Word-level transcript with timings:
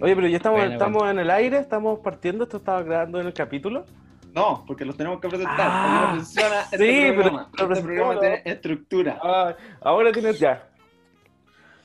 Oye, 0.00 0.14
pero 0.14 0.28
ya 0.28 0.36
estamos, 0.36 0.58
Bueno, 0.60 0.72
estamos 0.74 1.10
en 1.10 1.18
el 1.18 1.30
aire, 1.30 1.58
estamos 1.58 2.00
partiendo, 2.00 2.44
esto 2.44 2.58
estaba 2.58 2.82
grabando 2.82 3.20
en 3.20 3.26
el 3.28 3.32
capítulo. 3.32 3.84
No, 4.34 4.64
porque 4.66 4.84
los 4.84 4.96
tenemos 4.96 5.20
que 5.20 5.28
presentar. 5.28 5.56
Ah, 5.58 5.94
Así 5.94 6.10
no 6.10 6.16
funciona 6.16 6.60
este 6.60 6.76
sí, 6.76 7.00
pero 7.16 7.22
programa. 7.22 7.50
Este 7.56 7.82
programa 7.82 8.20
tiene 8.20 8.42
estructura. 8.44 9.18
Ah, 9.22 9.56
ahora 9.80 10.12
tienes 10.12 10.38
ya. 10.38 10.68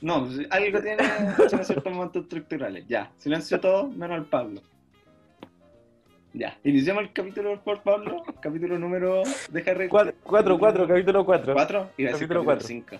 No, 0.01 0.27
algo 0.49 0.81
tiene, 0.81 0.97
tiene 1.47 1.63
ciertos 1.63 1.93
momentos 1.93 2.23
estructurales. 2.23 2.85
Ya, 2.87 3.11
silencio 3.17 3.59
todo, 3.61 3.87
menos 3.87 4.17
el 4.17 4.25
Pablo. 4.25 4.61
Ya, 6.33 6.57
iniciamos 6.63 7.03
el 7.03 7.13
capítulo 7.13 7.61
por 7.61 7.81
Pablo. 7.83 8.23
Capítulo 8.41 8.77
número. 8.79 9.21
Deja 9.51 9.73
re- 9.73 9.87
4, 9.89 10.13
4, 10.25 10.87
capítulo 10.87 11.25
4. 11.25 11.53
¿Cuatro? 11.53 11.89
Iba 11.97 12.09
a 12.09 12.13
decir 12.13 12.27
Capítulo 12.27 12.39
capítulo 12.39 12.43
cuatro. 12.43 12.67
5. 12.67 12.95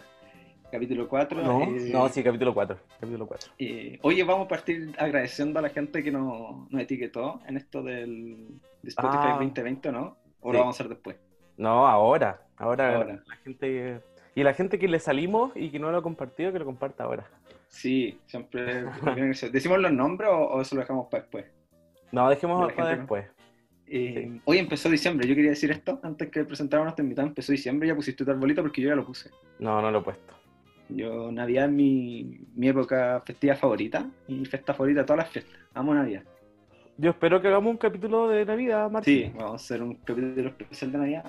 Capítulo 0.72 1.08
4. 1.10 1.42
No, 1.44 1.66
no, 1.66 2.10
sí, 2.10 2.24
capítulo 2.24 2.54
4. 2.54 2.78
Capítulo 3.00 3.28
4. 3.28 3.52
Eh, 3.60 4.00
oye, 4.04 4.24
vamos 4.24 4.46
a 4.46 4.48
partir 4.48 4.94
agradeciendo 4.98 5.60
a 5.60 5.62
la 5.62 5.70
gente 5.70 6.02
que 6.02 6.12
nos, 6.12 6.70
nos 6.72 6.82
etiquetó 6.82 7.42
en 7.48 7.58
esto 7.58 7.84
del 7.84 8.48
de 8.82 8.90
Spotify 8.90 9.18
Ah. 9.24 9.38
2020, 9.40 9.92
¿no? 9.92 10.18
¿O 10.40 10.50
Sí. 10.50 10.54
lo 10.54 10.60
vamos 10.60 10.76
a 10.76 10.84
hacer 10.84 10.90
después? 10.90 11.18
No, 11.58 11.86
ahora. 11.88 12.42
Ahora, 12.58 12.96
Ahora. 12.96 13.24
la 13.28 13.36
gente. 13.38 14.00
Y 14.34 14.44
la 14.44 14.54
gente 14.54 14.80
que 14.80 14.88
le 14.88 15.00
salimos 15.00 15.52
y 15.56 15.70
que 15.72 15.80
no 15.80 15.92
lo 15.92 15.98
ha 15.98 16.02
compartido, 16.02 16.54
que 16.54 16.60
lo 16.60 16.66
comparta 16.66 17.04
ahora. 17.04 17.26
Sí, 17.68 18.20
siempre. 18.28 18.86
¿Decimos 19.52 19.80
los 19.80 19.92
nombres 19.92 20.30
o, 20.32 20.38
o 20.38 20.62
eso 20.62 20.76
lo 20.76 20.82
dejamos 20.82 21.08
para 21.10 21.24
después? 21.24 21.46
No, 22.12 22.30
dejemos 22.30 22.72
para 22.74 22.96
después. 22.96 23.26
Eh, 23.88 24.40
Hoy 24.46 24.58
empezó 24.58 24.90
diciembre, 24.90 25.28
yo 25.28 25.36
quería 25.36 25.50
decir 25.50 25.70
esto 25.70 26.00
antes 26.02 26.30
que 26.30 26.46
presentara 26.46 26.82
a 26.82 26.86
nuestro 26.86 27.04
invitado. 27.04 27.28
Empezó 27.28 27.52
diciembre, 27.52 27.90
ya 27.90 27.96
pusiste 27.96 28.24
tu 28.24 28.32
arbolito 28.32 28.62
porque 28.62 28.82
yo 28.82 28.88
ya 28.90 28.96
lo 28.96 29.06
puse. 29.06 29.30
No, 29.60 29.82
no 29.82 29.92
lo 29.92 30.00
he 30.00 30.02
puesto. 30.02 30.34
Yo, 30.96 31.32
Navidad 31.32 31.66
es 31.66 31.72
mi, 31.72 32.40
mi 32.56 32.68
época 32.68 33.22
festiva 33.26 33.56
favorita 33.56 34.06
y 34.28 34.46
fiesta 34.46 34.74
favorita 34.74 35.02
de 35.02 35.06
todas 35.06 35.24
las 35.26 35.30
fiestas. 35.30 35.56
Amo 35.74 35.94
Navidad. 35.94 36.24
Yo 36.98 37.12
espero 37.12 37.42
que 37.42 37.48
hagamos 37.48 37.72
un 37.72 37.78
capítulo 37.78 38.28
de 38.28 38.46
Navidad, 38.46 38.90
Martín. 38.92 39.26
Sí, 39.28 39.32
vamos 39.36 39.54
a 39.54 39.56
hacer 39.56 39.82
un 39.82 39.96
capítulo 39.96 40.50
especial 40.50 40.92
de 40.92 40.98
Navidad. 40.98 41.26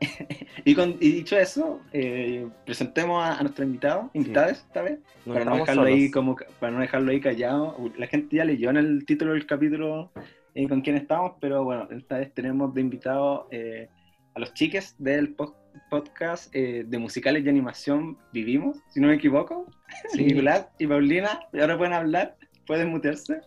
y, 0.64 0.74
con, 0.74 0.96
y 1.00 1.12
dicho 1.12 1.38
eso, 1.38 1.80
eh, 1.92 2.48
presentemos 2.64 3.22
a, 3.22 3.38
a 3.38 3.42
nuestro 3.42 3.64
invitado, 3.64 4.10
invitados 4.14 4.52
esta 4.58 4.82
vez, 4.82 4.98
para 5.24 5.44
no, 5.44 5.56
dejarlo 5.56 5.82
ahí 5.84 6.10
como, 6.10 6.36
para 6.58 6.72
no 6.72 6.80
dejarlo 6.80 7.10
ahí 7.12 7.20
callado. 7.20 7.76
La 7.96 8.06
gente 8.06 8.36
ya 8.36 8.44
leyó 8.44 8.70
en 8.70 8.78
el 8.78 9.04
título 9.06 9.32
del 9.32 9.46
capítulo 9.46 10.10
eh, 10.54 10.68
con 10.68 10.80
quién 10.80 10.96
estamos, 10.96 11.34
pero 11.40 11.62
bueno, 11.64 11.88
esta 11.90 12.18
vez 12.18 12.32
tenemos 12.34 12.74
de 12.74 12.80
invitado 12.80 13.46
eh, 13.50 13.88
a 14.34 14.40
los 14.40 14.52
chiques 14.54 14.96
del 14.98 15.34
po- 15.34 15.54
podcast 15.90 16.54
eh, 16.54 16.84
de 16.86 16.98
musicales 16.98 17.44
y 17.44 17.48
animación 17.48 18.18
Vivimos, 18.32 18.78
si 18.88 19.00
no 19.00 19.08
me 19.08 19.14
equivoco. 19.14 19.66
Sí. 20.12 20.24
Nicolás 20.24 20.68
y 20.78 20.86
Paulina, 20.86 21.40
y 21.52 21.60
ahora 21.60 21.76
pueden 21.76 21.92
hablar, 21.92 22.36
pueden 22.66 22.88
mutearse. 22.90 23.40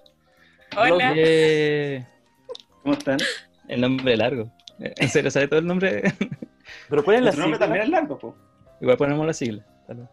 Hola. 0.77 1.13
Eh, 1.15 2.05
¿Cómo 2.83 2.93
están? 2.93 3.17
el 3.67 3.81
nombre 3.81 4.15
largo. 4.17 4.51
Eh, 4.79 4.93
¿En 4.97 5.09
serio 5.09 5.31
sabe 5.31 5.47
todo 5.47 5.59
el 5.59 5.67
nombre? 5.67 6.03
Pero 6.89 7.03
¿cuál 7.03 7.17
es 7.17 7.21
la 7.21 7.25
Nuestro 7.27 7.43
nombre 7.43 7.57
sigla? 7.57 7.65
también 7.65 7.83
es 7.83 7.89
largo, 7.89 8.17
po. 8.17 8.35
Igual 8.81 8.97
ponemos 8.97 9.25
la 9.25 9.33
sigla. 9.33 9.65
tal 9.87 9.97
vez. 9.97 10.09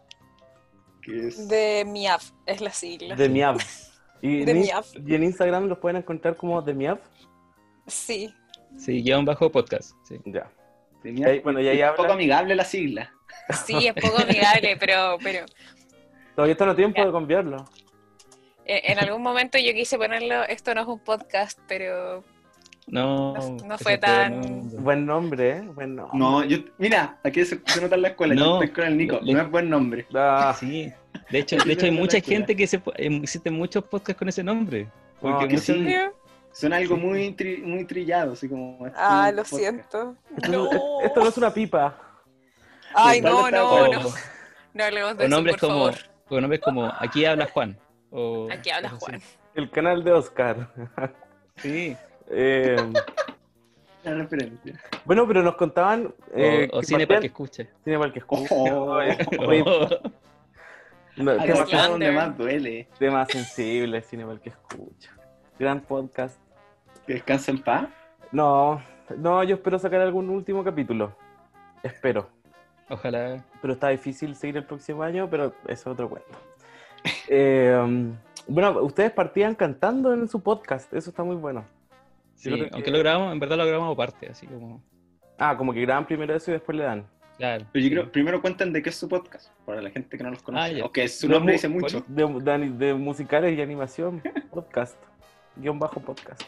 Que 1.02 1.26
es... 1.26 1.48
De 1.48 1.84
MIAF 1.86 2.30
es 2.46 2.60
la 2.60 2.70
sigla. 2.70 3.16
De 3.16 3.28
Miav. 3.28 3.58
Y, 4.24 4.44
De 4.44 4.52
en, 4.52 4.60
Miav. 4.60 4.84
y 5.04 5.14
en 5.16 5.24
Instagram 5.24 5.66
los 5.66 5.78
pueden 5.78 5.96
encontrar 5.96 6.36
como 6.36 6.62
de 6.62 6.74
Miav. 6.74 7.00
Sí. 7.88 8.32
Sí, 8.78 9.02
guion 9.02 9.24
bajo 9.24 9.50
podcast. 9.50 9.96
Sí. 10.04 10.14
Ya. 10.26 10.48
Tenía- 11.02 11.26
Ahí- 11.28 11.40
bueno, 11.40 11.60
y 11.60 11.68
ahí 11.68 11.78
es 11.78 11.84
habla- 11.84 11.96
poco 11.96 12.12
amigable 12.12 12.54
la 12.54 12.64
sigla. 12.64 13.12
Sí, 13.66 13.86
es 13.86 13.94
poco 13.94 14.22
amigable, 14.22 14.76
pero, 14.80 15.18
pero 15.22 15.44
Todavía 16.34 16.52
está 16.52 16.70
a 16.70 16.74
tiempo 16.76 16.98
Ya. 16.98 17.06
de 17.06 17.12
cambiarlo. 17.12 17.64
en 18.64 18.92
en 18.92 18.98
algún 19.00 19.22
momento 19.22 19.58
yo 19.58 19.72
quise 19.74 19.98
ponerlo, 19.98 20.44
esto 20.44 20.74
no 20.74 20.82
es 20.82 20.86
un 20.86 21.00
podcast, 21.00 21.58
pero 21.68 22.22
No, 22.86 23.34
No- 23.34 23.56
no 23.64 23.78
fue 23.78 23.96
tan-. 23.98 24.68
Buen 24.82 25.06
nombre, 25.06 25.50
¿eh? 25.50 25.60
Buen 25.62 25.94
nombre. 25.96 26.18
No, 26.18 26.42
yo, 26.44 26.58
mira, 26.78 27.16
aquí 27.22 27.44
se, 27.44 27.60
se 27.64 27.80
nota 27.80 27.94
en 27.94 28.02
la 28.02 28.08
escuela, 28.08 28.34
No. 28.34 28.40
yo 28.44 28.54
estoy 28.62 28.70
con 28.70 28.84
el 28.92 28.96
Nico, 28.98 29.20
Le- 29.22 29.34
no 29.34 29.40
es 29.42 29.50
buen 29.50 29.70
nombre. 29.70 30.04
Ah, 30.14 30.54
Sí, 30.58 30.90
de 31.30 31.38
hecho, 31.38 31.56
de 31.56 31.72
hecho 31.72 31.84
hay 31.86 31.92
mucha 31.92 32.20
gente 32.20 32.56
que 32.56 32.66
se... 32.66 32.78
eh, 32.96 33.20
Existen 33.22 33.54
muchos 33.54 33.84
podcasts 33.84 34.18
con 34.18 34.28
ese 34.28 34.42
nombre. 34.42 34.88
Porque 35.20 35.44
Ah, 35.44 35.48
que 35.48 35.54
muchos- 35.54 35.64
sí. 35.76 35.94
Suena 36.52 36.76
algo 36.76 36.96
muy, 36.96 37.34
tri- 37.34 37.62
muy 37.62 37.84
trillado, 37.86 38.32
así 38.32 38.48
como... 38.48 38.86
este 38.86 38.98
Ah, 39.00 39.30
lo 39.30 39.42
podcast. 39.42 39.56
siento. 39.58 40.16
esto, 40.36 40.50
No. 40.50 41.00
esto 41.00 41.20
no 41.22 41.28
es 41.28 41.36
una 41.38 41.52
pipa. 41.54 41.98
Ay, 42.94 43.20
no, 43.22 43.50
no, 43.50 43.88
no. 43.88 44.00
No 44.74 44.84
hablemos 44.84 45.16
de 45.16 45.24
O 45.24 45.26
eso, 45.26 45.34
nombres 45.36 45.56
por 45.56 45.68
como, 45.68 45.84
favor. 45.86 45.94
o 46.28 46.40
nombres 46.40 46.60
como 46.60 46.92
Aquí 46.98 47.24
habla 47.24 47.46
Juan. 47.46 47.78
O 48.10 48.48
Aquí 48.52 48.70
habla 48.70 48.90
Juan. 48.90 49.14
así. 49.16 49.36
El 49.54 49.70
canal 49.70 50.02
de 50.04 50.12
Oscar. 50.12 50.68
Sí. 51.56 51.94
Eh, 52.30 52.76
La 54.04 54.14
referencia. 54.14 54.80
bueno, 55.04 55.26
pero 55.28 55.42
nos 55.42 55.54
contaban. 55.56 56.12
eh, 56.34 56.68
o 56.72 56.78
o 56.78 56.80
que 56.80 56.86
Cine 56.86 57.06
para 57.06 57.18
partían- 57.18 57.20
que 57.20 57.26
escuche. 57.26 57.70
Cine 57.84 57.96
para 57.98 58.06
el 58.06 58.12
que 58.14 58.18
escuche. 58.20 58.46
Oh. 58.54 58.92
Oye, 58.94 59.64
no, 61.16 61.30
Acá 61.32 61.42
tema, 61.44 61.60
está 61.64 61.88
donde 61.88 62.06
Slander. 62.06 62.12
más 62.14 62.38
duele. 62.38 62.88
tema 62.98 63.26
sensible, 63.26 64.00
cine 64.02 64.22
para 64.24 64.34
el 64.34 64.40
que 64.40 64.48
escucha. 64.50 65.14
Gran 65.62 65.78
podcast. 65.80 66.40
Que 67.06 67.12
descansa 67.14 67.52
en 67.52 67.58
paz. 67.62 67.88
No, 68.32 68.82
no, 69.16 69.44
yo 69.44 69.54
espero 69.54 69.78
sacar 69.78 70.00
algún 70.00 70.28
último 70.28 70.64
capítulo. 70.64 71.14
Espero. 71.84 72.28
Ojalá. 72.90 73.44
Pero 73.60 73.74
está 73.74 73.90
difícil 73.90 74.34
seguir 74.34 74.56
el 74.56 74.64
próximo 74.64 75.04
año, 75.04 75.30
pero 75.30 75.54
eso 75.68 75.72
es 75.72 75.86
otro 75.86 76.08
cuento. 76.08 76.30
Eh, 77.28 78.10
bueno, 78.48 78.82
ustedes 78.82 79.12
partían 79.12 79.54
cantando 79.54 80.12
en 80.12 80.26
su 80.28 80.40
podcast, 80.42 80.92
eso 80.94 81.10
está 81.10 81.22
muy 81.22 81.36
bueno. 81.36 81.64
Sí, 82.34 82.52
que- 82.52 82.68
aunque 82.72 82.90
lo 82.90 82.98
grabamos, 82.98 83.32
en 83.32 83.38
verdad 83.38 83.56
lo 83.56 83.64
grabamos 83.66 83.92
aparte, 83.94 84.28
así 84.30 84.48
como. 84.48 84.82
Ah, 85.38 85.56
como 85.56 85.72
que 85.72 85.80
graban 85.82 86.06
primero 86.06 86.34
eso 86.34 86.50
y 86.50 86.54
después 86.54 86.76
le 86.76 86.82
dan. 86.84 87.06
Claro. 87.38 87.64
Pero 87.72 87.84
yo 87.84 87.90
creo, 87.92 88.10
primero 88.12 88.40
cuenten 88.40 88.72
de 88.72 88.82
qué 88.82 88.88
es 88.90 88.96
su 88.96 89.08
podcast, 89.08 89.50
para 89.64 89.80
la 89.80 89.90
gente 89.90 90.18
que 90.18 90.24
no 90.24 90.30
los 90.30 90.42
conoce. 90.42 90.64
Ah, 90.64 90.68
ya. 90.78 90.84
o 90.84 90.90
que 90.90 91.06
su 91.08 91.28
No, 91.28 91.36
nombre 91.36 91.52
dice 91.54 91.68
mucho. 91.68 92.04
De, 92.08 92.24
de- 92.26 92.70
de 92.70 92.94
musicales 92.94 93.56
y 93.56 93.62
animación, 93.62 94.20
podcast. 94.52 94.96
Guión 95.56 95.78
bajo 95.78 96.00
podcast. 96.00 96.42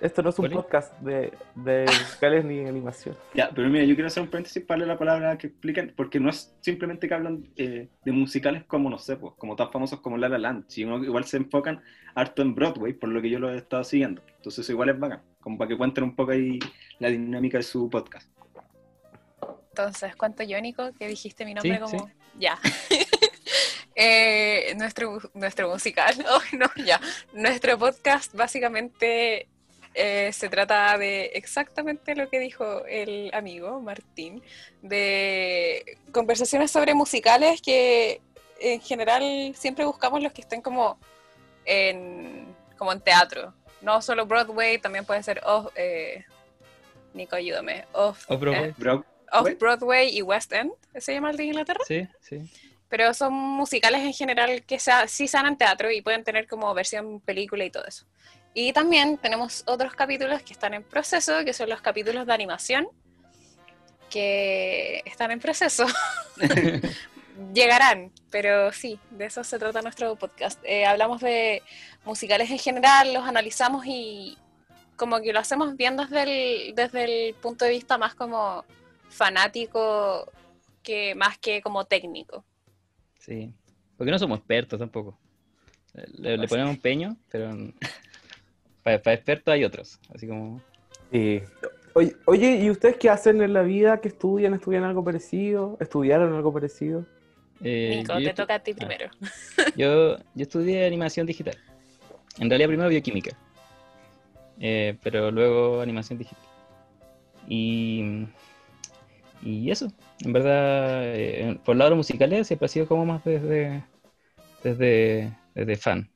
Esto 0.00 0.20
no 0.20 0.30
es 0.30 0.38
un 0.40 0.50
podcast 0.50 0.98
de, 0.98 1.32
de 1.54 1.84
musicales 1.86 2.44
ni 2.44 2.66
animación. 2.66 3.16
Ya, 3.34 3.50
pero 3.54 3.68
mira, 3.68 3.84
yo 3.84 3.94
quiero 3.94 4.08
hacer 4.08 4.24
un 4.24 4.28
paréntesis 4.30 4.60
para 4.64 4.80
darle 4.80 4.92
la 4.94 4.98
palabra 4.98 5.38
que 5.38 5.46
expliquen, 5.46 5.92
porque 5.96 6.18
no 6.18 6.28
es 6.28 6.52
simplemente 6.60 7.06
que 7.06 7.14
hablan 7.14 7.44
eh, 7.56 7.88
de 8.04 8.12
musicales 8.12 8.64
como, 8.64 8.90
no 8.90 8.98
sé, 8.98 9.16
pues, 9.16 9.34
como 9.38 9.54
tan 9.54 9.70
famosos 9.70 10.00
como 10.00 10.18
La 10.18 10.28
La 10.28 10.38
Land, 10.38 10.64
sino 10.66 10.98
que 11.00 11.06
igual 11.06 11.24
se 11.24 11.36
enfocan 11.36 11.80
harto 12.16 12.42
en 12.42 12.52
Broadway, 12.56 12.94
por 12.94 13.10
lo 13.10 13.22
que 13.22 13.30
yo 13.30 13.38
lo 13.38 13.52
he 13.54 13.56
estado 13.56 13.84
siguiendo. 13.84 14.22
Entonces 14.38 14.64
eso 14.64 14.72
igual 14.72 14.88
es 14.88 14.98
bacán, 14.98 15.22
como 15.40 15.56
para 15.56 15.68
que 15.68 15.76
cuenten 15.78 16.02
un 16.02 16.16
poco 16.16 16.32
ahí 16.32 16.58
la 16.98 17.08
dinámica 17.08 17.58
de 17.58 17.62
su 17.62 17.88
podcast. 17.88 18.28
Entonces, 19.68 20.16
¿cuánto 20.16 20.42
iónico 20.42 20.90
que 20.98 21.06
dijiste 21.06 21.44
mi 21.44 21.54
nombre 21.54 21.74
Sí, 21.76 21.80
como? 21.80 22.06
sí. 22.08 22.12
Ya. 22.40 22.58
Eh, 23.94 24.74
nuestro, 24.76 25.20
nuestro 25.34 25.68
musical, 25.68 26.14
oh, 26.30 26.40
no, 26.56 26.66
ya. 26.84 27.00
Nuestro 27.32 27.78
podcast 27.78 28.34
básicamente 28.34 29.48
eh, 29.94 30.32
se 30.32 30.48
trata 30.48 30.96
de 30.96 31.26
exactamente 31.34 32.14
lo 32.14 32.28
que 32.30 32.38
dijo 32.38 32.84
el 32.86 33.30
amigo 33.34 33.80
Martín, 33.80 34.42
de 34.80 35.98
conversaciones 36.12 36.70
sobre 36.70 36.94
musicales 36.94 37.60
que 37.60 38.20
en 38.58 38.80
general 38.80 39.52
siempre 39.56 39.84
buscamos 39.84 40.22
los 40.22 40.32
que 40.32 40.40
estén 40.40 40.62
como 40.62 40.98
en, 41.64 42.46
como 42.78 42.92
en 42.92 43.00
teatro. 43.00 43.52
No 43.82 44.00
solo 44.00 44.26
Broadway, 44.26 44.78
también 44.78 45.04
puede 45.04 45.22
ser 45.22 45.40
off, 45.44 45.72
eh, 45.74 46.24
Nico, 47.12 47.36
ayúdame. 47.36 47.84
Off, 47.92 48.24
Off 48.30 48.40
Broadway. 48.40 48.70
eh, 48.70 49.02
off 49.32 49.48
Broadway 49.58 50.16
y 50.16 50.22
West 50.22 50.52
End, 50.52 50.72
¿se 50.96 51.12
llama 51.12 51.30
el 51.32 51.36
de 51.36 51.44
Inglaterra? 51.44 51.80
Sí, 51.86 52.06
sí. 52.20 52.50
Pero 52.92 53.14
son 53.14 53.32
musicales 53.32 54.02
en 54.02 54.12
general 54.12 54.64
que 54.64 54.78
sea, 54.78 55.08
sí 55.08 55.26
se 55.26 55.38
dan 55.38 55.46
en 55.46 55.56
teatro 55.56 55.90
y 55.90 56.02
pueden 56.02 56.24
tener 56.24 56.46
como 56.46 56.74
versión 56.74 57.22
película 57.22 57.64
y 57.64 57.70
todo 57.70 57.86
eso. 57.86 58.04
Y 58.52 58.74
también 58.74 59.16
tenemos 59.16 59.62
otros 59.66 59.94
capítulos 59.94 60.42
que 60.42 60.52
están 60.52 60.74
en 60.74 60.82
proceso, 60.82 61.42
que 61.42 61.54
son 61.54 61.70
los 61.70 61.80
capítulos 61.80 62.26
de 62.26 62.34
animación, 62.34 62.86
que 64.10 65.00
están 65.06 65.30
en 65.30 65.40
proceso. 65.40 65.86
Llegarán, 67.54 68.12
pero 68.30 68.70
sí, 68.74 69.00
de 69.10 69.24
eso 69.24 69.42
se 69.42 69.58
trata 69.58 69.80
nuestro 69.80 70.14
podcast. 70.16 70.60
Eh, 70.62 70.84
hablamos 70.84 71.22
de 71.22 71.62
musicales 72.04 72.50
en 72.50 72.58
general, 72.58 73.14
los 73.14 73.26
analizamos 73.26 73.86
y 73.86 74.36
como 74.96 75.22
que 75.22 75.32
lo 75.32 75.38
hacemos 75.38 75.78
bien 75.78 75.96
desde 75.96 76.24
el, 76.24 76.74
desde 76.74 77.04
el 77.04 77.34
punto 77.36 77.64
de 77.64 77.70
vista 77.70 77.96
más 77.96 78.14
como 78.14 78.66
fanático 79.08 80.30
que 80.82 81.14
más 81.14 81.38
que 81.38 81.62
como 81.62 81.86
técnico. 81.86 82.44
Sí. 83.24 83.54
Porque 83.96 84.10
no 84.10 84.18
somos 84.18 84.38
expertos 84.38 84.78
tampoco. 84.78 85.18
Le, 86.18 86.36
le 86.36 86.48
ponemos 86.48 86.74
empeño, 86.74 87.16
pero 87.30 87.50
para, 88.82 89.00
para 89.00 89.14
expertos 89.14 89.52
hay 89.54 89.64
otros. 89.64 90.00
Así 90.12 90.26
como. 90.26 90.60
Sí. 91.10 91.42
Oye, 91.94 92.16
oye, 92.24 92.56
¿y 92.56 92.70
ustedes 92.70 92.96
qué 92.96 93.10
hacen 93.10 93.42
en 93.42 93.52
la 93.52 93.62
vida? 93.62 94.00
¿Qué 94.00 94.08
estudian? 94.08 94.54
¿Estudian 94.54 94.84
algo 94.84 95.04
parecido? 95.04 95.76
¿Estudiaron 95.78 96.34
algo 96.34 96.52
parecido? 96.52 97.06
Eh, 97.62 97.98
Nico, 97.98 98.18
yo 98.18 98.28
te 98.30 98.34
toca 98.34 98.54
a 98.56 98.58
ti 98.58 98.72
ah. 98.72 98.76
primero. 98.76 99.10
Yo, 99.76 100.16
yo 100.34 100.42
estudié 100.42 100.84
animación 100.84 101.26
digital. 101.26 101.56
En 102.38 102.50
realidad 102.50 102.68
primero 102.68 102.88
bioquímica. 102.88 103.36
Eh, 104.58 104.96
pero 105.02 105.30
luego 105.30 105.80
animación 105.80 106.18
digital. 106.18 106.44
Y, 107.48 108.26
y 109.42 109.70
eso, 109.70 109.92
en 110.24 110.32
verdad, 110.32 111.02
eh, 111.14 111.58
por 111.64 111.74
el 111.74 111.78
lado 111.78 111.90
de 111.90 111.96
los 111.96 112.06
musicales 112.08 112.46
siempre 112.46 112.66
ha 112.66 112.68
sido 112.68 112.86
como 112.86 113.04
más 113.04 113.24
desde, 113.24 113.82
desde, 114.62 115.32
desde 115.54 115.76
fan. 115.76 116.10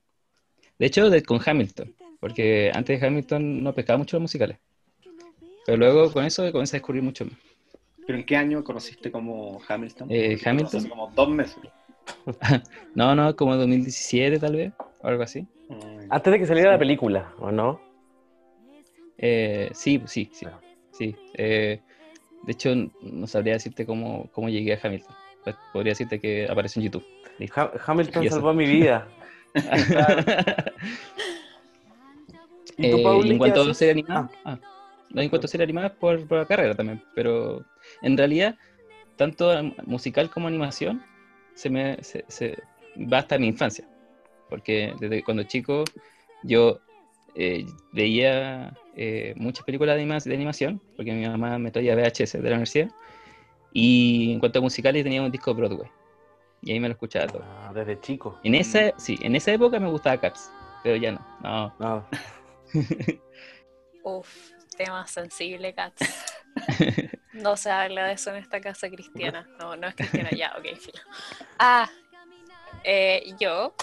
De 0.79 0.87
hecho, 0.87 1.11
de- 1.11 1.23
con 1.23 1.41
Hamilton, 1.45 1.95
porque 2.21 2.71
antes 2.75 3.01
de 3.01 3.07
Hamilton 3.07 3.63
no 3.63 3.73
pescaba 3.75 3.99
mucho 3.99 4.17
los 4.17 4.23
musicales. 4.23 4.59
Pero 5.65 5.79
luego 5.79 6.13
con 6.13 6.25
eso 6.25 6.51
comencé 6.53 6.77
a 6.77 6.79
descubrir 6.79 7.03
mucho 7.03 7.25
más. 7.25 7.35
¿Pero 8.07 8.19
en 8.19 8.25
qué 8.25 8.37
año 8.37 8.63
conociste 8.63 9.11
como 9.11 9.61
Hamilton? 9.67 10.09
Eh, 10.11 10.39
Hamilton. 10.45 10.79
Hace 10.81 10.89
como 10.89 11.11
dos 11.15 11.29
meses. 11.29 11.59
No, 12.95 13.15
no, 13.15 13.35
como 13.37 13.57
2017 13.57 14.39
tal 14.39 14.55
vez, 14.57 14.73
o 15.01 15.07
algo 15.09 15.23
así. 15.25 15.47
Antes 16.09 16.33
de 16.33 16.39
que 16.39 16.47
saliera 16.47 16.71
la 16.73 16.79
película, 16.79 17.35
¿o 17.39 17.51
no? 17.51 17.81
Eh, 19.19 19.71
sí, 19.75 20.01
sí, 20.07 20.31
sí. 20.33 20.47
sí. 20.93 21.17
Eh, 21.35 21.81
de 22.47 22.53
hecho, 22.53 22.75
no 23.03 23.27
sabría 23.27 23.55
decirte 23.55 23.85
cómo, 23.85 24.31
cómo 24.33 24.49
llegué 24.49 24.75
a 24.75 24.81
Hamilton. 24.83 25.15
Pues, 25.45 25.57
Podría 25.73 25.91
decirte 25.93 26.21
que 26.21 26.47
apareció 26.49 26.81
en 26.81 26.87
YouTube. 26.87 27.05
Ha- 27.55 27.71
Hamilton 27.87 28.31
salvó 28.31 28.55
mi 28.55 28.67
vida. 28.67 29.09
¿Y 32.79 32.91
tú, 32.91 32.99
Eh, 32.99 33.03
Pauli, 33.03 33.31
en 33.33 33.39
cuanto 33.39 33.63
a 33.63 33.75
serie 33.75 33.93
animada, 33.93 34.31
ah, 34.45 34.59
no, 35.11 35.23
en 35.23 35.29
cuanto 35.31 35.47
a 35.47 35.49
serie 35.49 35.65
animada 35.65 35.95
por, 35.95 36.27
por 36.27 36.39
la 36.39 36.47
carrera 36.47 36.75
también, 36.75 37.03
pero 37.15 37.65
en 38.03 38.17
realidad, 38.19 38.57
tanto 39.17 39.51
musical 39.87 40.29
como 40.31 40.47
animación, 40.49 41.03
se 41.55 41.71
me 41.71 42.03
se, 42.03 42.25
se- 42.29 42.59
va 43.11 43.19
hasta 43.19 43.39
mi 43.39 43.47
infancia, 43.47 43.89
porque 44.51 44.95
desde 45.01 45.23
cuando 45.25 45.43
chico 45.45 45.85
yo 46.43 46.81
eh, 47.35 47.65
veía 47.93 48.77
eh, 48.97 49.35
muchas 49.37 49.65
películas 49.65 49.95
de, 49.97 50.03
anima- 50.03 50.19
de 50.19 50.35
animación, 50.35 50.81
porque 50.97 51.13
mi 51.13 51.27
mamá 51.27 51.59
me 51.59 51.71
traía 51.71 51.95
VHS 51.95 52.39
de 52.39 52.43
la 52.43 52.57
universidad, 52.57 52.91
y 53.73 54.33
en 54.33 54.41
cuanto 54.41 54.59
a 54.59 54.63
musicales 54.63 55.05
tenía 55.05 55.23
un 55.23 55.31
disco 55.31 55.53
de 55.53 55.61
Broadway, 55.61 55.91
y 56.63 56.73
ahí 56.73 56.81
me 56.81 56.89
lo 56.89 56.93
escuchaba 56.93 57.27
todo. 57.27 57.43
Ah, 57.45 57.73
desde 57.75 58.01
chico. 58.01 58.41
En 58.43 58.55
esa, 58.55 58.93
sí, 58.99 59.19
en 59.21 59.37
esa 59.37 59.53
época 59.53 59.79
me 59.79 59.89
gustaba 59.89 60.19
Cats, 60.19 60.51
pero 60.83 60.97
ya 60.97 61.13
no, 61.13 61.21
no, 61.43 61.75
No. 61.79 62.09
Uf, 64.03 64.53
tema 64.77 65.07
sensible, 65.07 65.75
Cats. 65.75 66.25
No 67.33 67.55
se 67.59 67.71
habla 67.71 68.07
de 68.07 68.15
eso 68.15 68.31
en 68.31 68.37
esta 68.37 68.63
casa 68.63 68.89
cristiana. 68.89 69.47
No, 69.59 69.77
no 69.77 69.89
es 69.89 69.95
cristiana, 69.95 70.31
ya, 70.33 70.55
ok, 70.59 70.65
filo. 70.79 71.03
Ah, 71.59 71.91
eh, 72.83 73.35
yo 73.39 73.75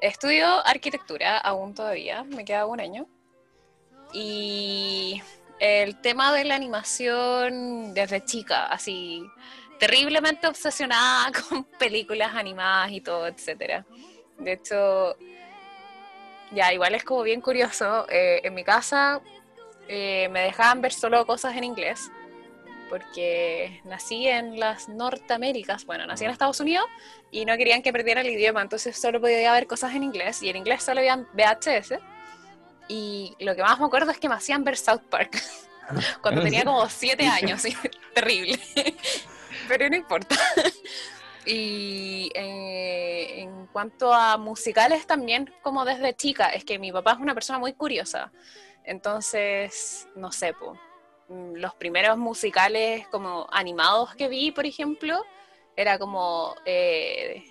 estudio 0.00 0.46
arquitectura 0.66 1.38
aún 1.38 1.74
todavía, 1.74 2.24
me 2.24 2.44
queda 2.44 2.66
un 2.66 2.80
año. 2.80 3.06
Y 4.12 5.22
el 5.60 6.00
tema 6.00 6.32
de 6.32 6.44
la 6.44 6.54
animación 6.54 7.92
desde 7.94 8.24
chica, 8.24 8.66
así 8.66 9.24
terriblemente 9.78 10.46
obsesionada 10.46 11.30
con 11.48 11.64
películas 11.64 12.34
animadas 12.34 12.90
y 12.92 13.00
todo, 13.00 13.26
etcétera. 13.26 13.84
De 14.38 14.52
hecho, 14.52 15.16
ya 16.52 16.72
igual 16.72 16.94
es 16.94 17.04
como 17.04 17.22
bien 17.22 17.40
curioso. 17.40 18.06
eh, 18.08 18.40
en 18.44 18.54
mi 18.54 18.64
casa 18.64 19.20
eh, 19.88 20.28
me 20.30 20.40
dejaban 20.40 20.80
ver 20.80 20.92
solo 20.92 21.26
cosas 21.26 21.56
en 21.56 21.64
inglés, 21.64 22.10
porque 22.88 23.80
nací 23.84 24.28
en 24.28 24.58
las 24.58 24.88
Norteaméricas, 24.88 25.84
bueno, 25.84 26.06
nací 26.06 26.24
en 26.24 26.30
Estados 26.30 26.60
Unidos 26.60 26.86
y 27.30 27.44
no 27.44 27.56
querían 27.56 27.82
que 27.82 27.92
perdiera 27.92 28.20
el 28.20 28.28
idioma, 28.28 28.62
entonces 28.62 28.98
solo 28.98 29.20
podía 29.20 29.52
ver 29.52 29.66
cosas 29.66 29.94
en 29.94 30.02
inglés 30.04 30.42
y 30.42 30.48
en 30.48 30.56
inglés 30.56 30.82
solo 30.82 31.00
veían 31.00 31.28
VHS. 31.34 31.94
Y 32.88 33.36
lo 33.38 33.54
que 33.54 33.62
más 33.62 33.78
me 33.78 33.86
acuerdo 33.86 34.10
es 34.10 34.18
que 34.18 34.28
me 34.28 34.34
hacían 34.34 34.64
ver 34.64 34.76
South 34.76 35.02
Park 35.10 35.40
cuando 36.22 36.42
tenía 36.42 36.64
como 36.64 36.88
siete 36.88 37.26
años, 37.26 37.62
terrible. 38.14 38.58
Pero 39.68 39.88
no 39.90 39.96
importa. 39.96 40.36
Y 41.44 42.30
eh, 42.34 43.40
en 43.40 43.66
cuanto 43.68 44.12
a 44.12 44.36
musicales 44.36 45.06
también, 45.06 45.52
como 45.62 45.84
desde 45.84 46.14
chica, 46.14 46.48
es 46.50 46.64
que 46.64 46.78
mi 46.78 46.92
papá 46.92 47.12
es 47.12 47.18
una 47.18 47.34
persona 47.34 47.58
muy 47.58 47.72
curiosa. 47.72 48.32
Entonces, 48.84 50.08
no 50.14 50.32
sé, 50.32 50.52
po, 50.52 50.78
mm, 51.28 51.54
los 51.54 51.74
primeros 51.74 52.18
musicales 52.18 53.06
como 53.08 53.46
animados 53.50 54.14
que 54.14 54.28
vi, 54.28 54.50
por 54.50 54.66
ejemplo, 54.66 55.24
era 55.76 55.98
como 55.98 56.54
eh, 56.64 57.44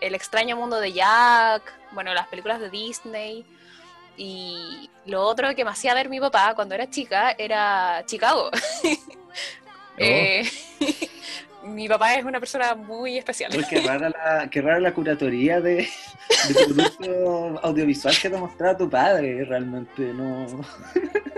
El 0.00 0.14
extraño 0.14 0.56
mundo 0.56 0.78
de 0.78 0.92
Jack, 0.92 1.62
bueno, 1.92 2.12
las 2.14 2.28
películas 2.28 2.60
de 2.60 2.70
Disney. 2.70 3.46
Y 4.16 4.90
lo 5.06 5.22
otro 5.22 5.54
que 5.54 5.64
me 5.64 5.70
hacía 5.70 5.94
ver 5.94 6.08
mi 6.08 6.20
papá 6.20 6.54
cuando 6.54 6.74
era 6.74 6.88
chica 6.88 7.34
era 7.38 8.02
Chicago. 8.06 8.50
Eh, 9.98 10.46
mi 11.64 11.88
papá 11.88 12.16
es 12.16 12.24
una 12.26 12.38
persona 12.38 12.74
muy 12.74 13.16
especial. 13.16 13.50
Uy, 13.56 13.64
qué, 13.68 13.80
rara 13.80 14.10
la, 14.10 14.50
qué 14.50 14.60
rara 14.60 14.78
la 14.78 14.92
curatoría 14.92 15.58
de, 15.60 15.88
de 16.48 16.64
producto 16.66 17.58
audiovisual 17.62 18.14
que 18.20 18.28
te 18.28 18.36
mostraba 18.36 18.76
tu 18.76 18.90
padre, 18.90 19.42
realmente. 19.46 20.02
No, 20.12 20.46
no 20.46 20.62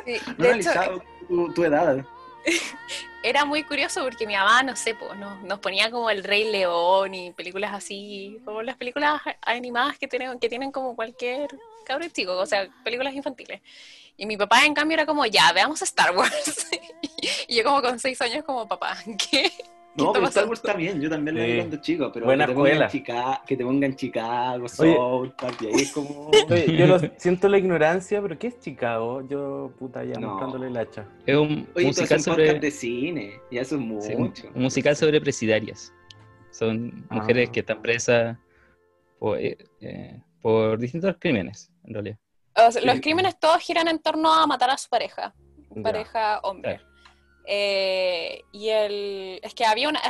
Sí, 0.05 0.17
he 0.39 0.43
de 0.43 0.53
hecho, 0.57 1.05
tu, 1.29 1.55
tu 1.55 1.65
edad. 1.65 2.05
era 3.23 3.45
muy 3.45 3.63
curioso 3.65 4.03
porque 4.03 4.27
mi 4.27 4.35
mamá, 4.35 4.63
no 4.63 4.77
sé, 4.77 4.95
pues, 4.95 5.11
nos, 5.19 5.59
ponía 5.61 5.91
como 5.91 6.11
El 6.11 6.25
Rey 6.25 6.51
León 6.51 7.15
y 7.15 7.33
películas 7.33 7.73
así, 7.75 8.41
como 8.45 8.63
las 8.63 8.77
películas 8.77 9.21
animadas 9.43 9.99
que 9.99 10.09
tienen, 10.09 10.39
que 10.39 10.49
tienen 10.49 10.73
como 10.73 10.95
cualquier 10.95 11.49
cabrón 11.85 12.11
chico, 12.11 12.37
o 12.37 12.47
sea, 12.47 12.69
películas 12.85 13.15
infantiles. 13.15 13.61
Y 14.17 14.27
mi 14.27 14.37
papá, 14.37 14.65
en 14.65 14.75
cambio, 14.75 14.95
era 14.95 15.07
como, 15.07 15.25
ya, 15.27 15.53
veamos 15.53 15.81
Star 15.83 16.17
Wars. 16.17 16.69
y 17.49 17.57
yo 17.57 17.65
como 17.65 17.81
con 17.81 17.99
seis 17.99 18.21
años 18.21 18.45
como, 18.45 18.67
papá, 18.67 18.97
¿qué? 19.31 19.53
No, 19.99 20.07
está 20.07 20.13
pero 20.21 20.29
Star? 20.29 20.49
Wars 20.49 20.63
también, 20.63 21.01
yo 21.01 21.11
también 21.11 21.37
la 21.37 21.45
vi 21.45 21.51
Sí. 21.53 21.57
cuando 21.59 21.77
chico, 21.79 22.11
pero 22.13 22.27
Buena 22.27 22.45
que, 22.47 22.53
te 22.53 22.55
pongan 22.57 22.73
escuela. 22.73 22.89
Chica- 22.91 23.43
que 23.47 23.57
te 23.57 23.65
pongan 23.65 23.97
Chicago. 23.97 24.69
South 24.69 25.33
Park, 25.37 25.57
y 25.63 25.67
ahí 25.67 25.73
es 25.75 25.93
como... 25.93 26.31
Oye, 26.51 26.77
yo 26.77 26.87
lo- 26.87 26.99
siento 27.19 27.49
la 27.49 27.59
ignorancia, 27.59 28.21
pero 28.23 28.39
¿qué 28.39 28.47
es 28.49 28.61
Chicago? 28.61 29.27
Yo, 29.29 29.73
puta, 29.79 30.05
ya 30.05 30.15
No. 30.19 30.29
mostrándole 30.31 30.69
el 30.69 30.77
hacha. 30.77 31.07
Es 31.27 31.37
un 31.37 31.69
Oye, 31.75 31.87
musical 31.87 32.21
sobre... 32.21 32.45
podcast 32.47 32.63
de 32.63 32.71
cine, 32.71 33.41
y 33.51 33.59
eso 33.59 33.77
es 33.77 34.05
Sí, 34.07 34.15
un, 34.15 34.33
musical 34.55 34.97
sobre 34.97 35.21
presidarias. 35.21 35.93
Son 36.51 37.07
mujeres 37.11 37.49
Ah. 37.49 37.53
que 37.53 37.61
están 37.61 37.83
presas 37.83 38.39
por, 39.19 39.39
eh, 39.39 39.59
eh, 39.81 40.23
por 40.41 40.79
distintos 40.79 41.17
crímenes, 41.19 41.71
en 41.85 41.95
realidad. 41.95 42.19
O 42.57 42.71
sea, 42.73 42.83
los 42.83 43.01
crímenes 43.01 43.39
todos 43.39 43.59
giran 43.59 43.87
en 43.89 44.01
torno 44.01 44.33
a 44.33 44.47
matar 44.47 44.71
a 44.71 44.77
su 44.79 44.89
pareja, 44.89 45.35
Ya. 45.77 45.83
pareja 45.83 46.41
hombre. 46.41 46.81
Eh, 47.51 48.43
y 48.53 48.69
el, 48.69 49.41
es 49.43 49.55
que 49.55 49.65
había 49.65 49.89
una, 49.89 50.01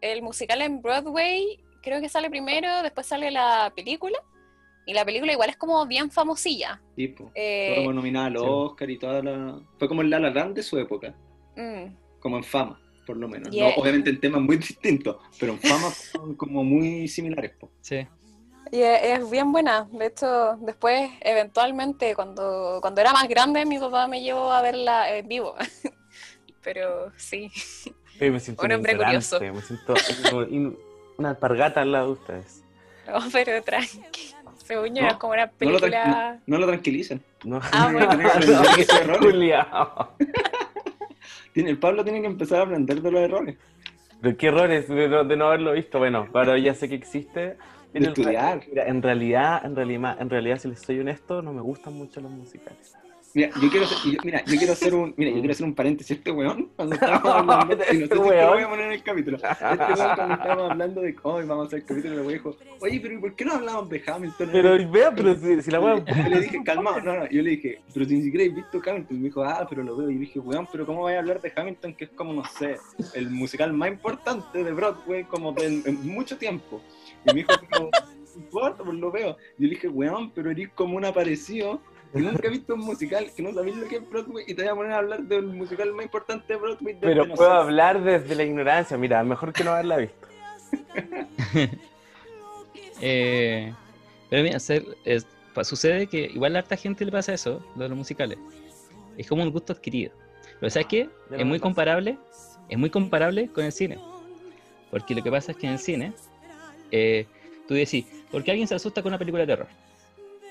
el 0.00 0.22
musical 0.22 0.62
en 0.62 0.80
Broadway, 0.80 1.60
creo 1.82 2.00
que 2.00 2.08
sale 2.08 2.30
primero, 2.30 2.82
después 2.82 3.06
sale 3.06 3.30
la 3.30 3.70
película, 3.76 4.18
y 4.86 4.94
la 4.94 5.04
película 5.04 5.32
igual 5.32 5.50
es 5.50 5.56
como 5.58 5.84
bien 5.86 6.10
famosilla. 6.10 6.80
Tipo, 6.96 7.30
Eh, 7.34 7.72
fue 7.74 7.84
como 7.84 7.92
nominada 7.92 8.26
al 8.28 8.32
sí. 8.38 8.42
Oscar 8.42 8.88
y 8.90 8.98
toda 8.98 9.22
la... 9.22 9.60
Fue 9.78 9.86
como 9.86 10.00
el 10.00 10.08
La 10.08 10.18
La 10.18 10.30
Land 10.30 10.56
de 10.56 10.62
su 10.62 10.78
época, 10.78 11.14
mm, 11.56 12.18
como 12.20 12.38
en 12.38 12.44
fama, 12.44 12.80
por 13.06 13.18
lo 13.18 13.28
menos. 13.28 13.50
Yeah. 13.50 13.68
No, 13.76 13.82
obviamente 13.82 14.08
en 14.08 14.18
temas 14.18 14.40
muy 14.40 14.56
distintos, 14.56 15.16
pero 15.38 15.52
en 15.52 15.58
fama 15.58 15.90
son 16.12 16.34
como 16.36 16.64
muy 16.64 17.06
similares. 17.06 17.52
po. 17.60 17.70
Sí. 17.82 18.06
Y 18.72 18.80
es, 18.80 19.02
es 19.02 19.30
bien 19.30 19.52
buena. 19.52 19.86
De 19.92 20.06
hecho, 20.06 20.56
después, 20.60 21.10
eventualmente, 21.20 22.14
cuando, 22.14 22.78
cuando 22.80 23.00
era 23.02 23.12
más 23.12 23.28
grande, 23.28 23.66
mi 23.66 23.78
papá 23.78 24.06
me 24.08 24.22
llevó 24.22 24.50
a 24.52 24.62
verla 24.62 25.14
en 25.14 25.28
vivo. 25.28 25.54
Pero 26.62 27.12
sí. 27.16 27.50
Oye, 28.20 28.30
me 28.30 28.40
siento 28.40 28.62
Un 28.64 28.72
hombre 28.72 28.96
curioso. 28.96 29.40
Me 29.40 29.60
siento 29.62 29.94
una 31.18 31.30
alpargata 31.30 31.82
al 31.82 31.92
lado 31.92 32.06
de 32.06 32.12
ustedes. 32.12 32.64
No, 33.08 33.20
pero 33.32 33.62
tranqui. 33.62 34.34
Según 34.66 34.88
yo, 34.94 35.00
No, 35.00 35.08
era 35.08 35.18
como 35.18 35.32
una 35.32 35.46
No 35.46 35.52
lo, 35.52 35.56
película. 35.80 36.04
tran- 36.04 36.40
no 36.46 36.58
lo 36.58 36.66
tranquilicen. 36.66 37.22
No, 37.44 37.58
Ah, 37.72 37.88
bueno. 37.92 38.12
no. 38.12 40.08
Tiene, 41.54 41.70
el 41.70 41.78
Pablo 41.78 42.04
tiene 42.04 42.20
que 42.20 42.26
empezar 42.26 42.60
a 42.60 42.62
aprender 42.64 43.00
de 43.00 43.10
los 43.10 43.20
errores. 43.22 43.56
Pero 44.20 44.36
qué 44.36 44.48
errores 44.48 44.88
de 44.88 45.08
no, 45.08 45.24
de 45.24 45.36
no 45.36 45.46
haberlo 45.46 45.72
visto. 45.72 45.98
Bueno, 45.98 46.28
ahora 46.34 46.58
ya 46.58 46.74
sé 46.74 46.88
que 46.88 46.94
existe. 46.96 47.56
En 47.94 48.04
estudiar. 48.04 48.60
Mira, 48.68 48.86
en 48.86 49.00
realidad, 49.02 49.64
en 49.64 49.74
realidad, 49.74 50.16
en 50.20 50.28
realidad, 50.28 50.58
si 50.58 50.68
les 50.68 50.80
soy 50.82 51.00
honesto, 51.00 51.40
no 51.40 51.54
me 51.54 51.62
gustan 51.62 51.94
mucho 51.94 52.20
los 52.20 52.30
musicales. 52.30 52.94
Mira, 53.34 53.50
yo 53.60 53.68
quiero 53.70 53.84
hacer, 53.84 53.98
yo- 54.12 54.18
mira, 54.24 54.42
yo 54.46 54.56
quiero 54.56 54.72
hacer 54.72 54.94
un, 54.94 55.14
mira, 55.16 55.30
yo 55.30 55.36
quiero 55.38 55.52
hacer 55.52 55.66
un 55.66 55.74
paréntesis. 55.74 56.16
Este 56.16 56.30
weón, 56.30 56.70
cuando 56.74 56.94
estábamos 57.22 57.50
hablando, 57.50 57.74
y 57.74 57.76
no 57.78 57.84
sé 57.84 57.96
si 57.96 58.02
Este 58.04 58.14
lo 58.14 58.20
weón. 58.22 58.48
voy 58.54 58.62
a 58.62 58.68
poner 58.70 58.86
en 58.86 58.92
el 58.92 59.02
capítulo. 59.02 59.36
Este 59.36 59.64
weón, 59.64 59.76
cuando 60.16 60.34
estábamos 60.34 60.70
hablando 60.70 61.00
de 61.02 61.14
cómo 61.14 61.34
vamos 61.46 61.64
a 61.64 61.66
hacer 61.66 61.78
el 61.80 61.84
capítulo, 61.84 62.14
weón 62.16 62.28
dijo, 62.32 62.56
oye, 62.80 63.00
pero 63.00 63.14
¿y 63.14 63.18
por 63.18 63.34
qué 63.36 63.44
no 63.44 63.52
hablamos 63.52 63.88
de 63.90 64.02
Hamilton? 64.06 64.48
Pero 64.50 64.90
vea, 64.90 65.14
pero 65.14 65.34
si, 65.36 65.62
si 65.62 65.70
la 65.70 65.80
wea. 65.80 66.04
Yo 66.04 66.28
le 66.30 66.40
dije, 66.40 66.62
calmado, 66.64 67.00
no, 67.02 67.16
no, 67.18 67.28
yo 67.28 67.42
le 67.42 67.50
dije, 67.50 67.80
pero 67.92 68.06
si 68.06 68.14
ni 68.16 68.22
siquiera 68.22 68.44
he 68.46 68.48
visto 68.48 68.80
Hamilton, 68.84 69.16
y 69.16 69.20
me 69.20 69.24
dijo, 69.28 69.44
ah, 69.44 69.66
pero 69.68 69.82
lo 69.82 69.96
veo, 69.96 70.10
y 70.10 70.16
dije, 70.16 70.38
weón, 70.38 70.66
pero 70.72 70.86
¿cómo 70.86 71.00
voy 71.00 71.12
a 71.12 71.18
hablar 71.18 71.40
de 71.42 71.52
Hamilton, 71.54 71.94
que 71.94 72.04
es 72.04 72.10
como, 72.10 72.32
no 72.32 72.44
sé, 72.44 72.76
el 73.14 73.30
musical 73.30 73.72
más 73.74 73.90
importante 73.90 74.64
de 74.64 74.72
Broadway, 74.72 75.24
como 75.24 75.52
de, 75.52 75.66
en, 75.66 75.82
en 75.84 76.06
mucho 76.08 76.38
tiempo? 76.38 76.80
Y 77.24 77.34
me 77.34 77.40
dijo, 77.40 77.52
no 77.78 77.90
importa, 78.36 78.84
pues 78.84 78.96
lo 78.96 79.10
veo. 79.10 79.36
Yo 79.58 79.64
le 79.66 79.70
dije, 79.70 79.88
weón, 79.88 80.30
pero 80.30 80.50
eres 80.50 80.68
como 80.70 80.96
un 80.96 81.04
aparecido, 81.04 81.80
que 82.12 82.18
nunca 82.20 82.46
he 82.46 82.50
visto 82.50 82.74
un 82.74 82.80
musical, 82.80 83.30
que 83.34 83.42
no 83.42 83.52
sabéis 83.52 83.76
lo 83.76 83.86
que 83.88 83.96
es 83.96 84.08
Broadway, 84.10 84.44
y 84.46 84.54
te 84.54 84.62
voy 84.62 84.70
a 84.70 84.74
poner 84.74 84.92
a 84.92 84.98
hablar 84.98 85.22
del 85.22 85.46
musical 85.46 85.92
más 85.92 86.04
importante 86.06 86.52
de 86.52 86.58
Broadway. 86.58 86.94
desde, 86.94 87.06
Pero 87.06 87.28
puedo 87.34 87.52
hablar 87.52 88.02
desde 88.02 88.34
la 88.34 88.44
ignorancia. 88.44 88.96
Mira, 88.96 89.22
mejor 89.24 89.52
que 89.52 89.64
no 89.64 89.72
haberla 89.72 89.96
visto. 89.98 90.26
Eh, 93.00 93.72
pero 94.28 94.42
mira, 94.42 94.58
ser- 94.58 94.84
es- 95.04 95.26
pa- 95.54 95.64
sucede 95.64 96.06
que 96.08 96.22
igual 96.34 96.56
a 96.56 96.60
harta 96.60 96.76
gente 96.76 97.04
le 97.04 97.12
pasa 97.12 97.32
eso, 97.32 97.64
lo 97.76 97.84
de 97.84 97.88
los 97.90 97.98
musicales. 97.98 98.38
Es 99.16 99.28
como 99.28 99.42
un 99.42 99.50
gusto 99.52 99.72
adquirido. 99.72 100.12
Pero 100.60 100.70
¿sabes 100.70 100.86
qué? 100.88 101.00
Es 101.30 101.38
no 101.38 101.44
muy 101.44 101.60
comparable, 101.60 102.18
es 102.68 102.78
muy 102.78 102.90
comparable 102.90 103.48
con 103.48 103.64
el 103.64 103.72
cine. 103.72 103.98
Porque 104.90 105.14
lo 105.14 105.22
que 105.22 105.30
pasa 105.30 105.52
es 105.52 105.58
que 105.58 105.66
en 105.66 105.74
el 105.74 105.78
cine, 105.78 106.12
eh, 106.90 107.26
tú 107.68 107.74
decís, 107.74 108.04
¿por 108.30 108.42
qué 108.42 108.50
alguien 108.50 108.66
se 108.66 108.74
asusta 108.74 109.02
con 109.02 109.10
una 109.10 109.18
película 109.18 109.42
de 109.42 109.46
terror? 109.46 109.68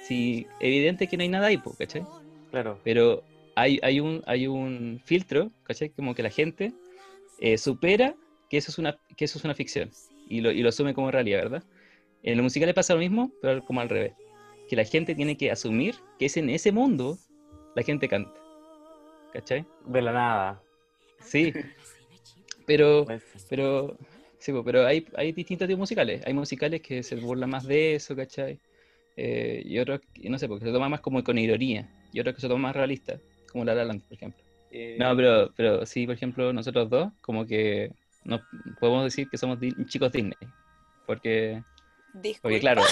Si 0.07 0.47
evidente 0.59 1.07
que 1.07 1.17
no 1.17 1.23
hay 1.23 1.29
nada 1.29 1.47
ahí, 1.47 1.61
¿cachai? 1.77 2.05
Claro. 2.51 2.79
Pero 2.83 3.23
hay, 3.55 3.79
hay, 3.83 3.99
un, 3.99 4.23
hay 4.25 4.47
un 4.47 5.01
filtro, 5.03 5.51
¿cachai? 5.63 5.89
Como 5.89 6.15
que 6.15 6.23
la 6.23 6.29
gente 6.29 6.71
eh, 7.39 7.57
supera 7.57 8.15
que 8.49 8.57
eso, 8.57 8.71
es 8.71 8.77
una, 8.77 8.97
que 9.17 9.25
eso 9.25 9.37
es 9.37 9.43
una 9.43 9.53
ficción 9.53 9.91
y 10.29 10.41
lo, 10.41 10.51
y 10.51 10.61
lo 10.61 10.69
asume 10.69 10.93
como 10.93 11.11
realidad, 11.11 11.43
¿verdad? 11.43 11.63
En 12.23 12.37
los 12.37 12.43
musicales 12.43 12.73
pasa 12.73 12.93
lo 12.93 12.99
mismo, 12.99 13.31
pero 13.41 13.63
como 13.63 13.81
al 13.81 13.89
revés. 13.89 14.13
Que 14.69 14.75
la 14.75 14.85
gente 14.85 15.15
tiene 15.15 15.37
que 15.37 15.51
asumir 15.51 15.95
que 16.19 16.25
es 16.25 16.37
en 16.37 16.49
ese 16.49 16.71
mundo 16.71 17.17
la 17.75 17.83
gente 17.83 18.07
canta. 18.07 18.33
¿Cachai? 19.33 19.65
De 19.85 20.01
la 20.01 20.11
nada. 20.13 20.61
Sí. 21.21 21.53
Pero, 22.65 23.05
Pues, 23.05 23.23
pero, 23.49 23.97
sí, 24.39 24.51
pero 24.65 24.85
hay, 24.85 25.07
hay 25.15 25.31
distintos 25.31 25.69
tipos 25.69 25.79
musicales. 25.79 26.21
Hay 26.25 26.33
musicales 26.33 26.81
que 26.81 27.01
se 27.01 27.15
burlan 27.15 27.49
más 27.49 27.65
de 27.65 27.95
eso, 27.95 28.13
¿cachai? 28.13 28.59
Eh, 29.17 29.63
y 29.65 29.79
otros, 29.79 29.99
no 30.23 30.37
sé, 30.37 30.47
porque 30.47 30.65
se 30.65 30.71
toman 30.71 30.91
más 30.91 31.01
como 31.01 31.23
con 31.23 31.37
ironía. 31.37 31.89
Y 32.13 32.19
otros 32.19 32.35
que 32.35 32.41
se 32.41 32.47
toman 32.47 32.61
más 32.61 32.75
realistas, 32.75 33.19
como 33.51 33.65
La 33.65 33.73
La 33.73 33.83
Land, 33.85 34.03
por 34.03 34.13
ejemplo. 34.13 34.43
eh, 34.71 34.95
No, 34.99 35.15
pero, 35.15 35.51
pero 35.55 35.85
sí, 35.85 36.05
por 36.05 36.15
ejemplo, 36.15 36.53
nosotros 36.53 36.89
dos, 36.89 37.11
como 37.21 37.45
que 37.45 37.91
no 38.23 38.39
podemos 38.79 39.03
decir 39.05 39.27
que 39.29 39.37
somos 39.37 39.59
di- 39.59 39.73
chicos 39.87 40.11
Disney. 40.11 40.33
Porque, 41.05 41.63
Disculpa. 42.13 42.41
porque 42.43 42.59
claro. 42.59 42.81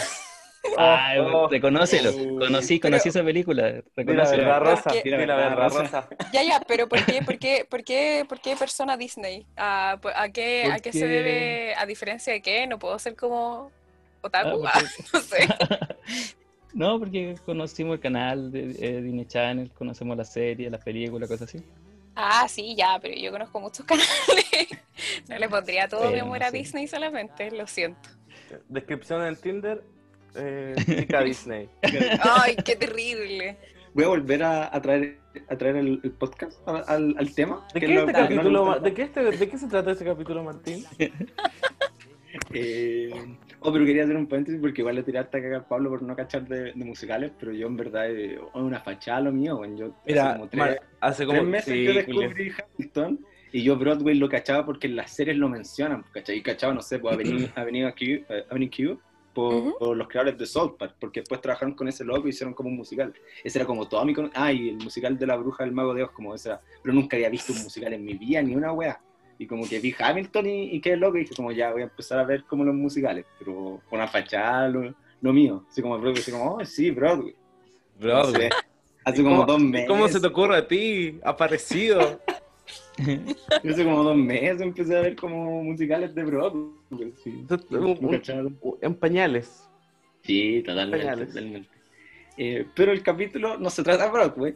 Ah, 0.79 1.13
oh. 1.20 1.48
reconócelo. 1.48 2.10
Oh. 2.10 2.39
Conocí, 2.39 2.79
Pero- 2.79 2.91
conocí 2.94 3.10
esa 3.10 3.24
película. 3.24 3.67
Di 3.67 3.74
la 3.75 3.84
Reconócelo. 3.98 4.44
verdad, 4.46 4.60
Rosa. 4.62 4.91
Di 5.03 5.10
la 5.12 5.17
verdad, 5.17 5.55
Rosa. 5.55 6.10
Ya, 6.34 6.41
ya, 6.44 6.60
pero 6.67 6.89
¿por 6.89 7.05
qué, 7.05 7.22
por 7.22 7.38
qué, 7.38 7.65
por 7.70 7.84
qué, 7.84 8.25
por 8.27 8.41
qué 8.41 8.55
persona 8.55 8.98
Disney? 8.98 9.46
¿A, 9.58 10.00
a, 10.15 10.29
qué, 10.29 10.65
¿A 10.72 10.79
qué 10.79 10.91
se 10.91 11.08
debe? 11.08 11.75
¿A 11.77 11.86
diferencia 11.86 12.34
de 12.34 12.41
qué? 12.41 12.65
¿No 12.65 12.79
puedo 12.79 12.98
ser 12.98 13.15
como 13.15 13.72
otaku? 14.25 14.65
Ah, 14.65 14.72
Ah, 14.75 14.82
porque- 14.82 15.03
no 15.13 15.20
sé. 15.22 15.48
No, 16.74 17.00
porque 17.00 17.36
conocimos 17.46 17.94
el 17.96 18.00
canal 18.01 18.51
de 18.51 18.75
eh, 18.79 19.01
Disney 19.01 19.25
Channel, 19.25 19.72
conocemos 19.72 20.17
la 20.17 20.25
serie, 20.25 20.70
las 20.70 20.84
películas, 20.84 21.29
cosas 21.29 21.48
así. 21.48 21.63
Ah, 22.15 22.48
sí, 22.50 22.75
ya, 22.75 23.00
pero 23.01 23.15
yo 23.15 23.32
conozco 23.32 23.62
muchos 23.62 23.86
canales. 23.88 24.10
No 25.29 25.38
le 25.39 25.48
pondría 25.48 25.88
todo 25.88 26.12
mi 26.12 26.20
amor 26.20 26.44
a. 26.44 26.51
Disney 26.51 26.86
solamente, 26.88 27.50
lo 27.51 27.65
siento. 27.65 28.10
Descripción 28.67 29.25
en 29.25 29.36
Tinder. 29.38 29.84
Eh, 30.36 30.75
chica 30.86 31.22
Disney. 31.22 31.70
Ay, 32.22 32.58
qué 32.58 32.75
terrible. 32.75 33.58
Voy 33.94 34.03
a 34.03 34.08
volver 34.10 34.44
a, 34.44 34.75
a 34.75 34.82
traer, 34.82 35.17
a 35.48 35.55
traer 35.55 35.77
el, 35.77 36.01
el 36.03 36.12
podcast 36.12 36.58
a- 36.67 36.79
al, 36.94 37.15
al 37.17 37.34
tema. 37.34 37.65
¿De 37.74 37.79
qué, 37.79 37.86
es 37.86 38.00
este 38.01 38.12
lo- 38.12 38.17
capítulo, 38.20 38.65
no, 38.65 38.79
¿de, 38.82 38.94
qué 38.94 39.03
este- 39.03 39.24
¿De 39.24 39.50
qué 39.50 39.58
se 39.58 39.67
trata 39.67 39.91
este 39.91 40.03
capítulo, 40.03 40.44
Martín? 40.44 40.86
Eh, 42.53 43.38
oh, 43.66 43.74
pero 43.74 43.86
quería 43.86 44.04
hacer 44.04 44.16
un 44.16 44.28
paréntesis 44.28 44.60
porque 44.62 44.82
igual 44.82 44.96
le 44.96 45.04
tiré 45.04 45.20
hasta 45.20 45.42
cagar 45.42 45.62
a 45.62 45.68
Pablo 45.68 45.90
por 45.90 46.02
no 46.02 46.16
cachar 46.16 46.48
de, 46.48 46.74
de 46.74 46.86
musicales, 46.86 47.32
pero 47.40 47.52
yo 47.52 47.68
en 47.68 47.78
verdad 47.78 48.10
eh, 48.10 48.36
es 48.36 48.40
una 48.54 48.80
fachada 48.82 49.22
lo 49.22 49.32
mío. 49.32 49.62
Yo 49.76 49.94
hace 50.06 50.14
como 50.20 50.48
tres, 50.50 50.60
Mar- 50.60 50.82
hace 51.02 51.26
como 51.26 51.40
tres 51.40 51.50
meses 51.52 51.66
sí, 51.66 51.84
yo 51.86 51.94
Julio. 52.06 52.28
descubrí 52.28 52.52
Hamilton 52.78 53.20
y 53.52 53.64
yo 53.64 53.78
Broadway 53.78 54.16
lo 54.16 54.28
cachaba 54.30 54.66
porque 54.66 54.88
en 54.88 54.96
las 54.96 55.12
series 55.12 55.38
lo 55.38 55.50
mencionan, 55.50 56.04
¿cachai? 56.14 56.38
Y 56.38 56.42
cachaba, 56.44 56.74
no 56.74 56.82
sé, 56.82 57.00
pues 57.00 57.14
Avenue, 57.14 57.50
Avenue 57.56 57.92
Q, 57.94 58.04
eh, 58.30 58.46
Avenue 58.50 58.70
Q 58.70 59.00
por, 59.34 59.54
Ujú. 59.56 59.76
por 59.78 59.98
los 59.98 60.08
creadores 60.08 60.38
de 60.38 60.46
South 60.46 60.76
Park, 60.78 60.96
porque 61.00 61.22
después 61.22 61.42
trabajaron 61.42 61.76
con 61.76 61.88
ese 61.88 62.04
loco 62.06 62.28
y 62.28 62.30
hicieron 62.32 62.54
como 62.54 62.70
un 62.70 62.76
musical. 62.78 63.14
Ese 63.44 63.60
era 63.60 63.66
como 63.66 63.88
todo 63.88 64.04
mi... 64.06 64.14
con- 64.14 64.32
Ah, 64.34 64.52
y 64.52 64.70
el 64.70 64.78
musical 64.78 65.18
de 65.18 65.28
la 65.28 65.36
bruja 65.36 65.64
del 65.64 65.74
mago 65.74 65.94
de 65.94 66.04
Oz, 66.04 66.12
como 66.12 66.34
ese 66.36 66.50
era. 66.50 66.62
Pero 66.82 66.94
nunca 66.94 67.18
había 67.18 67.30
visto 67.30 67.54
un 67.54 67.64
musical 67.64 67.94
en 67.94 68.04
mi 68.06 68.14
vida, 68.16 68.42
ni 68.42 68.56
una 68.56 68.72
wea. 68.74 69.00
Y 69.38 69.48
como 69.48 69.68
que 69.68 69.80
vi 69.80 69.94
Hamilton 69.98 70.46
y, 70.48 70.63
y 70.75 70.80
qué 70.82 70.96
loco, 70.96 71.18
y 71.18 71.22
dije 71.22 71.36
como 71.36 71.51
ya 71.51 71.72
voy 71.72 71.82
a 71.82 71.86
empezar 71.86 72.20
a 72.20 72.24
ver 72.24 72.44
como 72.46 72.63
los 72.63 72.74
musicales, 72.75 73.25
pero 73.38 73.82
con 73.89 74.00
una 74.00 74.08
fachada, 74.08 74.68
lo, 74.70 74.94
lo 75.22 75.34
mío. 75.34 75.65
Así 75.70 75.82
como 75.82 75.98
Broadway, 76.00 76.22
así 76.22 76.32
como, 76.32 76.56
oh, 76.56 76.65
sí, 76.65 76.92
Broadway. 76.92 77.36
No 78.00 78.24
sé, 78.25 78.50
Hace 79.04 79.22
como 79.24 79.36
¿Cómo- 79.38 79.46
dos 79.46 79.62
meses. 79.62 79.88
¿Cómo 79.88 80.08
se 80.08 80.20
te 80.20 80.27
ocurre 80.27 80.58
a 80.58 80.68
ti? 80.68 81.20
Aparecido. 81.24 82.20
Hace 83.63 83.84
como 83.84 84.04
dos 84.04 84.15
meses 84.18 84.62
empecé 84.62 84.98
a 84.98 85.01
ver 85.01 85.15
como 85.15 85.63
musicales 85.63 86.15
de 86.15 86.24
Broadway. 86.24 87.13
Sí, 87.24 87.46
Un- 87.70 87.98
un- 88.62 88.77
en 88.82 88.96
pañales. 88.96 89.70
Sí, 90.24 90.63
totalmente. 90.65 91.06
Pañales. 91.06 91.27
totalmente. 91.30 91.70
Eh, 92.38 92.65
pero 92.75 92.92
el 92.92 93.01
capítulo 93.04 93.58
no 93.58 93.70
se 93.70 93.84
trata 93.84 94.06
de 94.06 94.12
Broadway. 94.12 94.54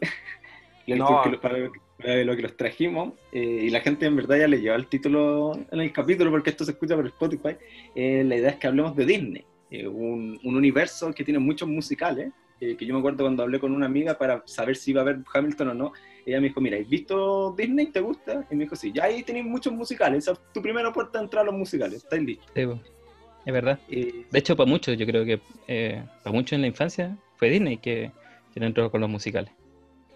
Lo- 0.89 0.95
No. 0.97 1.25
lo- 1.25 1.41
para, 1.41 1.69
para 1.97 2.23
lo 2.23 2.35
que 2.35 2.41
los 2.41 2.55
trajimos, 2.57 3.13
eh, 3.31 3.61
y 3.63 3.69
la 3.69 3.81
gente 3.81 4.05
en 4.05 4.15
verdad 4.15 4.37
ya 4.37 4.47
le 4.47 4.61
lleva 4.61 4.75
el 4.75 4.87
título 4.87 5.53
en 5.71 5.79
el 5.79 5.91
capítulo 5.91 6.31
porque 6.31 6.49
esto 6.51 6.63
se 6.65 6.71
escucha 6.71 6.95
por 6.95 7.05
Spotify, 7.07 7.55
eh, 7.95 8.23
la 8.25 8.35
idea 8.37 8.49
es 8.51 8.55
que 8.57 8.67
hablemos 8.67 8.95
de 8.95 9.05
Disney, 9.05 9.45
eh, 9.71 9.87
un, 9.87 10.39
un 10.43 10.55
universo 10.55 11.13
que 11.13 11.23
tiene 11.23 11.39
muchos 11.39 11.67
musicales, 11.67 12.31
eh, 12.61 12.75
que 12.75 12.85
yo 12.85 12.93
me 12.93 12.99
acuerdo 12.99 13.23
cuando 13.23 13.43
hablé 13.43 13.59
con 13.59 13.71
una 13.73 13.85
amiga 13.85 14.17
para 14.17 14.43
saber 14.45 14.75
si 14.75 14.91
iba 14.91 15.01
a 15.01 15.05
ver 15.05 15.19
Hamilton 15.33 15.69
o 15.69 15.73
no, 15.73 15.93
ella 16.25 16.41
me 16.41 16.47
dijo, 16.49 16.59
mira, 16.61 16.77
¿has 16.77 16.87
visto 16.89 17.53
Disney? 17.57 17.87
¿Te 17.87 18.01
gusta? 18.01 18.45
Y 18.51 18.55
me 18.55 18.63
dijo, 18.65 18.75
sí, 18.75 18.91
ya 18.93 19.05
ahí 19.05 19.23
tenéis 19.23 19.45
muchos 19.45 19.71
musicales, 19.73 20.19
esa 20.25 20.33
es 20.33 20.39
tu 20.53 20.61
primera 20.61 20.91
puerta 20.91 21.19
de 21.19 21.23
entrar 21.25 21.43
a 21.43 21.45
los 21.45 21.55
musicales, 21.55 22.03
estáis 22.03 22.23
listos. 22.23 22.47
Sí, 22.55 22.61
es 23.45 23.53
verdad. 23.53 23.79
Eh, 23.89 24.25
De 24.29 24.39
hecho, 24.39 24.55
para 24.57 24.69
muchos, 24.69 24.97
yo 24.97 25.05
creo 25.05 25.23
que 25.25 25.39
eh, 25.67 26.03
para 26.23 26.33
muchos 26.33 26.53
en 26.53 26.61
la 26.61 26.67
infancia 26.67 27.17
fue 27.37 27.49
Disney 27.49 27.77
que, 27.77 28.11
que 28.53 28.63
entró 28.63 28.91
con 28.91 28.99
los 29.01 29.09
musicales. 29.09 29.51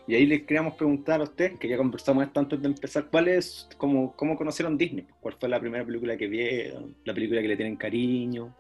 Y 0.06 0.16
ahí 0.16 0.26
les 0.26 0.42
queríamos 0.44 0.74
preguntar 0.76 1.22
a 1.22 1.24
ustedes, 1.24 1.58
que 1.58 1.68
ya 1.68 1.78
conversamos 1.78 2.26
esto 2.26 2.40
antes 2.40 2.62
de 2.62 2.68
empezar, 2.68 3.06
¿cuál 3.10 3.30
es, 3.30 3.70
cómo, 3.78 4.14
cómo 4.18 4.36
conocieron 4.36 4.78
Disney? 4.78 5.08
¿Cuál 5.22 5.36
fue 5.40 5.48
la 5.48 5.60
primera 5.62 5.86
película 5.86 6.18
que 6.18 6.28
vieron? 6.28 6.94
¿La 7.06 7.14
película 7.14 7.42
que 7.42 7.48
le 7.48 7.56
tienen 7.56 7.78
cariño? 7.78 8.54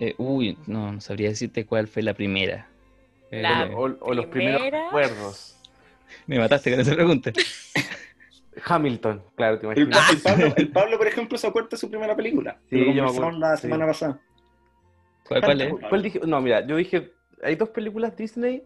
Eh, 0.00 0.14
uy, 0.18 0.56
no, 0.66 0.92
no 0.92 1.00
sabría 1.00 1.28
decirte 1.28 1.66
cuál 1.66 1.86
fue 1.86 2.02
la 2.02 2.14
primera. 2.14 2.68
Eh, 3.30 3.42
La- 3.42 3.66
O, 3.74 3.82
o 4.00 4.14
los 4.14 4.26
primeros 4.26 4.60
Primera. 4.60 4.84
recuerdos. 4.86 5.56
me 6.26 6.38
mataste 6.38 6.70
con 6.70 6.80
esa 6.80 6.94
pregunta. 6.94 7.32
Hamilton, 8.64 9.22
claro, 9.36 9.58
te 9.60 9.66
El, 9.68 9.82
imaginas. 9.82 10.10
el 10.10 10.18
Pablo, 10.20 10.54
el 10.56 10.68
Pablo, 10.72 10.98
por 10.98 11.06
ejemplo, 11.06 11.38
se 11.38 11.46
acuerda 11.46 11.68
de 11.70 11.76
su 11.76 11.88
primera 11.90 12.16
película. 12.16 12.58
Sí, 12.68 12.76
Lo 12.76 12.86
yo 12.86 12.90
me 12.92 12.96
conversamos 12.96 13.34
acuerdo, 13.34 13.38
la 13.38 13.56
sí. 13.56 13.62
semana 13.62 13.86
pasada. 13.86 14.20
¿Cuál, 15.28 15.40
cuál 15.42 15.60
es? 15.60 15.74
¿Cuál 15.88 16.02
dije? 16.02 16.20
No, 16.26 16.40
mira, 16.40 16.66
yo 16.66 16.76
dije, 16.76 17.12
hay 17.42 17.54
dos 17.54 17.68
películas 17.68 18.16
Disney 18.16 18.62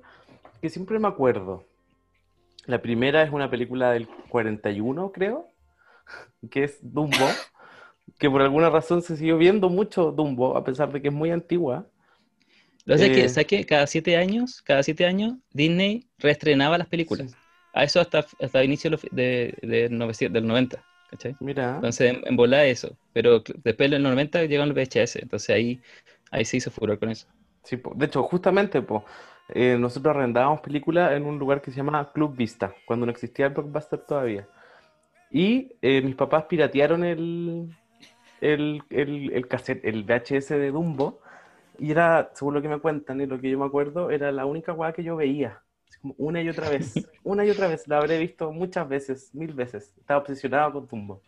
que 0.62 0.70
siempre 0.70 0.98
me 0.98 1.08
acuerdo. 1.08 1.66
La 2.66 2.82
primera 2.82 3.22
es 3.22 3.30
una 3.32 3.50
película 3.50 3.92
del 3.92 4.08
41, 4.28 5.12
creo, 5.12 5.52
que 6.50 6.64
es 6.64 6.78
Dumbo, 6.82 7.46
que 8.18 8.30
por 8.30 8.42
alguna 8.42 8.70
razón 8.70 9.02
se 9.02 9.16
siguió 9.16 9.38
viendo 9.38 9.70
mucho 9.70 10.12
Dumbo, 10.12 10.56
a 10.56 10.64
pesar 10.64 10.92
de 10.92 11.02
que 11.02 11.08
es 11.08 11.14
muy 11.14 11.30
antigua. 11.30 11.88
Lo 12.84 12.94
que 12.94 12.94
pasa 12.94 13.06
es 13.06 13.12
Eh, 13.12 13.28
que, 13.46 13.46
¿sabes? 13.46 13.66
Cada 13.66 13.86
siete 13.86 14.16
años, 14.16 14.62
cada 14.62 14.82
siete 14.82 15.06
años, 15.06 15.34
Disney 15.52 16.08
reestrenaba 16.18 16.78
las 16.78 16.88
películas. 16.88 17.38
A 17.72 17.84
eso 17.84 18.00
hasta, 18.00 18.26
hasta 18.40 18.60
el 18.60 18.66
inicio 18.66 18.90
de, 18.90 18.98
de, 19.12 19.68
de 19.68 19.88
900 19.90 20.34
del 20.34 20.46
90, 20.46 20.84
¿cachai? 21.08 21.36
Mira, 21.40 21.68
Entonces, 21.80 22.10
en, 22.14 22.26
en 22.26 22.36
volada 22.36 22.64
eso. 22.66 22.98
Pero 23.12 23.42
después 23.64 23.90
del 23.90 24.02
90 24.02 24.44
llegan 24.44 24.68
los 24.68 24.76
VHS, 24.76 25.16
entonces 25.22 25.50
ahí, 25.50 25.80
ahí 26.30 26.44
se 26.44 26.56
hizo 26.58 26.70
furor 26.70 26.98
con 26.98 27.10
eso. 27.10 27.28
sí, 27.64 27.80
de 27.96 28.06
hecho, 28.06 28.22
justamente, 28.24 28.82
po, 28.82 29.04
eh, 29.48 29.76
nosotros 29.78 30.14
arrendábamos 30.14 30.60
películas 30.60 31.12
en 31.12 31.24
un 31.24 31.38
lugar 31.38 31.60
que 31.60 31.70
se 31.70 31.76
llama 31.76 32.12
Club 32.12 32.36
Vista, 32.36 32.74
cuando 32.86 33.06
no 33.06 33.12
existía 33.12 33.46
el 33.46 33.52
Blockbuster 33.52 34.00
todavía. 34.00 34.48
Y 35.30 35.76
eh, 35.82 36.02
mis 36.02 36.14
papás 36.14 36.44
piratearon 36.44 37.04
el, 37.04 37.74
el, 38.40 38.82
el, 38.90 39.32
el 39.32 39.48
cassette, 39.48 39.84
el 39.84 40.04
VHS 40.04 40.50
de 40.50 40.70
Dumbo, 40.70 41.20
y 41.78 41.90
era, 41.90 42.30
según 42.34 42.54
lo 42.54 42.62
que 42.62 42.68
me 42.68 42.80
cuentan 42.80 43.20
y 43.20 43.26
lo 43.26 43.40
que 43.40 43.50
yo 43.50 43.58
me 43.58 43.66
acuerdo, 43.66 44.10
era 44.10 44.30
la 44.30 44.46
única 44.46 44.72
weá 44.72 44.92
que 44.92 45.02
yo 45.02 45.16
veía. 45.16 45.62
Como 46.00 46.14
una 46.18 46.42
y 46.42 46.48
otra 46.48 46.68
vez, 46.68 46.94
una 47.24 47.44
y 47.44 47.50
otra 47.50 47.68
vez. 47.68 47.88
La 47.88 47.98
habré 47.98 48.18
visto 48.18 48.52
muchas 48.52 48.88
veces, 48.88 49.34
mil 49.34 49.54
veces. 49.54 49.94
Estaba 49.98 50.20
obsesionado 50.20 50.72
con 50.72 50.86
Dumbo. 50.86 51.22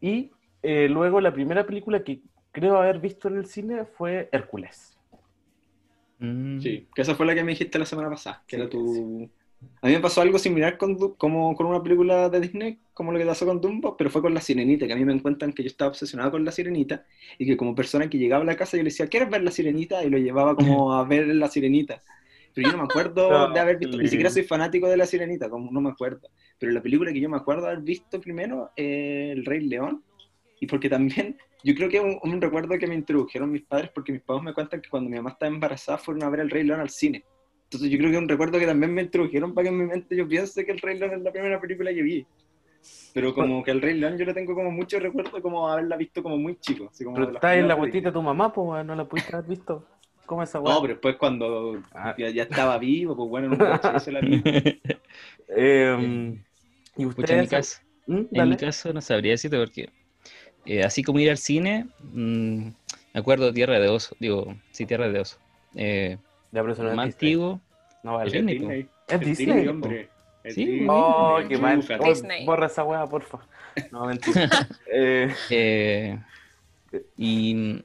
Y 0.00 0.30
eh, 0.62 0.88
luego 0.88 1.20
la 1.20 1.32
primera 1.32 1.64
película 1.64 2.02
que 2.02 2.22
creo 2.52 2.76
haber 2.76 3.00
visto 3.00 3.28
en 3.28 3.36
el 3.36 3.46
cine 3.46 3.84
fue 3.84 4.28
Hércules. 4.32 4.96
Mm. 6.20 6.60
Sí, 6.60 6.86
que 6.94 7.02
esa 7.02 7.14
fue 7.14 7.26
la 7.26 7.34
que 7.34 7.42
me 7.42 7.52
dijiste 7.52 7.78
la 7.78 7.86
semana 7.86 8.10
pasada, 8.10 8.44
que 8.46 8.56
Sí, 8.56 8.62
era 8.62 8.70
tu... 8.70 9.30
A 9.82 9.88
mí 9.88 9.92
me 9.92 10.00
pasó 10.00 10.22
algo 10.22 10.38
similar 10.38 10.78
con, 10.78 10.96
como 11.16 11.54
con 11.54 11.66
una 11.66 11.82
película 11.82 12.30
de 12.30 12.40
Disney, 12.40 12.78
como 12.94 13.12
lo 13.12 13.18
que 13.18 13.26
pasó 13.26 13.44
con 13.44 13.60
Dumbo, 13.60 13.96
pero 13.96 14.08
fue 14.08 14.22
con 14.22 14.32
La 14.32 14.40
Sirenita, 14.40 14.86
que 14.86 14.92
a 14.92 14.96
mí 14.96 15.04
me 15.04 15.20
cuentan 15.20 15.52
que 15.52 15.62
yo 15.62 15.66
estaba 15.66 15.90
obsesionado 15.90 16.30
con 16.30 16.44
La 16.44 16.52
Sirenita 16.52 17.04
y 17.38 17.46
que 17.46 17.56
como 17.56 17.74
persona 17.74 18.08
que 18.08 18.18
llegaba 18.18 18.42
a 18.42 18.46
la 18.46 18.56
casa 18.56 18.76
yo 18.76 18.82
le 18.82 18.88
decía, 18.88 19.08
¿quieres 19.08 19.28
ver 19.28 19.42
La 19.42 19.50
Sirenita? 19.50 20.02
Y 20.02 20.10
lo 20.10 20.18
llevaba 20.18 20.54
como 20.54 20.94
a 20.94 21.04
ver 21.04 21.26
La 21.28 21.48
Sirenita. 21.48 22.02
Pero 22.54 22.68
yo 22.68 22.76
no 22.76 22.82
me 22.82 22.84
acuerdo 22.84 23.30
No, 23.48 23.52
de 23.52 23.60
haber 23.60 23.78
visto, 23.78 23.98
ni 23.98 24.08
siquiera 24.08 24.30
soy 24.30 24.44
fanático 24.44 24.88
de 24.88 24.96
La 24.96 25.06
Sirenita, 25.06 25.50
como 25.50 25.70
no 25.70 25.80
me 25.80 25.90
acuerdo. 25.90 26.28
Pero 26.58 26.72
la 26.72 26.82
película 26.82 27.12
que 27.12 27.20
yo 27.20 27.28
me 27.28 27.36
acuerdo 27.36 27.62
de 27.62 27.72
haber 27.72 27.82
visto 27.82 28.20
primero, 28.20 28.70
eh, 28.76 29.30
El 29.32 29.44
Rey 29.44 29.60
León, 29.60 30.02
y 30.58 30.66
porque 30.66 30.88
también, 30.88 31.36
yo 31.64 31.74
creo 31.74 31.88
que 31.88 31.96
es 31.98 32.02
un, 32.02 32.18
un 32.22 32.40
recuerdo 32.40 32.78
que 32.78 32.86
me 32.86 32.94
introdujeron 32.94 33.50
mis 33.50 33.62
padres, 33.62 33.90
porque 33.94 34.12
mis 34.12 34.22
padres 34.22 34.44
me 34.44 34.54
cuentan 34.54 34.80
que 34.80 34.88
cuando 34.88 35.10
mi 35.10 35.16
mamá 35.16 35.30
estaba 35.30 35.52
embarazada 35.52 35.98
fueron 35.98 36.22
a 36.24 36.30
ver 36.30 36.40
El 36.40 36.50
Rey 36.50 36.64
León 36.64 36.80
al 36.80 36.90
cine. 36.90 37.24
Entonces 37.64 37.88
yo 37.90 37.98
creo 37.98 38.10
que 38.10 38.16
es 38.16 38.22
un 38.22 38.28
recuerdo 38.28 38.58
que 38.58 38.66
también 38.66 38.92
me 38.92 39.02
introdujeron 39.02 39.54
para 39.54 39.64
que 39.64 39.68
en 39.74 39.78
mi 39.78 39.84
mente 39.86 40.16
yo 40.16 40.26
piense 40.26 40.64
que 40.64 40.72
El 40.72 40.78
Rey 40.80 40.98
León 40.98 41.12
es 41.14 41.22
la 41.22 41.30
primera 41.32 41.60
película 41.60 41.92
que 41.94 42.02
vi. 42.02 42.26
Pero 43.12 43.34
como 43.34 43.62
que 43.62 43.70
El 43.70 43.82
Rey 43.82 43.94
León 43.98 44.16
yo 44.18 44.24
le 44.24 44.32
tengo 44.34 44.54
como 44.54 44.70
mucho 44.70 44.98
recuerdo 44.98 45.40
como 45.42 45.68
haberla 45.68 45.96
visto 45.96 46.22
como 46.22 46.36
muy 46.38 46.56
chico. 46.58 46.88
Así 46.90 47.04
como 47.04 47.16
Pero 47.16 47.32
está 47.32 47.54
en 47.56 47.68
la 47.68 47.74
guatita 47.74 48.08
de 48.08 48.12
tu 48.12 48.22
mamá, 48.22 48.52
pues 48.52 48.84
no 48.84 48.94
la 48.94 49.04
pudiste 49.06 49.36
haber 49.36 49.48
visto. 49.48 49.86
¿Cómo 50.26 50.42
esa? 50.42 50.60
No, 50.60 50.80
pero 50.80 50.94
después 50.94 51.16
cuando 51.16 51.80
Ah. 51.92 52.14
ya, 52.16 52.30
ya 52.30 52.44
estaba 52.44 52.78
vivo, 52.78 53.16
pues 53.16 53.28
bueno, 53.28 53.46
en 53.48 53.52
un 53.52 53.58
coche 53.58 54.00
se 54.00 54.12
la 54.12 54.20
vi. 54.20 54.42
Eh, 55.48 56.38
¿Y 56.96 57.06
Pucha, 57.06 57.34
en 57.34 57.40
mi 57.40 57.46
caso, 57.48 57.80
¿Mm? 58.06 58.20
en 58.32 58.48
mi 58.48 58.56
caso 58.56 58.92
no 58.92 59.00
sabría 59.00 59.32
decirte 59.32 59.58
porque 59.58 59.88
eh, 60.66 60.82
así 60.82 61.02
como 61.02 61.18
ir 61.18 61.30
al 61.30 61.38
cine, 61.38 61.86
mm, 62.12 62.68
me 63.12 63.20
acuerdo 63.20 63.46
de 63.46 63.52
Tierra 63.52 63.78
de 63.78 63.88
Oso, 63.88 64.14
digo, 64.18 64.54
sí, 64.70 64.86
Tierra 64.86 65.08
de 65.08 65.20
Oso. 65.20 65.38
Eh, 65.74 66.18
Ya, 66.52 66.60
pero 66.62 66.72
eso 66.72 66.82
no 66.82 66.92
es 66.92 66.98
antiguo, 66.98 67.60
No 68.02 68.14
vale. 68.14 68.28
Es 68.28 68.32
Disney. 68.32 68.58
Disney. 68.58 68.88
Es 69.08 69.20
Disney, 69.20 69.64
po. 69.64 69.70
hombre. 69.70 70.08
Sí, 70.44 70.64
Disney. 70.64 70.86
Oh, 70.88 71.38
qué 71.48 71.58
mal. 71.58 71.84
Oh, 72.00 72.44
borra 72.44 72.66
esa 72.66 72.82
weá, 72.84 73.06
porfa. 73.06 73.38
No, 73.90 74.06
mentira. 74.06 74.48
eh, 74.92 75.34
eh, 75.50 76.18
y, 77.16 77.82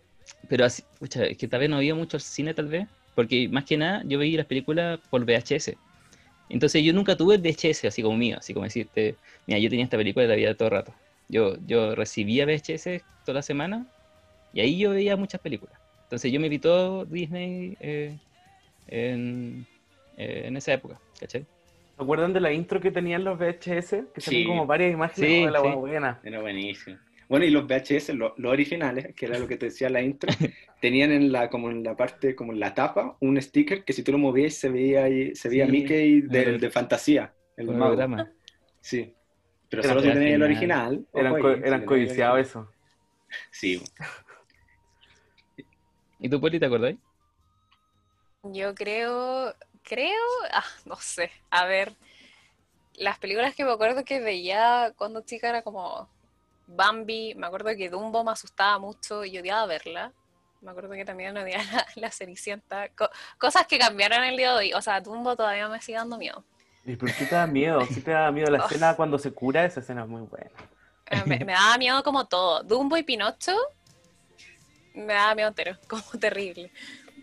pero 0.47 0.65
así, 0.65 0.83
pucha, 0.99 1.25
es 1.25 1.37
que 1.37 1.47
tal 1.47 1.59
vez 1.59 1.69
no 1.69 1.77
había 1.77 1.95
mucho 1.95 2.17
cine 2.19 2.53
tal 2.53 2.67
vez, 2.67 2.87
porque 3.13 3.49
más 3.49 3.65
que 3.65 3.77
nada 3.77 4.03
yo 4.05 4.17
veía 4.19 4.37
las 4.37 4.47
películas 4.47 4.99
por 5.09 5.25
VHS. 5.25 5.75
Entonces 6.49 6.83
yo 6.83 6.93
nunca 6.93 7.15
tuve 7.15 7.35
el 7.35 7.41
VHS 7.41 7.85
así 7.85 8.01
como 8.01 8.17
mío, 8.17 8.37
así 8.39 8.53
como 8.53 8.65
decirte, 8.65 9.15
mira, 9.47 9.59
yo 9.59 9.69
tenía 9.69 9.85
esta 9.85 9.97
película 9.97 10.25
y 10.25 10.27
la 10.27 10.35
veía 10.35 10.55
todo 10.55 10.67
el 10.67 10.73
rato. 10.75 10.93
Yo, 11.27 11.55
yo 11.65 11.95
recibía 11.95 12.45
VHS 12.45 13.01
toda 13.25 13.35
la 13.35 13.41
semana 13.41 13.85
y 14.53 14.59
ahí 14.61 14.77
yo 14.77 14.91
veía 14.91 15.15
muchas 15.17 15.41
películas. 15.41 15.77
Entonces 16.03 16.31
yo 16.31 16.39
me 16.39 16.49
vi 16.49 16.59
todo 16.59 17.05
Disney 17.05 17.75
eh, 17.79 18.17
en, 18.87 19.65
eh, 20.17 20.43
en 20.45 20.57
esa 20.57 20.73
época, 20.73 20.99
¿cachai? 21.19 21.43
¿Se 21.97 22.03
acuerdan 22.03 22.33
de 22.33 22.41
la 22.41 22.51
intro 22.51 22.79
que 22.79 22.91
tenían 22.91 23.23
los 23.23 23.39
VHS? 23.39 24.05
Que 24.13 24.21
salían 24.21 24.43
Sí. 24.43 24.45
como 24.45 24.65
varias 24.67 24.93
imágenes 24.93 25.29
Sí, 25.29 25.45
de 25.45 25.51
la 25.51 25.61
sí. 25.61 25.67
buena. 25.69 26.19
Era 26.23 26.41
buenísimo. 26.41 26.97
Bueno, 27.27 27.45
y 27.45 27.49
los 27.49 27.65
VHS, 27.65 28.13
lo- 28.13 28.35
los 28.37 28.51
originales, 28.51 29.15
que 29.15 29.25
era 29.25 29.39
lo 29.39 29.47
que 29.47 29.57
te 29.57 29.67
decía 29.67 29.89
la 29.89 30.01
intro, 30.01 30.29
tenían 30.81 31.11
en 31.11 31.31
la, 31.31 31.49
como 31.49 31.71
en 31.71 31.83
la 31.83 31.95
parte, 31.95 32.35
como 32.35 32.53
en 32.53 32.59
la 32.59 32.73
tapa, 32.75 33.17
un 33.21 33.41
sticker 33.41 33.83
que 33.83 33.93
si 33.93 34.03
tú 34.03 34.11
lo 34.11 34.19
movías 34.19 34.53
se 34.53 34.69
veía 34.69 35.05
ahí, 35.05 35.33
se 35.35 35.49
veía 35.49 35.65
Sí, 35.65 35.71
Mickey 35.71 36.21
del 36.21 36.59
de 36.59 36.69
fantasía, 36.69 37.33
el 37.57 37.69
holograma. 37.69 38.31
Sí. 38.79 39.15
Pero 39.69 39.81
Era 39.81 39.83
solo 39.83 40.01
si 40.01 40.11
tenías 40.11 40.35
el 40.35 40.43
original. 40.43 41.05
Eran, 41.13 41.27
ojo 41.27 41.37
co- 41.37 41.47
ahí, 41.47 41.61
si 41.65 41.67
eran 41.67 41.79
tenías 41.79 41.91
el 41.91 41.93
codiciados 41.93 42.39
eso. 42.39 42.73
Sí. 43.51 43.81
¿Y 46.19 46.29
tú, 46.29 46.39
Poli, 46.41 46.59
te 46.59 46.65
acordáis? 46.65 46.97
Yo 48.43 48.75
creo, 48.75 49.55
creo, 49.83 50.21
ah, 50.53 50.63
no 50.85 50.95
sé, 50.97 51.31
a 51.49 51.65
ver, 51.65 51.93
las 52.95 53.19
películas 53.19 53.55
que 53.55 53.65
me 53.65 53.71
acuerdo 53.71 54.03
que 54.05 54.19
veía 54.19 54.93
cuando 54.97 55.21
chica 55.21 55.49
era 55.49 55.61
como 55.61 56.07
Bambi, 56.67 57.35
me 57.35 57.47
acuerdo 57.47 57.71
que 57.77 57.89
Dumbo 57.89 58.23
me 58.23 58.31
asustaba 58.31 58.79
mucho 58.79 59.25
y 59.25 59.37
odiaba 59.37 59.65
verla, 59.67 60.11
me 60.61 60.71
acuerdo 60.71 60.91
que 60.93 61.05
también 61.05 61.37
odiaba 61.37 61.63
la, 61.73 61.87
la 61.95 62.11
Cenicienta, 62.11 62.89
Co- 62.91 63.09
cosas 63.39 63.67
que 63.67 63.77
cambiaron 63.79 64.23
el 64.23 64.37
día 64.37 64.51
de 64.53 64.57
hoy, 64.57 64.73
o 64.73 64.81
sea, 64.81 65.01
Dumbo 65.01 65.35
todavía 65.35 65.67
me 65.69 65.81
sigue 65.81 65.97
dando 65.97 66.17
miedo, 66.17 66.43
¿Y 66.85 66.95
por 66.95 67.11
qué 67.13 67.25
te 67.25 67.35
da 67.35 67.47
miedo? 67.47 67.85
Si 67.87 68.01
te 68.01 68.11
da 68.11 68.31
miedo 68.31 68.49
la 68.51 68.59
Oh. 68.63 68.65
escena 68.69 68.95
cuando 68.95 69.17
se 69.17 69.31
cura, 69.31 69.65
esa 69.65 69.79
escena 69.79 70.03
es 70.03 70.07
muy 70.07 70.21
buena. 70.21 70.49
Me, 71.25 71.39
me 71.39 71.53
daba 71.53 71.77
miedo 71.77 72.03
como 72.03 72.25
todo, 72.25 72.63
Dumbo 72.63 72.97
y 72.97 73.03
Pinocho, 73.03 73.55
me 74.93 75.13
daba 75.13 75.35
miedo 75.35 75.49
entero, 75.49 75.77
como 75.87 76.03
terrible, 76.19 76.71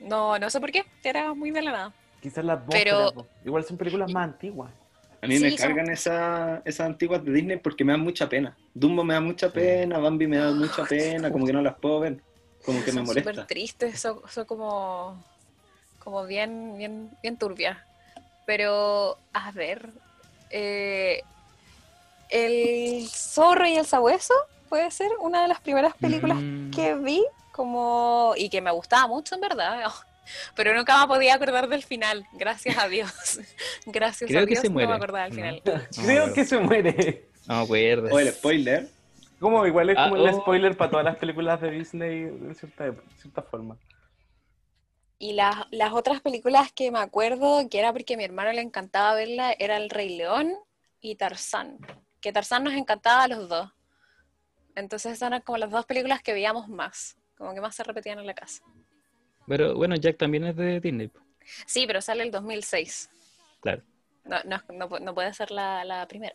no, 0.01 0.39
no 0.39 0.51
sé 0.51 0.61
por 0.61 0.71
qué, 0.71 0.85
era 1.03 1.35
muy 1.35 1.51
de 1.51 1.63
la 1.63 1.73
nada. 1.73 1.93
Quizás 2.21 2.45
las 2.45 2.59
dos, 2.65 2.69
Pero- 2.75 3.27
igual 3.45 3.65
son 3.65 3.77
películas 3.77 4.13
más 4.13 4.25
antiguas. 4.25 4.71
A 5.21 5.27
mí 5.27 5.37
Sí, 5.37 5.43
me 5.45 5.51
son- 5.51 5.59
cargan 5.69 5.91
esa- 5.91 6.63
esas 6.65 6.87
antiguas 6.87 7.25
de 7.25 7.33
Disney 7.33 7.57
porque 7.57 7.85
me 7.85 7.93
dan 7.93 8.01
mucha 8.01 8.29
pena. 8.29 8.57
Dumbo 8.75 9.03
me 9.05 9.15
da 9.15 9.21
mucha 9.21 9.53
pena, 9.53 9.99
Bambi 9.99 10.27
me 10.27 10.37
da 10.39 10.51
mucha 10.53 10.85
pena, 10.85 11.31
como 11.33 11.47
que 11.47 11.53
no 11.53 11.63
las 11.63 11.75
puedo 11.77 12.01
ver. 12.01 12.21
Como 12.65 12.79
que 12.85 12.93
me 12.93 12.99
son 12.99 13.05
molesta. 13.07 13.31
súper 13.33 13.47
tristes, 13.47 14.01
son, 14.01 14.21
son 14.29 14.45
como, 14.47 15.25
como 15.99 16.25
bien, 16.27 16.77
bien, 16.77 17.11
bien 17.23 17.37
turbias. 17.37 17.79
Pero, 18.47 19.17
a 19.33 19.51
ver, 19.53 19.89
eh, 20.51 21.23
El 22.29 23.07
zorro 23.09 23.67
y 23.67 23.75
el 23.77 23.85
sabueso 23.85 24.33
puede 24.71 24.91
ser 24.91 25.11
una 25.21 25.43
de 25.43 25.49
las 25.49 25.61
primeras 25.61 25.95
películas 25.97 26.39
Mm. 26.41 26.71
que 26.71 26.95
vi 26.95 27.23
como 27.53 28.33
y 28.37 28.49
que 28.49 28.63
me 28.63 28.71
gustaba 28.71 29.07
mucho 29.07 29.35
en 29.35 29.43
verdad. 29.43 29.85
Pero 30.57 30.73
nunca 30.75 30.99
me 31.01 31.07
podía 31.09 31.35
acordar 31.35 31.69
del 31.69 31.83
final, 31.83 32.25
gracias 32.33 32.79
a 32.79 32.89
Dios. 32.89 33.13
Gracias 33.87 34.29
Creo 34.29 34.41
a 34.41 34.45
que 34.45 34.51
Dios 34.51 34.61
se 34.61 34.69
no 34.69 34.73
muere, 34.75 34.89
me 34.89 34.95
acordaba 34.95 35.25
del 35.25 35.35
final. 35.35 35.63
No, 35.65 35.73
Creo 36.05 36.33
que 36.33 36.45
se 36.47 36.59
muere. 36.59 37.25
No 37.47 37.57
me 37.59 37.63
acuerdo. 37.65 38.09
O 38.15 38.19
el 38.19 38.33
spoiler. 38.33 38.89
Como 39.41 39.67
igual 39.67 39.91
es 39.91 39.97
Ah, 39.99 40.09
como 40.09 40.17
el 40.25 40.33
oh. 40.35 40.41
spoiler 40.41 40.77
para 40.77 40.91
todas 40.91 41.05
las 41.05 41.17
películas 41.17 41.61
de 41.61 41.71
Disney 41.73 42.23
de 42.31 42.55
cierta, 42.55 42.85
de 42.85 42.97
cierta 43.21 43.43
forma. 43.43 43.77
Y 45.23 45.35
las, 45.35 45.55
las 45.71 45.93
otras 45.93 46.21
películas 46.21 46.73
que 46.73 46.91
me 46.91 46.99
acuerdo, 46.99 47.69
que 47.71 47.79
era 47.79 47.93
porque 47.93 48.15
a 48.15 48.17
mi 48.17 48.25
hermano 48.25 48.51
le 48.51 48.61
encantaba 48.61 49.15
verla, 49.15 49.55
era 49.57 49.77
El 49.77 49.89
Rey 49.89 50.17
León 50.17 50.53
y 51.01 51.15
Tarzán. 51.15 51.79
Que 52.21 52.33
Tarzán 52.33 52.65
nos 52.65 52.73
encantaba 52.73 53.23
a 53.23 53.29
los 53.29 53.49
dos. 53.49 53.71
Entonces 54.75 55.13
esas 55.13 55.29
eran 55.29 55.43
como 55.43 55.59
las 55.59 55.71
dos 55.71 55.87
películas 55.87 56.25
que 56.25 56.33
veíamos 56.33 56.69
más, 56.69 57.17
como 57.37 57.55
que 57.55 57.61
más 57.61 57.77
se 57.77 57.85
repetían 57.85 58.19
en 58.19 58.27
la 58.27 58.35
casa. 58.35 58.65
Pero 59.47 59.77
bueno, 59.77 59.95
Jack 59.95 60.19
también 60.19 60.43
es 60.43 60.57
de 60.57 60.81
Disney. 60.81 61.09
Sí, 61.67 61.87
pero 61.87 62.01
sale 62.01 62.25
el 62.25 62.33
2006. 62.33 63.09
Claro. 63.61 63.81
No, 64.25 64.39
no, 64.43 64.61
no 64.73 64.99
no 64.99 65.15
puede 65.15 65.33
ser 65.35 65.53
la, 65.53 65.85
la 65.85 66.09
primera. 66.09 66.35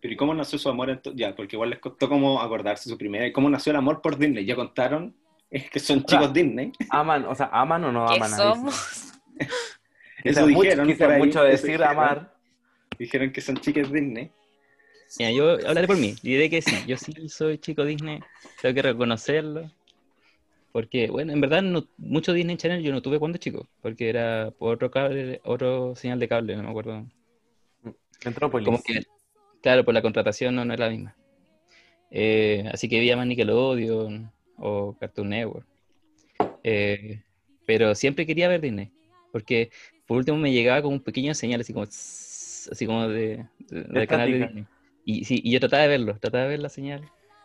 Pero 0.00 0.12
¿y 0.12 0.16
cómo 0.16 0.34
nació 0.34 0.58
su 0.58 0.68
amor? 0.68 1.00
Ya, 1.14 1.36
porque 1.36 1.54
igual 1.54 1.70
les 1.70 1.78
costó 1.78 2.08
como 2.08 2.42
acordarse 2.42 2.90
su 2.90 2.98
primera. 2.98 3.28
¿Y 3.28 3.32
cómo 3.32 3.48
nació 3.48 3.70
el 3.70 3.76
amor 3.76 4.02
por 4.02 4.18
Disney? 4.18 4.44
Ya 4.44 4.56
contaron 4.56 5.14
es 5.52 5.70
que 5.70 5.78
son 5.78 5.98
sea, 5.98 6.18
chicos 6.18 6.32
Disney. 6.32 6.72
Aman, 6.88 7.26
o 7.26 7.34
sea, 7.34 7.50
aman 7.52 7.84
o 7.84 7.92
no 7.92 8.06
¿Qué 8.06 8.14
aman 8.14 8.32
a 8.32 8.36
Disney. 8.36 8.54
somos? 8.54 9.12
Eso 10.24 10.46
mucho, 10.46 10.60
dijeron 10.60 10.86
quizás 10.86 10.98
por 10.98 11.10
ahí, 11.10 11.18
mucho 11.18 11.38
eso 11.40 11.50
decir 11.50 11.70
dijeron. 11.72 11.88
amar. 11.88 12.34
Dijeron 12.96 13.32
que 13.32 13.40
son 13.40 13.56
chicas 13.56 13.90
Disney. 13.90 14.30
Mira, 15.18 15.30
yo 15.32 15.50
hablaré 15.68 15.88
por 15.88 15.96
mí. 15.96 16.14
Diré 16.22 16.48
que 16.48 16.62
sí. 16.62 16.76
Yo 16.86 16.96
sí 16.96 17.28
soy 17.28 17.58
chico 17.58 17.84
Disney. 17.84 18.20
Tengo 18.60 18.72
que 18.72 18.82
reconocerlo. 18.82 19.68
Porque, 20.70 21.10
bueno, 21.10 21.32
en 21.32 21.40
verdad, 21.40 21.60
no, 21.62 21.88
mucho 21.98 22.32
Disney 22.32 22.56
Channel 22.56 22.84
yo 22.84 22.92
no 22.92 23.02
tuve 23.02 23.18
cuando 23.18 23.38
chico. 23.38 23.68
Porque 23.80 24.08
era 24.08 24.52
por 24.52 24.74
otro 24.74 24.92
cable, 24.92 25.40
otro 25.44 25.96
señal 25.96 26.20
de 26.20 26.28
cable, 26.28 26.56
no 26.56 26.62
me 26.62 26.70
acuerdo. 26.70 27.04
Metrópolis. 28.24 28.64
Como 28.64 28.80
que, 28.80 29.02
claro, 29.60 29.84
por 29.84 29.92
la 29.92 30.02
contratación 30.02 30.54
no, 30.54 30.64
no 30.64 30.72
es 30.72 30.80
la 30.80 30.88
misma. 30.88 31.16
Eh, 32.12 32.64
así 32.72 32.88
que 32.88 33.00
veía 33.00 33.16
más 33.16 33.26
Nickelodeon 33.26 34.30
o 34.62 34.96
Cartoon 34.98 35.28
Network. 35.28 35.66
Eh, 36.64 37.20
pero 37.66 37.94
siempre 37.94 38.26
quería 38.26 38.48
ver 38.48 38.60
Disney. 38.60 38.90
Porque 39.32 39.70
por 40.06 40.18
último 40.18 40.38
me 40.38 40.52
llegaba 40.52 40.82
como 40.82 40.94
un 40.94 41.00
pequeño 41.02 41.34
señal, 41.34 41.60
así 41.60 41.72
como, 41.72 41.86
tss, 41.86 42.68
así 42.72 42.86
como 42.86 43.08
de, 43.08 43.44
de- 43.58 44.06
canal 44.06 44.30
de. 44.30 44.38
Disney. 44.38 44.64
Y, 45.04 45.24
sí, 45.24 45.40
y 45.42 45.50
yo 45.50 45.58
trataba 45.60 45.82
de 45.82 45.88
verlo, 45.88 46.16
trataba 46.18 46.44
de 46.44 46.50
ver 46.50 46.60
la 46.60 46.68
señal. 46.68 47.02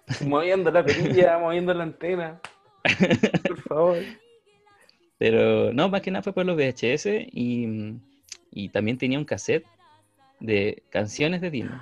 Moviendo 0.27 0.69
la 0.71 0.85
perilla, 0.85 1.37
moviendo 1.39 1.73
la 1.73 1.83
antena. 1.83 2.39
Por 3.47 3.61
favor. 3.63 4.03
Pero 5.17 5.73
no, 5.73 5.89
más 5.89 6.01
que 6.01 6.11
nada 6.11 6.21
fue 6.21 6.33
por 6.33 6.45
los 6.45 6.55
VHS 6.55 7.27
y, 7.31 7.95
y 8.51 8.69
también 8.69 8.97
tenía 8.99 9.17
un 9.17 9.25
cassette 9.25 9.65
de 10.39 10.83
canciones 10.91 11.41
de 11.41 11.49
Disney. 11.49 11.79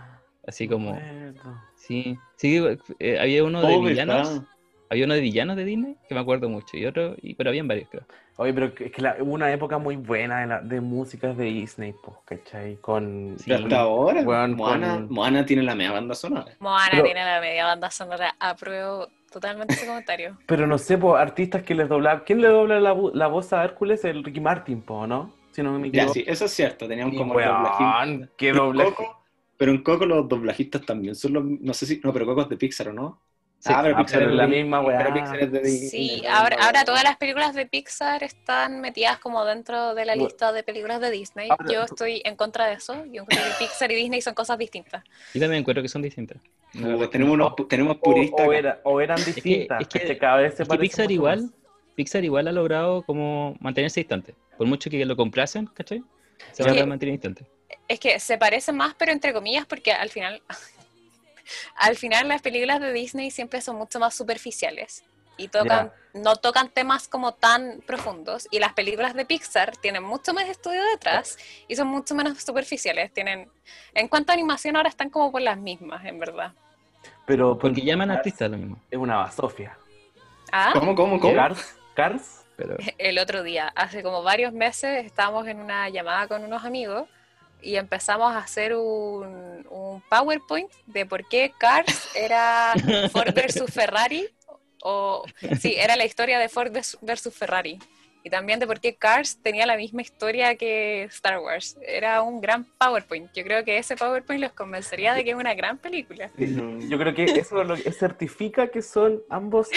Así 0.47 0.67
como, 0.67 0.93
Bueno. 0.93 1.61
sí, 1.75 2.17
sí, 2.37 2.63
eh, 2.99 3.19
había 3.19 3.43
uno 3.43 3.61
de 3.61 3.77
villanos. 3.79 4.29
¿verdad? 4.29 4.47
Había 4.89 5.05
uno 5.05 5.13
de 5.15 5.21
villanos 5.21 5.55
de 5.57 5.65
Disney, 5.65 5.95
que 6.07 6.13
me 6.15 6.21
acuerdo 6.21 6.47
mucho, 6.49 6.77
y 6.77 6.85
otro, 6.85 7.15
y, 7.21 7.33
pero 7.35 7.49
habían 7.49 7.67
varios, 7.67 7.89
creo. 7.89 8.03
Oye, 8.37 8.53
pero 8.53 8.65
es 8.77 8.91
que 8.91 9.01
la- 9.01 9.15
hubo 9.19 9.33
una 9.33 9.51
época 9.51 9.77
muy 9.77 9.95
buena 9.95 10.41
de, 10.41 10.47
la- 10.47 10.61
de 10.61 10.81
músicas 10.81 11.35
de 11.37 11.45
Disney, 11.45 11.93
pues, 12.03 12.17
¿cachai? 12.25 12.75
Con... 12.77 13.35
Sí. 13.39 13.51
Hasta 13.53 13.79
ahora, 13.79 14.21
Moana, 14.23 14.93
con- 14.95 15.09
Moana 15.13 15.45
tiene 15.45 15.63
la 15.63 15.73
media 15.75 15.91
banda 15.93 16.13
sonora. 16.15 16.51
Moana 16.59 16.87
Pero- 16.91 17.03
tiene 17.03 17.23
la 17.23 17.39
media 17.41 17.65
banda 17.65 17.89
sonora. 17.89 18.35
Apruebo 18.39 19.07
totalmente 19.31 19.73
ese 19.73 19.87
comentario. 19.87 20.37
Pero 20.47 20.67
no 20.67 20.77
sé, 20.77 20.97
pues, 20.97 21.15
artistas 21.21 21.63
que 21.63 21.73
les 21.75 21.87
doblaban... 21.89 22.23
¿Quién 22.25 22.41
le 22.41 22.49
dobla 22.49 22.79
la, 22.79 22.95
la 23.13 23.27
voz 23.27 23.53
a 23.53 23.63
Hércules? 23.63 24.03
El 24.05 24.23
Ricky 24.23 24.39
Martin, 24.41 24.81
po, 24.81 25.07
¿no? 25.07 25.33
Si 25.51 25.63
no 25.63 25.79
me 25.79 25.89
Ya, 25.89 26.03
equivoco. 26.03 26.13
sí, 26.13 26.23
eso 26.27 26.45
es 26.45 26.51
cierto, 26.51 26.87
tenían 26.87 27.15
como 27.15 27.33
weón, 27.33 27.47
doblajistas. 27.63 28.29
qué 28.37 28.51
Pero 28.51 28.63
en 28.65 28.67
doblaje. 28.67 28.89
Coco- 28.95 29.21
Pero 29.57 29.71
en 29.71 29.81
Coco 29.83 30.05
los 30.05 30.27
doblajistas 30.27 30.81
también 30.85 31.15
son 31.15 31.31
los, 31.33 31.43
no 31.45 31.73
sé 31.73 31.85
si, 31.85 32.01
no, 32.03 32.11
pero 32.11 32.25
Coco 32.25 32.41
es 32.41 32.49
de 32.49 32.57
Pixar, 32.57 32.89
¿o 32.89 32.93
no? 32.93 33.21
Sí. 33.65 33.73
ah, 33.75 33.79
pero 33.81 33.95
Ah, 33.95 33.99
Pixar 33.99 34.19
pero 34.19 34.29
es 34.31 34.37
la 34.37 34.47
misma 34.47 34.81
weá. 34.81 34.97
pero 34.99 35.13
Pixar 35.15 35.39
es 35.41 35.51
de 35.51 35.59
Disney. 35.59 35.89
Sí, 35.89 36.23
ahora, 36.27 36.57
ahora 36.61 36.85
todas 36.85 37.03
las 37.03 37.17
películas 37.17 37.55
de 37.55 37.65
Pixar 37.65 38.21
están 38.23 38.79
metidas 38.79 39.17
como 39.17 39.43
dentro 39.43 39.95
de 39.95 40.05
la 40.05 40.15
lista 40.15 40.51
de 40.53 40.61
películas 40.61 41.01
de 41.01 41.09
Disney. 41.09 41.49
Ahora- 41.49 41.65
Yo 41.73 41.81
estoy 41.81 42.21
en 42.25 42.35
contra 42.35 42.67
de 42.67 42.73
eso. 42.73 43.05
Yo 43.11 43.25
creo 43.25 43.43
que 43.43 43.65
Pixar 43.65 43.91
y 43.91 43.95
Disney 43.95 44.21
son 44.21 44.35
cosas 44.35 44.59
distintas. 44.59 45.03
Yo 45.33 45.41
también 45.41 45.61
encuentro 45.61 45.81
que 45.81 45.89
son 45.89 46.03
distintas. 46.03 46.37
Que 46.71 47.07
tenemos, 47.07 47.33
unos, 47.33 47.53
tenemos 47.67 47.95
O, 47.97 48.01
puristas. 48.01 48.45
o 48.45 48.49
acá. 48.51 48.57
era- 48.59 48.79
o 48.83 49.01
eran 49.01 49.17
que- 49.17 49.31
distintas. 49.33 49.81
es 49.81 49.87
que- 49.87 49.99
¿cachai? 49.99 50.17
cada 50.19 50.37
vez 50.37 50.53
se 50.55 50.61
Es 50.63 50.69
que 50.69 50.77
Pixar 50.77 51.11
igual, 51.11 51.41
más. 51.41 51.51
Pixar 51.95 52.23
igual 52.23 52.47
ha 52.47 52.51
logrado 52.51 53.01
como 53.01 53.55
mantenerse 53.59 54.01
distante. 54.01 54.35
Por 54.57 54.67
mucho 54.67 54.91
que 54.91 55.03
lo 55.05 55.15
complacen, 55.15 55.65
¿cachai? 55.67 56.03
Se 56.51 56.61
Es 56.61 56.67
van 56.67 56.75
que- 56.75 56.81
a 56.81 56.85
mantener 56.85 57.13
distante. 57.13 57.45
Es 57.87 57.99
que 57.99 58.19
se 58.19 58.37
parecen 58.37 58.75
más, 58.75 58.93
pero 58.95 59.11
entre 59.11 59.33
comillas, 59.33 59.65
porque 59.65 59.91
al 59.91 60.09
final, 60.09 60.41
al 61.75 61.95
final 61.95 62.27
las 62.27 62.41
películas 62.41 62.79
de 62.79 62.91
Disney 62.93 63.31
siempre 63.31 63.61
son 63.61 63.75
mucho 63.75 63.99
más 63.99 64.13
superficiales 64.13 65.03
y 65.37 65.47
tocan, 65.47 65.91
no 66.13 66.35
tocan 66.37 66.69
temas 66.69 67.07
como 67.07 67.33
tan 67.33 67.81
profundos. 67.85 68.47
Y 68.51 68.59
las 68.59 68.73
películas 68.73 69.13
de 69.13 69.25
Pixar 69.25 69.75
tienen 69.77 70.03
mucho 70.03 70.33
más 70.33 70.47
estudio 70.47 70.81
detrás 70.91 71.37
y 71.67 71.75
son 71.75 71.87
mucho 71.87 72.15
menos 72.15 72.41
superficiales. 72.41 73.11
Tienen, 73.11 73.49
en 73.93 74.07
cuanto 74.07 74.31
a 74.31 74.33
animación, 74.33 74.75
ahora 74.75 74.89
están 74.89 75.09
como 75.09 75.31
por 75.31 75.41
las 75.41 75.57
mismas, 75.57 76.05
en 76.05 76.19
verdad. 76.19 76.53
Pero 77.25 77.57
Porque 77.57 77.81
llaman 77.81 78.11
artistas 78.11 78.49
lo 78.49 78.57
mismo. 78.57 78.81
Es 78.89 78.97
una 78.97 79.17
basofia. 79.17 79.77
¿Ah? 80.51 80.71
¿Cómo, 80.73 80.95
cómo, 80.95 81.19
cómo? 81.19 81.33
Cars, 81.33 81.77
Cars, 81.95 82.45
Pero 82.55 82.77
el 82.97 83.19
otro 83.19 83.43
día, 83.43 83.71
hace 83.75 84.03
como 84.03 84.23
varios 84.23 84.53
meses, 84.53 85.05
estábamos 85.05 85.47
en 85.47 85.59
una 85.59 85.89
llamada 85.89 86.27
con 86.27 86.43
unos 86.43 86.63
amigos 86.63 87.09
y 87.65 87.75
empezamos 87.77 88.31
a 88.33 88.37
hacer 88.39 88.75
un, 88.75 89.65
un 89.69 90.01
PowerPoint 90.09 90.71
de 90.85 91.05
por 91.05 91.27
qué 91.27 91.51
Cars 91.57 92.09
era 92.15 92.73
Ford 93.11 93.33
versus 93.33 93.71
Ferrari, 93.71 94.29
o 94.83 95.25
sí, 95.59 95.75
era 95.77 95.95
la 95.95 96.05
historia 96.05 96.37
de 96.39 96.47
Ford 96.47 96.71
vers- 96.71 96.97
versus 97.01 97.33
Ferrari. 97.33 97.79
Y 98.23 98.29
también 98.31 98.59
de 98.59 98.65
por 98.65 98.79
qué 98.79 98.95
Cars 98.95 99.37
tenía 99.43 99.67
la 99.67 99.77
misma 99.77 100.01
historia 100.01 100.55
que 100.55 101.03
Star 101.03 101.37
Wars. 101.39 101.77
Era 101.85 102.23
un 102.23 102.41
gran 102.41 102.65
PowerPoint. 102.79 103.31
Yo 103.35 103.43
creo 103.43 103.63
que 103.63 103.77
ese 103.77 103.95
PowerPoint 103.95 104.41
los 104.41 104.51
convencería 104.53 105.13
de 105.13 105.23
que 105.23 105.29
es 105.31 105.35
una 105.35 105.53
gran 105.53 105.77
película. 105.77 106.31
yo 106.37 106.97
creo 106.97 107.13
que 107.13 107.25
eso 107.25 107.63
lo 107.63 107.75
que 107.75 107.91
certifica 107.91 108.71
que 108.71 108.81
son 108.81 109.21
ambos 109.29 109.69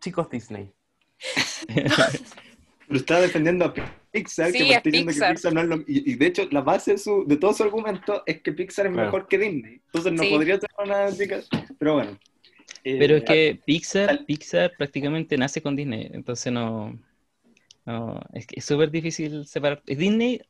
chicos 0.00 0.28
Disney. 0.28 0.70
Lo 2.88 2.96
está 2.96 3.20
defendiendo 3.20 3.64
a 3.66 3.74
Pixar, 4.10 4.50
Sí, 4.50 4.58
que 4.58 4.64
me 4.64 4.70
es 4.70 4.76
está 4.76 4.90
diciendo 4.90 5.10
Pixar. 5.12 5.28
que 5.28 5.34
Pixar 5.34 5.52
no 5.54 5.60
es 5.60 5.66
lo 5.68 5.76
y, 5.86 6.12
y 6.12 6.14
de 6.16 6.26
hecho, 6.26 6.48
la 6.50 6.62
base 6.62 6.92
de, 6.92 6.98
su, 6.98 7.24
de 7.26 7.36
todo 7.36 7.52
su 7.52 7.62
argumento 7.62 8.22
es 8.26 8.40
que 8.42 8.52
Pixar 8.52 8.86
es 8.86 8.92
Claro. 8.92 9.06
mejor 9.06 9.28
que 9.28 9.38
Disney. 9.38 9.80
Entonces 9.86 10.12
no 10.12 10.22
Sí. 10.22 10.30
podría 10.30 10.58
tener 10.58 10.74
una 10.84 11.12
chica. 11.16 11.40
Pero 11.78 11.94
bueno. 11.94 12.18
Eh, 12.84 12.96
Pero 12.98 13.16
es 13.16 13.24
que 13.24 13.60
Pixar, 13.66 14.24
Pixar 14.24 14.72
prácticamente 14.78 15.36
nace 15.36 15.60
con 15.62 15.76
Disney, 15.76 16.08
entonces 16.12 16.52
no, 16.52 16.98
no 17.84 18.20
es 18.34 18.46
que 18.46 18.58
es 18.60 18.64
súper 18.64 18.90
difícil 18.90 19.46
separar. 19.46 19.82
Disney 19.86 20.40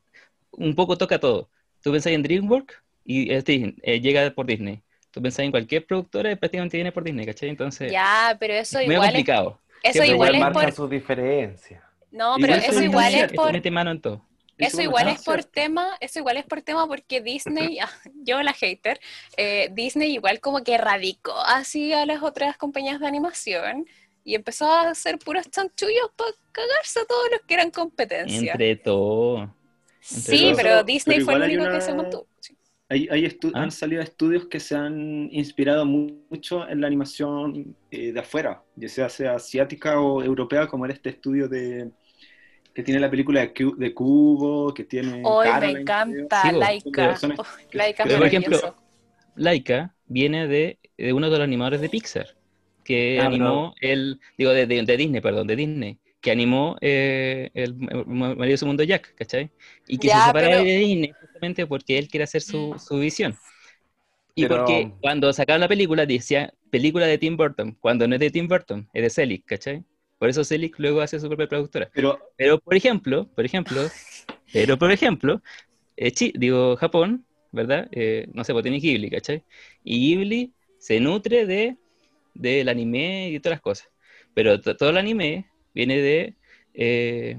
un 0.51 0.75
poco 0.75 0.97
toca 0.97 1.19
todo. 1.19 1.49
Tú 1.81 1.91
pensás 1.91 2.11
en 2.13 2.23
DreamWorks 2.23 2.75
y 3.05 3.31
es 3.33 3.45
Disney, 3.45 3.75
eh, 3.81 3.99
llega 4.01 4.29
por 4.31 4.45
Disney. 4.45 4.81
Tú 5.11 5.21
pensás 5.21 5.39
en 5.45 5.51
cualquier 5.51 5.85
productora 5.85 6.31
y 6.31 6.35
prácticamente 6.35 6.77
viene 6.77 6.91
por 6.91 7.03
Disney, 7.03 7.25
¿cachai? 7.25 7.49
Entonces, 7.49 7.91
Ya, 7.91 8.35
pero 8.39 8.53
eso 8.53 8.77
es 8.79 8.87
medio 8.87 8.99
igual 8.99 9.09
es, 9.09 9.13
complicado. 9.15 9.59
eso 9.83 10.03
igual 10.03 10.09
Igual 10.13 10.35
es 10.35 10.41
marcan 10.41 10.63
por... 10.65 10.71
sus 10.73 10.89
diferencias. 10.89 11.83
No, 12.11 12.35
pero 12.39 12.55
eso 12.55 12.81
igual 12.83 13.13
es 13.13 13.31
por... 13.33 13.51
Mete 13.51 13.71
mano 13.71 13.91
en 13.91 14.01
todo. 14.01 14.25
Eso 14.57 14.79
es 14.79 14.83
igual 14.85 15.07
es 15.07 15.23
por 15.23 15.43
tema, 15.45 15.87
eso 16.01 16.19
igual 16.19 16.35
es 16.35 16.43
por 16.45 16.61
tema 16.61 16.85
porque 16.85 17.21
Disney, 17.21 17.79
ah, 17.81 17.89
yo 18.23 18.41
la 18.43 18.51
hater, 18.53 18.99
eh, 19.37 19.69
Disney 19.71 20.11
igual 20.13 20.41
como 20.41 20.63
que 20.65 20.77
radicó 20.77 21.33
así 21.45 21.93
a 21.93 22.05
las 22.05 22.21
otras 22.23 22.57
compañías 22.57 22.99
de 22.99 23.07
animación 23.07 23.85
y 24.25 24.35
empezó 24.35 24.69
a 24.69 24.89
hacer 24.89 25.17
puros 25.17 25.49
chanchullos 25.49 26.11
para 26.17 26.31
cagarse 26.51 26.99
a 26.99 27.05
todos 27.05 27.27
los 27.31 27.41
que 27.47 27.53
eran 27.53 27.71
competencia. 27.71 28.51
Entre 28.51 28.75
todo. 28.75 29.55
sí, 30.01 30.51
pero 30.57 30.83
Disney 30.83 31.17
pero 31.19 31.25
fue 31.25 31.35
el 31.35 31.43
único 31.57 31.71
que 31.71 31.81
se 31.81 31.93
mantuvo. 31.93 32.27
Sí. 32.41 32.55
Hay, 32.89 33.07
hay 33.11 33.23
estu- 33.25 33.51
Ah. 33.53 33.61
Han 33.63 33.71
salido 33.71 34.01
estudios 34.01 34.47
que 34.47 34.59
se 34.59 34.75
han 34.75 35.29
inspirado 35.31 35.85
mu- 35.85 36.23
mucho 36.29 36.67
en 36.67 36.81
la 36.81 36.87
animación 36.87 37.77
eh, 37.91 38.11
de 38.11 38.19
afuera, 38.19 38.61
ya 38.75 38.89
sea, 38.89 39.07
sea 39.09 39.35
asiática 39.35 40.01
o 40.01 40.21
europea, 40.21 40.67
como 40.67 40.83
era 40.85 40.93
este 40.93 41.09
estudio 41.11 41.47
de 41.47 41.91
que 42.73 42.83
tiene 42.83 42.99
la 42.99 43.09
película 43.09 43.41
de, 43.41 43.53
Cu- 43.53 43.75
de 43.77 43.93
Cubo, 43.93 44.73
que 44.73 44.83
tiene... 44.85 45.21
Hoy 45.25 45.47
me 45.59 45.71
encanta 45.71 46.41
Sí. 46.43 46.51
Laika. 46.55 47.17
Oh, 47.37 47.43
Laika 47.73 48.03
es 48.03 48.07
Pero, 48.07 48.17
por 48.19 48.27
ejemplo, 48.27 48.57
maravilloso. 48.57 48.83
Laika 49.35 49.95
viene 50.07 50.47
de, 50.47 50.79
de 50.97 51.13
uno 51.13 51.29
de 51.29 51.37
los 51.37 51.43
animadores 51.43 51.81
de 51.81 51.89
Pixar, 51.89 52.27
que 52.83 53.19
Ah, 53.21 53.25
animó 53.25 53.73
el, 53.81 54.19
digo, 54.37 54.51
de, 54.51 54.65
de- 54.65 54.83
de 54.83 54.97
Disney, 54.97 55.21
perdón, 55.21 55.47
de 55.47 55.55
Disney, 55.55 55.97
que 56.21 56.31
animó 56.31 56.75
eh, 56.81 57.49
el, 57.53 57.75
el 57.89 58.05
maravilloso 58.05 58.65
mundo 58.65 58.83
Jack, 58.83 59.15
¿cachai? 59.15 59.49
Y 59.87 59.97
que 59.97 60.07
Ya, 60.09 60.19
se 60.19 60.25
separa 60.27 60.47
pero- 60.47 60.63
de 60.63 60.77
Disney 60.77 61.11
justamente 61.19 61.65
porque 61.67 61.97
él 61.97 62.07
quiere 62.07 62.23
hacer 62.25 62.41
su, 62.41 62.75
su 62.77 62.97
visión. 62.99 63.35
Y 64.35 64.43
Pero- 64.43 64.57
porque 64.65 64.91
cuando 65.01 65.31
sacaron 65.33 65.61
la 65.61 65.67
película 65.67 66.05
decía 66.05 66.53
película 66.69 67.07
de 67.07 67.17
Tim 67.17 67.35
Burton, 67.35 67.75
cuando 67.79 68.07
no 68.07 68.15
es 68.15 68.21
de 68.21 68.29
Tim 68.31 68.47
Burton, 68.47 68.87
es 68.93 69.01
de 69.03 69.09
Selick, 69.09 69.45
¿cachai? 69.45 69.83
Por 70.19 70.29
eso 70.29 70.43
Selick 70.43 70.77
luego 70.77 71.01
hace 71.01 71.19
su 71.19 71.27
propia 71.27 71.47
productora. 71.47 71.89
Pero 71.93 72.19
Pero, 72.35 72.59
por 72.59 72.75
ejemplo, 72.75 73.27
por 73.33 73.45
ejemplo, 73.45 73.81
pero, 74.53 74.77
por 74.77 74.91
ejemplo, 74.91 75.41
eh, 75.95 76.11
Chi- 76.11 76.33
digo, 76.35 76.75
Japón, 76.75 77.25
¿verdad? 77.51 77.87
Eh, 77.91 78.27
no 78.33 78.43
sé, 78.43 78.53
pues 78.53 78.63
tiene 78.63 78.79
Ghibli, 78.79 79.09
¿cachai? 79.09 79.43
Y 79.83 79.99
Ghibli 80.15 80.53
se 80.77 80.99
nutre 80.99 81.45
de 81.45 81.77
del 82.33 82.69
anime 82.69 83.29
y 83.31 83.39
todas 83.39 83.55
las 83.55 83.61
cosas. 83.61 83.89
Pero 84.33 84.61
to- 84.61 84.75
todo 84.77 84.89
el 84.91 84.97
anime 84.97 85.49
viene 85.73 85.97
de... 85.97 86.35
Eh, 86.73 87.37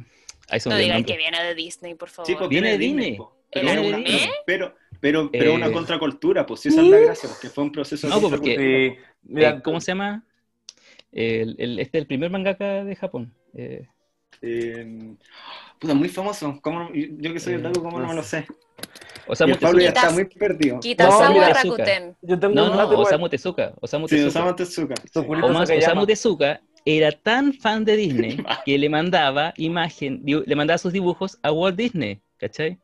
No 0.67 0.77
digan 0.77 1.05
que 1.05 1.17
viene 1.17 1.43
de 1.43 1.55
Disney, 1.55 1.95
por 1.95 2.09
favor. 2.09 2.27
Sí, 2.27 2.35
pues 2.37 2.49
Viene 2.51 2.77
viene 2.77 2.79
de 2.79 2.85
Disney. 2.85 3.11
Disney. 3.13 3.19
po. 3.19 3.37
¿El 3.53 3.61
Pero, 3.67 3.67
Viene 3.67 3.83
de 3.83 3.89
una- 3.89 3.99
Disney. 4.11 4.31
pero, 4.47 4.75
pero, 5.01 5.31
pero 5.31 5.51
Eh, 5.53 5.55
una 5.55 5.73
contracultura, 5.73 6.45
pues 6.47 6.61
sí, 6.61 6.69
esa 6.71 6.81
es 6.83 6.87
la 6.89 6.99
gracia, 6.99 7.29
porque 7.29 7.49
fue 7.49 7.65
un 7.65 7.73
proceso 7.73 8.07
de 8.07 8.13
No, 8.15 8.21
pues, 8.21 8.31
porque- 8.33 8.99
mira, 9.23 9.51
Eh, 9.51 9.61
¿Cómo 9.63 9.81
se 9.81 9.93
llama? 9.93 10.25
El, 11.13 11.57
el- 11.59 11.79
este 11.81 11.99
es 11.99 12.03
el 12.03 12.07
primer 12.07 12.31
mangaka 12.31 12.85
de 12.85 12.97
Japón. 12.97 13.35
Eh, 13.55 13.87
Eh, 14.43 15.15
puta, 15.79 15.93
muy 15.95 16.09
famoso. 16.09 16.59
¿Cómo 16.63 16.89
yo 16.95 17.33
que 17.33 17.41
soy 17.41 17.55
Eh, 17.55 17.57
otaku, 17.59 17.83
¿cómo 17.83 17.99
no, 17.99 18.05
no 18.05 18.09
me 18.09 18.15
lo 18.15 18.23
sé. 18.23 18.43
sé? 18.43 18.47
Osamu 19.27 19.53
el 19.55 19.59
Pablo 19.59 19.81
ya 19.81 19.93
Tezuka. 19.93 20.01
está 20.01 20.09
Kitas- 20.09 20.15
muy 20.15 20.25
perdido. 20.39 20.81
Kitazawa 20.81 21.29
No, 21.29 21.41
Rakuten. 21.55 22.17
Yo 22.23 22.39
tengo 22.39 22.55
No, 22.55 22.75
no. 22.75 22.99
Osamu 23.01 23.29
Tezuka. 23.29 23.75
Osamu 23.81 24.09
Sí, 24.09 24.17
Tezuka. 24.17 24.29
Osamu 24.41 24.57
Tezuka. 24.57 24.95
Sí. 24.97 25.19
Osamu 25.19 25.81
llama. 25.81 26.07
Tezuka 26.07 26.61
era 26.87 27.13
tan 27.13 27.53
fan 27.53 27.85
de 27.85 27.97
Disney 27.97 28.37
que 28.65 28.79
le 28.79 28.89
mandaba 28.89 29.53
imagen, 29.57 30.23
le 30.25 30.57
mandaba 30.57 30.79
sus 30.79 30.93
dibujos 30.93 31.39
a 31.43 31.53
Walt 31.53 31.77
Disney, 31.77 32.23
¿cachai? 32.39 32.79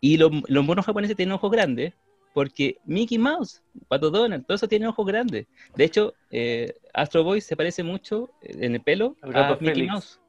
Y 0.00 0.16
los, 0.16 0.30
los 0.48 0.64
monos 0.64 0.86
japoneses 0.86 1.16
tienen 1.16 1.34
ojos 1.34 1.50
grandes 1.50 1.92
porque 2.32 2.78
Mickey 2.84 3.18
Mouse, 3.18 3.62
Pato 3.88 4.10
Donald, 4.10 4.44
todo 4.46 4.54
eso 4.54 4.68
tiene 4.68 4.86
ojos 4.86 5.06
grandes. 5.06 5.46
De 5.76 5.84
hecho, 5.84 6.14
eh, 6.30 6.74
Astro 6.92 7.24
Boy 7.24 7.40
se 7.40 7.56
parece 7.56 7.82
mucho 7.82 8.30
eh, 8.42 8.56
en 8.60 8.74
el 8.74 8.80
pelo 8.80 9.16
a 9.22 9.56
Mickey. 9.60 9.86
Mouse. 9.86 10.20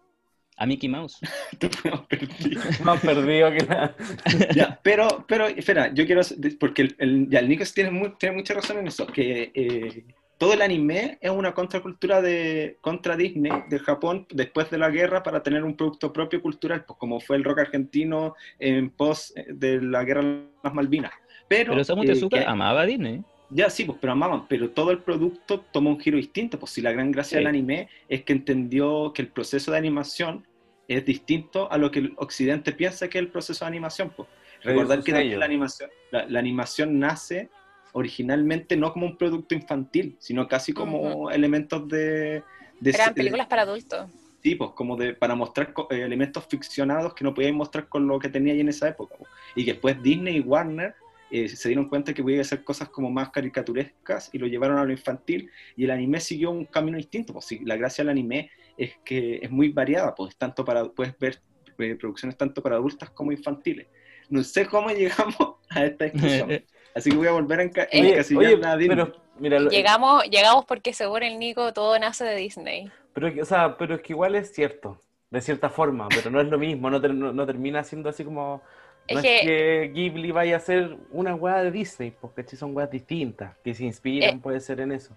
A 0.58 0.66
Mickey 0.66 0.90
Mouse. 0.90 1.20
Más 2.84 3.02
perdido 3.02 3.52
que 3.52 3.66
nada. 3.66 3.96
Ya, 4.56 4.80
pero, 4.84 5.26
pero, 5.28 5.48
espera, 5.48 5.94
yo 5.94 6.06
quiero, 6.06 6.22
porque 6.60 6.84
el, 6.84 6.96
el, 7.00 7.30
ya, 7.30 7.40
el 7.40 7.50
Nico 7.50 7.64
tiene, 7.74 8.14
tiene 8.20 8.36
mucha 8.36 8.54
razón 8.54 8.78
en 8.78 8.88
eso, 8.88 9.08
que 9.08 9.52
eh, 9.54 10.06
todo 10.38 10.54
el 10.54 10.62
anime 10.62 11.18
es 11.22 11.32
una 11.32 11.54
contracultura 11.54 12.22
de, 12.22 12.78
contra 12.82 13.16
Disney 13.16 13.64
de 13.70 13.80
Japón 13.80 14.28
después 14.30 14.70
de 14.70 14.78
la 14.78 14.90
guerra 14.90 15.24
para 15.24 15.42
tener 15.42 15.64
un 15.64 15.78
producto 15.78 16.12
propio 16.12 16.42
cultural, 16.42 16.84
pues 16.86 17.00
como 17.00 17.20
fue 17.20 17.38
el 17.38 17.44
rock 17.44 17.60
argentino 17.60 18.36
en 18.60 18.90
pos 18.90 19.32
eh, 19.36 19.46
de 19.54 19.82
la 19.82 20.04
guerra 20.04 20.24
de 20.24 20.50
las 20.64 20.74
Malvinas. 20.74 21.14
Pero, 21.58 21.72
Pero 21.72 21.82
Osamu 21.82 22.04
eh, 22.04 22.08
Tezuka 22.08 22.50
amaba 22.50 22.82
a 22.82 22.86
Disney. 22.86 23.22
Ya, 23.50 23.70
sí, 23.70 23.86
pues, 23.86 23.98
pero 24.02 24.14
amaban, 24.14 24.48
pero 24.48 24.70
todo 24.72 24.92
el 24.92 25.00
producto 25.00 25.60
tomó 25.72 25.92
un 25.92 26.00
giro 26.00 26.18
distinto, 26.18 26.58
pues 26.60 26.72
si 26.72 26.82
la 26.82 26.92
gran 26.92 27.12
gracia 27.12 27.38
Sí. 27.38 27.44
del 27.44 27.48
anime 27.48 27.88
es 28.10 28.24
que 28.24 28.34
entendió 28.34 29.12
que 29.14 29.22
el 29.22 29.28
proceso 29.28 29.72
de 29.72 29.78
animación 29.78 30.46
es 30.88 31.06
distinto 31.06 31.72
a 31.72 31.78
lo 31.78 31.92
que 31.92 32.00
el 32.00 32.14
occidente 32.18 32.72
piensa 32.72 33.08
que 33.10 33.20
es 33.20 33.24
el 33.24 33.32
proceso 33.32 33.64
de 33.66 33.70
animación, 33.70 34.12
pues. 34.16 34.28
Recordar 34.64 35.04
que 35.04 35.12
también 35.12 35.40
la 35.40 35.46
animación, 35.46 35.90
la, 36.10 36.26
la 36.26 36.40
animación 36.40 36.98
nace 37.00 37.50
originalmente 37.92 38.76
no 38.76 38.92
como 38.92 39.06
un 39.06 39.18
producto 39.18 39.54
infantil, 39.56 40.16
sino 40.20 40.48
casi 40.48 40.74
como 40.74 41.30
elementos 41.30 41.88
de, 41.88 42.42
de 42.80 42.90
Eran 42.90 43.10
de- 43.10 43.14
películas 43.14 43.48
para 43.48 43.62
adultos. 43.64 44.10
Sí, 44.42 44.56
pues, 44.56 44.72
como 44.72 44.98
de, 44.98 45.14
para 45.14 45.36
mostrar 45.36 45.74
eh, 45.90 46.02
elementos 46.02 46.46
ficcionados 46.50 47.14
que 47.14 47.24
no 47.24 47.34
podían 47.34 47.56
mostrar 47.56 47.88
con 47.88 48.08
lo 48.08 48.20
que 48.20 48.28
tenía 48.30 48.54
ahí 48.54 48.60
en 48.60 48.70
esa 48.70 48.90
época. 48.90 49.16
po. 49.16 49.26
Y 49.56 49.64
después 49.64 50.02
Disney 50.04 50.38
y 50.38 50.40
Warner 50.42 50.96
eh, 51.36 51.50
se 51.50 51.70
dieron 51.70 51.90
cuenta 51.90 52.14
que 52.14 52.22
podía 52.24 52.42
hacer 52.42 52.64
cosas 52.64 52.90
como 52.90 53.10
más 53.10 53.30
caricaturescas 53.30 54.30
y 54.34 54.38
lo 54.38 54.48
llevaron 54.48 54.78
a 54.78 54.86
lo 54.86 54.92
infantil. 54.92 55.50
Y 55.76 55.86
el 55.86 55.92
anime 55.92 56.20
siguió 56.20 56.52
un 56.52 56.66
camino 56.66 56.98
distinto. 56.98 57.34
Pues, 57.34 57.46
sí, 57.46 57.60
la 57.64 57.76
gracia 57.76 58.04
del 58.04 58.10
anime 58.10 58.52
es 58.78 58.92
que 59.04 59.40
es 59.42 59.50
muy 59.52 59.70
variada, 59.70 60.14
pues 60.16 60.36
tanto 60.36 60.64
para, 60.64 60.86
puedes 60.86 61.18
ver 61.18 61.42
eh, 61.80 61.96
producciones 61.96 62.38
tanto 62.38 62.62
para 62.62 62.76
adultas 62.76 63.10
como 63.12 63.32
infantiles. 63.32 63.88
No 64.30 64.44
sé 64.44 64.66
cómo 64.68 64.90
llegamos 64.92 65.56
a 65.70 65.86
esta 65.86 66.06
discusión. 66.06 66.50
Así 66.96 67.10
que 67.10 67.18
voy 67.18 67.28
a 67.28 67.32
volver 67.32 67.60
a 67.60 67.64
enca- 67.64 67.88
Oye, 67.92 68.18
Disney. 68.18 68.88
pero, 68.88 69.16
mira, 69.40 69.60
Llegamos, 69.62 70.24
llegamos 70.30 70.66
porque 70.66 70.94
según 70.94 71.24
el 71.24 71.40
Nico 71.40 71.74
todo 71.74 71.98
nace 71.98 72.24
de 72.24 72.36
Disney. 72.36 72.92
pero, 73.14 73.32
o 73.42 73.46
sea, 73.46 73.76
pero 73.78 73.96
es 73.96 74.02
que 74.02 74.14
igual 74.14 74.36
es 74.36 74.54
cierto, 74.54 75.02
de 75.32 75.42
cierta 75.42 75.70
forma, 75.72 76.08
pero 76.10 76.30
no 76.30 76.40
es 76.40 76.48
lo 76.48 76.60
mismo, 76.60 76.92
no, 76.92 77.02
ter- 77.02 77.16
no- 77.16 77.34
no 77.34 77.46
termina 77.48 77.84
siendo 77.84 78.10
así 78.10 78.24
como... 78.24 78.62
Es 79.08 79.16
no 79.18 79.22
que- 79.22 79.36
es 79.40 79.42
que 79.44 79.92
Ghibli 79.94 80.32
vaya 80.32 80.58
a 80.58 80.60
ser 80.60 80.96
una 81.12 81.36
weá 81.36 81.62
de 81.64 81.72
Disney, 81.72 82.12
porque 82.22 82.44
son 82.56 82.76
weas 82.76 82.90
distintas, 82.90 83.56
que 83.64 83.74
se 83.74 83.84
inspiran, 83.84 84.38
Eh, 84.38 84.40
puede 84.42 84.60
ser 84.60 84.80
en 84.80 84.92
eso. 84.94 85.16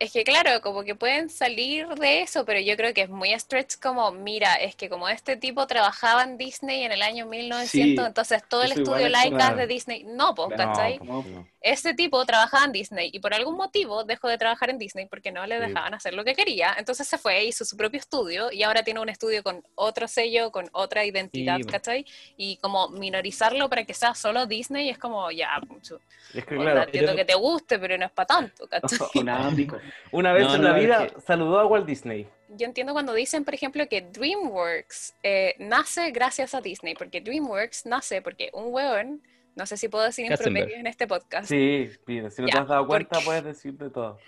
Es 0.00 0.12
que 0.12 0.22
claro, 0.22 0.60
como 0.60 0.84
que 0.84 0.94
pueden 0.94 1.28
salir 1.28 1.88
de 1.88 2.22
eso, 2.22 2.44
pero 2.44 2.60
yo 2.60 2.76
creo 2.76 2.94
que 2.94 3.02
es 3.02 3.08
muy 3.08 3.30
stretch 3.38 3.78
como, 3.80 4.12
mira, 4.12 4.54
es 4.54 4.76
que 4.76 4.88
como 4.88 5.08
este 5.08 5.36
tipo 5.36 5.66
trabajaba 5.66 6.22
en 6.22 6.38
Disney 6.38 6.84
en 6.84 6.92
el 6.92 7.02
año 7.02 7.26
1900, 7.26 7.68
Sí, 7.70 7.96
entonces 8.06 8.42
todo 8.48 8.62
el 8.62 8.72
estudio 8.72 9.06
es 9.06 9.10
Laika 9.10 9.50
es 9.50 9.56
de 9.56 9.66
Disney. 9.66 10.04
No, 10.04 10.34
pues. 10.34 10.50
¿cachai? 10.56 10.98
No, 10.98 11.22
pues, 11.22 11.34
no. 11.34 11.48
Este 11.60 11.94
tipo 11.94 12.24
trabajaba 12.24 12.64
en 12.64 12.72
Disney 12.72 13.10
y 13.12 13.18
por 13.18 13.34
algún 13.34 13.56
motivo 13.56 14.04
dejó 14.04 14.28
de 14.28 14.38
trabajar 14.38 14.70
en 14.70 14.78
Disney 14.78 15.06
porque 15.06 15.32
no 15.32 15.44
le 15.46 15.56
Sí. 15.58 15.66
dejaban 15.66 15.92
hacer 15.94 16.14
lo 16.14 16.24
que 16.24 16.34
quería. 16.36 16.76
Entonces 16.78 17.08
se 17.08 17.18
fue, 17.18 17.44
hizo 17.44 17.64
su 17.64 17.76
propio 17.76 17.98
estudio 17.98 18.52
y 18.52 18.62
ahora 18.62 18.84
tiene 18.84 19.00
un 19.00 19.08
estudio 19.08 19.42
con 19.42 19.64
otro 19.74 20.06
sello, 20.06 20.52
con 20.52 20.68
otra 20.72 21.04
identidad, 21.04 21.56
Sí, 21.56 21.64
po. 21.64 21.70
¿cachai? 21.72 22.06
Y 22.36 22.56
como 22.58 22.88
minorizarlo 22.90 23.68
para 23.68 23.82
que 23.84 23.94
sea 23.94 24.14
solo 24.14 24.46
Disney 24.46 24.88
es 24.88 24.98
como, 24.98 25.28
ya, 25.32 25.58
mucho. 25.66 26.00
Es 26.32 26.44
que 26.44 26.54
claro, 26.56 26.82
entiendo 26.84 27.16
que 27.16 27.24
te 27.24 27.34
guste, 27.34 27.78
pero 27.78 27.98
no 27.98 28.06
es 28.06 28.12
para 28.12 28.26
tanto, 28.26 28.66
¿cachai? 28.70 28.98
Dinámico. 29.14 29.78
Una 30.12 30.32
vez 30.32 30.46
No, 30.46 30.54
en 30.56 30.62
no, 30.62 30.68
la 30.70 30.76
es 30.78 30.84
vida 30.84 31.06
que- 31.08 31.20
saludó 31.20 31.58
a 31.60 31.66
Walt 31.66 31.86
Disney. 31.86 32.28
Yo 32.50 32.66
entiendo 32.66 32.92
cuando 32.94 33.12
dicen, 33.12 33.44
por 33.44 33.54
ejemplo, 33.54 33.86
que 33.88 34.00
DreamWorks 34.00 35.14
eh, 35.22 35.54
nace 35.58 36.10
gracias 36.10 36.54
a 36.54 36.60
Disney, 36.60 36.94
porque 36.94 37.20
DreamWorks 37.20 37.86
nace 37.86 38.22
porque 38.22 38.50
un 38.54 38.72
weón, 38.72 39.22
no 39.54 39.66
sé 39.66 39.76
si 39.76 39.88
puedo 39.88 40.04
decir 40.04 40.32
promedio 40.36 40.76
en 40.76 40.86
este 40.86 41.06
podcast, 41.06 41.48
Sí, 41.48 41.90
mira, 42.06 42.30
si 42.30 42.42
no 42.42 42.48
te 42.48 42.58
has 42.58 42.68
dado 42.68 42.86
cuenta 42.86 43.08
porque- 43.16 43.24
puedes 43.26 43.44
decir 43.44 43.74
de 43.74 43.90
todo. 43.90 44.18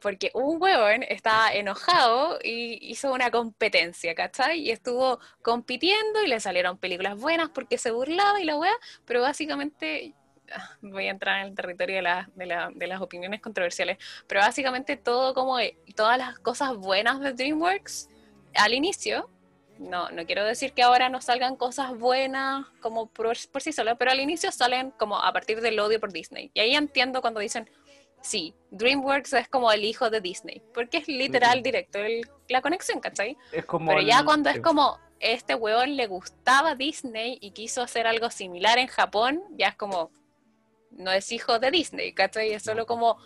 porque 0.00 0.30
un 0.34 0.62
weón 0.62 1.02
estaba 1.02 1.52
enojado 1.52 2.38
y 2.44 2.78
hizo 2.88 3.12
una 3.12 3.32
competencia, 3.32 4.14
¿cachai? 4.14 4.60
Y 4.60 4.70
estuvo 4.70 5.18
compitiendo 5.42 6.22
y 6.22 6.28
le 6.28 6.38
salieron 6.38 6.78
películas 6.78 7.18
buenas 7.18 7.48
porque 7.48 7.78
se 7.78 7.90
burlaba 7.90 8.40
y 8.40 8.44
la 8.44 8.56
wea, 8.56 8.74
pero 9.04 9.20
básicamente, 9.22 10.12
voy 10.82 11.06
a 11.06 11.10
entrar 11.10 11.40
en 11.40 11.48
el 11.48 11.54
territorio 11.54 11.96
de, 11.96 12.02
la- 12.02 12.28
de, 12.34 12.46
la- 12.46 12.70
de 12.74 12.86
las 12.86 13.00
opiniones 13.00 13.40
controversiales, 13.40 13.98
pero 14.26 14.40
básicamente 14.40 14.96
todo 14.96 15.34
como, 15.34 15.58
eh, 15.58 15.76
todas 15.94 16.18
las 16.18 16.38
cosas 16.38 16.76
buenas 16.76 17.20
de 17.20 17.32
DreamWorks 17.32 18.08
al 18.54 18.74
inicio, 18.74 19.28
no, 19.78 20.10
no 20.10 20.26
quiero 20.26 20.44
decir 20.44 20.72
que 20.72 20.82
ahora 20.82 21.08
no 21.08 21.20
salgan 21.20 21.54
cosas 21.54 21.96
buenas 21.96 22.66
como 22.80 23.06
por, 23.06 23.28
por 23.52 23.62
sí 23.62 23.72
solas, 23.72 23.96
pero 23.98 24.10
al 24.10 24.18
inicio 24.20 24.50
salen 24.50 24.90
como 24.92 25.18
a 25.20 25.32
partir 25.32 25.60
del 25.60 25.78
odio 25.78 26.00
por 26.00 26.12
Disney. 26.12 26.50
Y 26.52 26.60
ahí 26.60 26.74
entiendo 26.74 27.20
cuando 27.20 27.38
dicen, 27.38 27.70
sí, 28.20 28.54
DreamWorks 28.72 29.34
es 29.34 29.48
como 29.48 29.70
el 29.70 29.84
hijo 29.84 30.10
de 30.10 30.20
Disney, 30.20 30.62
porque 30.74 30.96
es 30.96 31.06
literal 31.08 31.62
directo 31.62 31.98
el- 31.98 32.28
la 32.48 32.60
conexión, 32.60 32.98
¿cachai? 32.98 33.36
Es 33.52 33.64
como 33.66 33.90
Pero 33.90 34.02
ya 34.02 34.18
el- 34.20 34.24
cuando 34.24 34.50
es 34.50 34.58
como 34.60 34.98
este 35.20 35.54
weón 35.54 35.94
le 35.96 36.06
gustaba 36.08 36.74
Disney 36.74 37.38
y 37.40 37.52
quiso 37.52 37.80
hacer 37.82 38.06
algo 38.08 38.30
similar 38.30 38.78
en 38.78 38.88
Japón, 38.88 39.42
ya 39.56 39.68
es 39.68 39.76
como, 39.76 40.10
no 40.98 41.10
es 41.12 41.32
hijo 41.32 41.58
de 41.58 41.70
Disney, 41.70 42.12
¿cachai? 42.12 42.52
Es 42.52 42.62
solo 42.62 42.84
como 42.86 43.16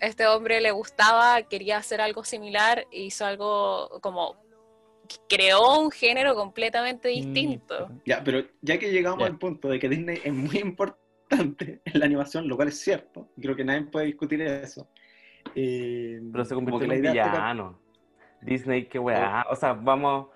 este 0.00 0.26
hombre 0.26 0.60
le 0.60 0.70
gustaba, 0.70 1.42
quería 1.42 1.78
hacer 1.78 2.00
algo 2.00 2.22
similar, 2.24 2.86
e 2.92 3.02
hizo 3.04 3.24
algo 3.26 3.98
como, 4.02 4.36
creó 5.28 5.80
un 5.80 5.90
género 5.90 6.34
completamente 6.34 7.08
distinto. 7.08 7.88
Mm, 7.88 8.00
Ya, 8.04 8.22
pero 8.22 8.42
ya 8.60 8.78
que 8.78 8.90
llegamos 8.92 9.20
Ya. 9.20 9.26
al 9.26 9.38
punto 9.38 9.68
de 9.68 9.78
que 9.78 9.88
Disney 9.88 10.20
es 10.24 10.32
muy 10.32 10.58
importante 10.58 11.80
en 11.84 11.98
la 11.98 12.04
animación, 12.06 12.46
lo 12.48 12.56
cual 12.56 12.68
es 12.68 12.78
cierto, 12.80 13.28
creo 13.40 13.56
que 13.56 13.64
nadie 13.64 13.82
puede 13.82 14.06
discutir 14.06 14.42
eso. 14.42 14.88
eh, 15.54 16.20
Pero 16.32 16.44
se 16.44 16.54
convirtió 16.54 16.84
en 16.84 16.92
un 16.92 17.02
villano. 17.02 17.78
Disney, 18.42 18.86
qué 18.86 18.98
weá. 18.98 19.46
O 19.50 19.56
sea, 19.56 19.72
vamos. 19.72 20.28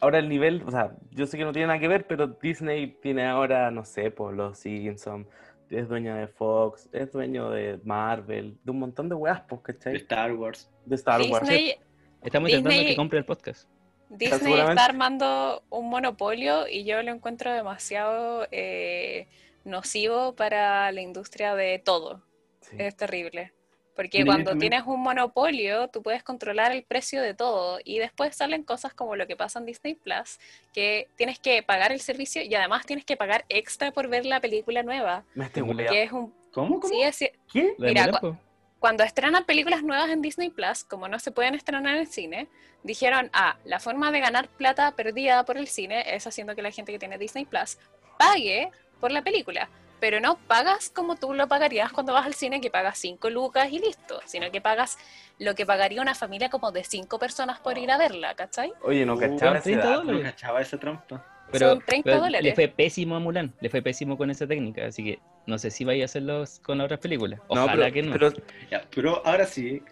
Ahora 0.00 0.18
el 0.18 0.28
nivel, 0.28 0.64
o 0.66 0.70
sea, 0.72 0.96
yo 1.12 1.26
sé 1.26 1.38
que 1.38 1.44
no 1.44 1.52
tiene 1.52 1.68
nada 1.68 1.78
que 1.78 1.86
ver, 1.86 2.06
pero 2.08 2.26
Disney 2.26 2.98
tiene 3.00 3.24
ahora, 3.26 3.70
no 3.70 3.84
sé, 3.84 4.10
por 4.10 4.34
los 4.34 4.58
Simpsons, 4.58 5.28
es 5.72 5.88
dueño 5.88 6.14
de 6.14 6.26
Fox, 6.26 6.88
es 6.92 7.10
dueño 7.12 7.50
de 7.50 7.80
Marvel, 7.84 8.58
de 8.62 8.70
un 8.70 8.78
montón 8.78 9.08
de 9.08 9.14
weas, 9.14 9.42
pues, 9.48 9.62
de 9.62 9.74
¿cachai? 9.74 9.96
Star 9.96 10.32
Wars. 10.32 10.70
De 10.84 10.94
Star 10.96 11.20
Wars. 11.22 11.48
Disney, 11.48 11.76
Estamos 12.22 12.50
intentando 12.50 12.84
que 12.84 12.96
compre 12.96 13.18
el 13.18 13.24
podcast. 13.24 13.68
Disney 14.08 14.60
está 14.60 14.84
armando 14.84 15.62
un 15.70 15.88
monopolio 15.88 16.68
y 16.68 16.84
yo 16.84 17.02
lo 17.02 17.10
encuentro 17.10 17.52
demasiado 17.52 18.46
eh, 18.50 19.28
nocivo 19.64 20.36
para 20.36 20.92
la 20.92 21.00
industria 21.00 21.54
de 21.54 21.78
todo. 21.78 22.22
Sí. 22.60 22.76
Es 22.78 22.96
terrible. 22.96 23.52
Porque 23.94 24.24
cuando 24.24 24.52
tienes 24.58 24.82
un 24.86 25.02
monopolio, 25.02 25.88
tú 25.88 26.02
puedes 26.02 26.22
controlar 26.22 26.72
el 26.72 26.82
precio 26.82 27.20
de 27.20 27.34
todo 27.34 27.78
y 27.84 27.98
después 27.98 28.34
salen 28.34 28.62
cosas 28.62 28.94
como 28.94 29.16
lo 29.16 29.26
que 29.26 29.36
pasa 29.36 29.58
en 29.58 29.66
Disney 29.66 29.94
Plus, 29.94 30.38
que 30.72 31.08
tienes 31.16 31.38
que 31.38 31.62
pagar 31.62 31.92
el 31.92 32.00
servicio 32.00 32.42
y 32.42 32.54
además 32.54 32.86
tienes 32.86 33.04
que 33.04 33.16
pagar 33.18 33.44
extra 33.50 33.90
por 33.92 34.08
ver 34.08 34.24
la 34.24 34.40
película 34.40 34.82
nueva, 34.82 35.24
Me 35.34 35.44
Que 35.90 36.04
es 36.04 36.12
un... 36.12 36.32
¿Cómo? 36.52 36.80
¿Cómo? 36.80 36.88
Sí, 36.92 37.02
es, 37.02 37.18
¿Qué? 37.52 37.74
¿La 37.78 37.86
de 37.88 37.94
Mira, 37.94 38.18
cu- 38.18 38.36
cuando 38.78 39.04
estrenan 39.04 39.44
películas 39.44 39.82
nuevas 39.82 40.10
en 40.10 40.22
Disney 40.22 40.50
Plus, 40.50 40.84
como 40.84 41.06
no 41.08 41.18
se 41.18 41.30
pueden 41.30 41.54
estrenar 41.54 41.94
en 41.94 42.00
el 42.00 42.06
cine, 42.06 42.48
dijeron, 42.82 43.30
ah, 43.32 43.56
la 43.64 43.78
forma 43.78 44.10
de 44.10 44.20
ganar 44.20 44.48
plata 44.48 44.90
perdida 44.96 45.44
por 45.44 45.56
el 45.56 45.68
cine 45.68 46.14
es 46.16 46.26
haciendo 46.26 46.54
que 46.54 46.62
la 46.62 46.70
gente 46.70 46.92
que 46.92 46.98
tiene 46.98 47.16
Disney 47.18 47.44
Plus 47.44 47.78
pague 48.18 48.70
por 49.00 49.12
la 49.12 49.22
película. 49.22 49.68
Pero 50.02 50.18
no 50.18 50.36
pagas 50.48 50.90
como 50.90 51.14
tú 51.14 51.32
lo 51.32 51.46
pagarías 51.46 51.92
cuando 51.92 52.12
vas 52.12 52.26
al 52.26 52.34
cine, 52.34 52.60
que 52.60 52.70
pagas 52.70 52.98
5 52.98 53.30
lucas 53.30 53.70
y 53.70 53.78
listo, 53.78 54.20
sino 54.24 54.50
que 54.50 54.60
pagas 54.60 54.98
lo 55.38 55.54
que 55.54 55.64
pagaría 55.64 56.02
una 56.02 56.16
familia 56.16 56.50
como 56.50 56.72
de 56.72 56.82
5 56.82 57.20
personas 57.20 57.60
por 57.60 57.78
ir 57.78 57.88
a 57.88 57.98
verla, 57.98 58.34
¿cachai? 58.34 58.72
Oye, 58.82 59.06
no 59.06 59.14
Uh, 59.14 59.18
cachaba 59.20 59.58
ese 59.58 59.70
30 59.74 59.88
dato. 59.88 60.02
No 60.02 60.20
cachaba 60.20 60.60
esa 60.60 60.76
trampa. 60.76 61.24
Pero, 61.52 61.68
Son 61.68 61.82
30 61.86 62.02
pero 62.04 62.20
dólares. 62.20 62.42
le 62.42 62.54
fue 62.56 62.66
pésimo 62.66 63.14
a 63.14 63.20
Mulan, 63.20 63.54
le 63.60 63.70
fue 63.70 63.80
pésimo 63.80 64.18
con 64.18 64.28
esa 64.28 64.44
técnica, 64.44 64.86
así 64.86 65.04
que 65.04 65.20
no 65.46 65.56
sé 65.56 65.70
si 65.70 65.84
vaya 65.84 66.02
a 66.02 66.06
hacerlo 66.06 66.42
con 66.64 66.80
otras 66.80 66.98
películas. 66.98 67.38
No, 67.54 67.62
Ojalá 67.62 67.84
pero, 67.84 67.92
que 67.94 68.02
no. 68.02 68.12
pero 68.12 68.32
Ya, 68.72 68.82
pero 68.92 69.22
ahora 69.24 69.46
sí, 69.46 69.82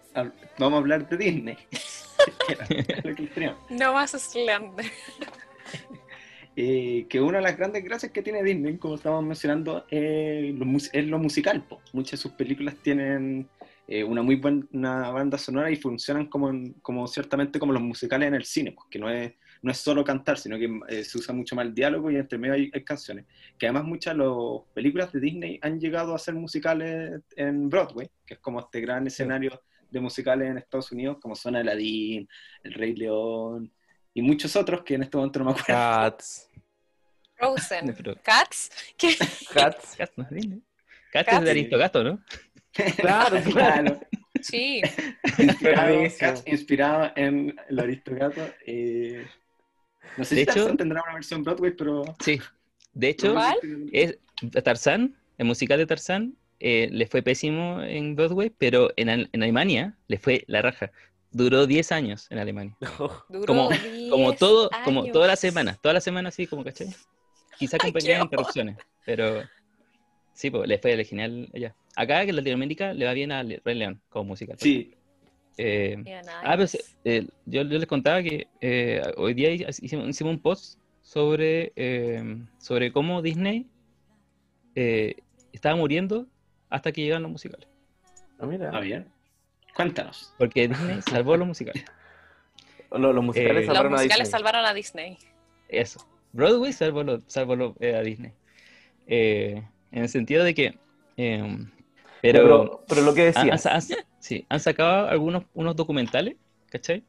vamos 0.59 0.73
a 0.73 0.77
hablar 0.79 1.07
de 1.07 1.15
Disney. 1.15 1.57
No 3.69 3.93
más 3.93 4.11
Slender. 4.11 4.91
Eh, 6.55 7.07
que 7.09 7.21
una 7.21 7.37
de 7.37 7.43
las 7.43 7.57
grandes 7.57 7.83
gracias 7.83 8.11
que 8.11 8.21
tiene 8.21 8.43
Disney, 8.43 8.77
como 8.77 8.95
estábamos 8.95 9.25
mencionando, 9.25 9.85
eh, 9.89 10.53
lo 10.55 10.65
es 10.77 11.05
lo 11.07 11.17
musical. 11.19 11.65
po. 11.67 11.81
Muchas 11.93 12.11
de 12.19 12.23
sus 12.23 12.33
películas 12.33 12.75
tienen 12.81 13.49
eh, 13.87 14.03
una 14.03 14.21
muy 14.21 14.35
buena 14.35 15.11
banda 15.11 15.37
sonora 15.37 15.71
y 15.71 15.75
funcionan 15.77 16.27
como, 16.27 16.49
en- 16.49 16.73
como 16.81 17.07
ciertamente 17.07 17.57
como 17.59 17.71
los 17.73 17.81
musicales 17.81 18.27
en 18.27 18.35
el 18.35 18.45
cine, 18.45 18.73
pues, 18.73 18.87
que 18.89 18.99
no 18.99 19.09
es, 19.09 19.33
no 19.61 19.71
es 19.71 19.77
solo 19.77 20.03
cantar, 20.03 20.37
sino 20.37 20.57
que 20.57 20.69
eh, 20.89 21.03
se 21.05 21.17
usa 21.17 21.33
mucho 21.33 21.55
más 21.55 21.65
el 21.65 21.73
diálogo 21.73 22.11
y 22.11 22.15
entre 22.17 22.37
medio 22.37 22.53
hay, 22.55 22.69
hay 22.73 22.83
canciones. 22.83 23.25
Que 23.57 23.67
además 23.67 23.85
muchas 23.85 24.17
de 24.17 24.23
las 24.23 24.33
películas 24.73 25.11
de 25.13 25.19
Disney 25.21 25.59
han 25.61 25.79
llegado 25.79 26.13
a 26.15 26.19
ser 26.19 26.35
musicales 26.35 27.21
en 27.35 27.69
Broadway, 27.69 28.09
que 28.25 28.35
es 28.35 28.39
como 28.41 28.59
este 28.59 28.81
gran 28.81 29.07
escenario 29.07 29.61
de 29.89 29.99
musicales 29.99 30.49
en 30.49 30.57
Estados 30.57 30.91
Unidos, 30.91 31.17
como 31.21 31.35
son 31.35 31.55
Aladdin, 31.55 32.27
El 32.63 32.73
Rey 32.73 32.93
León 32.95 33.71
y 34.13 34.21
muchos 34.21 34.55
otros 34.55 34.83
que 34.83 34.95
en 34.95 35.03
este 35.03 35.17
momento 35.17 35.39
no 35.39 35.45
me 35.45 35.51
acuerdo. 35.51 35.67
Cats. 35.67 36.49
Frozen. 37.35 37.95
Cats. 38.23 38.69
¿Qué? 38.97 39.15
Cats. 39.53 39.95
Cats 39.97 40.13
es 40.17 40.29
Disney. 40.29 40.61
Cats 41.11 41.25
Cats. 41.29 41.37
es 41.39 41.43
de 41.45 41.51
Aristogato, 41.51 42.03
¿no? 42.03 42.23
Claro, 42.97 43.37
claro. 43.51 43.99
Sí. 44.41 44.81
Inspirado. 45.37 45.97
Cats, 46.19 46.43
inspirado 46.45 47.11
en 47.15 47.55
el 47.69 47.79
Aristogato. 47.79 48.41
Eh, 48.65 49.25
no 50.17 50.23
sé 50.25 50.35
De 50.35 50.41
si 50.41 50.43
hecho- 50.43 50.53
Tarzán 50.59 50.77
tendrá 50.77 51.01
una 51.03 51.13
versión 51.15 51.43
Broadway, 51.43 51.71
pero... 51.71 52.03
Sí. 52.19 52.39
De 52.93 53.09
hecho, 53.09 53.33
¿Cuál? 53.33 53.57
es 53.93 54.17
Tarzán, 54.63 55.15
el 55.37 55.45
musical 55.47 55.77
de 55.77 55.85
Tarzán, 55.85 56.35
eh, 56.59 56.89
le 56.91 57.07
fue 57.07 57.21
pésimo 57.23 57.81
en 57.81 58.15
Broadway, 58.15 58.49
pero 58.55 58.91
en, 58.97 59.07
en 59.09 59.43
Alemania 59.43 59.97
le 60.07 60.17
fue 60.19 60.43
la 60.47 60.61
raja. 60.61 60.91
Duró 61.31 61.65
10 61.65 61.91
años 61.91 62.27
en 62.29 62.39
Alemania. 62.39 62.75
Duró 63.29 63.45
Como- 63.45 63.69
Como 64.09 64.27
10 64.29 64.39
todo, 64.39 64.69
como 64.83 65.05
toda 65.11 65.27
la 65.27 65.35
semana, 65.35 65.77
toda 65.81 65.93
la 65.93 66.01
semana 66.01 66.29
así, 66.29 66.45
como 66.47 66.63
caché. 66.63 66.87
Quizá 67.57 67.77
con 67.77 67.93
pequeñas 67.93 68.23
interrupciones, 68.23 68.77
pero 69.05 69.43
sí, 70.33 70.49
pues 70.49 70.67
le 70.67 70.77
fue 70.79 71.03
genial 71.05 71.49
allá. 71.53 71.75
Acá 71.95 72.23
en 72.23 72.35
Latinoamérica 72.35 72.93
le 72.93 73.05
va 73.05 73.13
bien 73.13 73.31
a 73.31 73.43
Rey 73.43 73.75
León 73.75 74.01
como 74.09 74.25
musical. 74.25 74.57
Sí, 74.59 74.93
eh, 75.57 75.97
Yeah, 76.05 76.21
Ah, 76.43 76.55
pero 76.57 76.67
eh, 77.05 77.27
yo, 77.45 77.61
yo 77.63 77.77
les 77.77 77.85
contaba 77.85 78.23
que 78.23 78.47
eh, 78.61 79.01
hoy 79.17 79.33
día 79.33 79.51
hicimos, 79.51 80.09
hicimos 80.09 80.33
un 80.33 80.39
post 80.41 80.79
sobre, 81.01 81.71
eh, 81.75 82.23
sobre 82.57 82.91
cómo 82.91 83.21
Disney 83.21 83.67
eh, 84.75 85.15
estaba 85.51 85.75
muriendo 85.75 86.27
hasta 86.69 86.91
que 86.91 87.01
llegaron 87.01 87.23
los 87.23 87.31
musicales. 87.33 87.67
Ah, 88.39 88.45
mira. 88.45 88.71
Ah, 88.73 88.79
bien. 88.79 89.07
Cuéntanos. 89.75 90.33
Porque 90.37 90.67
Disney 90.67 91.01
salvó 91.01 91.37
los 91.37 91.47
musicales. 91.47 91.85
Lo- 92.91 93.13
Los, 93.13 93.23
musicales 93.23 93.51
Eh, 93.63 93.65
Los 93.65 93.65
salvaron 93.67 93.91
musicales 93.93 94.29
salvaron 94.29 94.65
a 94.65 94.73
Disney. 94.73 95.17
Eso. 95.69 96.05
Broadway 96.33 96.73
salvó, 96.73 97.03
lo- 97.03 97.21
salvó 97.27 97.55
lo- 97.55 97.75
eh, 97.79 97.95
a 97.95 98.01
Disney. 98.01 98.33
Eh, 99.07 99.63
en 99.91 100.01
el 100.03 100.09
sentido 100.09 100.43
de 100.43 100.53
que... 100.53 100.77
eh, 101.17 101.57
pero, 102.21 102.39
Pero, 102.43 102.85
pero 102.87 103.01
lo 103.01 103.13
que 103.13 103.21
han, 103.35 103.47
decías. 103.47 103.65
han- 103.65 103.75
han- 103.75 104.05
sí, 104.19 104.45
han 104.49 104.59
sacado 104.59 105.07
algunos 105.07 105.43
unos 105.53 105.75
documentales, 105.75 106.35
¿cachai? 106.69 107.03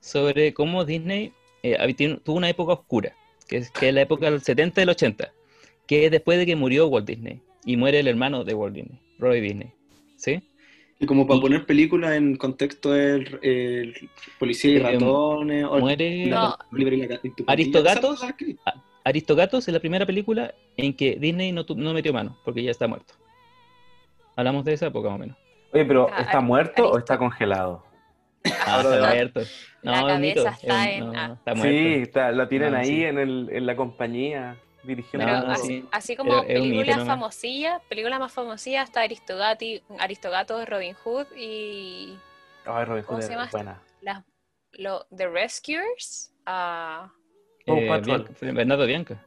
Sobre 0.00 0.52
cómo 0.54 0.84
Disney 0.84 1.32
eh, 1.62 2.18
tuvo 2.24 2.36
una 2.36 2.48
época 2.48 2.72
oscura, 2.72 3.12
que 3.48 3.58
es, 3.58 3.70
que 3.70 3.88
es 3.88 3.94
la 3.94 4.02
época 4.02 4.30
del 4.30 4.40
70 4.42 4.80
y 4.80 4.82
del 4.82 4.90
80, 4.90 5.32
que 5.86 6.04
es 6.06 6.10
después 6.10 6.38
de 6.38 6.46
que 6.46 6.56
murió 6.56 6.88
Walt 6.88 7.06
Disney 7.06 7.40
y 7.64 7.76
muere 7.76 8.00
el 8.00 8.08
hermano 8.08 8.42
de 8.44 8.54
Walt 8.54 8.74
Disney, 8.74 8.98
Roy 9.18 9.40
Disney. 9.40 9.72
¿Sí? 10.16 10.42
Y 10.98 11.04
como 11.06 11.26
para 11.26 11.40
poner 11.40 11.66
películas 11.66 12.12
en 12.12 12.36
contexto 12.36 12.90
del 12.92 13.38
el 13.42 14.08
Policía 14.38 14.70
y 14.70 14.76
Eh, 14.76 14.80
Ratones, 14.80 15.64
o 15.64 15.78
Muere 15.78 16.26
No. 16.26 16.56
La. 16.70 17.18
Aristogatos. 17.48 18.22
La- 18.22 18.82
Aristogatos 19.04 19.68
es 19.68 19.74
la 19.74 19.78
primera 19.80 20.06
película 20.06 20.54
en 20.76 20.94
que 20.94 21.16
Disney 21.16 21.52
no, 21.52 21.64
tu- 21.64 21.76
no 21.76 21.92
metió 21.92 22.12
mano, 22.12 22.38
porque 22.44 22.62
ya 22.62 22.70
está 22.70 22.88
muerto. 22.88 23.14
Hablamos 24.36 24.64
de 24.64 24.72
esa 24.72 24.86
época 24.86 25.08
más 25.10 25.16
o 25.16 25.20
menos. 25.20 25.36
Oye, 25.72 25.84
pero 25.84 26.08
Ah, 26.12 26.22
¿está 26.22 26.40
muerto 26.40 26.90
o 26.90 26.98
está 26.98 27.18
congelado? 27.18 27.84
Ah, 28.44 28.80
está 28.82 29.08
muerto. 29.10 29.40
La 29.82 30.00
No, 30.00 30.08
es 30.08 30.20
mito, 30.20 30.44
cabeza 30.44 30.60
está 30.62 30.90
en- 30.90 31.06
no, 31.06 31.12
ah. 31.14 31.34
está 31.38 31.54
muerto. 31.54 31.72
Sí, 31.78 31.86
está, 32.02 32.32
la 32.32 32.48
tienen 32.48 32.72
No, 32.72 32.78
ahí 32.78 32.86
sí. 32.86 33.04
en, 33.04 33.18
el, 33.18 33.48
en 33.52 33.66
la 33.66 33.76
compañía 33.76 34.56
dirigiendo. 34.86 35.26
Pero 35.26 35.40
No, 35.46 35.52
así, 35.52 35.66
sí. 35.66 35.88
así 35.92 36.16
como 36.16 36.32
un 36.40 36.46
mito 36.46 36.52
películas 36.54 36.96
nomás. 36.98 37.06
famosillas, 37.14 37.82
películas 37.88 38.20
más 38.20 38.32
famosillas 38.32 38.84
está 38.88 39.00
Aristogati, 39.02 39.82
Aristogato, 39.98 40.64
Robin 40.66 40.94
Hood 40.94 41.26
y 41.36 42.16
Ay, 42.64 42.84
Robin 42.84 43.02
¿Cómo 43.04 43.18
Hood 43.18 43.22
se 43.22 43.32
es 43.32 43.38
llama? 43.38 43.48
buena. 43.52 43.82
las 44.00 44.24
lo, 44.72 45.06
The 45.16 45.28
Rescuers, 45.28 46.32
Paw 46.44 47.10
Eh. 47.66 48.00
Bianca- 48.04 48.32
Bernardo 48.40 48.86
Bianca. 48.86 49.26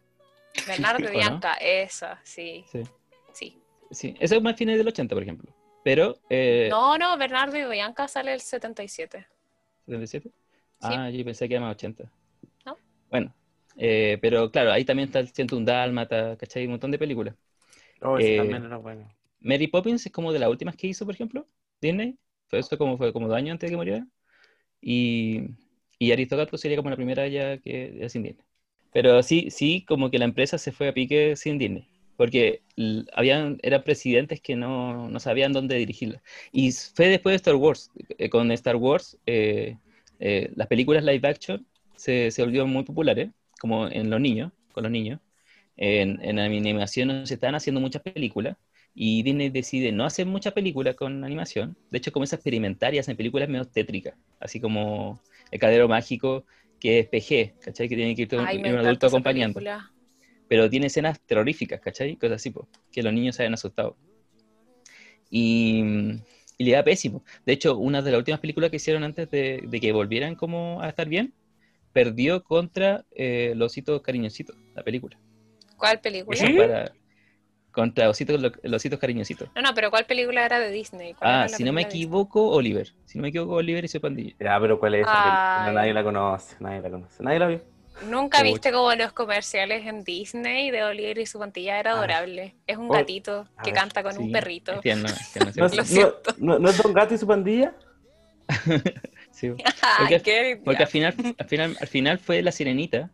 Bernardo 0.67 1.04
¿O 1.06 1.08
no? 1.08 1.12
Bianca, 1.17 1.54
esa, 1.56 2.19
sí, 2.24 2.63
Sí. 2.72 2.84
sí. 3.34 3.62
Sí, 3.91 4.15
eso 4.19 4.36
es 4.36 4.41
más 4.43 4.56
fines 4.56 4.78
del 4.78 4.88
80, 4.88 5.15
por 5.15 5.24
ejemplo. 5.24 5.52
Pero, 5.84 6.19
eh, 6.30 6.67
No, 6.69 6.98
no, 6.98 7.17
Bernardo 7.17 7.58
y 7.58 7.63
Bianca 7.65 8.08
sale 8.08 8.34
el 8.34 8.41
77. 8.41 9.26
77. 9.86 10.30
Ah, 10.82 11.10
yo 11.10 11.26
pensé 11.26 11.48
que 11.50 11.56
era 11.56 11.65
más 11.65 11.76
80. 11.76 12.04
No. 12.65 12.78
Bueno, 13.10 13.34
eh, 13.79 14.19
pero 14.21 14.51
claro, 14.51 14.71
ahí 14.73 14.85
también 14.85 15.09
está 15.09 15.19
el 15.21 15.29
101 15.29 15.65
Dálmata, 15.65 16.37
¿cachai? 16.37 16.65
Un 16.65 16.71
montón 16.73 16.91
de 16.91 16.99
películas. 16.99 17.35
Oh, 18.01 18.19
Eh, 18.19 18.33
también 18.35 18.65
era 18.65 18.75
bueno. 18.77 19.09
Mary 19.41 19.67
Poppins 19.67 20.05
es 20.05 20.11
como 20.11 20.33
de 20.33 20.39
las 20.39 20.49
últimas 20.49 20.75
que 20.75 20.87
hizo, 20.87 21.05
por 21.05 21.15
ejemplo, 21.15 21.47
Disney. 21.81 22.17
Fue 22.47 22.59
esto 22.59 22.77
como 22.77 22.97
fue 22.97 23.13
como 23.13 23.27
dos 23.27 23.37
años 23.37 23.53
antes 23.53 23.69
de 23.69 23.73
que 23.73 23.77
muriera. 23.77 24.07
Y, 24.81 25.41
y 25.99 26.11
Aristogato 26.11 26.57
sería 26.57 26.77
como 26.77 26.89
la 26.89 26.95
primera 26.95 27.27
ya 27.27 27.57
que 27.59 27.97
era 27.97 28.09
sin 28.09 28.23
Disney. 28.23 28.45
Pero 28.91 29.21
sí, 29.23 29.49
sí, 29.51 29.85
como 29.87 30.09
que 30.11 30.19
la 30.19 30.25
empresa 30.25 30.57
se 30.57 30.71
fue 30.71 30.87
a 30.89 30.93
pique 30.93 31.35
sin 31.35 31.57
Disney. 31.57 31.87
Porque 32.17 32.63
habían, 33.13 33.57
eran 33.63 33.83
presidentes 33.83 34.41
que 34.41 34.55
no, 34.55 35.09
no 35.09 35.19
sabían 35.19 35.53
dónde 35.53 35.75
dirigirla. 35.77 36.21
Y 36.51 36.71
fue 36.71 37.07
después 37.07 37.33
de 37.33 37.37
Star 37.37 37.55
Wars. 37.55 37.91
Eh, 38.17 38.29
con 38.29 38.51
Star 38.51 38.75
Wars, 38.75 39.17
eh, 39.25 39.77
eh, 40.19 40.51
las 40.55 40.67
películas 40.67 41.03
live 41.03 41.27
action 41.27 41.65
se, 41.95 42.31
se 42.31 42.41
volvieron 42.43 42.69
muy 42.69 42.83
populares, 42.83 43.29
como 43.60 43.88
en 43.88 44.10
los 44.10 44.19
niños, 44.22 44.52
con 44.74 44.84
los 44.84 44.91
niños. 44.91 45.19
En, 45.78 46.19
en 46.24 46.39
animación 46.39 47.08
no 47.08 47.26
se 47.26 47.36
están 47.36 47.56
haciendo 47.56 47.80
muchas 47.82 48.02
películas 48.02 48.58
y 48.93 49.24
Disney 49.24 49.50
decide 49.50 49.91
no 49.91 50.06
hacer 50.06 50.26
muchas 50.26 50.54
películas 50.54 50.95
con 50.95 51.24
animación. 51.24 51.78
De 51.89 52.00
hecho, 52.00 52.12
comienza 52.12 52.36
a 52.36 52.38
experimentar 52.38 52.93
y 52.93 53.00
hacen 53.00 53.15
películas 53.15 53.48
medio 53.48 53.65
tétricas, 53.65 54.15
así 54.39 54.60
como 54.60 55.22
El 55.52 55.60
Cadero 55.60 55.88
Mágico, 55.88 56.45
que 56.80 57.00
es 57.00 57.08
PG, 57.08 57.60
¿cachai? 57.62 57.88
Que 57.88 57.95
tiene 57.95 58.15
que 58.15 58.24
ir, 58.24 58.36
un, 58.36 58.45
Ay, 58.45 58.58
un 58.58 58.65
encanta 58.65 58.82
adulto 58.88 59.08
acompañando. 59.08 59.56
película. 59.56 59.91
Pero 60.48 60.69
tiene 60.69 60.88
escenas 60.88 61.19
terroríficas, 61.22 61.80
¿cachai? 61.80 62.15
Cosas 62.17 62.38
así, 62.38 62.50
po, 62.50 62.67
que 62.91 63.04
los 63.04 63.13
niños 63.13 63.36
se 63.36 63.43
hayan 63.43 63.54
asustado. 63.54 63.95
Y, 65.30 65.82
y 66.58 66.63
le 66.63 66.72
da 66.72 66.84
pésimo. 66.84 67.24
De 67.45 67.54
hecho, 67.54 67.78
una 67.78 68.02
de 68.02 68.12
las 68.12 68.17
últimas 68.17 68.39
películas 68.39 68.69
que 68.69 68.78
hicieron 68.78 69.04
antes 69.04 69.30
de, 69.30 69.63
de 69.65 69.80
que 69.80 69.91
volvieran 69.91 70.36
como 70.36 70.82
a 70.82 70.89
estar 70.89 71.08
bien, 71.08 71.34
perdió 71.93 72.43
contra 72.43 73.06
eh, 73.12 73.54
Los 73.56 73.71
Ositos 73.73 74.02
Cariñositos, 74.02 74.56
la 74.75 74.84
película. 74.84 75.17
¿Cuál 75.78 75.99
película? 75.99 76.38
Esa 76.38 76.47
para- 76.58 76.91
contra 77.71 78.10
ositos, 78.10 78.41
lo- 78.41 78.52
los 78.63 78.75
ositos 78.78 78.99
cariñositos. 78.99 79.47
No, 79.56 79.62
no, 79.62 79.73
pero 79.75 79.89
¿cuál 79.91 80.06
película 80.06 80.43
era 80.43 80.60
de 80.60 80.71
Disney? 80.71 81.13
¿Cuál 81.13 81.32
Ah, 81.32 81.47
si 81.47 81.63
no 81.63 81.71
me 81.71 81.82
de 81.82 81.86
Disney? 81.88 82.02
equivoco, 82.04 82.49
Oliver. 82.49 82.89
Si 83.06 83.17
no 83.17 83.21
me 83.21 83.30
equivoco, 83.30 83.54
Oliver 83.54 83.86
y 83.86 83.88
su 83.88 84.02
pandilla. 84.02 84.36
Ya, 84.39 84.60
pero 84.60 84.80
¿cuál 84.80 84.95
es 84.95 85.02
esa? 85.02 85.65
Ay. 85.67 85.73
Nadie 85.75 85.93
la 85.93 86.04
conoce, 86.04 86.56
nadie 86.60 86.82
la 86.82 86.89
conoce. 86.89 87.23
Nadie 87.23 87.39
la 87.39 87.47
vio. 87.47 87.62
Nunca 88.10 88.41
viste 88.43 88.71
como 88.71 88.93
los 88.95 89.12
comerciales 89.13 89.86
en 89.86 90.04
Disney 90.04 90.71
de 90.71 90.84
Oliver 90.84 91.19
y 91.19 91.25
su 91.25 91.38
pantilla 91.38 91.80
era 91.80 91.91
Ah. 91.91 91.97
adorable. 91.97 92.56
Es 92.65 92.78
un 92.78 92.89
Oh, 92.89 92.93
gatito 92.93 93.47
que 93.63 93.71
ver, 93.71 93.80
canta 93.80 94.04
con 94.04 94.17
un 94.17 94.25
Sí, 94.25 94.32
perrito. 94.32 94.73
¿No, 94.84 95.08
sí. 95.08 95.39
Lo 95.56 95.65
es- 95.67 95.88
siento. 95.88 96.19
no- 96.39 96.54
no- 96.54 96.60
no 96.60 96.69
es 96.69 96.78
Don 96.82 96.91
Gato 96.93 97.13
y 97.13 97.17
su 97.17 97.28
pandilla? 97.28 97.73
Sí, 99.39 99.49
Porque- 100.65 100.84
al 100.84 100.88
final, 100.89 101.15
al 101.38 101.47
final, 101.47 101.78
al 101.80 101.88
final 101.88 102.19
fue 102.19 102.41
la 102.41 102.52
sirenita 102.52 103.10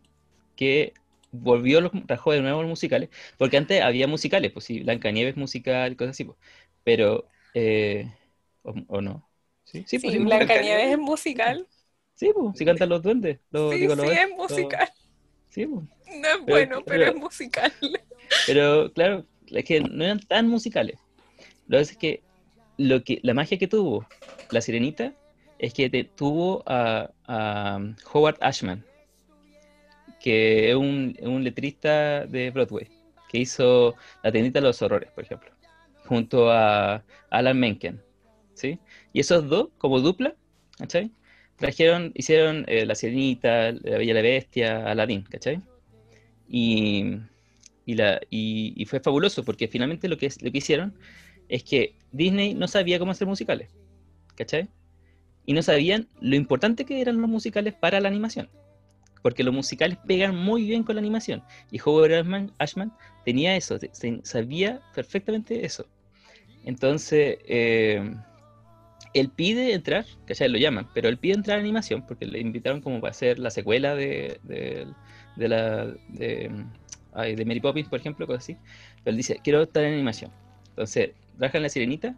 que 0.56 0.94
volvió 1.32 1.82
los 1.82 1.92
trajo 2.08 2.32
de 2.32 2.42
nuevo 2.42 2.62
los 2.62 2.70
musicales, 2.70 3.10
porque 3.38 3.58
antes 3.58 3.82
había 3.82 4.08
musicales, 4.08 4.52
pues 4.52 4.66
sí, 4.66 4.80
Blancanieves 4.82 5.36
musical, 5.38 5.96
cosas 5.98 6.12
así, 6.16 6.24
pues. 6.24 6.38
pero 6.84 7.28
eh, 7.54 8.10
o, 8.64 8.74
o 8.88 9.02
no. 9.02 9.30
Sí, 9.66 9.84
sí, 9.88 10.00
pues, 10.00 10.14
Sí, 10.14 10.20
sí, 10.20 10.24
Blancanieves 10.24 10.92
es 10.94 10.98
musical. 10.98 11.68
sí, 12.14 12.32
pues, 12.34 12.58
sí 12.58 12.66
cantan 12.66 12.90
los 12.90 13.02
duendes. 13.04 13.40
Los, 13.52 13.74
Sí, 13.74 13.80
digo, 13.82 13.96
los- 13.96 14.08
sí, 14.08 14.14
es 14.14 14.30
los- 14.30 14.38
musical. 14.52 14.90
sí, 15.50 15.66
pues. 15.66 15.86
No 16.22 16.28
es 16.30 16.46
bueno, 16.46 16.84
pero, 16.86 17.00
pero- 17.00 17.06
es 17.12 17.16
musical. 17.16 17.74
Pero 18.48 18.92
claro, 18.94 19.26
es 19.48 19.64
que 19.66 19.82
no 19.82 20.04
eran 20.04 20.20
tan 20.20 20.48
musicales. 20.48 20.98
Lo 21.68 21.78
que 21.78 21.84
es 21.84 21.98
que, 21.98 22.24
lo 22.78 23.04
que 23.04 23.20
la 23.24 23.34
magia 23.34 23.58
que 23.58 23.68
tuvo 23.68 24.08
la 24.52 24.62
sirenita 24.62 25.14
es 25.60 25.74
que 25.74 25.90
te, 25.90 26.04
tuvo 26.04 26.64
a, 26.66 27.12
a 27.28 27.80
Howard 28.14 28.38
Ashman, 28.42 28.84
que 30.20 30.70
es 30.70 30.76
un, 30.76 31.18
un 31.22 31.44
letrista 31.44 32.26
de 32.26 32.52
Broadway, 32.52 32.90
que 33.30 33.40
hizo 33.40 33.96
La 34.24 34.32
tiendita 34.32 34.60
de 34.60 34.68
los 34.68 34.82
horrores, 34.82 35.12
por 35.12 35.24
ejemplo, 35.24 35.52
junto 36.06 36.52
a 36.52 37.04
Alan 37.30 37.60
Menken. 37.60 38.02
¿sí? 38.56 38.80
Y 39.14 39.20
esos 39.20 39.48
dos, 39.48 39.70
como 39.78 40.00
dupla, 40.00 40.36
¿cachai? 40.78 41.12
Trajeron, 41.58 42.12
hicieron 42.16 42.66
eh, 42.68 42.86
La 42.86 42.96
Sirenita, 42.96 43.72
La 43.72 43.98
Bella 43.98 44.12
y 44.12 44.14
la 44.14 44.22
Bestia, 44.22 44.88
Aladdin, 44.88 45.24
¿cachai? 45.24 45.62
Y, 46.50 47.18
y, 47.86 47.96
la, 47.96 48.20
y, 48.30 48.86
fue 48.86 49.00
fabuloso 49.00 49.44
porque 49.44 49.68
finalmente 49.68 50.08
lo 50.08 50.18
que, 50.18 50.30
lo 50.42 50.52
que 50.52 50.58
hicieron 50.58 50.98
es 51.50 51.64
que 51.64 51.96
Disney 52.12 52.54
no 52.54 52.68
sabía 52.68 53.00
cómo 53.00 53.12
hacer 53.12 53.28
musicales, 53.28 53.70
¿cachai? 54.36 54.68
Y 55.46 55.54
no 55.54 55.62
sabían 55.64 56.08
lo 56.22 56.36
importante 56.36 56.86
que 56.86 57.02
eran 57.02 57.22
los 57.22 57.30
musicales 57.30 57.74
para 57.74 58.00
la 58.00 58.08
animación, 58.10 58.50
porque 59.24 59.44
los 59.44 59.54
musicales 59.54 59.98
pegan 60.08 60.36
muy 60.36 60.66
bien 60.66 60.84
con 60.84 60.96
la 60.96 61.02
animación. 61.02 61.44
Y 61.72 61.80
Howard 61.84 62.14
Ashman, 62.14 62.54
Ashman 62.60 62.94
tenía 63.26 63.56
eso, 63.56 63.78
sabía 64.24 64.82
perfectamente 64.96 65.66
eso. 65.66 65.88
Entonces, 66.66 67.38
eh, 67.48 68.16
él 69.14 69.30
pide 69.30 69.74
entrar, 69.74 70.06
¿cachai? 70.26 70.50
Lo 70.50 70.58
llaman, 70.58 70.90
pero 70.94 71.08
él 71.08 71.18
pide 71.18 71.34
entrar 71.36 71.58
a 71.58 71.62
animación 71.62 72.06
porque 72.06 72.26
le 72.26 72.40
invitaron 72.40 72.82
como 72.82 73.00
para 73.00 73.12
hacer 73.12 73.40
la 73.40 73.50
secuela 73.50 73.96
de, 73.96 74.40
de- 74.44 74.88
de 75.38 75.48
la 75.50 75.86
de, 76.10 76.52
Mary 77.46 77.60
Poppins, 77.62 77.88
por 77.90 78.00
ejemplo, 78.00 78.28
cosas 78.28 78.44
así. 78.44 78.58
Pero 79.04 79.12
él 79.12 79.18
dice, 79.18 79.40
quiero 79.44 79.62
estar 79.64 79.84
en 79.84 79.94
animación. 79.94 80.32
Entonces, 80.70 81.12
trabaja 81.38 81.58
en 81.58 81.64
La 81.64 81.70
Sirenita 81.70 82.16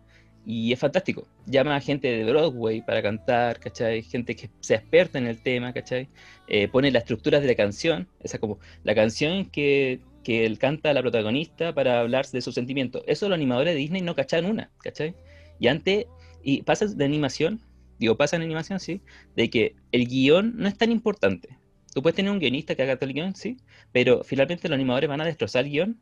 y 0.50 0.72
es 0.72 0.80
fantástico. 0.80 1.28
Llama 1.46 1.76
a 1.76 1.82
gente 1.82 2.08
de 2.08 2.24
Broadway 2.24 2.82
para 2.82 3.02
cantar, 3.02 3.60
¿cachai? 3.60 4.02
Gente 4.02 4.34
que 4.34 4.50
sea 4.62 4.78
experta 4.78 5.18
en 5.18 5.28
el 5.28 5.44
tema, 5.44 5.74
¿cachai? 5.74 6.08
Eh, 6.48 6.70
pone 6.70 6.90
las 6.90 7.04
estructuras 7.04 7.42
de 7.42 7.50
la 7.50 7.56
canción, 7.56 8.08
esa 8.22 8.40
como 8.40 8.58
la 8.86 8.96
canción 8.96 9.50
que, 9.50 10.00
que 10.24 10.46
él 10.46 10.58
canta 10.58 10.92
a 10.92 10.94
la 10.94 11.02
protagonista 11.02 11.76
para 11.76 12.00
hablar 12.00 12.26
de 12.28 12.40
sus 12.40 12.56
sentimientos. 12.56 13.04
Eso 13.08 13.28
los 13.28 13.36
animadores 13.36 13.74
de 13.74 13.80
Disney 13.82 14.02
no 14.02 14.16
cachaban 14.16 14.50
una, 14.50 14.72
¿cachai? 14.82 15.16
Y 15.60 15.68
antes, 15.68 16.06
y 16.42 16.62
pasa 16.62 16.86
de 16.86 17.04
animación, 17.04 17.60
digo, 18.00 18.16
pasa 18.16 18.38
en 18.38 18.44
animación, 18.44 18.80
sí, 18.80 19.02
de 19.36 19.50
que 19.50 19.76
el 19.92 20.08
guion 20.08 20.54
no 20.56 20.70
es 20.70 20.78
tan 20.78 20.94
importante. 20.94 21.50
Tú 21.94 22.02
puedes 22.02 22.16
tener 22.16 22.32
un 22.32 22.40
guionista 22.40 22.74
que 22.74 22.84
haga 22.84 22.96
todo 22.96 23.10
el 23.10 23.16
guion, 23.16 23.36
sí, 23.36 23.58
pero 23.92 24.24
finalmente 24.24 24.70
los 24.70 24.76
animadores 24.76 25.10
van 25.10 25.20
a 25.20 25.26
destrozar 25.26 25.66
el 25.66 25.72
guion 25.72 26.02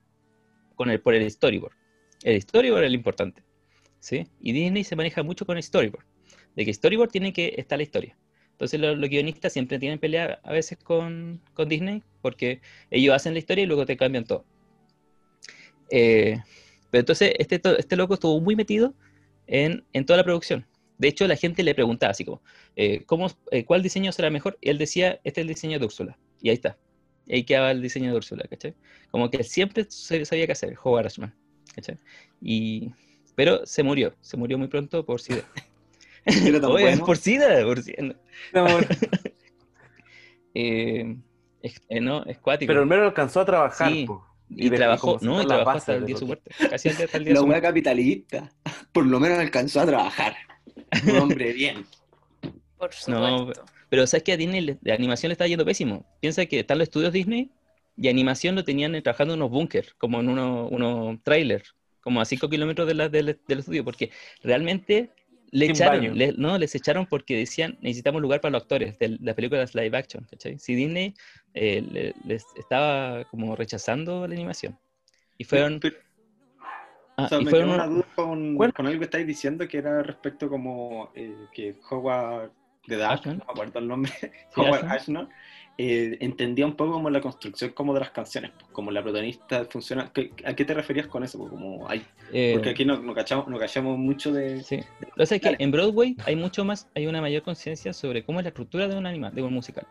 con 0.75 0.91
el, 0.91 1.01
por 1.01 1.15
el 1.15 1.31
storyboard. 1.31 1.73
El 2.21 2.39
storyboard 2.39 2.83
es 2.83 2.91
lo 2.91 2.95
importante, 2.95 3.41
Y 4.11 4.51
Disney 4.51 4.83
se 4.83 4.95
maneja 4.95 5.23
mucho 5.23 5.45
con 5.45 5.61
storyboard. 5.61 6.05
de 6.55 6.65
que 6.65 6.73
storyboard 6.73 7.11
tiene 7.11 7.33
que 7.33 7.55
estar 7.57 7.77
la 7.77 7.83
historia. 7.83 8.17
Entonces 8.51 8.79
los, 8.79 9.09
guionistas 9.09 9.51
siempre 9.51 9.79
tienen 9.79 9.99
pelea 9.99 10.39
a 10.43 10.53
veces 10.53 10.77
con, 10.77 11.41
con 11.53 11.67
Disney 11.67 12.03
porque 12.21 12.61
ellos 12.89 13.13
hacen 13.13 13.33
la 13.33 13.39
historia 13.39 13.63
y 13.63 13.67
luego 13.67 13.85
te 13.85 13.97
cambian 13.97 14.23
todo. 14.23 14.45
Eh, 15.91 16.37
pero 16.89 17.01
entonces 17.01 17.33
este, 17.37 17.61
este 17.77 17.95
loco 17.97 18.13
estuvo 18.13 18.39
muy 18.39 18.55
metido 18.55 18.93
en, 19.47 19.83
en 19.91 20.05
toda 20.05 20.17
la 20.17 20.23
producción. 20.23 20.65
De 20.97 21.09
hecho, 21.09 21.27
la 21.27 21.35
gente 21.35 21.63
le 21.63 21.75
preguntaba 21.75 22.11
así 22.11 22.23
como, 22.23 22.41
eh, 22.75 23.03
¿cómo, 23.05 23.27
eh, 23.51 23.65
¿cuál 23.65 23.83
diseño 23.83 24.11
será 24.11 24.29
mejor? 24.29 24.57
Y 24.61 24.69
él 24.69 24.77
decía, 24.77 25.19
este 25.23 25.41
es 25.41 25.43
el 25.43 25.47
diseño 25.49 25.79
de 25.79 25.85
Úrsula. 25.85 26.17
Y 26.41 26.49
ahí 26.49 26.55
está. 26.55 26.77
Y 27.25 27.35
ahí 27.35 27.43
quedaba 27.43 27.71
el 27.71 27.81
diseño 27.81 28.11
de 28.11 28.17
Úrsula, 28.17 28.45
¿cachai? 28.49 28.75
Como 29.11 29.29
que 29.29 29.37
él 29.37 29.43
siempre 29.43 29.85
sabía 29.89 30.45
qué 30.45 30.51
hacer, 30.51 30.77
Howard 30.81 31.07
Ashman, 31.07 31.35
¿cachai? 31.73 31.97
Y, 32.41 32.91
pero 33.35 33.65
se 33.65 33.83
murió, 33.83 34.15
se 34.21 34.37
murió 34.37 34.57
muy 34.57 34.67
pronto 34.67 35.05
por 35.05 35.21
SIDA. 35.21 35.43
Oye, 36.27 36.59
bueno. 36.59 37.05
por 37.05 37.17
SIDA, 37.17 37.63
por 37.63 37.81
SIDA. 37.81 38.15
Amor. 38.53 38.87
Eh, 40.53 41.17
es, 41.61 41.81
eh, 41.89 41.99
no, 41.99 42.23
es 42.25 42.37
cuático. 42.39 42.69
Pero 42.69 42.81
al 42.81 42.85
menos 42.87 43.05
alcanzó 43.07 43.41
a 43.41 43.45
trabajar. 43.45 43.91
Sí. 43.91 44.07
y, 44.49 44.69
trabajó, 44.69 45.17
no, 45.21 45.41
y 45.41 45.45
trabajó 45.45 45.71
hasta 45.71 45.95
el 45.95 46.05
día 46.05 46.15
de 46.15 46.19
su 46.19 46.27
muerte. 46.27 46.51
Casi 46.69 46.89
hasta 46.89 47.17
el 47.17 47.25
día 47.25 47.33
de 47.33 47.39
La 47.39 47.45
muerte. 47.45 47.61
capitalista. 47.61 48.49
Por 48.93 49.05
lo 49.05 49.19
menos 49.19 49.39
alcanzó 49.39 49.81
a 49.81 49.85
trabajar. 49.85 50.35
Un 51.07 51.17
hombre 51.17 51.51
bien. 51.53 51.85
Por 52.77 52.91
No, 53.07 53.39
supuesto. 53.39 53.65
Pero 53.89 54.07
sabes 54.07 54.23
que 54.23 54.33
a 54.33 54.37
Disney 54.37 54.77
de 54.81 54.91
animación 54.93 55.29
le 55.29 55.33
está 55.33 55.47
yendo 55.47 55.65
pésimo. 55.65 56.05
Piensa 56.21 56.45
que 56.45 56.59
están 56.61 56.77
los 56.77 56.87
estudios 56.87 57.11
Disney 57.13 57.51
y 57.97 58.07
animación 58.09 58.55
lo 58.55 58.63
tenían 58.63 59.01
trabajando 59.03 59.33
en 59.33 59.41
unos 59.41 59.51
búnkers, 59.51 59.93
como 59.95 60.19
en 60.19 60.29
unos 60.29 60.71
unos 60.71 61.21
trailers, 61.23 61.75
como 62.05 62.21
a 62.21 62.25
5 62.25 62.47
kilómetros 62.49 62.87
de 62.87 62.93
la- 62.93 63.09
del, 63.09 63.37
del 63.47 63.59
estudio, 63.59 63.83
porque 63.83 64.11
realmente 64.43 65.09
le 65.51 65.65
Sin 65.65 65.75
echaron, 65.75 66.17
le- 66.17 66.33
no, 66.37 66.57
les 66.59 66.75
echaron 66.75 67.07
porque 67.07 67.35
decían 67.35 67.77
necesitamos 67.81 68.21
lugar 68.21 68.41
para 68.41 68.51
los 68.53 68.61
actores 68.61 68.97
de 68.99 69.17
las 69.21 69.33
películas 69.35 69.73
live 69.73 69.97
action, 69.97 70.23
¿cachai? 70.29 70.59
Si 70.59 70.75
Disney 70.75 71.15
eh, 71.55 71.81
le- 71.91 72.13
les 72.25 72.45
estaba 72.55 73.23
como 73.25 73.55
rechazando 73.55 74.27
la 74.27 74.35
animación. 74.35 74.77
Y 75.39 75.43
fueron... 75.45 75.79
Pero- 75.79 75.97
ah, 77.17 77.25
o 77.25 77.27
sea, 77.29 77.41
y 77.41 77.45
me 77.45 77.49
fueron 77.49 77.69
quedó 77.69 77.75
una 77.75 77.87
duda 77.87 78.05
con, 78.15 78.55
¿Cuál? 78.55 78.73
con 78.73 78.85
algo 78.85 78.99
que 78.99 79.05
estáis 79.05 79.25
diciendo 79.25 79.67
que 79.67 79.77
era 79.79 80.03
respecto 80.03 80.47
como 80.47 81.11
eh, 81.15 81.35
que 81.53 81.75
Howard 81.89 82.51
de 82.85 83.03
Ashman. 83.03 83.39
no 83.39 83.45
me 83.45 83.51
acuerdo 83.51 83.79
el 83.79 83.87
nombre, 83.87 84.11
Howard 84.55 84.85
Ashman, 84.85 85.27
eh, 85.77 86.17
entendía 86.21 86.65
un 86.65 86.75
poco 86.75 86.93
como 86.93 87.09
la 87.09 87.19
construcción 87.19 87.71
como 87.71 87.93
de 87.93 87.99
las 87.99 88.11
canciones, 88.11 88.51
pues, 88.57 88.71
como 88.71 88.91
la 88.91 89.03
protagonista 89.03 89.65
funciona. 89.65 90.09
¿Qué- 90.13 90.31
¿A 90.45 90.53
qué 90.55 90.63
te 90.63 90.73
referías 90.73 91.07
con 91.07 91.23
eso? 91.23 91.37
Pues, 91.37 91.49
como 91.51 91.89
hay, 91.89 92.01
eh, 92.31 92.51
porque 92.53 92.69
aquí 92.69 92.85
no, 92.85 92.97
no, 93.01 93.13
cachamos, 93.13 93.47
no 93.47 93.59
cachamos 93.59 93.97
mucho 93.97 94.31
de... 94.31 94.63
Sí. 94.63 94.77
Lo 95.01 95.07
que 95.07 95.13
pasa 95.17 95.35
es 95.35 95.41
que 95.41 95.55
en 95.59 95.71
Broadway 95.71 96.15
hay 96.25 96.35
mucho 96.37 96.63
más, 96.63 96.87
hay 96.95 97.07
una 97.07 97.19
mayor 97.21 97.41
conciencia 97.43 97.91
sobre 97.91 98.23
cómo 98.23 98.39
es 98.39 98.45
la 98.45 98.49
estructura 98.49 98.87
de 98.87 98.95
un 98.97 99.05
anima, 99.05 99.31
de 99.31 99.41
un 99.41 99.53
musical. 99.53 99.85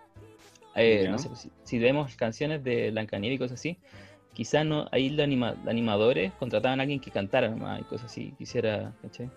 Eh, 0.74 1.07
no 1.09 1.18
sé, 1.18 1.28
pues, 1.28 1.41
si, 1.41 1.51
si 1.64 1.78
vemos 1.78 2.16
canciones 2.16 2.64
de 2.64 2.91
Blancanieves 2.91 3.37
y 3.37 3.39
cosas 3.39 3.61
así, 3.61 3.76
quizás 4.32 4.64
no, 4.66 4.89
ahí 4.91 5.11
los 5.11 5.22
anima- 5.24 5.55
animadores 5.66 6.32
contrataban 6.32 6.80
a 6.80 6.82
alguien 6.82 6.99
que 6.99 7.11
cantara 7.11 7.49
nomás 7.49 7.80
y 7.80 7.85
cosas 7.85 8.07
así, 8.11 8.32
quisiera, 8.39 8.93
¿cachai? 9.03 9.28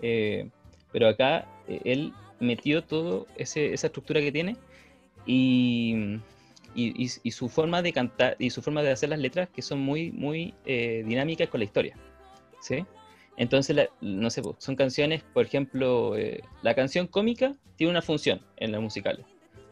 Pero 0.00 1.08
acá 1.08 1.46
él 1.84 2.12
metió 2.40 2.84
todo 2.84 3.26
ese, 3.36 3.72
esa 3.74 3.88
estructura 3.88 4.20
que 4.20 4.30
tiene 4.32 4.56
y, 5.26 5.94
y, 6.74 7.08
y- 7.22 7.30
su 7.30 7.48
forma 7.48 7.82
de 7.82 7.92
cantar 7.92 8.36
y 8.38 8.50
su 8.50 8.62
forma 8.62 8.82
de 8.82 8.90
hacer 8.90 9.08
las 9.08 9.18
letras 9.18 9.48
que 9.48 9.62
son 9.62 9.80
muy, 9.80 10.10
muy 10.12 10.54
eh, 10.66 11.02
dinámicas 11.06 11.48
con 11.48 11.60
la 11.60 11.64
historia. 11.64 11.96
¿sí? 12.60 12.84
Entonces, 13.36 13.74
la- 13.76 13.88
no 14.00 14.30
sé, 14.30 14.42
pues, 14.42 14.56
son 14.58 14.76
canciones, 14.76 15.22
por 15.32 15.44
ejemplo, 15.46 16.16
eh, 16.16 16.42
la 16.62 16.74
canción 16.74 17.06
cómica 17.06 17.54
tiene 17.76 17.90
una 17.90 18.02
función 18.02 18.40
en 18.56 18.72
los 18.72 18.80
musicales, 18.82 19.24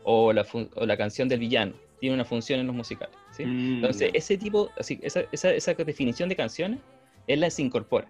o 0.04 0.32
la, 0.32 0.46
o 0.74 0.86
la 0.86 0.96
canción 0.96 1.28
del 1.28 1.40
villano 1.40 1.74
tiene 2.00 2.14
una 2.14 2.24
función 2.24 2.58
en 2.58 2.66
los 2.66 2.74
musicales. 2.74 3.16
¿sí? 3.30 3.44
Mm, 3.46 3.74
Entonces, 3.76 4.10
ese 4.14 4.36
tipo, 4.36 4.70
así, 4.78 4.98
esa, 5.02 5.22
esa, 5.30 5.52
esa 5.52 5.74
definición 5.74 6.28
de 6.28 6.34
canciones, 6.36 6.80
él 7.28 7.40
las 7.40 7.58
incorpora. 7.60 8.08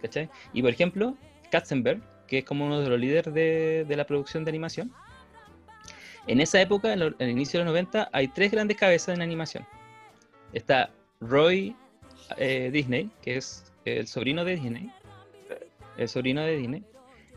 ¿cachai? 0.00 0.28
Y 0.52 0.62
por 0.62 0.70
ejemplo, 0.70 1.14
Katzenberg, 1.50 2.00
que 2.26 2.38
es 2.38 2.44
como 2.44 2.66
uno 2.66 2.80
de 2.80 2.88
los 2.88 2.98
líderes 2.98 3.32
de, 3.34 3.84
de 3.86 3.96
la 3.96 4.06
producción 4.06 4.44
de 4.44 4.50
animación, 4.50 4.90
en 6.26 6.40
esa 6.40 6.60
época, 6.60 6.92
en, 6.92 7.00
lo- 7.00 7.06
en 7.08 7.14
el 7.18 7.30
inicio 7.30 7.60
de 7.60 7.64
los 7.66 7.72
90, 7.72 8.08
hay 8.12 8.28
tres 8.28 8.50
grandes 8.52 8.76
cabezas 8.76 9.14
en 9.14 9.22
animación. 9.22 9.66
Está 10.52 10.90
Roy 11.20 11.74
eh, 12.36 12.70
Disney, 12.72 13.10
que 13.22 13.36
es 13.36 13.72
el 13.84 14.06
sobrino 14.06 14.44
de 14.44 14.56
Disney. 14.56 14.90
El 15.96 16.08
sobrino 16.08 16.40
de 16.42 16.56
Disney. 16.56 16.82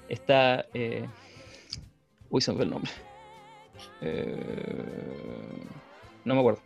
Está. 0.10 0.66
Eh, 0.74 1.06
uy, 2.30 2.42
se 2.42 2.52
me 2.52 2.56
fue 2.58 2.66
el 2.66 2.72
nombre. 2.72 2.92
Eh, 4.02 5.66
no 6.26 6.34
me 6.36 6.40
acuerdo. 6.40 6.62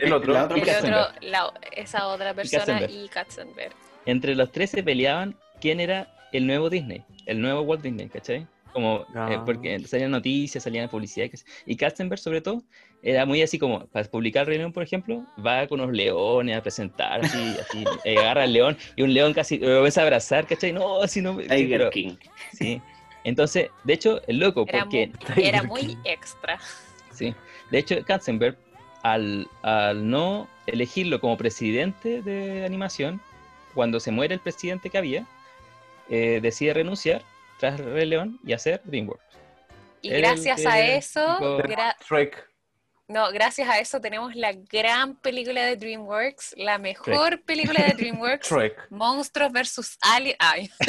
El 0.00 0.12
otro. 0.12 0.32
La 0.32 0.44
otra 0.44 0.56
El 0.56 0.62
persona. 0.62 1.02
otro, 1.02 1.20
la- 1.22 1.52
esa 1.72 2.06
otra 2.08 2.34
persona 2.34 2.64
Katzenberg. 2.64 2.90
y 2.92 3.08
Katzenberg. 3.08 3.72
Entre 4.06 4.34
los 4.34 4.52
tres 4.52 4.70
se 4.70 4.82
peleaban 4.82 5.36
quién 5.60 5.80
era 5.80 6.14
el 6.32 6.46
nuevo 6.46 6.68
Disney, 6.70 7.04
el 7.26 7.40
nuevo 7.40 7.62
Walt 7.62 7.82
Disney, 7.82 8.08
¿cachai? 8.08 8.46
Como, 8.74 8.98
eh, 9.02 9.04
Ah. 9.14 9.42
porque 9.46 9.78
salían 9.86 10.10
noticias, 10.10 10.62
salían 10.62 10.90
publicidad. 10.90 11.30
Y 11.64 11.76
Katzenberg, 11.76 12.20
sobre 12.20 12.40
todo, 12.42 12.62
era 13.02 13.24
muy 13.24 13.40
así 13.40 13.58
como, 13.58 13.86
para 13.86 14.06
publicar 14.10 14.46
Rey 14.46 14.58
León, 14.58 14.72
por 14.72 14.82
ejemplo, 14.82 15.24
va 15.44 15.66
con 15.68 15.80
unos 15.80 15.94
leones 15.94 16.56
a 16.58 16.60
presentar, 16.62 17.24
así, 17.24 17.54
así 17.60 17.84
eh, 18.04 18.18
agarra 18.18 18.42
al 18.42 18.52
león, 18.52 18.76
y 18.96 19.02
un 19.02 19.14
león 19.14 19.32
casi 19.32 19.58
lo 19.58 19.82
ves 19.82 19.96
a 19.96 20.02
abrazar, 20.02 20.46
¿cachai? 20.46 20.72
No, 20.72 21.00
así 21.00 21.22
no. 21.22 21.36
Tiger 21.38 21.68
pero- 21.78 21.90
King. 21.90 22.16
sí. 22.52 22.82
Entonces, 23.22 23.70
de 23.84 23.92
hecho, 23.94 24.20
es 24.26 24.36
loco, 24.36 24.66
Era, 24.68 24.80
porque, 24.80 25.10
muy, 25.36 25.44
era 25.46 25.62
muy 25.62 25.96
extra. 26.04 26.58
sí. 27.12 27.34
De 27.70 27.78
hecho, 27.78 27.96
Katzenberg, 28.04 28.56
al, 29.02 29.46
al 29.62 30.10
no 30.10 30.46
elegirlo 30.66 31.20
como 31.20 31.36
presidente 31.38 32.20
de 32.22 32.64
animación, 32.66 33.20
cuando 33.74 33.98
se 34.00 34.10
muere 34.10 34.34
el 34.34 34.40
presidente 34.40 34.90
que 34.90 34.98
había, 34.98 35.26
eh, 36.10 36.40
decide 36.42 36.74
renunciar 36.74 37.22
tras 37.58 37.80
Rey 37.80 38.06
León 38.06 38.38
y 38.44 38.52
hacer 38.52 38.80
DreamWorks. 38.84 39.24
Y 40.02 40.10
el 40.12 40.20
gracias 40.20 40.64
a 40.66 40.80
eso, 40.80 41.20
tipo- 41.38 41.58
gra- 41.58 41.96
Shrek. 42.06 42.50
no, 43.08 43.30
gracias 43.32 43.68
a 43.68 43.78
eso 43.78 44.00
tenemos 44.00 44.34
la 44.34 44.52
gran 44.52 45.16
película 45.16 45.62
de 45.64 45.76
DreamWorks, 45.76 46.54
la 46.58 46.78
mejor 46.78 47.42
película 47.42 47.82
de 47.84 47.92
DreamWorks, 47.96 48.48
Shrek. 48.50 48.90
Monstruos 48.90 49.50
versus 49.52 49.96
Aliens. 50.02 50.36
Ay. 50.40 50.70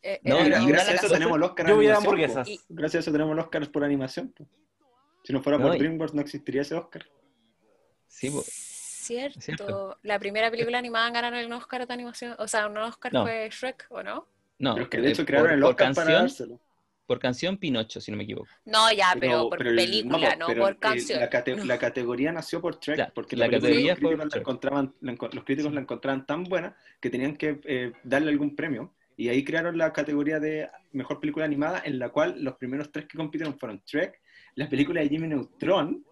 Eh, 0.00 0.20
No, 0.22 0.38
una 0.38 0.60
gracias 0.64 0.88
a 1.02 1.06
eso 1.06 1.12
tenemos 1.14 1.36
el 1.36 1.42
Oscar 1.42 1.66
Yo 1.66 1.74
voy 1.74 1.86
a 1.86 1.96
animación, 1.96 2.06
hamburguesas. 2.14 2.48
Gracias 2.68 2.94
a 2.94 3.02
eso 3.02 3.12
tenemos 3.12 3.32
el 3.32 3.38
Oscar 3.40 3.70
por 3.72 3.84
animación. 3.84 4.28
po. 4.32 4.46
Si 5.24 5.32
no 5.32 5.42
fuera 5.42 5.58
No, 5.58 5.66
por 5.66 5.74
y- 5.74 5.78
DreamWorks 5.80 6.14
no 6.14 6.20
existiría 6.22 6.62
ese 6.62 6.76
Oscar. 6.76 7.04
Sí, 8.06 8.30
po. 8.30 8.42
Cierto. 8.46 9.40
Cierto. 9.40 9.98
La 10.02 10.18
primera 10.18 10.50
película 10.50 10.78
animada 10.78 11.08
en 11.08 11.14
ganar 11.14 11.34
el 11.34 11.52
Oscar 11.52 11.86
de 11.86 11.92
animación, 11.92 12.36
o 12.38 12.46
sea, 12.46 12.68
un 12.68 12.78
Oscar 12.78 13.12
No. 13.12 13.22
fue 13.24 13.48
Shrek, 13.50 13.86
¿o 13.90 14.02
no? 14.02 14.28
No. 14.58 14.74
Pero 14.74 14.84
es 14.84 14.90
que 14.90 15.00
de 15.00 15.08
eh, 15.08 15.10
hecho 15.12 15.24
crearon 15.26 15.46
por, 15.48 15.54
el 15.54 15.60
por 15.60 15.70
Oscar 15.70 15.94
para 15.94 16.06
canción, 16.06 16.20
dárselo. 16.22 16.60
por 17.06 17.18
canción 17.18 17.56
Pinocho, 17.56 18.00
si 18.00 18.10
no 18.10 18.16
me 18.16 18.24
equivoco. 18.24 18.48
No, 18.64 18.92
ya, 18.92 19.16
pero, 19.18 19.48
por 19.48 19.58
pero 19.58 19.74
película, 19.76 20.18
vamos, 20.18 20.38
no 20.38 20.46
pero 20.46 20.62
por 20.64 20.78
canción. 20.78 21.20
La, 21.20 21.30
cate- 21.30 21.56
No. 21.56 21.64
la 21.64 21.78
categoría 21.78 22.32
nació 22.32 22.60
por 22.60 22.76
Trek, 22.76 22.98
Ya, 22.98 23.12
porque 23.14 23.36
la 23.36 23.48
categoría 23.48 23.92
los 23.94 24.00
por 24.00 24.10
críticos, 24.10 24.34
la 24.34 24.40
encontraban, 24.40 24.94
los 25.00 25.44
críticos 25.44 25.72
la 25.72 25.80
encontraban 25.80 26.26
tan 26.26 26.44
buena 26.44 26.76
que 27.00 27.10
tenían 27.10 27.36
que 27.36 27.60
eh, 27.64 27.92
darle 28.04 28.30
algún 28.30 28.54
premio. 28.56 28.92
Y 29.16 29.28
ahí 29.30 29.42
crearon 29.42 29.76
la 29.76 29.92
categoría 29.92 30.38
de 30.38 30.68
mejor 30.92 31.18
película 31.18 31.44
animada, 31.44 31.82
en 31.84 31.98
la 31.98 32.10
cual 32.10 32.36
los 32.44 32.54
primeros 32.54 32.92
tres 32.92 33.06
que 33.06 33.16
compitieron 33.18 33.58
fueron 33.58 33.82
Trek, 33.84 34.20
la 34.54 34.68
película 34.68 35.00
de 35.00 35.08
Jimmy 35.08 35.26
Neutron, 35.28 36.04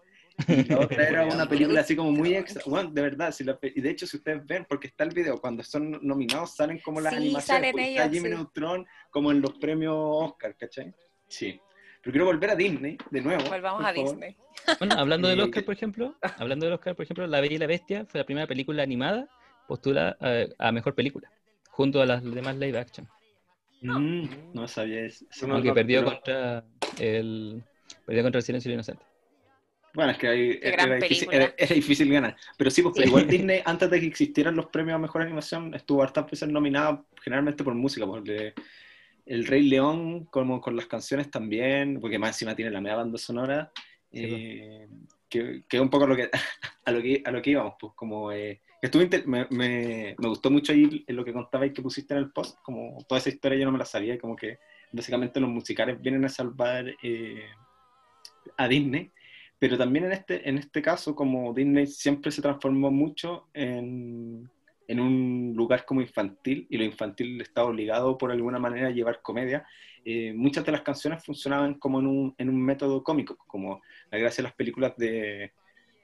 la 0.67 0.79
otra 0.79 1.07
era 1.07 1.25
una 1.25 1.47
película 1.49 1.81
así 1.81 1.95
como 1.95 2.11
muy 2.11 2.35
extra. 2.35 2.61
Bueno, 2.65 2.91
de 2.91 3.01
verdad, 3.01 3.31
si 3.31 3.43
y 3.75 3.81
de 3.81 3.89
hecho, 3.89 4.05
si 4.05 4.17
ustedes 4.17 4.45
ven, 4.45 4.65
porque 4.69 4.87
está 4.87 5.03
el 5.03 5.09
video, 5.11 5.41
cuando 5.41 5.63
son 5.63 5.99
nominados 6.01 6.55
salen 6.55 6.79
como 6.79 7.01
las 7.01 7.11
Sí, 7.13 7.17
animaciones, 7.17 7.45
salen 7.45 7.71
pues, 7.73 7.87
está 7.89 8.03
Jimmy 8.09 8.29
sí. 8.29 8.35
Neutron 8.35 8.85
como 9.09 9.31
en 9.31 9.41
los 9.41 9.53
premios 9.57 9.95
Oscar, 9.97 10.55
¿cachai? 10.55 10.93
Sí. 11.27 11.59
Pero 12.01 12.11
quiero 12.11 12.25
volver 12.27 12.51
a 12.51 12.55
Disney, 12.55 12.97
de 13.09 13.21
nuevo. 13.21 13.43
Volvamos 13.49 13.81
por 13.81 13.89
a 13.89 13.93
favor. 13.93 14.09
Disney. 14.11 14.35
Bueno, 14.79 14.95
hablando 14.97 15.27
del 15.29 15.39
Oscar, 15.39 15.53
que- 15.61 15.65
por 15.65 15.73
ejemplo, 15.75 16.15
hablando 16.37 16.65
del 16.65 16.73
Oscar, 16.73 16.95
por 16.95 17.03
ejemplo, 17.03 17.25
La 17.25 17.39
Bella 17.41 17.55
y 17.55 17.57
la 17.57 17.67
Bestia 17.67 18.05
fue 18.05 18.19
la 18.19 18.25
primera 18.25 18.47
película 18.47 18.83
animada 18.83 19.27
postulada 19.67 20.17
eh, 20.21 20.53
a 20.59 20.71
mejor 20.71 20.93
película, 20.93 21.31
junto 21.69 22.01
a 22.01 22.05
las 22.05 22.23
demás 22.23 22.55
live 22.57 22.77
action. 22.77 23.07
Mm, 23.81 24.53
no 24.53 24.67
sabía 24.67 25.01
eso. 25.01 25.25
No, 25.47 25.53
aunque 25.55 25.69
no, 25.69 25.73
perdió 25.75 25.99
pero- 26.03 26.11
contra 26.15 26.63
el 26.99 27.63
perdió 28.05 28.23
contra 28.23 28.39
el 28.39 28.43
silencio 28.43 28.71
inocente. 28.73 29.03
Bueno, 29.97 30.11
es 30.11 30.19
que 30.19 30.27
ahí 30.27 30.59
Qué 30.59 30.67
era, 30.67 30.85
difícil, 30.95 31.27
era- 31.31 31.55
era 31.57 31.73
difícil 31.73 32.13
ganar. 32.13 32.35
Pero 32.55 32.69
sí, 32.69 32.83
pues 32.83 32.93
pero 32.95 33.05
Sí. 33.05 33.09
igual 33.09 33.27
Disney, 33.51 33.61
antes 33.65 33.89
de 33.89 33.99
que 33.99 34.05
existieran 34.05 34.55
los 34.55 34.67
premios 34.67 34.93
a 34.93 34.99
mejor 34.99 35.23
animación, 35.23 35.73
estuvo 35.73 36.03
hartas 36.03 36.29
veces 36.29 36.47
nominada 36.49 37.03
generalmente 37.23 37.63
por 37.63 37.73
música, 37.73 38.05
porque 38.05 38.53
El 39.25 39.47
Rey 39.47 39.63
León, 39.63 40.25
como 40.25 40.61
con 40.61 40.75
las 40.75 40.85
canciones 40.85 41.31
también, 41.31 41.99
porque 41.99 42.19
más 42.19 42.29
encima 42.29 42.55
tiene 42.55 42.69
la 42.69 42.79
media 42.79 42.95
banda 42.97 43.17
sonora. 43.17 43.71
Sí, 44.13 44.27
pues. 44.27 44.39
eh, 44.39 44.87
que, 45.27 45.63
que 45.67 45.77
es 45.77 45.81
un 45.81 45.89
poco 45.89 46.05
lo 46.05 46.15
que, 46.15 46.29
a, 46.85 46.91
lo 46.91 47.01
que, 47.01 47.23
a 47.25 47.31
lo 47.31 47.41
que 47.41 47.49
íbamos, 47.49 47.73
pues 47.79 47.93
como... 47.95 48.31
Eh, 48.31 48.61
inter- 48.93 49.27
me, 49.27 49.47
me, 49.49 50.15
me 50.15 50.27
gustó 50.29 50.51
mucho 50.51 50.73
ahí 50.73 51.03
en 51.07 51.15
lo 51.15 51.25
que 51.25 51.33
contabais 51.33 51.73
que 51.73 51.81
pusiste 51.81 52.13
en 52.13 52.19
el 52.19 52.31
post, 52.31 52.59
como 52.61 53.03
toda 53.09 53.17
esa 53.19 53.29
historia 53.29 53.57
yo 53.57 53.65
no 53.65 53.71
me 53.71 53.79
la 53.79 53.85
sabía, 53.85 54.13
y 54.13 54.19
como 54.19 54.35
que 54.35 54.59
básicamente 54.91 55.39
los 55.39 55.49
musicales 55.49 55.99
vienen 55.99 56.23
a 56.23 56.29
salvar 56.29 56.85
eh, 57.01 57.49
a 58.55 58.67
Disney, 58.67 59.11
pero 59.59 59.77
también 59.77 60.05
en 60.05 60.11
este, 60.11 60.47
en 60.47 60.57
este 60.57 60.81
caso, 60.81 61.15
como 61.15 61.53
Disney 61.53 61.87
siempre 61.87 62.31
se 62.31 62.41
transformó 62.41 62.91
mucho 62.91 63.47
en, 63.53 64.49
en 64.87 64.99
un 64.99 65.53
lugar 65.55 65.85
como 65.85 66.01
infantil, 66.01 66.67
y 66.69 66.77
lo 66.77 66.83
infantil 66.83 67.41
está 67.41 67.63
obligado 67.63 68.17
por 68.17 68.31
alguna 68.31 68.59
manera 68.59 68.87
a 68.87 68.91
llevar 68.91 69.21
comedia, 69.21 69.65
eh, 70.05 70.31
muchas 70.33 70.65
de 70.65 70.71
las 70.71 70.81
canciones 70.81 71.23
funcionaban 71.23 71.73
como 71.75 71.99
en 71.99 72.07
un, 72.07 72.35
en 72.37 72.49
un 72.49 72.61
método 72.61 73.03
cómico, 73.03 73.37
como 73.47 73.81
la 74.11 74.17
gracia 74.17 74.41
de 74.41 74.47
las 74.47 74.55
películas 74.55 74.95
de, 74.95 75.51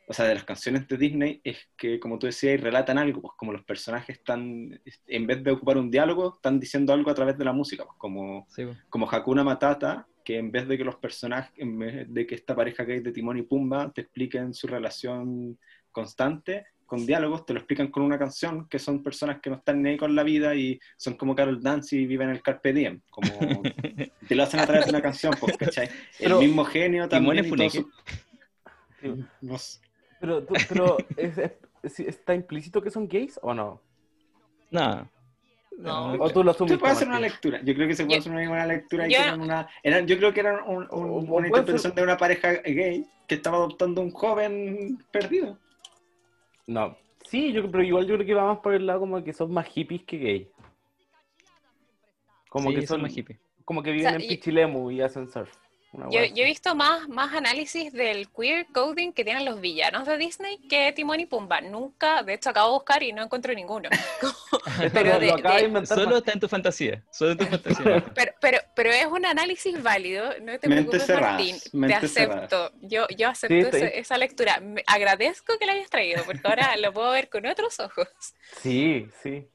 o 0.07 0.13
sea, 0.13 0.25
de 0.25 0.35
las 0.35 0.43
canciones 0.43 0.87
de 0.87 0.97
Disney 0.97 1.41
es 1.43 1.69
que, 1.77 1.99
como 1.99 2.19
tú 2.19 2.25
decías, 2.25 2.59
relatan 2.59 2.97
algo, 2.97 3.21
pues 3.21 3.33
como 3.37 3.53
los 3.53 3.63
personajes 3.63 4.17
están, 4.17 4.81
en 5.07 5.27
vez 5.27 5.43
de 5.43 5.51
ocupar 5.51 5.77
un 5.77 5.89
diálogo, 5.89 6.33
están 6.35 6.59
diciendo 6.59 6.91
algo 6.91 7.09
a 7.11 7.13
través 7.13 7.37
de 7.37 7.45
la 7.45 7.53
música, 7.53 7.85
pues 7.85 7.97
como, 7.97 8.45
Sí, 8.49 8.65
po. 8.65 8.75
como 8.89 9.09
Hakuna 9.09 9.43
Matata, 9.43 10.05
que 10.23 10.37
en 10.37 10.51
vez 10.51 10.67
de 10.67 10.77
que 10.77 10.83
los 10.83 10.95
personajes, 10.95 11.51
en 11.57 11.77
vez 11.77 12.13
de 12.13 12.25
que 12.27 12.35
esta 12.35 12.55
pareja 12.55 12.85
que 12.85 12.93
hay 12.93 12.99
de 13.01 13.11
Timón 13.11 13.37
y 13.37 13.41
Pumba 13.43 13.91
te 13.91 14.01
expliquen 14.01 14.53
su 14.53 14.67
relación 14.67 15.57
constante, 15.91 16.65
con 16.85 17.05
diálogos, 17.05 17.45
te 17.45 17.53
lo 17.53 17.59
explican 17.59 17.87
con 17.87 18.03
una 18.03 18.19
canción, 18.19 18.67
que 18.67 18.77
son 18.77 19.01
personas 19.01 19.39
que 19.41 19.49
no 19.49 19.55
están 19.55 19.81
ni 19.81 19.89
ahí 19.91 19.97
con 19.97 20.15
la 20.15 20.21
vida 20.23 20.53
y 20.53 20.79
son 20.97 21.15
como 21.15 21.33
Carol 21.35 21.61
Dance 21.61 21.95
y 21.95 22.05
viven 22.05 22.29
el 22.29 22.41
Carpe 22.43 22.71
Diem, 22.73 23.01
como 23.09 23.29
te 24.27 24.35
lo 24.35 24.43
hacen 24.43 24.59
a 24.59 24.65
través 24.65 24.85
de 24.85 24.91
una 24.91 25.01
canción, 25.01 25.33
pues, 25.39 25.57
¿cachai? 25.57 25.89
Pero- 26.19 26.39
el 26.39 26.47
mismo 26.47 26.65
genio 26.65 27.07
Timón 27.09 27.35
también. 27.37 27.61
es 27.61 27.75
y 27.75 27.77
su- 27.79 29.25
no 29.41 29.57
sé. 29.57 29.79
Pero, 30.19 30.43
tú- 30.43 30.53
pero 30.69 30.97
¿es- 31.17 31.37
es- 31.83 31.99
¿está 31.99 32.35
implícito 32.35 32.81
que 32.81 32.91
son 32.91 33.07
gays 33.07 33.39
o 33.41 33.53
no? 33.53 33.81
No. 34.71 35.09
No. 35.77 36.13
¿O 36.13 36.29
tú 36.29 36.43
lo 36.43 36.51
asumiste? 36.51 36.75
Se 36.75 36.79
puede 36.79 36.93
hacer 36.93 37.07
una 37.07 37.19
lectura. 37.19 37.59
Yo 37.63 37.73
creo 37.73 37.87
que 37.87 37.95
se 37.95 38.05
puede 38.05 38.17
Yo- 38.17 38.21
hacer 38.21 38.31
una 38.31 38.47
buena 38.47 38.65
lectura. 38.67 39.07
y 39.07 39.11
yo- 39.11 39.17
que 39.17 39.23
eran 39.23 39.41
una, 39.41 39.67
eran, 39.81 40.07
yo 40.07 40.17
creo 40.17 40.33
que 40.33 40.39
eran 40.39 40.55
un- 40.67 40.83
un- 40.83 40.87
O- 40.91 40.97
o 40.97 41.17
una 41.17 41.27
puede 41.27 41.47
interpretación 41.47 41.79
ser- 41.91 41.93
de 41.95 42.03
una 42.03 42.17
pareja 42.17 42.53
gay 42.53 43.05
que 43.27 43.35
estaba 43.35 43.57
adoptando 43.57 44.01
un 44.01 44.11
joven 44.11 44.97
perdido. 45.11 45.57
No. 46.67 46.95
Sí, 47.25 47.51
yo, 47.51 47.69
pero 47.71 47.83
igual 47.83 48.05
yo 48.05 48.15
creo 48.15 48.27
que 48.27 48.33
va 48.33 48.45
más 48.45 48.59
por 48.59 48.73
el 48.73 48.85
lado 48.85 48.99
como 49.01 49.23
que 49.23 49.33
son 49.33 49.51
más 49.51 49.67
hippies 49.67 50.03
que 50.03 50.17
gay. 50.17 50.49
Como 52.49 52.69
Sí, 52.69 52.75
que 52.75 52.87
son, 52.87 53.01
más 53.01 53.17
hippie. 53.17 53.39
como 53.65 53.81
que 53.81 53.91
viven 53.91 54.07
sea, 54.09 54.15
en 54.15 54.21
y- 54.21 54.27
Pichilemu 54.27 54.91
y 54.91 55.01
hacen 55.01 55.27
surf. 55.29 55.51
Yo, 56.09 56.19
he 56.21 56.45
visto 56.45 56.73
más, 56.75 57.07
más 57.07 57.33
análisis 57.35 57.93
del 57.93 58.27
queer 58.31 58.65
coding 58.73 59.11
que 59.13 59.23
tienen 59.23 59.45
los 59.45 59.61
villanos 59.61 60.07
de 60.07 60.17
Disney 60.17 60.57
que 60.67 60.91
Timón 60.91 61.19
y 61.19 61.27
Pumba. 61.27 61.61
Nunca, 61.61 62.23
de 62.23 62.33
hecho, 62.33 62.49
acabo 62.49 62.69
de 62.69 62.73
buscar 62.73 63.03
y 63.03 63.13
no 63.13 63.23
encuentro 63.23 63.53
ninguno. 63.53 63.89
Pero 64.93 65.13
lo, 65.13 65.19
de- 65.19 65.27
lo 65.27 65.33
acaba 65.35 65.55
de, 65.55 65.61
de- 65.61 65.67
inventar 65.67 65.97
Solo 65.99 66.17
está 66.17 66.31
en 66.31 66.39
tu 66.39 66.47
fantasía. 66.49 67.03
Solo 67.11 67.31
en 67.33 67.37
tu 67.37 67.45
fantasía. 67.45 68.03
Pero, 68.15 68.31
pero, 68.41 68.57
pero 68.75 68.89
es 68.91 69.05
un 69.05 69.25
análisis 69.25 69.81
válido, 69.83 70.25
no 70.41 70.57
te 70.59 70.67
preocupes, 70.67 71.07
Martín. 71.09 71.57
Te 71.87 71.93
acepto. 71.93 72.71
Yo, 72.81 73.07
yo 73.15 73.29
acepto 73.29 73.53
Sí, 73.55 73.59
ese- 73.61 73.85
estoy- 73.85 73.99
esa 73.99 74.17
lectura. 74.17 74.59
Me- 74.61 74.83
agradezco 74.87 75.57
que 75.59 75.65
la 75.67 75.73
hayas 75.73 75.89
traído, 75.91 76.23
porque 76.25 76.41
ahora 76.43 76.75
lo 76.77 76.91
puedo 76.91 77.11
ver 77.11 77.29
con 77.29 77.45
otros 77.45 77.79
ojos. 77.79 78.07
Sí, 78.61 79.07
sí. 79.21 79.47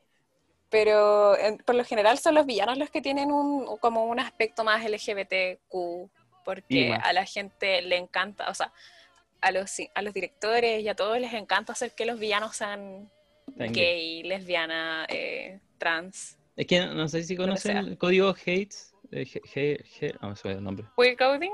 Pero 0.71 1.37
en- 1.39 1.59
por 1.59 1.75
lo 1.75 1.85
general 1.85 2.19
son 2.19 2.35
los 2.35 2.45
villanos 2.47 2.77
los 2.79 2.91
que 2.91 3.01
tienen 3.01 3.33
un, 3.33 3.77
como 3.79 4.05
un 4.05 4.21
aspecto 4.21 4.65
más 4.65 4.85
LGBTQ, 4.85 6.11
porque 6.55 6.95
a 6.95 7.13
la 7.13 7.27
gente 7.27 7.83
le 7.83 7.97
encanta, 7.99 8.49
o 8.49 8.55
sea, 8.55 8.73
a 9.43 9.51
los, 9.53 9.71
a 9.95 10.01
los 10.03 10.15
directores 10.15 10.83
y 10.83 10.89
a 10.89 10.95
todos 10.95 11.21
les 11.21 11.35
encanta 11.35 11.73
hacer 11.75 11.93
que 11.95 12.07
los 12.07 12.19
villanos 12.19 12.57
sean 12.57 13.11
gay, 13.57 14.23
lesbiana, 14.23 15.05
eh, 15.11 15.61
trans. 15.77 16.39
Es 16.57 16.67
que 16.67 16.81
no, 16.81 16.95
no 16.95 17.07
sé 17.09 17.23
si 17.25 17.37
conocen 17.37 17.77
el 17.77 17.99
código 17.99 18.31
Hates. 18.31 18.95
eh, 19.13 19.27
He- 19.33 19.43
He- 19.55 19.85
He- 20.01 20.09
se 20.13 20.19
me 20.23 20.29
olvidó 20.31 20.59
el 20.59 20.65
nombre. 20.65 20.87
Queer 20.97 21.17
coding, 21.19 21.53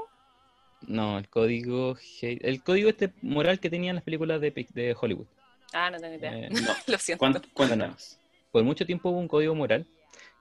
No, 0.86 1.18
el 1.18 1.28
código 1.28 1.97
Hate. 2.22 2.38
El 2.47 2.62
código 2.62 2.88
este 2.90 3.12
moral 3.22 3.59
que 3.59 3.70
tenían 3.70 3.97
las 3.97 4.05
películas 4.05 4.40
de, 4.40 4.51
de 4.74 4.97
Hollywood. 4.99 5.26
ah, 5.72 5.90
no 5.90 5.99
tengo 5.99 6.14
idea. 6.14 6.32
Eh, 6.38 6.49
No. 6.68 6.72
lo 6.86 6.99
siento. 6.99 7.24
Cuént- 7.24 7.53
Cuéntanos. 7.53 8.18
por 8.53 8.62
mucho 8.62 8.86
tiempo 8.86 9.11
hubo 9.11 9.18
un 9.18 9.26
código 9.28 9.55
moral 9.57 9.86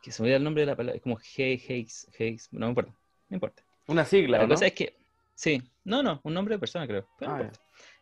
que 0.04 0.12
se 0.12 0.22
me 0.22 0.28
olvida 0.28 0.38
el 0.38 0.44
nombre 0.44 0.62
de 0.62 0.68
la 0.68 0.76
palabra. 0.76 0.96
Es 0.98 1.02
como 1.02 1.18
Hates, 1.18 2.08
Hates. 2.14 2.50
No 2.52 2.68
me 2.68 2.70
importa. 2.70 2.92
No 3.30 3.36
importa. 3.36 3.64
Una 3.88 4.06
sigla, 4.06 4.38
La 4.38 4.44
¿o 4.46 4.48
¿no? 4.48 4.56
cosa 4.56 4.68
es 4.68 4.74
que. 4.74 4.96
Sí. 5.36 5.62
No, 5.84 6.02
no, 6.04 6.22
un 6.24 6.34
nombre 6.34 6.56
de 6.56 6.60
persona 6.60 6.88
creo. 6.88 7.08
pero 7.20 7.32
no 7.38 7.44
Ah. 7.44 7.52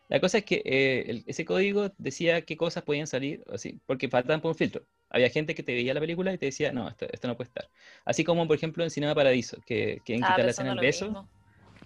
La 0.08 0.20
cosa 0.20 0.38
es 0.38 0.44
que 0.44 0.62
eh, 0.64 1.04
el- 1.08 1.24
ese 1.26 1.44
código 1.44 1.90
decía 1.96 2.42
qué 2.42 2.56
cosas 2.56 2.82
podían 2.82 3.06
salir, 3.06 3.42
así, 3.50 3.80
porque 3.86 4.08
faltaban 4.08 4.42
por 4.42 4.50
un 4.50 4.54
filtro. 4.56 4.84
Había 5.08 5.30
gente 5.30 5.54
que 5.54 5.62
te 5.62 5.72
veía 5.74 5.94
la 5.94 6.00
película 6.00 6.32
y 6.34 6.38
te 6.38 6.46
decía, 6.46 6.70
no, 6.72 6.88
esto, 6.88 7.06
esto 7.10 7.28
no 7.28 7.36
puede 7.36 7.48
estar. 7.48 7.68
Así 8.04 8.22
como, 8.22 8.46
por 8.46 8.56
ejemplo, 8.56 8.84
en 8.84 8.90
Cinema 8.90 9.14
Paradiso, 9.14 9.56
que 9.66 10.00
quieren 10.04 10.22
Ah, 10.22 10.28
quitar 10.28 10.44
la 10.44 10.50
escena 10.50 10.70
del 10.70 10.80
beso. 10.80 11.06
mismo. 11.06 11.28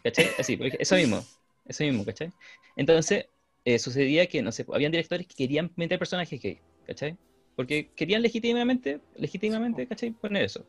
¿Cachai? 0.03 0.27
Así, 0.39 0.57
porque 0.57 0.77
eso 0.81 0.97
mismo, 0.97 1.21
eso 1.67 1.85
mismo, 1.85 2.05
¿cachai? 2.05 2.33
Entonces, 2.77 3.27
eh, 3.65 3.79
sucedía 3.79 4.27
que, 4.27 4.43
no 4.43 4.51
sé, 4.53 4.65
habían 4.73 4.93
directores 4.93 5.27
que 5.27 5.35
querían 5.35 5.73
meter 5.77 5.99
personajes 5.99 6.41
gay, 6.41 6.59
¿cachai? 6.87 7.17
Porque 7.55 7.91
querían 7.95 8.23
legítimamente, 8.23 9.01
legítimamente, 9.17 9.87
¿cachai? 9.87 10.11
Poner 10.11 10.45
eso. 10.45 10.67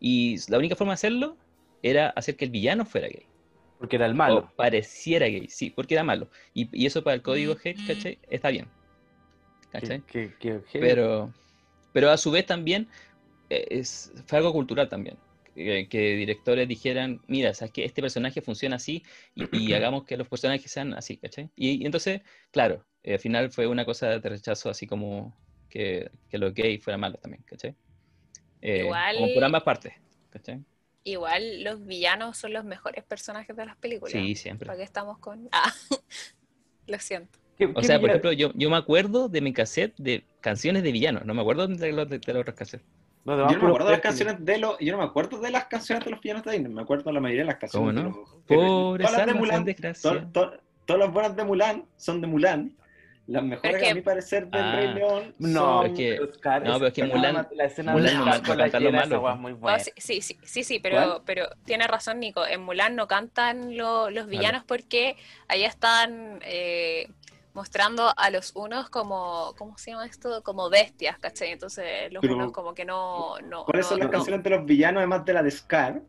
Y 0.00 0.36
la 0.50 0.58
única 0.58 0.76
forma 0.76 0.92
de 0.92 0.94
hacerlo 0.94 1.36
era 1.82 2.10
hacer 2.10 2.36
que 2.36 2.44
el 2.44 2.50
villano 2.50 2.84
fuera 2.84 3.08
gay. 3.08 3.24
Porque 3.78 3.96
era 3.96 4.06
el 4.06 4.12
O 4.12 4.16
malo. 4.16 4.52
pareciera 4.56 5.26
gay, 5.26 5.48
sí, 5.48 5.70
porque 5.70 5.94
era 5.94 6.04
malo. 6.04 6.28
Y, 6.54 6.68
y 6.72 6.86
eso 6.86 7.02
para 7.02 7.14
el 7.14 7.22
código 7.22 7.54
Mm. 7.54 7.58
hate, 7.64 7.86
¿cachai? 7.86 8.18
Está 8.28 8.50
bien. 8.50 8.66
¿Cachai? 9.70 10.00
Que, 10.02 10.32
que- 10.40 10.60
que- 10.72 10.78
Pero, 10.80 11.32
pero 11.92 12.10
a 12.10 12.16
su 12.16 12.30
vez 12.30 12.46
también 12.46 12.88
eh, 13.50 13.66
es, 13.70 14.12
fue 14.26 14.38
algo 14.38 14.52
cultural 14.52 14.88
también. 14.88 15.16
Que, 15.54 15.88
que 15.88 16.14
directores 16.16 16.68
dijeran, 16.68 17.20
mira, 17.26 17.52
sabes 17.54 17.72
que 17.72 17.84
este 17.84 18.00
personaje 18.00 18.40
funciona 18.42 18.76
así 18.76 19.02
y, 19.34 19.44
y 19.58 19.72
hagamos 19.74 20.04
que 20.04 20.16
los 20.16 20.28
personajes 20.28 20.70
sean 20.70 20.94
así, 20.94 21.16
¿cachai? 21.16 21.50
Y, 21.56 21.82
y 21.82 21.86
entonces, 21.86 22.20
claro, 22.52 22.84
eh, 23.02 23.14
al 23.14 23.18
final 23.18 23.50
fue 23.50 23.66
una 23.66 23.84
cosa 23.84 24.18
de 24.18 24.28
rechazo 24.28 24.70
así 24.70 24.86
como 24.86 25.34
que, 25.68 26.10
que 26.28 26.38
los 26.38 26.54
gays 26.54 26.82
fueran 26.82 27.00
malos 27.00 27.20
también, 27.20 27.42
¿cachai? 27.44 27.74
Eh, 28.60 28.84
Igual- 28.84 29.16
Como 29.16 29.34
por 29.34 29.44
ambas 29.44 29.62
partes, 29.62 29.92
¿cachai? 30.30 30.60
Igual 31.08 31.64
los 31.64 31.86
villanos 31.86 32.36
son 32.36 32.52
los 32.52 32.64
mejores 32.64 33.02
personajes 33.04 33.56
de 33.56 33.64
las 33.64 33.76
películas. 33.76 34.12
Sí, 34.12 34.34
siempre. 34.34 34.66
¿Para 34.66 34.76
qué 34.78 34.84
estamos 34.84 35.18
con...? 35.18 35.48
Ah, 35.52 35.72
lo 36.86 36.98
siento. 36.98 37.38
¿Qué- 37.56 37.66
O 37.66 37.74
qué 37.74 37.84
sea, 37.86 37.98
por 38.00 38.10
ejemplo, 38.10 38.32
yo, 38.32 38.52
yo 38.54 38.70
me 38.70 38.76
acuerdo 38.76 39.28
de 39.28 39.40
mi 39.40 39.52
cassette 39.52 39.94
de 39.98 40.24
canciones 40.40 40.82
de 40.82 40.92
villanos, 40.92 41.24
no 41.24 41.34
me 41.34 41.40
acuerdo 41.40 41.66
de 41.66 41.92
los, 41.92 42.08
de, 42.08 42.18
de 42.18 42.32
los 42.32 42.40
otros 42.42 42.56
cassettes. 42.56 42.86
Los 43.24 43.36
Yo 43.52 43.58
no 43.58 43.62
me 43.64 43.68
acuerdo 43.68 43.86
de 43.86 43.92
las 43.92 44.00
canciones 44.00 44.36
de 44.44 44.58
los, 44.58 44.78
yo 44.80 44.92
no 44.92 44.98
me 44.98 45.04
acuerdo 45.04 45.38
de 45.40 45.50
las 45.50 45.64
canciones 45.66 46.04
de 46.04 46.10
los 46.12 46.20
villanos 46.20 46.44
de 46.44 46.52
Disney, 46.52 46.72
me 46.72 46.82
acuerdo 46.82 47.04
de 47.04 47.12
la 47.14 47.20
mayoría 47.20 47.42
de 47.42 47.46
las 47.48 47.56
canciones. 47.58 48.02
¿Cómo 48.02 48.10
de 48.10 48.10
no? 48.10 48.16
los- 48.16 48.28
Pobres 48.46 49.06
todas 49.06 49.18
las 49.18 49.26
de 49.26 49.38
Mulan, 49.40 49.64
to- 50.32 50.52
todas 50.86 51.00
las 51.00 51.12
buenas 51.12 51.36
de 51.36 51.44
Mulan 51.44 51.84
son 51.96 52.20
de 52.20 52.26
Mulan. 52.26 52.76
Las 53.28 53.42
mejores, 53.42 53.74
Es 53.76 53.82
que- 53.82 53.90
a 53.90 53.94
mi 53.94 54.00
parecer, 54.00 54.46
del 54.48 54.62
Ah. 54.62 54.74
Rey 54.76 54.94
León 54.94 55.34
No, 55.38 55.82
son... 55.82 55.86
es 55.86 55.92
que- 55.98 56.16
pero 56.18 56.32
Scar- 56.32 56.62
no, 56.64 56.72
pero 56.74 56.86
es 56.86 56.92
que 56.94 57.04
Mulan- 57.04 57.48
la 57.54 57.64
escena 57.64 57.92
Mulan 57.92 58.06
de 58.06 58.18
no 58.18 58.24
con 58.42 58.56
la 58.58 58.70
canta 58.70 58.80
lo 58.80 58.92
malo, 58.92 59.36
muy 59.36 59.52
buena. 59.52 59.78
sí, 59.80 59.90
sí, 59.98 60.22
sí, 60.22 60.38
sí, 60.42 60.64
sí, 60.64 60.78
pero, 60.78 60.96
¿Cuál? 60.96 61.22
pero 61.26 61.48
tiene 61.66 61.86
razón 61.86 62.20
Nico. 62.20 62.46
En 62.46 62.62
Mulan 62.62 62.96
no 62.96 63.06
cantan 63.06 63.76
lo- 63.76 64.08
los 64.08 64.28
villanos 64.28 64.64
porque 64.64 65.16
ahí 65.46 65.62
están 65.64 66.40
eh, 66.42 67.10
mostrando 67.52 68.14
a 68.16 68.30
los 68.30 68.52
unos 68.56 68.88
como, 68.88 69.52
¿cómo 69.58 69.76
se 69.76 69.90
llama 69.90 70.06
esto? 70.06 70.42
Como 70.42 70.70
bestias, 70.70 71.18
¿cachai? 71.18 71.50
Entonces 71.50 72.10
los 72.12 72.22
Pero- 72.22 72.34
unos 72.34 72.52
como 72.52 72.72
que 72.72 72.86
no... 72.86 73.34
no 73.44 73.64
¿Cuáles 73.66 73.84
no- 73.84 73.88
son 73.90 73.98
las 73.98 74.06
no. 74.08 74.12
canciones 74.12 74.42
de 74.42 74.50
los 74.50 74.64
villanos, 74.64 75.00
además 75.00 75.24
de 75.26 75.32
la 75.34 75.42
de 75.42 75.50
Scar? 75.50 76.00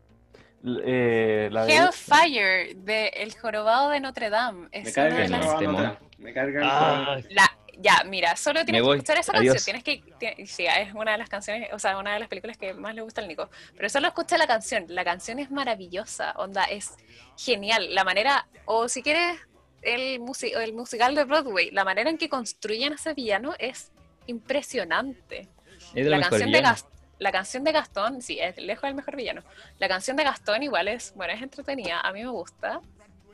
Eh, 0.64 1.48
la 1.50 1.64
de- 1.64 1.74
Hellfire 1.76 2.74
de 2.76 3.08
El 3.08 3.34
Jorobado 3.34 3.90
de 3.90 4.00
Notre 4.00 4.28
Dame. 4.30 4.68
Me 4.72 4.80
Es 4.80 4.94
carga 4.94 5.24
el 5.24 5.30
las- 5.30 5.58
temón. 5.58 5.98
Me 6.18 6.32
carga 6.34 6.60
el 6.60 6.66
Ah, 6.68 6.94
Jorobado. 7.06 7.22
La, 7.30 7.56
ya, 7.78 8.04
mira, 8.06 8.36
solo 8.36 8.62
tienes 8.64 8.82
que 8.82 8.90
escuchar 8.90 9.18
esa 9.18 9.32
Adiós. 9.32 9.54
canción. 9.54 9.82
Tienes 9.82 10.02
que, 10.36 10.46
sí, 10.46 10.66
es 10.66 10.92
una 10.94 11.12
de 11.12 11.18
las 11.18 11.30
canciones, 11.30 11.70
o 11.72 11.78
sea, 11.78 11.96
una 11.96 12.12
de 12.12 12.20
las 12.20 12.28
películas 12.28 12.58
que 12.58 12.74
más 12.74 12.94
le 12.94 13.00
gusta 13.00 13.22
al 13.22 13.28
Nico. 13.28 13.48
Pero 13.74 13.88
solo 13.88 14.08
escucha 14.08 14.36
la 14.36 14.46
canción. 14.46 14.84
La 14.88 15.02
canción 15.04 15.38
es 15.38 15.50
maravillosa, 15.50 16.32
onda, 16.36 16.64
es 16.64 16.90
genial. 17.38 17.94
La 17.94 18.04
manera, 18.04 18.46
o 18.66 18.86
si 18.88 19.02
quieres, 19.02 19.38
el, 19.80 20.20
musi- 20.20 20.54
el 20.54 20.74
musical 20.74 21.14
de 21.14 21.24
Broadway, 21.24 21.70
la 21.70 21.84
manera 21.84 22.10
en 22.10 22.18
que 22.18 22.28
construyen 22.28 22.92
a 22.92 22.96
ese 22.96 23.14
villano 23.14 23.54
es 23.58 23.92
impresionante. 24.26 25.48
es 25.94 26.04
de 26.04 26.10
La 26.10 26.18
mejores 26.18 26.42
canción, 26.42 26.52
de 26.52 26.58
villanos. 26.58 26.84
La 27.20 27.30
canción 27.30 27.62
de 27.64 27.72
Gastón, 27.72 28.22
sí, 28.22 28.38
es 28.40 28.56
lejos 28.56 28.82
del 28.88 28.94
mejor 28.94 29.14
villano. 29.14 29.42
La 29.78 29.88
canción 29.88 30.16
de 30.16 30.24
Gastón 30.24 30.62
igual 30.62 30.88
es, 30.88 31.12
bueno, 31.14 31.32
es 31.34 31.42
entretenida, 31.42 32.00
a 32.00 32.12
mí 32.12 32.22
me 32.22 32.30
gusta. 32.30 32.80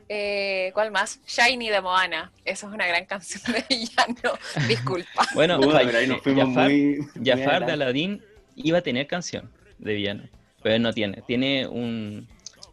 Eh, 0.09 0.71
¿Cuál 0.73 0.91
más? 0.91 1.19
Shiny 1.25 1.69
de 1.69 1.81
Moana. 1.81 2.31
Esa 2.45 2.67
es 2.67 2.73
una 2.73 2.85
gran 2.85 3.05
canción 3.05 3.41
de 3.53 3.63
villano. 3.69 4.37
Disculpa. 4.67 5.25
Bueno, 5.33 5.59
pero 5.59 5.97
ahí 5.97 6.05
nos 6.07 6.21
fuimos 6.21 6.47
Jafar, 6.49 6.69
muy... 6.69 6.97
muy 7.15 7.25
Jafar 7.25 7.37
de 7.37 7.41
adelante. 7.45 7.71
Aladdin 7.71 8.23
iba 8.55 8.77
a 8.77 8.81
tener 8.81 9.07
canción 9.07 9.49
de 9.79 9.93
villano, 9.93 10.23
pero 10.61 10.75
él 10.75 10.81
no 10.81 10.91
tiene. 10.93 11.21
Tiene 11.25 11.65
un, 11.67 12.27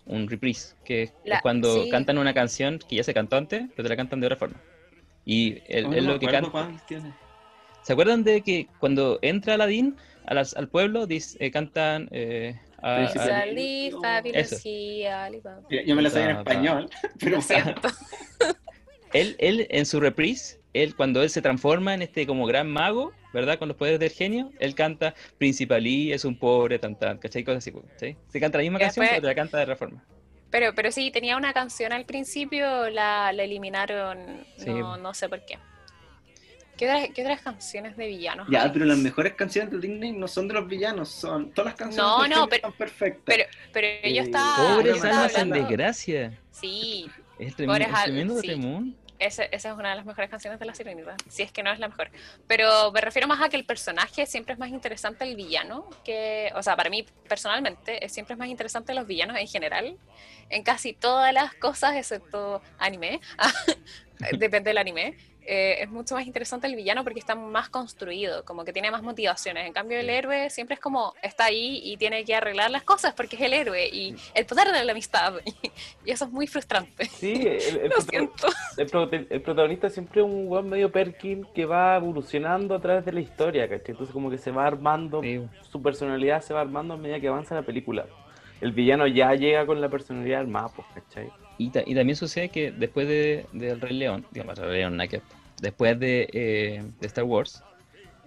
un 0.06 0.28
reprise, 0.28 0.74
que 0.84 1.02
es 1.04 1.12
cuando 1.42 1.84
sí. 1.84 1.90
cantan 1.90 2.18
una 2.18 2.34
canción 2.34 2.78
que 2.78 2.96
ya 2.96 3.04
se 3.04 3.14
cantó 3.14 3.36
antes, 3.36 3.64
pero 3.76 3.84
te 3.84 3.88
la 3.88 3.96
cantan 3.96 4.20
de 4.20 4.26
otra 4.26 4.36
forma. 4.36 4.56
Y 5.24 5.62
el- 5.68 5.86
Oh, 5.86 5.90
no 5.90 5.96
es 5.96 6.04
me 6.04 6.12
lo 6.12 6.18
que 6.18 6.26
canta. 6.26 6.70
¿Se 7.82 7.92
acuerdan 7.92 8.24
de 8.24 8.40
que 8.42 8.66
cuando 8.78 9.18
entra 9.22 9.54
Aladdin 9.54 9.96
a 10.26 10.34
las- 10.34 10.54
al 10.56 10.68
pueblo 10.68 11.06
dice- 11.06 11.36
eh, 11.40 11.50
cantan 11.50 12.08
eh, 12.12 12.58
a- 12.82 13.08
Salí. 13.08 13.90
Yo 13.90 15.80
yo 15.86 15.96
me 15.96 16.02
la 16.02 16.10
sabía 16.10 16.30
en 16.30 16.36
español, 16.38 16.90
pero 17.20 17.36
Lo 17.36 17.42
siento. 17.42 17.88
él, 19.12 19.36
él 19.38 19.66
en 19.70 19.86
su 19.86 20.00
reprise, 20.00 20.60
él 20.72 20.94
cuando 20.96 21.22
él 21.22 21.30
se 21.30 21.40
transforma 21.42 21.94
en 21.94 22.02
este 22.02 22.26
como 22.26 22.46
gran 22.46 22.68
mago, 22.68 23.12
¿verdad? 23.32 23.58
Con 23.58 23.68
los 23.68 23.76
poderes 23.76 24.00
del 24.00 24.10
genio, 24.10 24.50
él 24.60 24.74
canta 24.74 25.14
Principalí 25.38 26.12
es 26.12 26.24
un 26.24 26.38
pobre 26.38 26.78
tan 26.78 26.98
tan, 26.98 27.18
¿cachai? 27.18 27.44
Cosas 27.44 27.58
así, 27.58 27.70
pues, 27.70 27.84
¿cachai? 27.92 28.16
Se 28.28 28.40
canta 28.40 28.58
la 28.58 28.62
misma 28.62 28.78
Y 28.78 28.82
canción, 28.82 29.04
después- 29.04 29.20
pero 29.20 29.22
te 29.22 29.28
la 29.28 29.34
canta 29.34 29.56
de 29.58 29.62
otra 29.64 29.76
forma. 29.76 30.04
Pero, 30.50 30.72
pero 30.74 30.92
sí, 30.92 31.10
tenía 31.10 31.36
una 31.36 31.52
canción 31.52 31.92
al 31.92 32.04
principio, 32.04 32.88
la, 32.90 33.32
la 33.32 33.42
eliminaron, 33.42 34.44
Sí. 34.56 34.70
no, 34.70 34.96
no 34.96 35.12
sé 35.12 35.28
por 35.28 35.44
qué. 35.44 35.58
¿Qué 36.76 36.86
otras, 36.90 37.08
qué 37.14 37.22
otras 37.22 37.40
canciones 37.40 37.96
de 37.96 38.06
villanos? 38.08 38.48
Ya, 38.50 38.64
hay? 38.64 38.70
pero 38.72 38.84
las 38.84 38.98
mejores 38.98 39.34
canciones 39.34 39.70
de 39.70 39.78
Disney 39.78 40.12
no 40.12 40.26
son 40.28 40.48
de 40.48 40.54
los 40.54 40.66
villanos, 40.66 41.08
son 41.08 41.50
todas 41.52 41.66
las 41.72 41.74
canciones 41.78 41.96
No, 42.10 42.22
del 42.22 42.30
no, 42.30 42.44
pero- 42.48 42.56
están 42.56 42.72
perfectas. 42.72 43.22
Pero, 43.24 43.44
pero 43.72 43.86
yo 44.08 44.22
Eh, 44.22 44.24
estaba, 44.24 44.56
yo 44.68 44.74
Pobres 44.76 44.90
no, 44.90 44.96
estaba 44.96 45.16
almas 45.18 45.34
en 45.34 45.40
hablando- 45.40 45.68
desgracia. 45.68 46.38
Sí, 46.50 47.10
Es 47.38 47.54
tremendo, 47.56 47.96
al- 47.96 48.04
tremendo 48.04 48.40
sí. 48.40 48.46
temón. 48.48 48.96
esa, 49.20 49.44
esa 49.44 49.70
es 49.70 49.74
una 49.78 49.90
de 49.90 49.96
las 49.96 50.04
mejores 50.04 50.28
canciones 50.28 50.58
de 50.58 50.66
La 50.66 50.74
Sirenita, 50.74 51.16
si 51.28 51.42
es 51.42 51.52
que 51.52 51.62
no 51.62 51.70
es 51.72 51.78
la 51.78 51.88
mejor. 51.88 52.10
Pero 52.48 52.90
me 52.92 53.00
refiero 53.00 53.26
más 53.28 53.40
a 53.40 53.48
que 53.48 53.56
el 53.56 53.64
personaje 53.64 54.26
siempre 54.26 54.52
es 54.54 54.58
más 54.58 54.68
interesante 54.70 55.24
el 55.24 55.36
villano, 55.36 55.88
que, 56.04 56.50
o 56.56 56.62
sea, 56.62 56.76
para 56.76 56.90
mí 56.90 57.06
personalmente, 57.28 58.04
es- 58.04 58.12
siempre 58.12 58.34
es 58.34 58.38
más 58.38 58.48
interesante 58.48 58.92
los 58.92 59.06
villanos 59.06 59.38
en 59.38 59.46
general, 59.46 59.96
en 60.50 60.62
casi 60.64 60.92
todas 60.92 61.32
las 61.32 61.54
cosas, 61.54 61.94
excepto 61.96 62.60
anime, 62.78 63.20
depende 64.38 64.70
del 64.70 64.78
anime. 64.78 65.16
Eh, 65.46 65.76
es 65.82 65.90
mucho 65.90 66.14
más 66.14 66.26
interesante 66.26 66.66
el 66.66 66.76
villano 66.76 67.02
porque 67.04 67.20
está 67.20 67.34
más 67.34 67.68
construido, 67.68 68.44
como 68.44 68.64
que 68.64 68.72
tiene 68.72 68.90
más 68.90 69.02
motivaciones. 69.02 69.66
En 69.66 69.72
cambio, 69.72 69.98
el 69.98 70.08
héroe 70.10 70.50
siempre 70.50 70.74
es 70.74 70.80
como 70.80 71.14
está 71.22 71.44
ahí 71.46 71.80
y 71.84 71.96
tiene 71.96 72.24
que 72.24 72.34
arreglar 72.34 72.70
las 72.70 72.82
cosas 72.82 73.14
porque 73.14 73.36
es 73.36 73.42
el 73.42 73.52
héroe 73.52 73.88
y 73.88 74.14
el 74.34 74.46
poder 74.46 74.68
de 74.72 74.84
la 74.84 74.92
amistad. 74.92 75.34
Y, 76.04 76.10
eso 76.10 76.26
es 76.26 76.30
muy 76.30 76.46
frustrante. 76.46 77.04
Sí, 77.06 77.32
el, 77.46 77.76
el 77.80 77.88
Lo 77.90 77.96
prota- 77.96 78.10
siento. 78.10 78.46
el 79.10 79.26
el 79.30 79.42
protagonista 79.42 79.88
siempre 79.90 80.20
es 80.20 80.26
un 80.26 80.46
weón 80.48 80.68
medio 80.68 80.90
Perkin 80.92 81.46
que 81.54 81.64
va 81.66 81.96
evolucionando 81.96 82.74
a 82.74 82.80
través 82.80 83.04
de 83.04 83.12
la 83.12 83.20
historia, 83.20 83.68
¿cachai? 83.68 83.90
Entonces 83.92 84.12
como 84.12 84.30
que 84.30 84.38
se 84.38 84.50
va 84.50 84.66
armando, 84.66 85.20
Sí. 85.22 85.40
su 85.70 85.80
personalidad 85.82 86.40
se 86.42 86.52
va 86.54 86.60
armando 86.60 86.94
a 86.94 86.96
medida 86.96 87.20
que 87.20 87.28
avanza 87.28 87.54
la 87.54 87.62
película. 87.62 88.06
El 88.60 88.72
villano 88.72 89.06
ya 89.06 89.34
llega 89.34 89.66
con 89.66 89.80
la 89.80 89.88
personalidad 89.88 90.40
armada, 90.40 90.68
pues, 90.74 90.86
¿cachai? 90.94 91.30
Y, 91.58 91.70
ta- 91.70 91.82
y 91.86 91.94
también 91.94 92.16
sucede 92.16 92.48
que 92.50 92.72
después 92.72 93.06
de, 93.08 93.46
del 93.52 93.80
Rey 93.80 93.96
León, 93.96 94.26
digamos, 94.32 94.58
el 94.58 94.64
Rey 94.66 94.78
León 94.80 94.96
Naked, 94.96 95.20
después 95.60 95.98
de, 95.98 96.28
eh, 96.32 96.84
de 97.00 97.06
Star 97.06 97.24
Wars, 97.24 97.62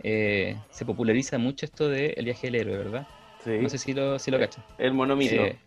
eh, 0.04 0.56
se 0.72 0.86
populariza 0.86 1.38
mucho 1.38 1.66
esto 1.66 1.90
de 1.90 2.08
el 2.18 2.26
viaje 2.26 2.48
del 2.48 2.56
héroe, 2.56 2.78
¿verdad? 2.78 3.08
Sí. 3.44 3.52
No 3.62 3.70
sé 3.70 3.78
si 3.78 3.94
lo, 3.94 4.20
si 4.20 4.32
lo 4.32 4.40
cachan. 4.40 4.64
El 4.78 4.94
monomito. 4.94 5.36
Eh, 5.36 5.58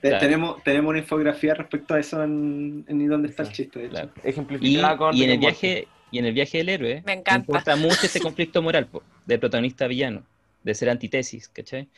claro. 0.00 0.18
tenemos, 0.18 0.62
tenemos 0.64 0.90
una 0.90 0.98
infografía 0.98 1.54
respecto 1.54 1.94
a 1.94 2.00
eso 2.00 2.22
en, 2.22 2.84
en 2.88 3.00
¿Y 3.00 3.06
dónde 3.06 3.28
está 3.28 3.42
el 3.42 3.48
Sí, 3.48 3.54
chiste? 3.54 3.78
De 3.80 3.86
hecho. 3.86 4.10
claro. 4.12 4.12
Y, 4.22 4.28
Ejemplificada 4.28 4.96
con 4.96 5.16
y 5.16 5.24
en 5.24 5.30
el 5.30 5.38
viaje, 5.38 5.88
y 6.10 6.18
en 6.18 6.26
el 6.26 6.34
viaje 6.34 6.58
del 6.58 6.68
héroe, 6.68 7.02
Me 7.06 7.12
encanta. 7.14 7.36
importa 7.36 7.76
mucho 7.76 8.06
ese 8.06 8.20
conflicto 8.20 8.62
moral 8.62 8.86
po, 8.86 9.02
del 9.26 9.40
protagonista 9.40 9.86
villano, 9.86 10.24
de 10.62 10.74
ser 10.74 10.90
antitesis, 10.90 11.48
¿cachai? 11.48 11.88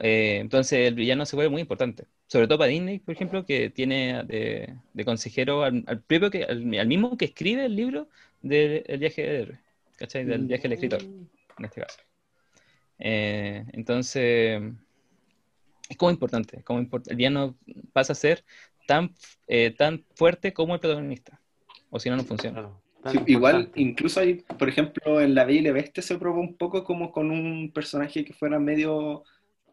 Eh, 0.00 0.38
entonces 0.40 0.86
el 0.86 0.94
villano 0.94 1.26
se 1.26 1.36
vuelve 1.36 1.50
muy 1.50 1.62
importante. 1.62 2.04
Sobre 2.26 2.46
todo 2.46 2.58
para 2.58 2.70
Disney, 2.70 3.00
por 3.00 3.14
ejemplo, 3.14 3.44
que 3.44 3.70
tiene 3.70 4.22
de, 4.24 4.74
de 4.92 5.04
consejero 5.04 5.64
al, 5.64 5.82
al 5.86 6.00
propio 6.02 6.30
que, 6.30 6.44
al, 6.44 6.78
al 6.78 6.86
mismo 6.86 7.16
que 7.16 7.24
escribe 7.24 7.64
el 7.64 7.74
libro 7.74 8.08
del 8.42 8.84
el 8.86 8.98
viaje 8.98 9.22
del 9.22 9.42
héroe, 9.42 9.60
¿cachai? 9.96 10.24
Del 10.24 10.46
viaje 10.46 10.62
del 10.62 10.72
escritor, 10.72 11.02
en 11.02 11.64
este 11.64 11.80
caso. 11.80 11.98
Eh, 12.98 13.64
entonces, 13.72 14.62
es 15.88 15.96
como 15.96 16.10
importante, 16.10 16.62
como 16.62 16.80
import- 16.80 17.10
el 17.10 17.16
villano 17.16 17.56
pasa 17.92 18.12
a 18.12 18.16
ser 18.16 18.44
tan, 18.86 19.12
eh, 19.48 19.74
tan 19.76 20.04
fuerte 20.14 20.52
como 20.52 20.74
el 20.74 20.80
protagonista. 20.80 21.40
O 21.90 21.98
si 21.98 22.08
no, 22.08 22.16
no 22.16 22.24
funciona. 22.24 22.60
Claro, 22.60 22.82
tan 23.02 23.12
Sí, 23.12 23.18
igual, 23.26 23.72
incluso 23.74 24.20
hay, 24.20 24.34
por 24.34 24.68
ejemplo, 24.68 25.20
en 25.20 25.34
La 25.34 25.44
Bella 25.44 25.60
y 25.60 25.64
la 25.64 25.72
Bestia 25.72 26.02
se 26.02 26.16
probó 26.18 26.40
un 26.40 26.56
poco 26.56 26.84
como 26.84 27.10
con 27.10 27.30
un 27.30 27.72
personaje 27.72 28.24
que 28.24 28.32
fuera 28.32 28.60
medio 28.60 29.24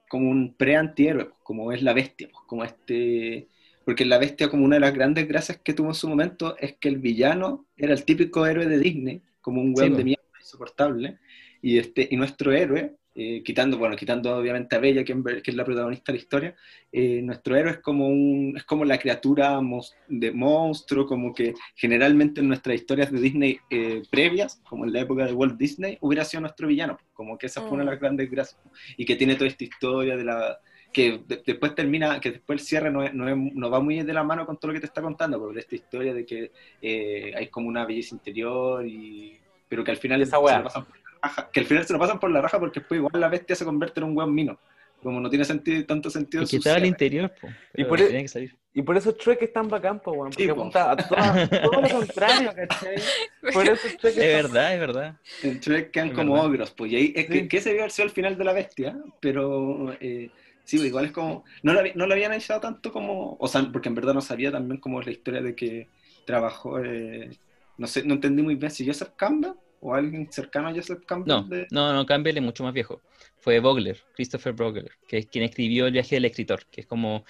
como 0.07 0.29
un 0.29 0.55
pre-antihéroe, 0.55 1.31
como 1.43 1.71
es 1.71 1.81
la 1.81 1.93
bestia, 1.93 2.29
pues, 2.31 2.43
como 2.45 2.63
este... 2.63 3.47
Porque 3.85 4.03
la 4.03 4.17
bestia, 4.17 4.49
como 4.49 4.65
una 4.65 4.75
de 4.75 4.81
las 4.81 4.93
grandes 4.93 5.27
gracias 5.27 5.59
que 5.59 5.73
tuvo 5.73 5.89
en 5.89 5.93
su 5.93 6.09
momento, 6.09 6.57
es 6.57 6.75
que 6.75 6.89
el 6.89 6.97
villano 6.97 7.65
era 7.77 7.93
el 7.93 8.03
típico 8.03 8.45
héroe 8.45 8.65
de 8.65 8.79
Disney, 8.79 9.21
como 9.39 9.61
un 9.61 9.75
Sí, 9.75 9.81
weón 9.81 9.91
po. 9.93 9.97
de 9.97 10.03
mierda 10.03 10.23
insoportable, 10.39 11.17
y, 11.61 11.77
este, 11.77 12.07
y 12.11 12.17
nuestro 12.17 12.51
héroe, 12.51 12.95
eh, 13.19 13.41
quitando, 13.43 13.77
bueno, 13.79 13.95
quitando 13.95 14.37
obviamente 14.37 14.75
a 14.75 14.79
Bella, 14.79 15.03
que, 15.03 15.15
es 15.43 15.55
la 15.55 15.65
protagonista 15.65 16.11
de 16.11 16.17
la 16.17 16.21
historia, 16.21 16.55
eh, 16.91 17.19
nuestro 17.23 17.55
héroe 17.55 17.71
es 17.71 17.79
como, 17.79 18.07
un, 18.07 18.53
es 18.55 18.63
como 18.63 18.85
la 18.85 18.99
criatura 18.99 19.59
mos- 19.59 19.95
de 20.07 20.31
monstruo, 20.31 21.07
como 21.07 21.33
que 21.33 21.55
generalmente 21.75 22.41
en 22.41 22.47
nuestras 22.47 22.75
historias 22.75 23.11
de 23.11 23.19
Disney 23.19 23.57
eh, 23.71 24.03
previas, 24.11 24.61
como 24.69 24.85
en 24.85 24.93
la 24.93 25.01
época 25.01 25.25
de 25.25 25.33
Walt 25.33 25.57
Disney, 25.57 25.97
hubiera 26.01 26.23
sido 26.23 26.41
nuestro 26.41 26.67
villano, 26.67 26.97
como 27.13 27.37
que 27.39 27.47
esa 27.47 27.61
fue 27.61 27.71
una 27.73 27.85
de 27.85 27.91
las 27.91 27.99
grandes 27.99 28.29
gracias, 28.29 28.61
y 28.95 29.03
que 29.03 29.15
tiene 29.15 29.33
toda 29.35 29.47
esta 29.47 29.63
historia 29.63 30.15
de 30.15 30.23
la 30.23 30.59
que 30.93 31.19
de- 31.27 31.43
después 31.45 31.75
termina, 31.75 32.19
que 32.19 32.31
después 32.31 32.61
el 32.61 32.65
cierre 32.65 32.91
no, 32.91 33.03
es- 33.03 33.13
no, 33.13 33.27
es- 33.27 33.53
no 33.55 33.69
va 33.69 33.79
muy 33.79 34.01
de 34.03 34.13
la 34.13 34.23
mano 34.23 34.45
con 34.45 34.57
todo 34.57 34.69
lo 34.69 34.73
que 34.75 34.81
te 34.81 34.85
está 34.87 35.01
contando, 35.01 35.39
pero 35.39 35.59
esta 35.59 35.75
historia 35.75 36.13
de 36.13 36.25
que 36.25 36.51
eh, 36.81 37.33
hay 37.35 37.47
como 37.49 37.67
una 37.67 37.85
belleza 37.85 38.15
interior, 38.15 38.85
y, 38.87 39.37
pero 39.67 39.83
que 39.83 39.91
al 39.91 39.97
final 39.97 40.21
Esa 40.21 40.37
se 40.37 40.63
pasan 40.63 40.85
por 40.85 41.06
raja, 41.27 41.49
que 41.51 41.59
al 41.59 41.65
final 41.65 41.85
se 41.85 41.93
lo 41.93 41.99
pasan 41.99 42.19
por 42.19 42.31
la 42.31 42.41
raja 42.41 42.59
porque 42.59 42.79
después 42.79 42.97
igual 42.99 43.19
la 43.19 43.29
bestia 43.29 43.55
se 43.55 43.65
convierte 43.65 43.99
en 43.99 44.05
un 44.05 44.15
buen 44.15 44.33
mino, 44.33 44.57
como 45.03 45.19
no 45.19 45.29
tiene 45.29 45.45
sentido, 45.45 45.85
tanto 45.85 46.09
sentido 46.09 46.43
Es 46.43 46.49
que 46.51 46.69
al 46.69 46.85
interior, 46.85 47.31
po, 47.39 47.47
pero 47.71 47.87
por 47.87 48.01
e- 48.01 48.05
tenía 48.07 48.21
que 48.23 48.27
salir. 48.27 48.55
Y 48.73 48.83
por 48.83 48.95
eso 48.95 49.11
Shrek 49.11 49.41
es 49.41 49.53
tan 49.53 49.67
bacán, 49.69 49.99
po, 49.99 50.11
weón, 50.11 50.29
porque 50.29 50.43
Sí, 50.43 50.47
po. 50.49 50.53
apunta 50.53 50.91
a 50.91 50.95
toda- 50.97 51.47
todo 51.49 51.81
lo 51.81 51.89
contrario, 51.89 52.51
¿cachai? 52.55 52.95
Por 53.53 53.65
eso 53.67 53.87
Shrek 53.87 54.05
Es 54.05 54.17
es 54.17 54.43
verdad, 54.43 54.73
es 54.75 54.79
verdad. 54.79 55.15
En 55.41 55.59
Shrek 55.59 55.91
quedan 55.91 56.09
Es 56.09 56.13
como 56.13 56.33
verdad. 56.33 56.47
ogros, 56.47 56.71
pues, 56.71 56.91
y 56.91 56.95
ahí 56.95 57.13
es 57.15 57.25
que, 57.25 57.39
Sí. 57.41 57.47
que 57.47 57.57
ese 57.57 57.89
sido 57.89 58.05
el 58.05 58.11
final 58.11 58.37
de 58.37 58.43
la 58.43 58.53
bestia, 58.53 58.95
pero 59.19 59.93
eh, 59.99 60.29
sí, 60.63 60.77
igual 60.85 61.05
es 61.05 61.11
como, 61.11 61.43
no 61.63 61.73
lo, 61.73 61.81
no 61.95 62.05
lo 62.05 62.13
habían 62.13 62.31
analizado 62.31 62.59
tanto 62.59 62.91
como, 62.91 63.35
o 63.39 63.47
sea, 63.47 63.67
porque 63.71 63.89
en 63.89 63.95
verdad 63.95 64.13
no 64.13 64.21
sabía 64.21 64.51
también 64.51 64.79
como 64.79 65.01
la 65.01 65.09
historia 65.11 65.41
de 65.41 65.55
que 65.55 65.87
trabajó, 66.25 66.79
eh, 66.83 67.31
no 67.77 67.87
sé, 67.87 68.03
no 68.03 68.15
entendí 68.15 68.43
muy 68.43 68.55
bien 68.55 68.69
si 68.69 68.85
Joseph 68.85 69.11
Campbell 69.15 69.53
o 69.81 69.93
alguien 69.93 70.31
cercano 70.31 70.67
a 70.69 70.73
Joseph 70.73 71.03
Campbell. 71.05 71.27
No, 71.35 71.43
de- 71.43 71.67
no, 71.71 71.93
no, 71.93 72.05
Campbell 72.05 72.37
es 72.37 72.43
mucho 72.43 72.63
más 72.63 72.73
viejo. 72.73 73.01
Fue 73.39 73.59
Vogler, 73.59 73.97
Christopher 74.15 74.53
Vogler, 74.53 74.91
que 75.07 75.19
es 75.19 75.25
quien 75.27 75.43
escribió 75.43 75.85
El 75.87 75.93
viaje 75.93 76.15
del 76.15 76.25
escritor, 76.25 76.65
que 76.71 76.81
es 76.81 76.87
como... 76.87 77.23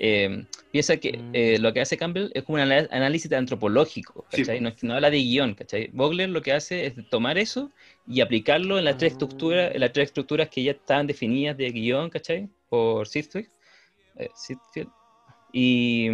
eh, 0.00 0.44
piensa 0.70 0.96
que 0.98 1.18
Mm. 1.18 1.30
eh, 1.34 1.58
lo 1.58 1.72
que 1.72 1.80
hace 1.80 1.96
Campbell 1.96 2.30
es 2.32 2.44
como 2.44 2.54
un 2.62 2.70
análisis 2.70 3.32
antropológico, 3.32 4.24
Sí, 4.30 4.42
¿cachai? 4.42 4.58
po. 4.58 4.64
no, 4.64 4.72
no 4.82 4.94
habla 4.94 5.10
de 5.10 5.18
guion, 5.18 5.54
¿cachai? 5.54 5.90
Vogler 5.92 6.28
lo 6.28 6.40
que 6.40 6.52
hace 6.52 6.86
es 6.86 6.94
tomar 7.10 7.36
eso 7.36 7.72
y 8.06 8.20
aplicarlo 8.20 8.78
en 8.78 8.84
las 8.84 8.96
tres 8.96 9.10
Ah. 9.12 9.14
estructuras, 9.14 9.74
en 9.74 9.80
las 9.80 9.92
tres 9.92 10.06
estructuras 10.10 10.48
que 10.50 10.62
ya 10.62 10.70
estaban 10.70 11.08
definidas 11.08 11.56
de 11.56 11.70
guion, 11.72 12.10
¿cachai? 12.10 12.48
Por 12.68 13.08
Sitfield. 13.08 13.48
eh. 14.16 14.28
Y, 15.52 16.08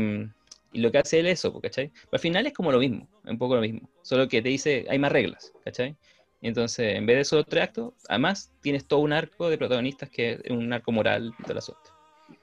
y 0.75 0.81
lo 0.81 0.91
que 0.93 0.99
hace 0.99 1.21
él 1.21 1.27
es 1.27 1.41
eso, 1.41 1.59
¿cachai? 1.61 1.89
Pero 1.89 2.09
al 2.13 2.19
final 2.21 2.47
es 2.47 2.53
como 2.53 2.73
lo 2.73 2.79
mismo, 2.79 3.09
un 3.25 3.39
poco 3.39 3.55
lo 3.57 3.63
mismo, 3.63 3.89
solo 4.03 4.29
que 4.29 4.43
te 4.43 4.49
dice, 4.51 4.85
hay 4.89 4.99
más 4.99 5.13
reglas, 5.13 5.53
¿cachai? 5.65 5.97
Y 6.43 6.49
entonces, 6.49 6.97
en 6.97 7.07
vez 7.07 7.17
de 7.17 7.25
solo 7.25 7.45
tres 7.45 7.65
actos, 7.65 7.95
además 8.09 8.53
tienes 8.61 8.87
todo 8.87 9.01
un 9.01 9.13
arco 9.15 9.49
de 9.49 9.57
protagonistas 9.57 10.11
que 10.11 10.33
es 10.45 10.51
un 10.51 10.73
arco 10.73 10.93
moral 10.93 11.33
de 11.47 11.55
la 11.55 11.61
suerte. 11.63 11.91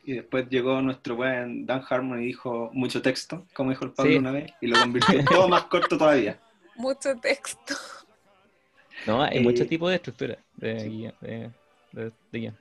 Y 0.03 0.13
después 0.13 0.47
llegó 0.49 0.82
nuestro 0.82 1.15
buen 1.15 1.65
Dan 1.65 1.84
Harmon 1.88 2.21
y 2.21 2.25
dijo 2.27 2.69
mucho 2.73 3.01
texto, 3.01 3.45
como 3.53 3.71
dijo 3.71 3.86
el 3.86 3.91
Pablo 3.91 4.11
Sí. 4.11 4.17
una 4.17 4.32
vez, 4.32 4.51
y 4.61 4.67
lo 4.67 4.79
convirtió 4.79 5.19
en 5.19 5.25
todo 5.25 5.47
más 5.47 5.63
corto 5.65 5.97
todavía. 5.97 6.39
Mucho 6.75 7.15
texto. 7.21 7.75
No, 9.05 9.21
hay 9.21 9.38
Eh, 9.38 9.41
muchos 9.41 9.67
tipos 9.67 9.89
de 9.89 9.95
estructura 9.95 10.38
de 10.55 10.89
guion. 10.89 11.13
De, 11.21 11.49
de- 11.91 12.11
de 12.32 12.39
guion. 12.39 12.57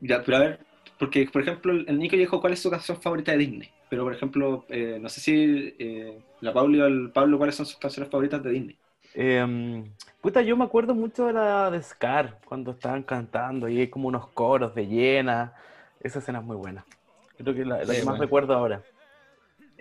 Ya, 0.00 0.22
pero 0.22 0.36
a 0.38 0.40
ver, 0.40 0.60
porque 0.98 1.28
por 1.32 1.42
ejemplo, 1.42 1.72
el 1.72 1.98
Nico 1.98 2.16
dijo 2.16 2.40
cuál 2.40 2.52
es 2.54 2.60
su 2.60 2.70
canción 2.70 3.00
favorita 3.00 3.32
de 3.32 3.38
Disney. 3.38 3.70
Pero 3.90 4.04
por 4.04 4.14
ejemplo, 4.14 4.64
eh, 4.68 4.98
no 5.00 5.08
sé 5.08 5.20
si 5.20 5.74
eh, 5.78 6.18
la 6.40 6.52
Pauli 6.54 6.80
o 6.80 6.86
el 6.86 7.10
Pablo, 7.10 7.36
cuáles 7.36 7.56
son 7.56 7.66
sus 7.66 7.76
canciones 7.76 8.10
favoritas 8.10 8.42
de 8.42 8.50
Disney. 8.50 8.76
Em, 9.14 9.84
puta, 10.20 10.40
yo 10.42 10.56
me 10.56 10.64
acuerdo 10.64 10.94
mucho 10.94 11.26
de 11.26 11.32
la 11.32 11.70
de 11.72 11.82
Scar, 11.82 12.38
cuando 12.44 12.70
estaban 12.70 13.02
cantando 13.02 13.68
y 13.68 13.80
hay 13.80 13.88
como 13.88 14.06
unos 14.08 14.28
coros 14.28 14.74
de 14.76 14.86
llena. 14.86 15.52
Esa 16.00 16.20
escena 16.20 16.38
es 16.38 16.44
muy 16.44 16.56
buena. 16.56 16.84
Creo 17.36 17.52
que 17.54 17.62
es 17.62 17.66
la, 17.66 17.78
la 17.78 17.84
Sí, 17.86 17.90
que 17.90 17.96
más 17.98 18.04
bueno. 18.12 18.22
recuerdo 18.22 18.54
ahora. 18.54 18.80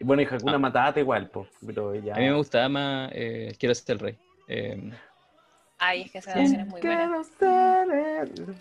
Bueno, 0.02 0.22
y 0.24 0.26
Hakuna 0.26 0.56
Ah. 0.56 0.60
Matata 0.60 1.00
igual, 1.00 1.30
pues, 1.30 1.48
pero 1.66 1.94
ya... 1.94 2.16
A 2.16 2.18
mí 2.20 2.26
me 2.26 2.34
gustaba 2.36 2.68
más 2.70 3.12
eh, 3.14 3.54
Quiero 3.60 3.76
ser 3.76 3.96
el 3.96 4.00
rey. 4.00 4.18
Eh, 4.48 4.92
Ay, 5.78 6.02
es 6.04 6.12
que 6.12 6.18
esa 6.18 6.34
canción 6.34 6.62
es 6.62 6.68
muy 6.68 6.82
buena. 6.82 6.98
Quiero 6.98 7.24
ser 7.24 7.92
el- 8.38 8.56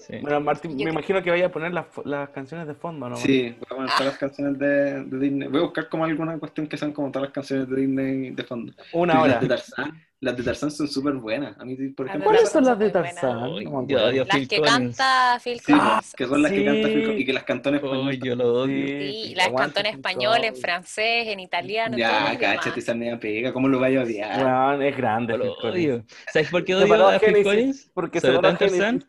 Sí. 0.00 0.18
Bueno, 0.20 0.40
Martín, 0.40 0.78
Yo 0.78 0.84
me 0.84 0.90
imagino 0.90 1.22
que 1.22 1.30
vaya 1.30 1.46
a 1.46 1.50
poner 1.52 1.72
las, 1.72 1.86
las 2.04 2.28
canciones 2.30 2.66
de 2.66 2.74
fondo, 2.74 3.08
¿no? 3.08 3.16
Sí, 3.16 3.54
voy 3.58 3.66
a 3.70 3.74
poner 3.74 3.90
todas 3.90 4.06
las 4.06 4.18
canciones 4.18 4.58
de, 4.58 5.04
de 5.04 5.18
Disney. 5.18 5.48
Voy 5.48 5.60
a 5.60 5.64
buscar 5.64 5.88
como 5.88 6.04
alguna 6.04 6.38
cuestión 6.38 6.66
que 6.66 6.76
sean 6.76 6.92
como 6.92 7.10
todas 7.10 7.28
las 7.28 7.32
canciones 7.34 7.68
de 7.68 7.76
Disney 7.76 8.30
de 8.30 8.44
fondo. 8.44 8.72
Una 8.92 9.20
hora. 9.20 9.32
Las 9.34 9.40
de 9.40 9.48
Tarzán, 9.48 10.02
las 10.20 10.36
de 10.36 10.42
Tarzán 10.44 10.70
son 10.70 10.88
súper 10.88 11.14
buenas. 11.14 11.58
A 11.58 11.64
mí, 11.64 11.74
por 11.88 12.06
de 12.06 12.10
ejemplo, 12.10 12.24
¿Cuáles 12.26 12.42
las- 12.44 12.52
son 12.52 12.64
las 12.64 12.78
de. 12.78 12.90
Tarzán? 12.90 13.38
No 13.40 13.58
acuerdo. 13.58 14.10
Dios. 14.10 14.26
Las 14.28 14.36
Phil 14.36 14.48
que 14.48 14.56
Collins. 14.58 14.96
canta 14.96 15.40
Phil 15.42 15.60
Sí, 15.60 15.72
Collins. 15.72 16.14
que 16.16 16.26
son 16.26 16.42
las 16.42 16.52
que 16.52 16.64
canta 16.64 16.88
Phil 16.88 16.94
Sí. 16.98 17.02
Collins 17.04 17.20
y 17.20 17.24
que 17.26 17.32
las 17.32 17.44
cantó 17.44 17.68
en 17.70 17.74
español. 17.76 18.18
Yo 18.22 18.36
lo 18.36 18.52
odio. 18.54 18.86
Sí, 18.86 19.34
las 19.36 19.48
cantó 19.50 19.80
en 19.80 19.86
español, 19.86 20.44
en 20.44 20.54
francés, 20.56 21.26
en 21.28 21.40
italiano, 21.40 21.96
Ya, 21.98 22.38
cáchate, 22.38 22.78
esa 22.80 22.94
media 22.94 23.18
pega. 23.18 23.52
¿Cómo 23.52 23.68
lo 23.68 23.80
vaya 23.80 24.00
a 24.00 24.04
odiar? 24.04 24.44
Weón, 24.44 24.82
es 24.82 24.96
grande. 24.96 25.32
Yo 25.32 25.38
lo 25.38 25.52
odio. 25.54 26.04
¿Sabes 26.32 26.50
por 26.50 26.64
qué 26.64 26.74
odio 26.74 27.08
a 27.08 27.18
Phil 27.18 27.42
Collins? 27.42 27.90
Porque 27.94 28.20
se 28.20 28.28
en 28.34 28.40
Tarzán. 28.40 29.04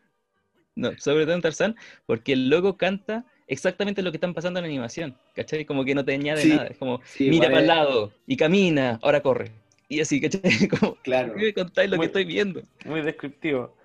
No, 0.76 0.90
sobre 0.98 1.24
todo 1.24 1.34
en 1.34 1.42
Tarzán, 1.42 1.76
porque 2.06 2.32
el 2.32 2.48
logo 2.48 2.76
canta 2.76 3.24
exactamente 3.46 4.02
lo 4.02 4.10
que 4.10 4.16
están 4.16 4.34
pasando 4.34 4.58
en 4.58 4.64
la 4.64 4.68
animación, 4.68 5.16
¿cachai? 5.34 5.64
Como 5.64 5.84
que 5.84 5.94
no 5.94 6.04
te 6.04 6.14
añade 6.14 6.42
Sí. 6.42 6.48
nada, 6.48 6.66
es 6.66 6.78
como, 6.78 7.00
Sí, 7.04 7.24
mira 7.30 7.46
igual 7.46 7.50
para 7.50 7.60
el 7.60 7.66
lado 7.66 8.12
y 8.26 8.36
camina, 8.36 8.98
ahora 9.02 9.20
corre. 9.22 9.52
Y 9.88 10.00
así, 10.00 10.20
¿cachai? 10.20 10.40
Como, 10.92 10.96
Claro. 10.96 11.28
¿por 11.28 11.36
qué 11.38 11.44
me 11.46 11.54
contáis 11.54 11.90
lo 11.90 11.96
Muy- 11.96 12.04
que 12.04 12.06
estoy 12.08 12.24
viendo? 12.24 12.62
Muy 12.86 13.02
descriptivo. 13.02 13.76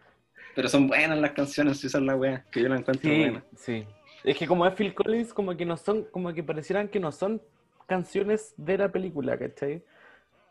Pero 0.55 0.67
son 0.69 0.87
buenas 0.87 1.19
las 1.19 1.31
canciones, 1.33 1.83
esa 1.83 1.97
es 1.99 2.03
la 2.03 2.15
wea, 2.15 2.45
que 2.51 2.61
yo 2.61 2.69
la 2.69 2.77
encuentro 2.77 3.11
Sí, 3.11 3.17
buena. 3.17 3.43
sí. 3.55 3.85
Es 4.23 4.37
que 4.37 4.47
como 4.47 4.65
es 4.65 4.73
Phil 4.73 4.93
Collins, 4.93 5.33
como 5.33 5.55
que 5.55 5.65
no 5.65 5.77
son, 5.77 6.05
como 6.05 6.33
que 6.33 6.41
parecieran 6.41 6.87
que 6.87 6.99
no 6.99 7.11
son 7.11 7.41
canciones 7.85 8.53
de 8.57 8.77
la 8.77 8.91
película, 8.91 9.37
¿cachai? 9.37 9.83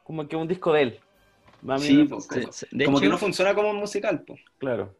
Como 0.04 0.28
que 0.28 0.36
un 0.36 0.46
disco 0.46 0.72
de 0.72 0.82
él. 0.82 1.00
Mí 1.62 1.78
Sí, 1.80 2.04
po, 2.04 2.18
como, 2.18 2.52
se- 2.52 2.68
De 2.70 2.84
como 2.84 3.00
que 3.00 3.08
no 3.08 3.18
funciona 3.18 3.54
como 3.54 3.70
un 3.70 3.76
musical, 3.76 4.22
pues. 4.26 4.40
claro. 4.58 4.94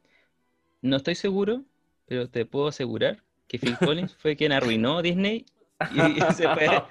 No 0.82 0.96
estoy 0.96 1.14
seguro, 1.14 1.62
pero 2.06 2.28
te 2.28 2.44
puedo 2.46 2.68
asegurar 2.68 3.22
que 3.46 3.58
Phil 3.58 3.76
Collins 3.78 4.14
fue 4.16 4.36
quien 4.36 4.52
arruinó 4.52 5.02
Disney 5.02 5.44
y 5.92 6.20
se 6.34 6.48
fue. 6.48 6.68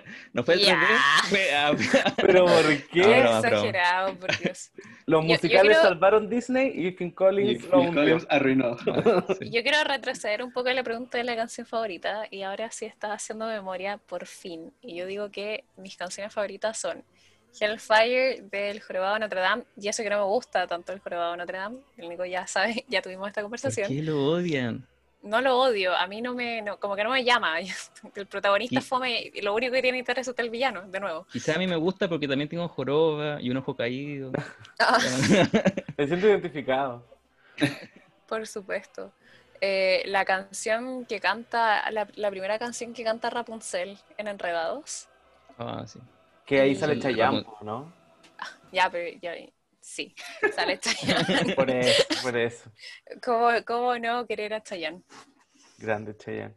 no 0.32 0.44
fue 0.44 0.54
el 0.54 0.60
3D, 0.60 0.66
Ya. 0.66 0.98
fue 1.28 1.54
a- 1.56 1.72
Pero 2.16 2.44
¿por 2.46 2.52
Ah, 2.64 2.78
qué? 2.92 3.00
broma. 3.02 3.38
exagerado, 3.38 4.14
por 4.14 4.38
Dios. 4.38 4.70
Los 5.06 5.22
Yo- 5.22 5.28
yo 5.28 5.34
musicales 5.34 5.76
creo- 5.78 5.82
salvaron 5.82 6.30
Disney 6.30 6.68
y 6.74 6.92
Phil 6.92 7.08
Y 7.08 7.12
Collins 7.12 7.62
Phil 7.64 7.70
lo. 7.86 7.92
Collins 7.94 8.26
arruinó. 8.30 8.76
Sí. 8.78 9.50
Yo 9.50 9.62
quiero 9.62 9.82
retroceder 9.84 10.42
un 10.44 10.52
poco 10.52 10.68
en 10.68 10.76
la 10.76 10.84
pregunta 10.84 11.18
de 11.18 11.24
la 11.24 11.34
canción 11.34 11.66
favorita 11.66 12.26
y 12.30 12.42
ahora 12.42 12.70
sí 12.70 12.84
estaba 12.84 13.14
haciendo 13.14 13.46
memoria 13.46 13.98
por 13.98 14.26
fin. 14.26 14.72
Y 14.80 14.94
yo 14.96 15.06
digo 15.06 15.30
que 15.30 15.64
mis 15.76 15.96
canciones 15.96 16.32
favoritas 16.32 16.78
son 16.78 17.02
Hellfire 17.58 18.42
del 18.50 18.80
Jorobado 18.80 19.14
de 19.14 19.20
Notre 19.20 19.40
Dame, 19.40 19.64
y 19.76 19.88
eso 19.88 20.02
que 20.02 20.10
no 20.10 20.18
me 20.18 20.24
gusta 20.24 20.66
tanto 20.66 20.92
el 20.92 21.00
Jorobado 21.00 21.32
de 21.32 21.36
Notre 21.38 21.58
Dame, 21.58 21.78
el 21.96 22.08
Nico 22.08 22.24
ya 22.24 22.46
sabe, 22.46 22.84
ya 22.88 23.02
tuvimos 23.02 23.28
esta 23.28 23.40
¿Por 23.40 23.46
conversación. 23.46 23.88
qué 23.88 24.02
lo 24.02 24.24
odian? 24.24 24.86
No 25.22 25.42
lo 25.42 25.58
odio, 25.58 25.94
a 25.94 26.06
mí 26.06 26.22
no 26.22 26.32
me, 26.34 26.62
no- 26.62 26.78
como 26.80 26.96
que 26.96 27.04
no 27.04 27.10
me 27.10 27.22
llama. 27.24 27.56
El 28.14 28.26
protagonista 28.26 28.78
Y- 28.78 28.82
fome, 28.82 29.30
y 29.34 29.42
lo 29.42 29.54
único 29.54 29.72
que 29.74 29.82
tiene 29.82 29.98
interés 29.98 30.26
es 30.26 30.34
el 30.38 30.48
villano, 30.48 30.82
de 30.88 30.98
nuevo. 30.98 31.26
Quizá 31.30 31.56
a 31.56 31.58
mí 31.58 31.66
me 31.66 31.76
gusta 31.76 32.08
porque 32.08 32.26
también 32.26 32.48
tengo 32.48 32.66
joroba 32.68 33.38
y 33.40 33.50
un 33.50 33.58
ojo 33.58 33.76
caído. 33.76 34.32
Ah, 34.78 34.98
Me 35.98 36.06
siento 36.06 36.26
identificado. 36.26 37.04
por 38.26 38.46
supuesto. 38.46 39.12
Eh, 39.60 40.02
la 40.06 40.24
canción 40.24 41.04
que 41.04 41.20
canta, 41.20 41.90
la, 41.90 42.08
la 42.14 42.30
primera 42.30 42.58
canción 42.58 42.94
que 42.94 43.04
canta 43.04 43.28
Rapunzel 43.28 43.98
en 44.16 44.26
Enredados. 44.28 45.06
Ah, 45.58 45.84
sí. 45.86 45.98
Que 46.46 46.60
ahí 46.60 46.74
Sí. 46.74 46.80
sale 46.80 46.94
Sí, 46.94 47.00
Chayanne. 47.00 47.44
¿no? 47.62 47.92
Ya, 48.72 48.88
pero 48.90 49.18
ya, 49.20 49.32
sí, 49.80 50.14
sale 50.54 50.78
Chayanne. 50.78 51.54
Por 51.54 51.70
eso, 51.70 52.04
por 52.22 52.36
eso. 52.36 52.70
¿Cómo, 53.24 53.48
cómo 53.66 53.98
no 53.98 54.26
querer 54.26 54.54
a 54.54 54.62
Chayanne? 54.62 55.02
Grande 55.78 56.16
Chayanne. 56.16 56.54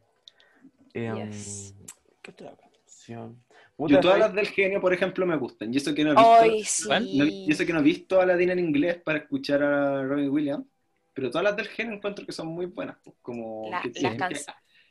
Em, 0.93 1.31
Yes. 1.31 1.73
¿Qué 2.21 2.31
otra 2.31 2.55
canción? 2.55 3.43
Yo 3.79 3.99
todas 3.99 4.19
las 4.19 4.33
del 4.33 4.47
genio, 4.47 4.79
por 4.79 4.93
ejemplo, 4.93 5.25
me 5.25 5.35
gustan. 5.37 5.73
Y 5.73 5.77
eso 5.77 5.93
que 5.95 6.03
no 6.03 6.11
he 6.11 6.15
visto, 6.15 6.33
Ay, 6.41 6.63
¿Cuál? 6.85 7.03
no- 7.17 7.25
sí. 7.25 7.45
y 7.47 7.51
eso 7.51 7.65
que 7.65 7.73
no 7.73 7.79
he 7.79 7.83
visto 7.83 8.19
a 8.19 8.23
Aladdin 8.23 8.51
en 8.51 8.59
inglés 8.59 9.01
para 9.03 9.17
escuchar 9.19 9.63
a 9.63 10.03
Robin 10.03 10.29
Williams. 10.29 10.65
Pero 11.13 11.29
todas 11.31 11.43
las 11.43 11.55
del 11.55 11.67
genio 11.67 11.95
encuentro 11.95 12.25
que 12.25 12.31
son 12.31 12.47
muy 12.47 12.67
buenas. 12.67 12.97
como 13.21 13.69
La- 13.71 13.81
que, 13.81 13.89
las 13.99 14.45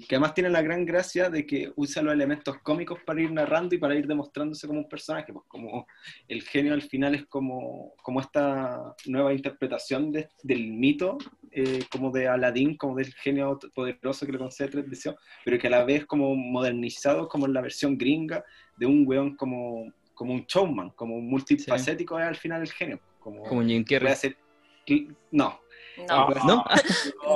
que 0.09 0.15
además 0.17 0.35
tienen 0.35 0.53
la 0.53 0.63
gran 0.63 0.85
gracia 0.85 1.29
de 1.31 1.47
que 1.47 1.73
usa 1.77 2.03
los 2.03 2.13
elementos 2.13 2.59
cómicos 2.63 2.99
para 3.05 3.21
ir 3.21 3.31
narrando 3.33 3.75
y 3.75 3.79
para 3.79 3.95
ir 3.95 4.07
demostrándose 4.07 4.67
como 4.67 4.81
un 4.81 4.89
personaje. 4.89 5.33
Pues 5.33 5.45
como 5.49 5.87
el 6.29 6.43
genio 6.43 6.73
al 6.75 6.83
final 6.83 7.15
es 7.15 7.27
como, 7.27 7.93
como 8.03 8.21
esta 8.21 8.95
nueva 9.07 9.33
interpretación 9.33 10.11
de- 10.13 10.29
del 10.43 10.73
mito, 10.73 11.19
eh, 11.51 11.85
como 11.91 12.11
de 12.11 12.29
Aladdin, 12.29 12.77
como 12.77 12.97
del 12.97 13.13
genio 13.15 13.59
poderoso 13.75 14.25
que 14.27 14.33
le 14.33 14.39
concede 14.39 14.69
tres 14.69 14.89
deseos, 14.89 15.17
pero 15.45 15.59
que 15.59 15.67
a 15.67 15.71
la 15.71 15.85
vez 15.85 16.07
como 16.07 16.35
modernizado 16.35 17.29
como 17.29 17.47
en 17.47 17.53
la 17.53 17.61
versión 17.61 17.97
gringa 17.99 18.45
de 18.77 18.87
un 18.87 19.07
weón 19.07 19.37
como, 19.37 19.93
como 20.15 20.33
un 20.35 20.45
showman, 20.47 20.91
como 20.91 21.17
un 21.17 21.29
multifacético 21.29 22.19
es 22.19 22.27
al 22.27 22.37
final 22.37 22.63
el 22.63 22.73
genio. 22.73 23.01
Como, 23.21 23.43
Como 23.45 23.63
Jim 23.63 23.85
puede 23.85 23.99
Carrey. 24.01 24.13
hacer- 24.13 24.37
No. 25.31 25.61
No, 26.09 26.27
puede 26.27 26.41
¿No? 26.47 26.65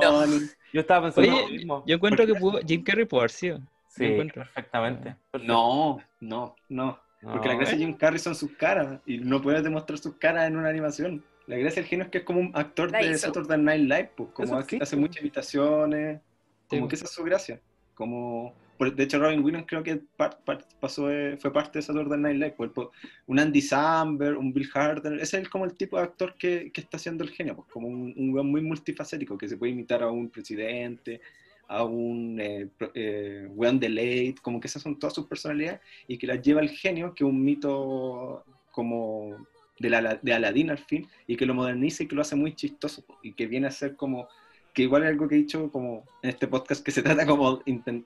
No. 0.00 0.26
Yo 0.72 0.80
estaba 0.80 1.06
pensando 1.06 1.32
Oye, 1.32 1.42
lo 1.42 1.48
mismo. 1.48 1.84
Yo 1.86 1.96
encuentro 1.96 2.26
que 2.26 2.34
pudo, 2.34 2.60
Jim 2.66 2.82
Carrey 2.82 3.04
pudo 3.04 3.20
haber 3.20 3.30
sido. 3.30 3.60
Sí, 3.88 4.18
perfectamente. 4.34 5.16
No, 5.42 5.98
no, 6.20 6.54
no. 6.68 6.98
Porque 7.22 7.48
la 7.48 7.54
gracia 7.54 7.76
de 7.78 7.84
Jim 7.84 7.96
Carrey 7.96 8.18
son 8.18 8.34
sus 8.34 8.52
caras 8.52 9.00
y 9.06 9.18
no 9.18 9.40
puedes 9.40 9.64
demostrar 9.64 9.98
sus 9.98 10.16
caras 10.16 10.46
en 10.48 10.56
una 10.56 10.68
animación. 10.68 11.24
La 11.46 11.56
gracia 11.56 11.80
del 11.80 11.88
genio 11.88 12.04
es 12.04 12.10
que 12.10 12.18
es 12.18 12.24
como 12.24 12.40
un 12.40 12.50
actor 12.54 12.90
La 12.90 12.98
de 12.98 13.12
hizo. 13.12 13.18
Saturday 13.28 13.58
Night 13.58 13.82
Live, 13.82 14.10
pues, 14.16 14.30
como 14.32 14.56
hace, 14.56 14.78
hace 14.80 14.96
muchas 14.96 15.20
imitaciones, 15.22 16.20
como 16.68 16.82
Sí. 16.82 16.88
que 16.88 16.94
esa 16.96 17.04
es 17.06 17.10
su 17.12 17.22
gracia. 17.24 17.60
Como, 17.94 18.52
de 18.78 19.02
hecho, 19.04 19.18
Robin 19.18 19.42
Williams 19.44 19.66
creo 19.68 19.82
que 19.82 19.96
par- 20.16 20.38
par- 20.44 20.64
pasó 20.80 21.08
de- 21.08 21.36
fue 21.38 21.52
parte 21.52 21.78
de 21.78 21.82
Saturday 21.82 22.18
Night 22.18 22.36
Live. 22.36 22.54
pues, 22.56 22.70
pues, 22.74 22.88
un 23.26 23.38
Andy 23.38 23.60
Samberg, 23.62 24.38
un 24.38 24.52
Bill 24.52 24.68
Harder, 24.74 25.14
ese 25.20 25.38
es 25.40 25.48
como 25.48 25.64
el 25.64 25.74
tipo 25.74 25.96
de 25.96 26.04
actor 26.04 26.34
que, 26.38 26.70
que 26.72 26.80
está 26.82 26.96
haciendo 26.96 27.24
el 27.24 27.30
genio, 27.30 27.56
pues, 27.56 27.68
como 27.68 27.88
un, 27.88 28.14
weón 28.34 28.50
muy 28.50 28.60
multifacético, 28.62 29.38
que 29.38 29.48
se 29.48 29.56
puede 29.56 29.72
imitar 29.72 30.02
a 30.02 30.10
un 30.10 30.28
presidente, 30.30 31.20
a 31.68 31.84
un 31.84 32.38
eh, 32.40 32.68
eh, 32.94 33.48
weón 33.50 33.80
de 33.80 33.88
late, 33.88 34.36
como 34.42 34.60
que 34.60 34.68
esas 34.68 34.82
son 34.82 34.98
todas 34.98 35.14
sus 35.14 35.26
personalidades 35.26 35.80
y 36.06 36.16
que 36.18 36.26
las 36.26 36.40
lleva 36.42 36.60
el 36.60 36.70
genio, 36.70 37.14
que 37.14 37.24
es 37.24 37.30
un 37.30 37.42
mito 37.44 38.44
como 38.70 39.46
de, 39.78 39.90
la, 39.90 40.18
de 40.22 40.32
Aladdin 40.32 40.70
al 40.70 40.78
fin, 40.78 41.06
y 41.26 41.36
que 41.36 41.46
lo 41.46 41.54
moderniza 41.54 42.02
y 42.02 42.06
que 42.06 42.14
lo 42.14 42.22
hace 42.22 42.36
muy 42.36 42.54
chistoso, 42.54 43.04
y 43.22 43.32
que 43.32 43.46
viene 43.46 43.66
a 43.66 43.70
ser 43.70 43.96
como, 43.96 44.28
que 44.76 44.82
igual 44.82 45.04
es 45.04 45.08
algo 45.08 45.26
que 45.26 45.36
he 45.36 45.38
dicho 45.38 45.72
como 45.72 46.04
en 46.22 46.28
este 46.30 46.46
podcast, 46.46 46.84
que 46.84 46.90
se 46.90 47.02
trata 47.02 47.24
como, 47.26 47.62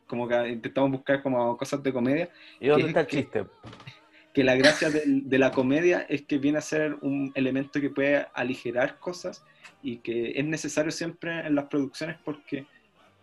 como 0.07 0.29
que 0.29 0.49
intentamos 0.51 0.93
buscar 0.93 1.21
como 1.21 1.57
cosas 1.57 1.83
de 1.83 1.93
comedia, 1.93 2.31
¿Y 2.61 2.69
dónde 2.69 2.87
está 2.87 3.01
el 3.01 3.07
que- 3.09 3.17
chiste? 3.17 3.45
que 4.33 4.45
la 4.45 4.55
gracia 4.55 4.89
del- 4.89 5.29
de, 5.29 5.39
la 5.39 5.51
comedia 5.51 6.07
es 6.09 6.23
que 6.23 6.39
viene 6.39 6.59
a 6.59 6.61
ser 6.61 6.97
un 7.03 7.33
elemento 7.35 7.81
que 7.81 7.91
puede 7.91 8.25
aligerar 8.35 9.01
cosas 9.01 9.45
y 9.83 9.97
que 9.97 10.31
es 10.39 10.45
necesario 10.45 10.93
siempre 10.93 11.41
en 11.45 11.57
las 11.57 11.65
producciones 11.65 12.17
porque 12.25 12.67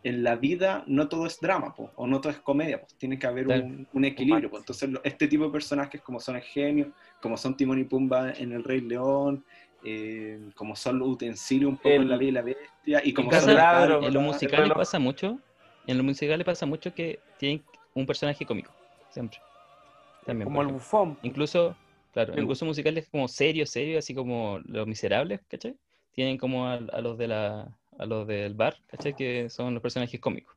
en 0.03 0.23
la 0.23 0.35
vida 0.35 0.83
no 0.85 1.07
todo 1.07 1.25
es 1.25 1.39
drama 1.39 1.73
po, 1.73 1.91
o 1.95 2.05
no 2.05 2.19
todo 2.19 2.33
es 2.33 2.39
comedia, 2.39 2.81
pues 2.81 2.93
tiene 2.95 3.17
que 3.17 3.27
haber 3.27 3.47
un, 3.47 3.87
un 3.93 4.03
equilibrio. 4.05 4.49
po. 4.49 4.57
Entonces 4.57 4.89
este 5.05 5.29
tipo 5.29 5.45
de 5.45 5.51
personajes 5.51 6.01
como 6.01 6.19
son 6.19 6.35
el 6.35 6.41
genio, 6.41 6.91
como 7.21 7.37
son 7.37 7.55
Timón 7.55 7.79
y 7.79 7.85
Pumba 7.85 8.31
en 8.33 8.51
El 8.51 8.65
Rey 8.65 8.81
León, 8.81 9.45
eh, 9.83 10.39
como 10.55 10.75
son 10.75 10.99
los 10.99 11.07
utensilios 11.09 11.69
un 11.69 11.77
poco 11.77 11.89
El- 11.89 12.01
en 12.03 12.09
La 12.09 12.17
Bella 12.17 12.29
y 12.29 12.31
la 12.33 12.41
Bestia 12.41 13.01
y 13.03 13.13
como 13.13 13.31
son 13.31 13.55
gárgolas, 13.55 14.07
En 14.07 14.13
los 14.13 14.21
el 14.23 14.27
musicales 14.27 14.59
reloj. 14.65 14.77
pasa 14.77 14.99
mucho. 14.99 15.39
En 15.85 15.97
los 15.97 16.05
musicales 16.05 16.45
pasa 16.45 16.65
mucho 16.65 16.93
que 16.93 17.19
tienen 17.37 17.63
un 17.93 18.05
personaje 18.05 18.45
cómico. 18.45 18.71
Siempre. 19.09 19.39
También. 20.25 20.45
Como 20.45 20.61
el 20.61 20.67
bufón. 20.67 21.17
Incluso, 21.21 21.75
claro, 22.13 22.33
El- 22.33 22.41
incluso 22.41 22.65
musicales 22.65 23.07
como 23.09 23.27
serios, 23.27 23.69
serios, 23.69 23.99
así 24.03 24.13
como 24.13 24.59
Los 24.65 24.85
Miserables, 24.87 25.39
¿cachai? 25.47 25.75
Tienen 26.13 26.37
como 26.37 26.67
a, 26.67 26.73
a 26.73 27.01
los 27.01 27.17
de 27.17 27.27
la 27.27 27.67
a 27.99 28.05
los 28.05 28.27
del 28.27 28.53
bar, 28.53 28.77
¿cachai? 28.87 29.15
Que 29.15 29.49
son 29.49 29.73
los 29.73 29.81
personajes 29.81 30.19
cómicos. 30.19 30.55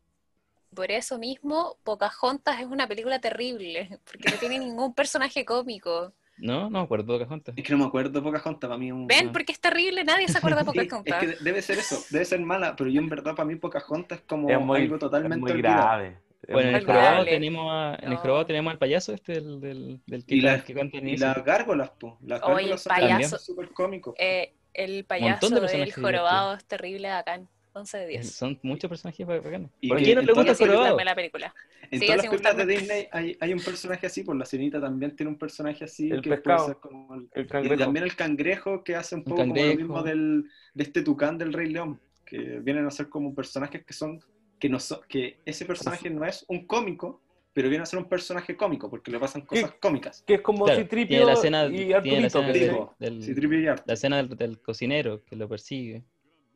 Por 0.74 0.90
eso 0.90 1.18
mismo, 1.18 1.76
Pocahontas 1.84 2.60
es 2.60 2.66
una 2.66 2.86
película 2.86 3.18
terrible, 3.20 3.98
porque 4.04 4.28
no 4.30 4.36
tiene 4.36 4.58
ningún 4.58 4.92
personaje 4.94 5.44
cómico. 5.44 6.12
No, 6.40 6.64
no 6.64 6.70
me 6.70 6.80
acuerdo 6.80 7.12
de 7.12 7.18
Pocahontas. 7.20 7.54
Es 7.56 7.64
que 7.64 7.72
no 7.72 7.78
me 7.78 7.84
acuerdo 7.86 8.22
Pocahontas, 8.22 8.68
para 8.68 8.78
mí 8.78 8.88
es 8.88 8.92
un... 8.92 9.06
¿Ven? 9.06 9.30
Porque 9.32 9.52
es 9.52 9.60
terrible, 9.60 10.04
nadie 10.04 10.28
se 10.28 10.38
acuerda 10.38 10.62
de 10.62 10.70
Sí, 10.72 10.78
es 10.78 10.84
Pocahontas. 10.84 11.20
que 11.20 11.44
debe 11.44 11.62
ser 11.62 11.78
eso, 11.78 12.02
debe 12.10 12.24
ser 12.24 12.40
mala, 12.40 12.74
pero 12.76 12.90
yo 12.90 13.00
en 13.00 13.08
verdad 13.08 13.34
para 13.34 13.46
mí 13.46 13.56
Pocahontas 13.56 14.18
es 14.18 14.24
como 14.24 14.48
Es 14.48 14.60
muy, 14.60 14.80
algo 14.82 14.98
totalmente 14.98 15.36
es 15.36 15.40
muy 15.40 15.50
olvidado. 15.52 15.76
grave. 15.82 16.18
Bueno, 16.50 16.70
en 16.70 16.74
el 16.76 16.84
jorobado 16.86 17.24
tenemos, 17.26 17.66
a- 17.70 17.98
en 18.02 18.12
el 18.12 18.16
jorobado 18.18 18.46
tenemos 18.46 18.72
al 18.72 18.78
payaso 18.78 19.12
este 19.12 19.34
del, 19.34 19.60
del, 19.60 20.00
del 20.06 20.24
que, 20.24 20.34
Y 20.34 20.40
la- 20.40 20.64
que 20.64 20.74
canta 20.74 20.96
Y 20.98 21.16
las 21.18 21.44
gárgolas, 21.44 21.90
po. 21.90 22.18
Las 22.22 22.42
Oye, 22.42 22.52
gárgolas 22.54 22.70
el 22.70 22.78
son 22.78 22.90
payaso- 22.96 23.38
súper 23.38 23.68
cómicos. 23.70 24.14
Eh, 24.18 24.54
el 24.72 24.90
Montón 24.92 25.06
payaso 25.08 25.46
de 25.48 25.54
del 25.54 25.60
personajes 25.60 25.94
jorobado 25.94 26.54
es 26.54 26.64
terrible 26.64 27.08
de 27.08 27.14
acá. 27.14 27.40
11 27.72 27.98
de 27.98 28.04
Es- 28.04 28.10
10. 28.22 28.32
Son 28.34 28.58
muchos 28.62 28.88
personajes 28.88 29.26
bacanes. 29.26 29.70
Y 29.80 29.88
¿Por 29.88 29.98
que 29.98 30.04
qué 30.04 30.14
no 30.14 30.20
en 30.20 30.26
le 30.26 30.32
todas 30.32 30.46
gusta 30.58 30.66
gustarme 30.66 31.04
la 31.04 31.14
película. 31.14 31.54
En 31.90 32.00
todas 32.00 32.16
las 32.16 32.26
películas 32.26 32.56
de. 32.56 32.66
Disney 32.66 33.08
hay, 33.12 33.36
hay 33.40 33.52
un 33.52 33.60
personaje 33.60 34.06
así, 34.06 34.22
por 34.22 34.36
la 34.36 34.44
sirenita 34.44 34.80
también 34.80 35.14
tiene 35.16 35.30
un 35.30 35.38
personaje 35.38 35.84
así 35.84 36.10
El 36.10 36.22
que 36.22 36.30
pescado. 36.30 36.58
puede 36.64 36.68
ser 36.74 36.76
como 36.80 37.14
el, 37.14 37.28
El 37.32 37.44
y 37.44 37.48
cangrejo. 37.48 37.82
también 37.82 38.04
el 38.04 38.16
cangrejo 38.16 38.84
que 38.84 38.96
hace 38.96 39.14
un 39.14 39.24
poco 39.24 39.36
como 39.36 39.54
lo 39.54 39.60
cangrejo. 39.60 39.78
mismo 39.78 40.02
del, 40.02 40.44
de 40.74 40.82
este 40.82 41.02
tucán 41.02 41.38
del 41.38 41.52
Rey 41.52 41.68
León, 41.70 42.00
que 42.24 42.38
vienen 42.60 42.86
a 42.86 42.90
ser 42.90 43.08
como 43.08 43.34
personajes 43.34 43.84
que 43.84 43.92
son, 43.92 44.20
que 44.58 44.68
no 44.68 44.78
son, 44.78 45.00
que 45.08 45.38
ese 45.44 45.64
personaje 45.64 46.10
no 46.10 46.24
es 46.24 46.44
un 46.48 46.66
cómico, 46.66 47.20
pero 47.52 47.68
viene 47.68 47.82
a 47.82 47.86
ser 47.86 47.98
un 47.98 48.08
personaje 48.08 48.56
cómico, 48.56 48.88
porque 48.88 49.10
le 49.10 49.18
pasan 49.18 49.42
cosas 49.42 49.72
cómicas. 49.80 50.22
Que 50.24 50.34
es 50.34 50.40
como 50.40 50.66
Claro, 50.66 50.80
Citripio 50.80 51.08
tiene 51.08 51.24
la 51.24 51.32
escena, 51.32 51.66
y 51.66 51.70
tiene 51.70 51.88
la 51.90 51.96
Arturito. 51.96 52.26
escena 52.26 52.54
del- 53.00 53.52
y 53.52 53.60
la 53.86 53.92
escena 53.94 54.16
del, 54.18 54.28
del 54.36 54.60
cocinero 54.60 55.24
que 55.24 55.34
lo 55.34 55.48
persigue. 55.48 56.04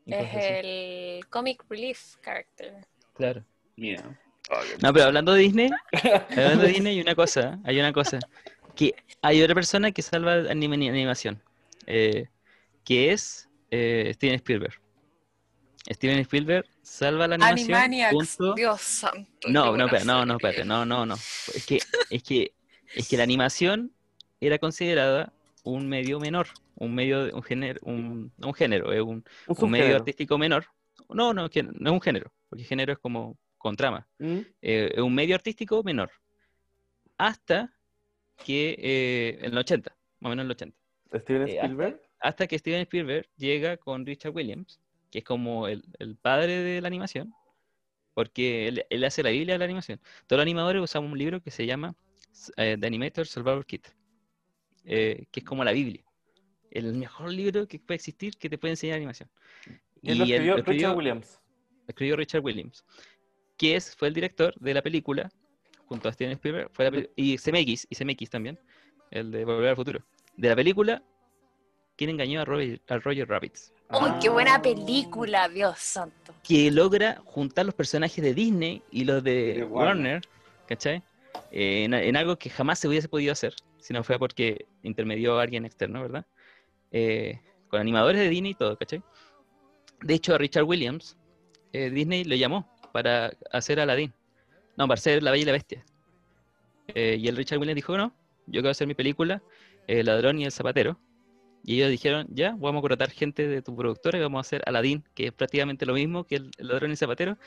Es 0.06 0.34
el 0.34 1.26
comic 1.28 1.64
relief 1.68 2.16
character. 2.22 2.74
Claro. 3.14 3.44
Mira. 3.76 4.18
No, 4.82 4.92
pero 4.92 5.06
hablando 5.06 5.32
de 5.32 5.40
Disney, 5.40 5.70
hablando 6.30 6.64
de 6.64 6.68
Disney 6.68 6.94
hay 6.96 7.00
una 7.00 7.14
cosa, 7.14 7.58
hay 7.64 7.80
una 7.80 7.92
cosa, 7.92 8.18
que 8.74 8.94
hay 9.22 9.42
otra 9.42 9.54
persona 9.54 9.90
que 9.90 10.02
salva 10.02 10.34
anima- 10.50 10.74
animación, 10.74 11.42
eh, 11.86 12.28
que 12.84 13.12
es 13.12 13.48
eh, 13.70 14.10
Steven 14.14 14.34
Spielberg. 14.36 14.74
Steven 15.90 16.18
Spielberg 16.20 16.66
salva 16.82 17.26
la 17.26 17.34
animación 17.36 17.74
Animaniacs, 17.74 18.12
junto... 18.14 18.54
Dios 18.54 18.80
santo. 18.80 19.48
No, 19.48 19.76
no, 19.76 19.86
espera, 19.86 20.04
no, 20.04 20.26
no, 20.26 20.34
espérate, 20.36 20.64
no, 20.64 20.84
no, 20.84 21.06
no. 21.06 21.14
Es 21.14 21.64
que, 21.66 21.78
es 22.10 22.22
que, 22.22 22.52
es 22.94 23.08
que 23.08 23.16
la 23.16 23.22
animación 23.22 23.92
era 24.40 24.58
considerada 24.58 25.32
un 25.64 25.88
medio 25.88 26.20
menor, 26.20 26.46
un 26.76 26.94
medio, 26.94 27.34
un 27.34 27.42
género, 27.42 27.80
un, 27.82 28.32
no 28.36 28.48
un 28.48 28.54
género, 28.54 28.92
es 28.92 29.00
un, 29.00 29.24
Un 29.48 29.56
un 29.58 29.70
medio 29.70 29.96
artístico 29.96 30.38
menor. 30.38 30.66
No, 31.08 31.34
no, 31.34 31.50
que 31.50 31.62
no 31.62 31.72
es 31.72 31.92
un 31.92 32.00
género, 32.00 32.32
porque 32.48 32.64
género 32.64 32.92
es 32.92 32.98
como 32.98 33.36
con 33.58 33.76
trama. 33.76 34.06
¿Mm? 34.18 34.38
Eh, 34.62 34.92
es 34.94 35.00
un 35.00 35.14
medio 35.14 35.34
artístico 35.34 35.82
menor. 35.82 36.10
Hasta 37.16 37.72
que 38.44 38.76
eh, 38.78 39.38
en 39.40 39.52
el 39.52 39.58
80, 39.58 39.90
más 40.20 40.28
o 40.28 40.30
menos 40.30 40.42
en 40.42 40.46
el 40.46 40.52
80. 40.52 40.76
Steven 41.20 41.48
Eh, 41.48 41.56
Spielberg. 41.56 42.00
Hasta 42.20 42.46
que 42.46 42.58
Steven 42.58 42.80
Spielberg 42.82 43.28
llega 43.36 43.76
con 43.76 44.04
Richard 44.06 44.34
Williams, 44.34 44.80
que 45.10 45.18
es 45.18 45.24
como 45.24 45.68
el, 45.68 45.82
el 45.98 46.16
padre 46.16 46.58
de 46.58 46.80
la 46.80 46.88
animación, 46.88 47.32
porque 48.14 48.68
él, 48.68 48.86
él 48.88 49.04
hace 49.04 49.22
la 49.22 49.30
Biblia 49.30 49.54
de 49.54 49.58
la 49.58 49.64
animación. 49.64 50.00
Todos 50.26 50.38
los 50.38 50.44
animadores 50.44 50.82
usamos 50.82 51.10
un 51.10 51.18
libro 51.18 51.40
que 51.40 51.50
se 51.50 51.66
llama 51.66 51.94
eh, 52.56 52.76
The 52.78 52.86
Animator 52.86 53.26
Survival 53.26 53.64
Kit, 53.66 53.88
eh, 54.84 55.26
que 55.30 55.40
es 55.40 55.46
como 55.46 55.64
la 55.64 55.72
Biblia. 55.72 56.04
El 56.70 56.94
mejor 56.94 57.30
libro 57.32 57.66
que 57.68 57.78
puede 57.78 57.96
existir 57.96 58.36
que 58.36 58.48
te 58.50 58.58
puede 58.58 58.72
enseñar 58.72 58.96
animación. 58.96 59.30
Y 60.02 60.14
lo 60.14 60.24
escribió 60.24 60.52
lo 60.54 60.58
escribió- 60.58 60.72
Richard 60.90 60.96
Williams. 60.96 61.40
escribió 61.86 62.16
Richard 62.16 62.44
Williams, 62.44 62.84
que 63.56 63.76
es, 63.76 63.94
fue 63.96 64.08
el 64.08 64.14
director 64.14 64.54
de 64.58 64.74
la 64.74 64.82
película, 64.82 65.30
junto 65.86 66.08
a 66.08 66.12
Steven 66.12 66.32
Spielberg, 66.32 66.70
fue 66.72 66.90
la 66.90 67.06
y 67.16 67.36
CMX, 67.38 67.86
y 67.88 67.94
CMX 67.94 68.30
también, 68.30 68.58
el 69.10 69.30
de 69.30 69.44
Volver 69.44 69.68
al 69.70 69.76
Futuro, 69.76 70.04
de 70.36 70.48
la 70.48 70.56
película 70.56 71.02
¿Quién 71.96 72.10
engañó 72.10 72.40
a 72.40 72.44
Roger, 72.44 72.82
a 72.88 72.98
Roger 72.98 73.28
Rabbits? 73.28 73.72
¡Uy, 73.90 74.10
qué 74.20 74.28
buena 74.28 74.60
película! 74.60 75.48
Dios 75.48 75.78
santo. 75.78 76.34
Que 76.42 76.68
logra 76.72 77.22
juntar 77.24 77.66
los 77.66 77.74
personajes 77.76 78.22
de 78.24 78.34
Disney 78.34 78.82
y 78.90 79.04
los 79.04 79.22
de, 79.22 79.54
de 79.54 79.64
Warner, 79.64 80.14
Warner. 80.14 80.22
¿cachai? 80.66 81.04
Eh, 81.50 81.84
en, 81.84 82.16
algo 82.16 82.36
que 82.36 82.50
jamás 82.50 82.78
se 82.78 82.88
hubiese 82.88 83.08
podido 83.08 83.32
hacer, 83.32 83.54
si 83.78 83.92
no 83.92 84.02
fuera 84.02 84.18
porque 84.18 84.66
intermedió 84.82 85.38
a 85.38 85.42
alguien 85.42 85.64
externo, 85.64 86.02
¿verdad? 86.02 86.26
Eh, 86.90 87.40
con 87.68 87.80
animadores 87.80 88.20
de 88.20 88.28
Disney 88.28 88.52
y 88.52 88.54
todo, 88.54 88.76
¿cachai? 88.76 89.02
De 90.00 90.14
hecho, 90.14 90.34
a 90.34 90.38
Richard 90.38 90.64
Williams, 90.64 91.16
eh, 91.72 91.90
Disney 91.90 92.24
lo 92.24 92.36
llamó 92.36 92.68
para 92.92 93.32
hacer 93.50 93.80
Aladdin. 93.80 94.12
No, 94.76 94.86
para 94.86 94.98
hacer 94.98 95.22
La 95.22 95.30
Bella 95.30 95.42
y 95.42 95.46
la 95.46 95.52
Bestia. 95.52 95.84
Eh, 96.88 97.16
y 97.18 97.28
el 97.28 97.36
Richard 97.36 97.58
Williams 97.58 97.76
dijo, 97.76 97.96
no, 97.96 98.14
yo 98.46 98.60
quiero 98.60 98.70
hacer 98.70 98.86
mi 98.86 98.94
película, 98.94 99.42
El 99.86 100.06
ladrón 100.06 100.38
y 100.38 100.44
el 100.44 100.52
zapatero. 100.52 100.98
Y 101.64 101.76
ellos 101.76 101.90
dijeron, 101.90 102.26
ya, 102.30 102.50
vamos 102.50 102.78
a 102.78 102.82
contratar 102.82 103.10
gente 103.10 103.48
de 103.48 103.62
tu 103.62 103.74
productora 103.74 104.18
y 104.18 104.22
vamos 104.22 104.38
a 104.38 104.42
hacer 104.42 104.62
Aladdin, 104.66 105.02
que 105.14 105.28
es 105.28 105.32
prácticamente 105.32 105.86
lo 105.86 105.94
mismo 105.94 106.24
que 106.24 106.36
el 106.36 106.50
ladrón 106.58 106.90
y 106.90 106.92
el 106.92 106.98
zapatero. 106.98 107.38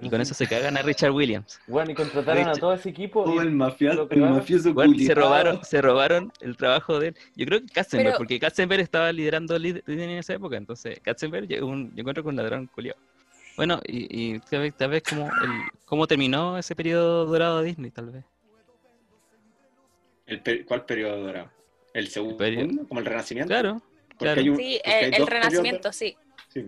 Y 0.00 0.10
con 0.10 0.20
eso 0.20 0.34
se 0.34 0.46
cagan 0.48 0.76
a 0.76 0.82
Richard 0.82 1.12
Williams. 1.12 1.60
Bueno, 1.68 1.92
y 1.92 1.94
contrataron 1.94 2.48
a 2.48 2.52
todo 2.54 2.74
ese 2.74 2.88
equipo. 2.90 3.24
Todo 3.24 3.36
y- 3.36 3.46
el, 3.46 3.52
mafia, 3.52 3.94
lo 3.94 4.10
el 4.10 4.20
mafioso 4.20 4.74
Bueno, 4.74 4.98
se 4.98 5.14
robaron, 5.14 5.64
se 5.64 5.80
robaron 5.80 6.32
el 6.40 6.56
trabajo 6.56 6.98
de 6.98 7.08
él. 7.08 7.16
Yo 7.36 7.46
creo 7.46 7.60
que 7.60 7.66
Katzenberg, 7.66 8.08
Pero- 8.08 8.18
porque 8.18 8.40
Katzenberg 8.40 8.82
estaba 8.82 9.12
liderando 9.12 9.56
Lid- 9.56 9.82
Disney 9.86 10.04
en 10.04 10.18
esa 10.18 10.34
época, 10.34 10.56
entonces 10.56 10.98
Katzenberg 11.00 11.46
yo, 11.46 11.64
un, 11.66 11.94
yo 11.94 12.00
encuentro 12.00 12.24
con 12.24 12.32
un 12.32 12.36
ladrón 12.42 12.66
culiao. 12.66 12.96
Bueno, 13.56 13.80
y, 13.86 14.34
y 14.34 14.38
tal 14.40 14.60
vez, 14.62 14.74
tal 14.76 14.90
vez 14.90 15.04
como 15.08 15.26
el, 15.26 15.50
cómo 15.84 16.06
terminó 16.08 16.58
ese 16.58 16.74
periodo 16.74 17.24
dorado 17.26 17.60
de 17.60 17.66
Disney, 17.66 17.90
tal 17.92 18.10
vez. 18.10 18.24
El 20.26 20.40
per- 20.40 20.64
¿Cuál 20.64 20.84
periodo 20.84 21.22
dorado? 21.22 21.50
¿El 21.92 22.08
segundo? 22.08 22.36
periodo- 22.38 22.88
¿Como 22.88 22.98
el 22.98 23.06
renacimiento? 23.06 23.48
Claro, 23.48 23.80
claro. 24.18 24.42
un- 24.42 24.56
Sí, 24.56 24.80
el, 24.84 25.04
el 25.04 25.10
periodos- 25.12 25.28
renacimiento, 25.28 25.92
sí. 25.92 26.16
Sí, 26.48 26.64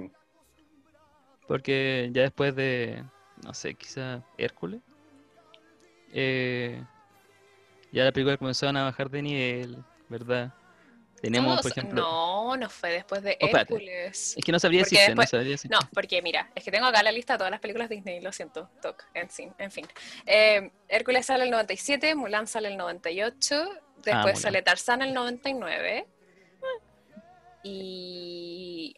porque 1.49 2.09
ya 2.13 2.23
después 2.23 2.55
de, 2.57 3.03
no 3.45 3.55
sé, 3.55 3.75
quizá 3.75 4.23
Hércules, 4.39 4.81
eh, 6.13 6.83
ya 7.93 8.05
la 8.05 8.13
película 8.13 8.37
comenzaron 8.37 8.77
a 8.77 8.85
bajar 8.85 9.11
de 9.11 9.23
nivel, 9.23 9.85
¿verdad? 10.09 10.53
Tenemos, 11.21 11.57
No, 11.57 11.63
por 11.63 11.71
ejemplo... 11.71 12.03
no, 12.03 12.57
no 12.59 12.69
fue 12.69 12.91
después 12.91 13.23
de 13.23 13.39
Oh. 13.41 13.47
Hércules. 13.47 14.35
Es 14.37 14.45
que 14.45 14.53
no 14.53 14.59
sabría 14.59 14.81
Porque 14.83 14.97
decirte, 14.97 15.15
no 15.15 15.21
después- 15.23 15.31
sabría 15.31 15.51
decirte. 15.53 15.75
No, 15.75 15.81
porque 15.95 16.21
mira, 16.23 16.51
es 16.55 16.63
que 16.63 16.71
tengo 16.71 16.87
acá 16.87 17.03
la 17.03 17.11
lista 17.11 17.33
de 17.35 17.39
todas 17.39 17.51
las 17.51 17.61
películas 17.61 17.89
Disney, 17.89 18.21
lo 18.21 18.33
siento, 18.33 18.69
Toc, 18.83 19.05
en 19.15 19.31
fin. 19.31 19.53
En 19.59 19.71
fin. 19.71 19.87
Eh, 20.27 20.71
Hércules 20.89 21.25
sale 21.27 21.45
el 21.45 21.51
97, 21.51 22.15
Mulan 22.15 22.47
sale 22.47 22.69
el 22.69 22.77
98, 22.77 23.65
después 23.97 24.15
Ah, 24.15 24.21
Mulan. 24.21 24.37
sale 24.37 24.63
Tarzán 24.63 25.03
el 25.03 25.15
99. 25.15 26.07
Y. 27.65 28.95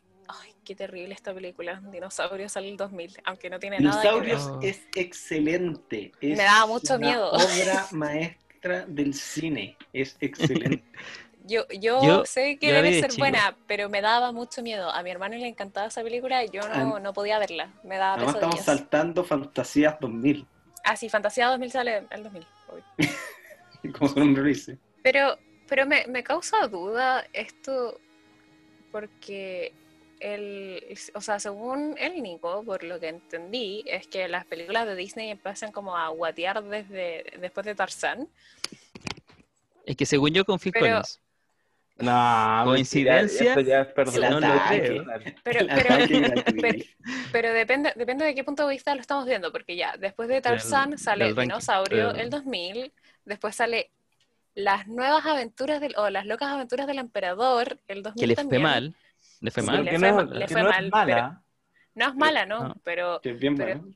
Qué 0.69 0.75
terrible 0.75 1.15
esta 1.15 1.33
película. 1.33 1.81
Dinosaurio 1.91 2.47
sale 2.51 2.69
el 2.69 2.77
2000, 2.77 3.23
aunque 3.25 3.49
no 3.49 3.59
tiene 3.59 3.81
nada 3.81 4.03
que 4.03 4.09
ver. 4.09 4.23
Dinosaurios 4.27 4.61
ver. 4.61 4.69
es 4.69 4.81
excelente. 4.97 6.13
Es 6.21 6.37
Me 6.37 6.45
daba 6.45 6.67
mucho 6.67 6.97
una 6.97 7.07
miedo. 7.07 7.31
obra 7.33 7.87
maestra 7.93 8.85
del 8.87 9.15
cine. 9.15 9.79
Es 9.95 10.19
excelente. 10.21 10.85
Yo, 11.47 11.67
yo, 11.81 12.03
Yo- 12.05 12.25
sé 12.27 12.59
que 12.59 12.71
debe 12.71 12.91
de 12.91 13.01
ser 13.01 13.09
chico. 13.13 13.23
buena, 13.23 13.57
pero 13.67 13.89
me 13.89 14.03
daba 14.03 14.31
mucho 14.33 14.63
miedo. 14.63 14.91
A 14.91 15.03
mi 15.03 15.09
hermano 15.11 15.35
le 15.39 15.47
encantaba 15.49 15.87
esa 15.87 16.03
película 16.03 16.45
y 16.45 16.51
yo 16.51 16.61
no, 16.69 16.97
Ah. 16.97 17.01
no 17.01 17.15
podía 17.15 17.39
verla. 17.39 17.73
Me 17.85 17.97
daba 17.97 18.17
Además 18.17 18.35
estamos 18.35 18.61
saltando 18.61 19.25
Fantasías 19.25 19.97
2000. 19.99 20.47
Ah, 20.85 20.95
sí, 20.95 21.09
Fantasía 21.09 21.47
2000 21.47 21.71
sale 21.71 22.03
el 22.11 22.23
2000. 22.23 22.47
obvio. 22.69 22.85
Como 23.99 24.11
su 24.11 24.19
nombre 24.19 24.43
dice. 24.43 24.77
Pero, 25.03 25.39
pero 25.67 25.87
me, 25.87 26.05
me 26.09 26.23
causa 26.23 26.67
duda 26.67 27.25
esto 27.33 27.99
porque 28.93 29.73
el, 30.21 30.83
o 31.15 31.21
sea, 31.21 31.39
según 31.41 31.97
el 31.99 32.23
Nico, 32.23 32.63
por 32.65 32.83
lo 32.85 32.99
que 33.01 33.09
entendí, 33.09 33.85
es 33.87 34.07
que 34.07 34.29
las 34.29 34.45
películas 34.45 34.87
de 34.87 34.95
Disney 34.97 35.31
empiezan 35.31 35.73
como 35.73 35.97
a 35.97 36.09
guatear 36.09 36.63
desde 36.65 37.25
después 37.41 37.65
de 37.67 37.75
Tarzán. 37.75 38.29
Es 39.85 39.97
que 39.97 40.07
según 40.07 40.33
yo 40.35 40.45
con 40.45 40.59
Phil 40.59 40.73
Pero- 40.73 40.87
Collins. 40.87 41.21
No, 42.01 42.63
¿Coincidencia? 42.65 43.57
Pero, 47.33 47.53
depende, 47.53 47.93
depende 47.97 48.25
de 48.25 48.35
qué 48.35 48.45
punto 48.45 48.67
de 48.67 48.75
vista 48.75 48.95
lo 48.95 49.01
estamos 49.01 49.27
viendo, 49.27 49.51
porque 49.53 49.77
ya, 49.77 49.97
después 49.99 50.29
de 50.29 50.41
Tarzán 50.41 50.91
Del- 50.91 50.99
sale 50.99 51.25
del 51.27 51.37
ranking, 51.37 51.49
Dinosaurio 51.51 52.11
el 52.15 52.31
2000, 52.31 52.93
después 53.25 53.55
sale 53.57 53.91
Las 54.55 54.87
nuevas 54.89 55.25
aventuras 55.27 55.81
del, 55.81 55.95
o 55.97 56.09
Las 56.11 56.27
locas 56.27 56.49
aventuras 56.51 56.87
del 56.87 56.99
emperador 56.99 57.79
el 57.89 58.03
2000 58.03 58.21
Que 58.21 58.27
le 58.27 58.35
fue 58.35 58.43
también. 58.45 58.63
mal. 58.63 58.95
Le 59.41 59.51
fue 59.51 59.63
mal. 59.63 59.85
le 59.85 59.99
fue 59.99 60.09
no, 60.11 60.15
mal, 60.17 60.31
le 60.39 60.47
que 60.47 60.53
fue 60.53 60.63
no 60.63 60.69
mal, 60.71 60.85
es 60.87 60.91
mala. 60.93 61.43
No 61.95 62.09
es 62.09 62.15
mala, 62.15 62.47
¿no? 62.47 62.69
No. 62.69 62.75
Pero 62.85 63.21
Que 63.23 63.31
es 63.31 63.39
bien 63.41 63.57
Pero- 63.57 63.79
bueno. 63.81 63.95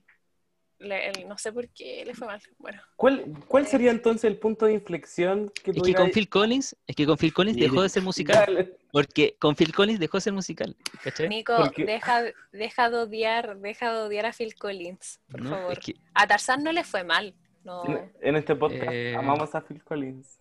le- 0.78 1.08
el- 1.10 1.28
no 1.28 1.38
sé 1.38 1.52
por 1.52 1.68
qué 1.68 2.04
le 2.04 2.14
fue 2.14 2.26
mal. 2.26 2.40
Bueno, 2.58 2.82
¿Cuál, 2.96 3.24
¿Cuál 3.46 3.66
sería 3.66 3.90
entonces 3.92 4.24
el 4.24 4.36
punto 4.38 4.66
de 4.66 4.72
inflexión 4.74 5.50
que 5.62 5.70
Es 5.70 5.82
que 5.82 5.94
con 5.94 6.10
Phil 6.10 6.28
Collins, 6.28 6.76
es 6.86 6.96
que 6.96 7.06
con 7.06 7.16
Phil 7.16 7.32
Collins 7.32 7.56
dejó 7.56 7.82
de 7.82 7.88
ser 7.88 8.02
musical. 8.02 8.44
dale? 8.46 8.76
Porque 8.90 9.36
con 9.38 9.54
Phil 9.54 9.72
Collins 9.72 10.00
dejó 10.00 10.16
de 10.16 10.20
ser 10.22 10.32
musical. 10.32 10.76
¿Cachai? 11.04 11.28
Nico, 11.28 11.56
Porque- 11.56 11.84
deja, 11.84 12.22
deja 12.52 12.90
de 12.90 12.96
odiar, 12.98 13.56
deja 13.58 13.92
de 13.92 13.98
odiar 14.00 14.26
a 14.26 14.32
Phil 14.32 14.54
Collins, 14.56 15.20
por 15.30 15.42
No, 15.42 15.50
favor. 15.50 15.72
es 15.74 15.78
que 15.78 15.94
A 16.14 16.26
Tarzán 16.26 16.64
no 16.64 16.72
le 16.72 16.82
fue 16.84 17.04
mal. 17.04 17.34
No. 17.64 17.84
En, 17.86 18.12
en 18.20 18.36
este 18.36 18.56
podcast 18.56 18.90
Eh. 18.92 19.14
amamos 19.16 19.54
a 19.54 19.60
Phil 19.60 19.82
Collins. 19.84 20.40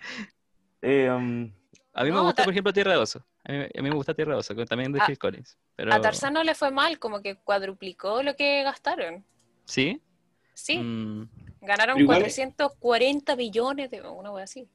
Eh, 0.82 1.10
um, 1.10 1.52
a 1.92 2.04
mí 2.04 2.10
me 2.10 2.16
No, 2.16 2.22
gusta, 2.24 2.36
ta- 2.36 2.44
por 2.44 2.52
ejemplo, 2.52 2.72
Tierra 2.72 2.92
de 2.92 2.98
Oso. 2.98 3.24
A 3.50 3.52
mí, 3.52 3.64
a 3.78 3.82
mí 3.82 3.88
me 3.88 3.94
gusta 3.94 4.14
Tierra 4.14 4.38
que 4.40 4.64
también 4.64 4.92
de 4.92 5.00
A- 5.00 5.06
Phil 5.06 5.18
Collins. 5.18 5.58
Pero... 5.74 5.92
A 5.92 6.00
Tarzán 6.00 6.32
no 6.34 6.44
le 6.44 6.54
fue 6.54 6.70
mal, 6.70 6.98
como 6.98 7.20
que 7.20 7.34
cuadruplicó 7.36 8.22
lo 8.22 8.36
que 8.36 8.62
gastaron. 8.62 9.24
¿Sí? 9.64 10.00
Sí, 10.54 10.78
Mm, 10.78 11.28
ganaron 11.62 11.94
Pero 11.96 12.04
igual- 12.04 12.18
440 12.20 13.34
billones 13.34 13.90
de 13.90 14.02
una 14.02 14.30
wea 14.30 14.44
así. 14.44 14.68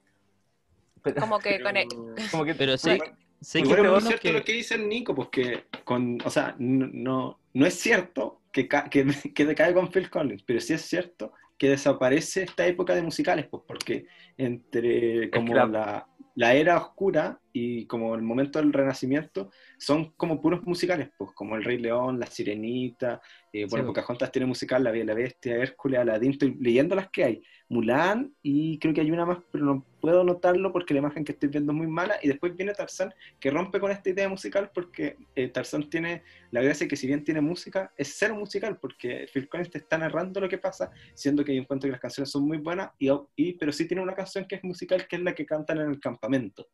pero- 1.02 1.22
Como 1.22 1.38
que 1.40 1.62
con 1.62 1.78
el- 1.78 1.88
como 2.32 2.44
que- 2.46 2.56
Pero 2.60 2.78
sí, 2.78 2.90
bueno, 2.90 3.04
que 3.04 3.98
es 3.98 4.04
cierto 4.06 4.22
que- 4.22 4.34
lo 4.34 4.44
que 4.44 4.54
dice 4.54 4.76
el 4.76 4.90
Nico, 4.90 5.14
pues 5.14 5.30
que 5.30 5.66
con, 5.84 6.18
o 6.26 6.30
sea, 6.32 6.56
no, 6.58 6.88
no, 6.92 7.40
no 7.54 7.66
es 7.66 7.76
cierto 7.76 8.42
que, 8.52 8.68
ca- 8.68 8.90
que, 8.90 9.06
que 9.36 9.46
decae 9.46 9.74
con 9.74 9.92
Phil 9.92 10.10
Collins, 10.10 10.42
pero 10.44 10.60
sí 10.60 10.74
es 10.74 10.82
cierto 10.82 11.32
que 11.58 11.70
desaparece 11.70 12.44
esta 12.44 12.66
época 12.66 12.96
de 12.96 13.04
musicales, 13.04 13.46
pues 13.48 13.64
porque 13.68 14.08
entre 14.38 15.30
como 15.30 15.54
la- 15.54 16.08
la, 16.36 16.54
era 16.54 16.78
oscura 16.78 17.40
y 17.52 17.86
como 17.88 18.16
el 18.16 18.22
momento 18.22 18.60
del 18.60 18.74
renacimiento 18.74 19.52
son 19.78 20.12
como 20.18 20.42
puros 20.42 20.64
musicales, 20.64 21.10
pues 21.18 21.32
como 21.34 21.56
El 21.56 21.64
Rey 21.64 21.78
León, 21.78 22.20
La 22.20 22.28
Sirenita, 22.28 23.22
eh, 23.52 23.66
bueno, 23.66 23.86
Sí, 23.86 23.86
Pocahontas 23.86 24.32
tiene 24.32 24.46
musical, 24.46 24.84
La 24.84 24.92
Bella 24.92 25.06
la 25.06 25.14
Bestia, 25.14 25.56
Hércules, 25.56 26.00
Aladín, 26.00 26.32
estoy 26.32 26.56
leyendo 26.60 26.96
las 26.96 27.10
que 27.10 27.24
hay, 27.24 27.44
Mulan 27.70 28.34
y 28.42 28.78
creo 28.80 28.94
que 28.94 29.02
hay 29.02 29.12
una 29.12 29.26
más, 29.26 29.40
pero 29.52 29.66
no 29.66 29.86
puedo 30.02 30.24
notarlo 30.24 30.72
porque 30.72 30.94
la 30.94 31.00
imagen 31.00 31.24
que 31.26 31.32
estoy 31.34 31.50
viendo 31.50 31.72
es 31.72 31.78
muy 31.78 31.88
mala 31.88 32.18
y 32.22 32.28
después 32.28 32.56
viene 32.56 32.74
Tarzán 32.74 33.14
que 33.40 33.50
rompe 33.52 33.80
con 33.80 33.92
esta 33.92 34.10
idea 34.10 34.30
musical 34.30 34.72
porque 34.74 35.18
eh, 35.36 35.48
Tarzán 35.50 35.90
tiene 35.90 36.24
la 36.52 36.62
gracia 36.62 36.88
que 36.88 36.96
si 36.96 37.08
bien 37.08 37.24
tiene 37.24 37.42
música, 37.42 37.92
es 37.98 38.16
cero 38.18 38.36
musical 38.36 38.78
porque 38.80 39.28
Phil 39.34 39.50
Collins 39.50 39.72
te 39.72 39.80
está 39.80 39.98
narrando 39.98 40.40
lo 40.40 40.50
que 40.50 40.58
pasa, 40.58 40.92
siendo 41.14 41.44
que 41.44 41.56
yo 41.56 41.62
encuentro 41.62 41.88
que 41.88 41.92
las 41.94 42.02
canciones 42.02 42.32
son 42.32 42.48
muy 42.48 42.58
buenas, 42.58 42.92
y, 43.00 43.10
y- 43.36 43.54
pero 43.54 43.72
sí 43.72 43.88
tiene 43.88 44.04
una 44.04 44.16
canción 44.16 44.46
que 44.48 44.56
es 44.56 44.64
musical 44.64 45.08
que 45.08 45.16
es 45.18 45.22
la 45.24 45.34
que 45.36 45.46
cantan 45.46 45.80
en 45.80 45.90
el 45.90 46.00
campamento. 46.00 46.68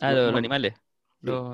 Ah, 0.00 0.12
los, 0.12 0.24
los 0.24 0.36
animales. 0.38 0.74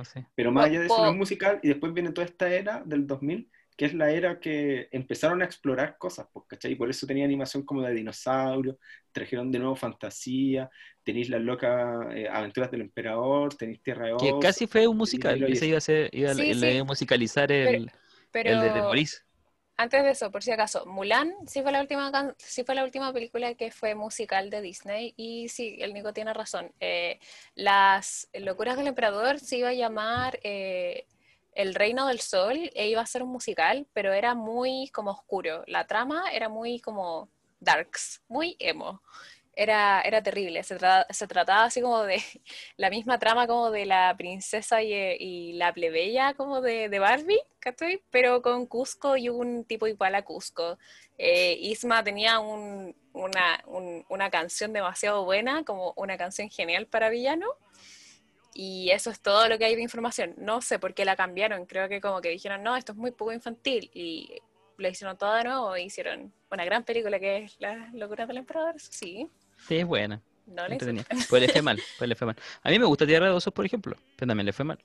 Sí. 0.05 0.25
pero 0.35 0.53
más 0.53 0.67
allá 0.67 0.81
de 0.81 0.87
eso 0.87 1.05
no 1.05 1.11
es 1.11 1.17
musical 1.17 1.61
y 1.63 1.69
después 1.69 1.93
viene 1.93 2.13
toda 2.13 2.27
esta 2.27 2.53
era 2.53 2.83
del 2.85 3.07
2000 3.07 3.51
que 3.81 3.87
es 3.87 3.95
la 3.95 4.11
era 4.11 4.39
que 4.41 4.91
empezaron 4.93 5.41
a 5.41 5.47
explorar 5.47 5.97
cosas, 5.97 6.27
pues, 6.35 6.45
¿cachai? 6.47 6.73
Y 6.73 6.75
por 6.75 6.91
eso 6.91 7.07
tenía 7.07 7.25
animación 7.25 7.65
como 7.65 7.81
de 7.81 7.95
dinosaurios, 7.95 8.77
trajeron 9.11 9.51
de 9.51 9.59
nuevo 9.59 9.75
fantasía, 9.75 10.69
tenéis 11.03 11.31
las 11.31 11.41
locas 11.41 12.15
eh, 12.15 12.29
aventuras 12.31 12.71
del 12.71 12.83
emperador, 12.83 13.55
tenéis 13.55 13.83
Tierra 13.83 14.09
de 14.09 14.17
Que 14.19 14.33
Oz, 14.33 14.43
casi 14.43 14.67
fue 14.67 14.87
un 14.87 14.99
musical. 14.99 15.43
Ese 15.45 15.67
iba 15.67 15.79
a 15.79 15.81
ser, 15.81 16.11
iba, 16.13 16.35
Sí, 16.35 16.53
sí. 16.53 16.77
a 16.77 16.85
musicalizar 16.85 17.51
el, 17.51 17.91
Pero 18.31 18.51
el 18.51 18.61
de 18.61 18.81
Maurice. 18.83 19.21
Antes 19.81 20.05
de 20.05 20.11
eso, 20.11 20.31
por 20.31 20.43
si 20.43 20.53
acaso, 20.53 20.85
Mulan 20.85 21.33
sí 21.47 21.63
fue 21.63 21.73
la 21.73 21.81
última 21.81 22.35
sí 22.37 22.65
fue 22.65 22.75
la 22.75 22.85
última 22.85 23.15
película 23.15 23.55
que 23.55 23.71
fue 23.71 23.95
musical 23.95 24.51
de 24.51 24.61
Disney 24.61 25.15
y 25.17 25.49
sí, 25.49 25.79
el 25.81 25.95
Nico 25.95 26.13
tiene 26.13 26.35
razón. 26.35 26.71
Eh, 26.81 27.19
las 27.55 28.29
locuras 28.35 28.77
del 28.77 28.89
emperador 28.89 29.39
se 29.39 29.57
iba 29.57 29.71
a 29.71 29.73
llamar 29.73 30.39
eh, 30.43 31.07
El 31.55 31.75
Reino 31.75 32.07
del 32.09 32.21
Sol 32.21 32.71
e 32.75 32.89
iba 32.91 33.01
a 33.01 33.07
ser 33.07 33.23
un 33.23 33.31
musical, 33.31 33.87
pero 33.95 34.13
era 34.13 34.35
muy 34.35 34.91
como 34.93 35.13
oscuro. 35.13 35.65
La 35.67 35.87
trama 35.87 36.25
era 36.31 36.51
muy 36.51 36.79
como 36.81 37.31
darks, 37.59 38.23
muy 38.29 38.57
emo. 38.59 39.01
Era, 39.63 40.01
era 40.03 40.23
terrible, 40.23 40.63
se, 40.63 40.79
tra- 40.79 41.05
se 41.11 41.27
trataba 41.27 41.65
así 41.65 41.83
como 41.83 42.03
de 42.05 42.17
la 42.79 42.89
misma 42.89 43.19
trama 43.19 43.47
como 43.47 43.71
de 43.71 43.85
la 43.85 44.15
princesa 44.17 44.83
y, 44.83 44.93
eh, 44.95 45.17
y 45.21 45.53
la 45.55 45.75
plebeya 45.75 46.33
como 46.35 46.63
de, 46.63 46.89
de 46.89 46.99
Barbie, 46.99 47.41
¿cachai? 47.59 48.03
Pero 48.11 48.41
con 48.41 48.67
Cusco 48.67 49.17
y 49.19 49.29
un 49.29 49.65
tipo 49.65 49.87
igual 49.87 50.15
a 50.15 50.23
Cusco. 50.25 50.79
Eh, 51.19 51.59
Isma 51.61 52.03
tenía 52.03 52.39
un- 52.41 52.97
una, 53.13 53.63
un- 53.67 54.05
una 54.09 54.31
canción 54.31 54.73
demasiado 54.73 55.25
buena, 55.27 55.63
como 55.65 55.93
una 55.97 56.17
canción 56.17 56.49
genial 56.49 56.87
para 56.87 57.11
villano. 57.11 57.47
Y 58.55 58.91
eso 58.91 59.11
es 59.11 59.21
todo 59.21 59.49
lo 59.49 59.59
que 59.59 59.65
hay 59.67 59.77
de 59.77 59.83
información. 59.83 60.35
No 60.39 60.61
sé 60.61 60.79
por 60.79 60.95
qué 60.95 61.05
la 61.05 61.17
cambiaron. 61.17 61.67
Creo 61.67 61.89
que 61.89 62.01
como 62.01 62.21
que 62.21 62.31
dijeron, 62.31 62.63
no, 62.63 62.77
esto 62.77 62.93
es 62.93 62.99
muy 62.99 63.11
poco 63.13 63.33
infantil. 63.33 63.91
Y 63.95 64.41
lo 64.77 64.89
hicieron 64.89 65.17
todo 65.19 65.35
de 65.35 65.45
nuevo 65.45 65.77
hicieron 65.77 66.33
una 66.51 66.65
gran 66.65 66.85
película 66.85 67.21
que 67.21 67.45
es 67.45 67.57
La 67.61 67.91
locura 67.93 68.27
del 68.27 68.39
emperador. 68.39 68.75
Sí, 68.81 69.29
Sí, 69.69 69.77
es 69.77 69.87
buena. 69.87 70.21
no 70.47 70.67
le. 70.69 70.77
Pues 71.29 71.43
le 71.43 71.49
fue 71.49 71.63
mal, 71.63 71.81
pues 71.99 72.09
le 72.09 72.15
fue 72.17 72.27
mal. 72.27 72.37
A 72.63 72.71
mí 72.71 72.79
me 72.79 72.85
gusta 72.87 73.07
Tierra 73.07 73.27
de 73.27 73.33
Osos, 73.33 73.53
por 73.53 73.65
ejemplo, 73.67 73.97
pero 74.17 74.29
también 74.29 74.47
le 74.47 74.53
fue 74.53 74.65
mal. 74.65 74.79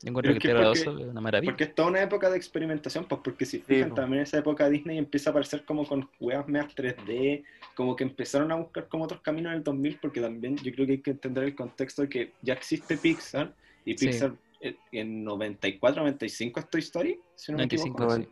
Yo 0.00 0.10
encuentro 0.10 0.32
que 0.34 0.38
Tierra 0.40 0.60
de 0.60 0.66
porque- 0.66 0.80
Osos 0.80 1.00
es 1.00 1.06
una 1.08 1.20
maravilla. 1.20 1.50
Porque 1.52 1.64
es 1.64 1.74
toda 1.74 1.88
una 1.88 2.00
época 2.02 2.30
de 2.30 2.36
experimentación, 2.36 3.06
pues 3.06 3.20
porque 3.24 3.44
si 3.44 3.58
fijan, 3.58 3.88
po. 3.90 3.94
también 3.96 4.18
en 4.20 4.22
esa 4.24 4.38
época 4.38 4.68
Disney 4.68 4.96
empieza 4.96 5.30
a 5.30 5.32
aparecer 5.32 5.64
como 5.64 5.86
con 5.88 6.02
juegas 6.18 6.46
meas 6.46 6.72
3D, 6.74 7.44
como 7.74 7.96
que 7.96 8.04
empezaron 8.04 8.52
a 8.52 8.56
buscar 8.56 8.86
como 8.88 9.04
otros 9.04 9.20
caminos 9.22 9.50
en 9.50 9.58
el 9.58 9.64
2000, 9.64 9.98
porque 10.00 10.20
también 10.20 10.56
yo 10.58 10.70
creo 10.72 10.86
que 10.86 10.92
hay 10.92 11.00
que 11.00 11.10
entender 11.10 11.44
el 11.44 11.54
contexto 11.56 12.02
de 12.02 12.08
que 12.08 12.32
ya 12.42 12.54
existe 12.54 12.96
Pixar, 12.96 13.52
y 13.84 13.96
Sí. 13.98 14.06
Pixar 14.06 14.34
eh, 14.60 14.76
en 14.92 15.24
94, 15.24 16.00
95 16.02 16.60
es 16.60 16.70
Toy 16.70 16.80
Story, 16.80 17.20
si 17.34 17.50
no 17.52 17.58
me 17.58 17.64
95, 17.64 17.96
equivoco. 18.04 18.16
sí. 18.22 18.28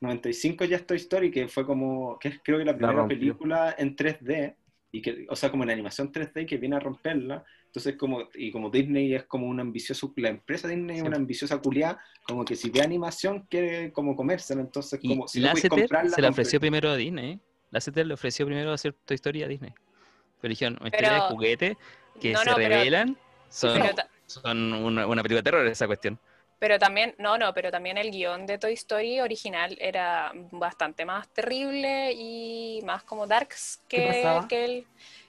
95 0.00 0.64
ya 0.64 0.76
es 0.76 0.86
Toy 0.86 0.96
Story, 0.98 1.30
que 1.30 1.48
fue 1.48 1.66
como, 1.66 2.18
que 2.18 2.28
es 2.28 2.40
creo 2.42 2.58
que 2.58 2.64
la 2.64 2.76
primera 2.76 3.06
película 3.06 3.74
en 3.78 3.96
3D, 3.96 4.54
y 4.90 5.02
que, 5.02 5.26
o 5.28 5.36
sea, 5.36 5.50
como 5.50 5.64
en 5.64 5.70
animación 5.70 6.10
3D 6.12 6.46
que 6.46 6.56
viene 6.56 6.76
a 6.76 6.80
romperla. 6.80 7.44
Entonces, 7.66 7.96
como, 7.96 8.26
y 8.34 8.50
como 8.50 8.70
Disney 8.70 9.14
es 9.14 9.24
como 9.24 9.46
un 9.46 9.60
ambicioso, 9.60 10.12
la 10.16 10.30
empresa 10.30 10.66
Disney 10.68 10.96
es 10.98 11.02
una 11.02 11.16
ambiciosa 11.16 11.58
culiada, 11.58 12.00
como 12.26 12.44
que 12.44 12.56
si 12.56 12.70
ve 12.70 12.80
animación 12.80 13.46
quiere 13.50 13.92
como 13.92 14.16
comérsela, 14.16 14.62
entonces 14.62 14.98
Y 15.02 15.08
como 15.08 15.28
si 15.28 15.40
no 15.40 15.50
puedes 15.50 15.68
comprarla, 15.68 16.10
se 16.10 16.22
la 16.22 16.28
compre- 16.28 16.32
ofreció 16.32 16.60
primero 16.60 16.88
a 16.90 16.96
Disney. 16.96 17.32
¿eh? 17.32 17.38
Lasseter 17.70 18.06
le 18.06 18.14
ofreció 18.14 18.46
primero 18.46 18.72
hacer 18.72 18.94
Toy 19.04 19.16
Story 19.16 19.42
a 19.42 19.48
Disney. 19.48 19.74
Pero 20.40 20.48
dijeron, 20.50 20.78
una 20.80 20.88
historia 20.88 21.12
de 21.12 21.20
juguete 21.20 21.76
que 22.20 22.32
No, 22.32 22.38
se 22.38 22.46
no, 22.50 22.56
pero- 22.56 22.68
revelan 22.76 23.18
son, 23.50 23.74
Pero, 23.82 23.94
son 24.26 24.72
una, 24.72 25.06
una 25.06 25.22
película 25.22 25.40
de 25.40 25.42
terror 25.42 25.66
esa 25.66 25.86
cuestión. 25.86 26.18
Pero 26.58 26.78
también, 26.78 27.14
no, 27.18 27.38
no, 27.38 27.52
pero 27.54 27.70
también 27.70 27.98
el 27.98 28.10
guion 28.10 28.46
de 28.46 28.58
Toy 28.58 28.72
Story 28.74 29.20
original 29.20 29.76
era 29.80 30.32
bastante 30.52 31.04
más 31.04 31.28
terrible 31.28 32.12
y 32.12 32.80
más 32.84 33.02
como 33.04 33.26
darks 33.26 33.80
¿Qué 33.88 33.96
que, 33.96 34.40
que 34.48 34.64
el, 34.64 34.86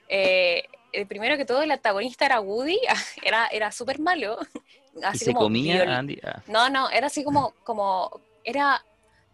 eh, 0.09 0.63
el 0.91 1.07
primero 1.07 1.38
que 1.38 1.45
todo 1.45 1.61
el 1.61 1.71
antagonista 1.71 2.25
era 2.25 2.39
Woody, 2.41 2.80
era, 3.23 3.47
era 3.47 3.71
súper 3.71 3.99
malo. 3.99 4.38
Y 5.13 5.17
se 5.17 5.34
como 5.34 5.41
comía 5.45 5.84
viol- 5.84 5.88
a 5.89 5.97
Andy. 5.99 6.19
ah, 6.23 6.43
No, 6.47 6.69
no, 6.69 6.89
era 6.89 7.07
así 7.07 7.23
como, 7.23 7.53
como, 7.63 8.09
era, 8.43 8.84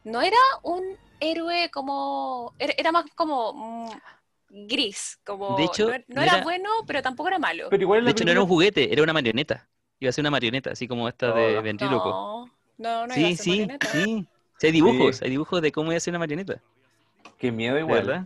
no 0.03 0.21
era 0.21 0.37
un 0.63 0.83
héroe 1.19 1.69
como, 1.71 2.53
era, 2.59 2.73
era 2.77 2.91
más 2.91 3.05
como 3.15 3.53
mm, 3.53 3.89
gris, 4.67 5.17
como, 5.25 5.55
De 5.57 5.63
hecho, 5.63 5.85
no, 5.85 5.91
no 5.91 6.03
no 6.15 6.21
era, 6.21 6.33
era- 6.33 6.43
bueno, 6.43 6.69
pero 6.87 7.01
tampoco 7.01 7.29
era 7.29 7.39
malo. 7.39 7.69
Pero 7.69 7.81
igual 7.83 8.03
De 8.03 8.11
hecho, 8.11 8.25
no 8.25 8.31
era 8.31 8.41
un 8.41 8.47
juguete, 8.47 8.91
era 8.91 9.01
una 9.03 9.13
marioneta. 9.13 9.67
Iba 9.99 10.09
a 10.09 10.13
ser 10.13 10.23
una 10.23 10.31
marioneta, 10.31 10.71
así 10.71 10.87
como 10.87 11.07
esta 11.07 11.31
de 11.33 11.57
Oh. 11.57 11.61
ventríloco. 11.61 12.49
No, 12.77 13.07
no, 13.07 13.07
no 13.07 13.17
iba 13.17 13.27
a 13.27 13.31
sí, 13.31 13.35
ser 13.37 13.43
sí, 13.43 13.49
marioneta. 13.61 13.87
sí. 13.87 14.25
Sí, 14.57 14.67
hay 14.67 14.71
dibujos, 14.73 15.17
Sí. 15.17 15.25
hay 15.25 15.31
dibujos 15.31 15.61
de 15.61 15.71
cómo 15.71 15.91
iba 15.91 15.97
a 15.97 15.99
ser 15.99 16.11
una 16.11 16.19
marioneta. 16.19 16.61
Qué 17.37 17.51
miedo 17.51 17.75
¿De 17.75 17.81
igual. 17.81 18.05
verdad? 18.05 18.25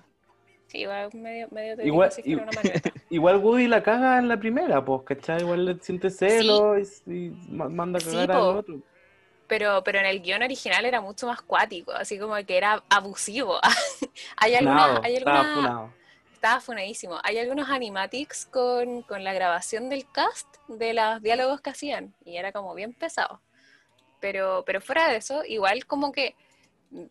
Sí, 0.68 0.80
iba 0.80 1.10
medio, 1.14 1.48
medio 1.52 1.76
te 1.78 1.86
Igual- 1.86 1.86
digo 1.86 2.04
así 2.04 2.22
que 2.24 2.34
era 2.34 2.44
una 2.44 2.52
marioneta. 2.52 2.92
Igual 3.10 3.38
Woody 3.38 3.68
la 3.68 3.82
caga 3.82 4.20
en 4.20 4.28
la 4.28 4.38
primera, 4.38 4.84
pues, 4.86 5.02
¿cachai? 5.04 5.42
Igual 5.42 5.66
le 5.66 5.80
siente 5.80 6.10
celos 6.12 7.02
y, 7.08 7.12
y 7.12 7.30
ma- 7.50 7.70
manda 7.70 7.98
a 8.00 8.02
cagar 8.04 8.32
al 8.32 8.42
otro. 8.58 8.80
Pero, 9.48 9.84
pero 9.84 9.98
en 10.00 10.06
el 10.06 10.22
guion 10.22 10.44
original 10.44 10.86
era 10.86 11.02
mucho 11.02 11.26
más 11.26 11.42
cuático, 11.42 11.92
así 11.92 12.20
como 12.20 12.36
que 12.46 12.56
era 12.56 12.84
abusivo. 12.88 13.56
hay 14.38 14.54
algunas, 14.54 15.00
hay 15.04 15.20
funado. 15.20 15.92
Estaba 16.40 16.62
funadísimo. 16.62 17.20
Hay 17.24 17.38
algunos 17.38 17.70
animatics 17.70 18.46
con, 18.46 19.02
con 19.02 19.26
la 19.26 19.34
grabación 19.34 19.90
del 19.90 20.10
cast 20.10 20.48
de 20.70 20.94
los 20.94 21.22
diálogos 21.22 21.60
que 21.60 21.70
hacían 21.72 22.16
y 22.24 22.38
era 22.38 22.54
como 22.54 22.74
bien 22.74 22.94
pesado. 22.94 23.42
Pero, 24.22 24.64
pero 24.66 24.80
fuera 24.80 25.10
de 25.10 25.18
eso, 25.18 25.44
igual 25.46 25.86
como 25.86 26.14
que 26.14 26.36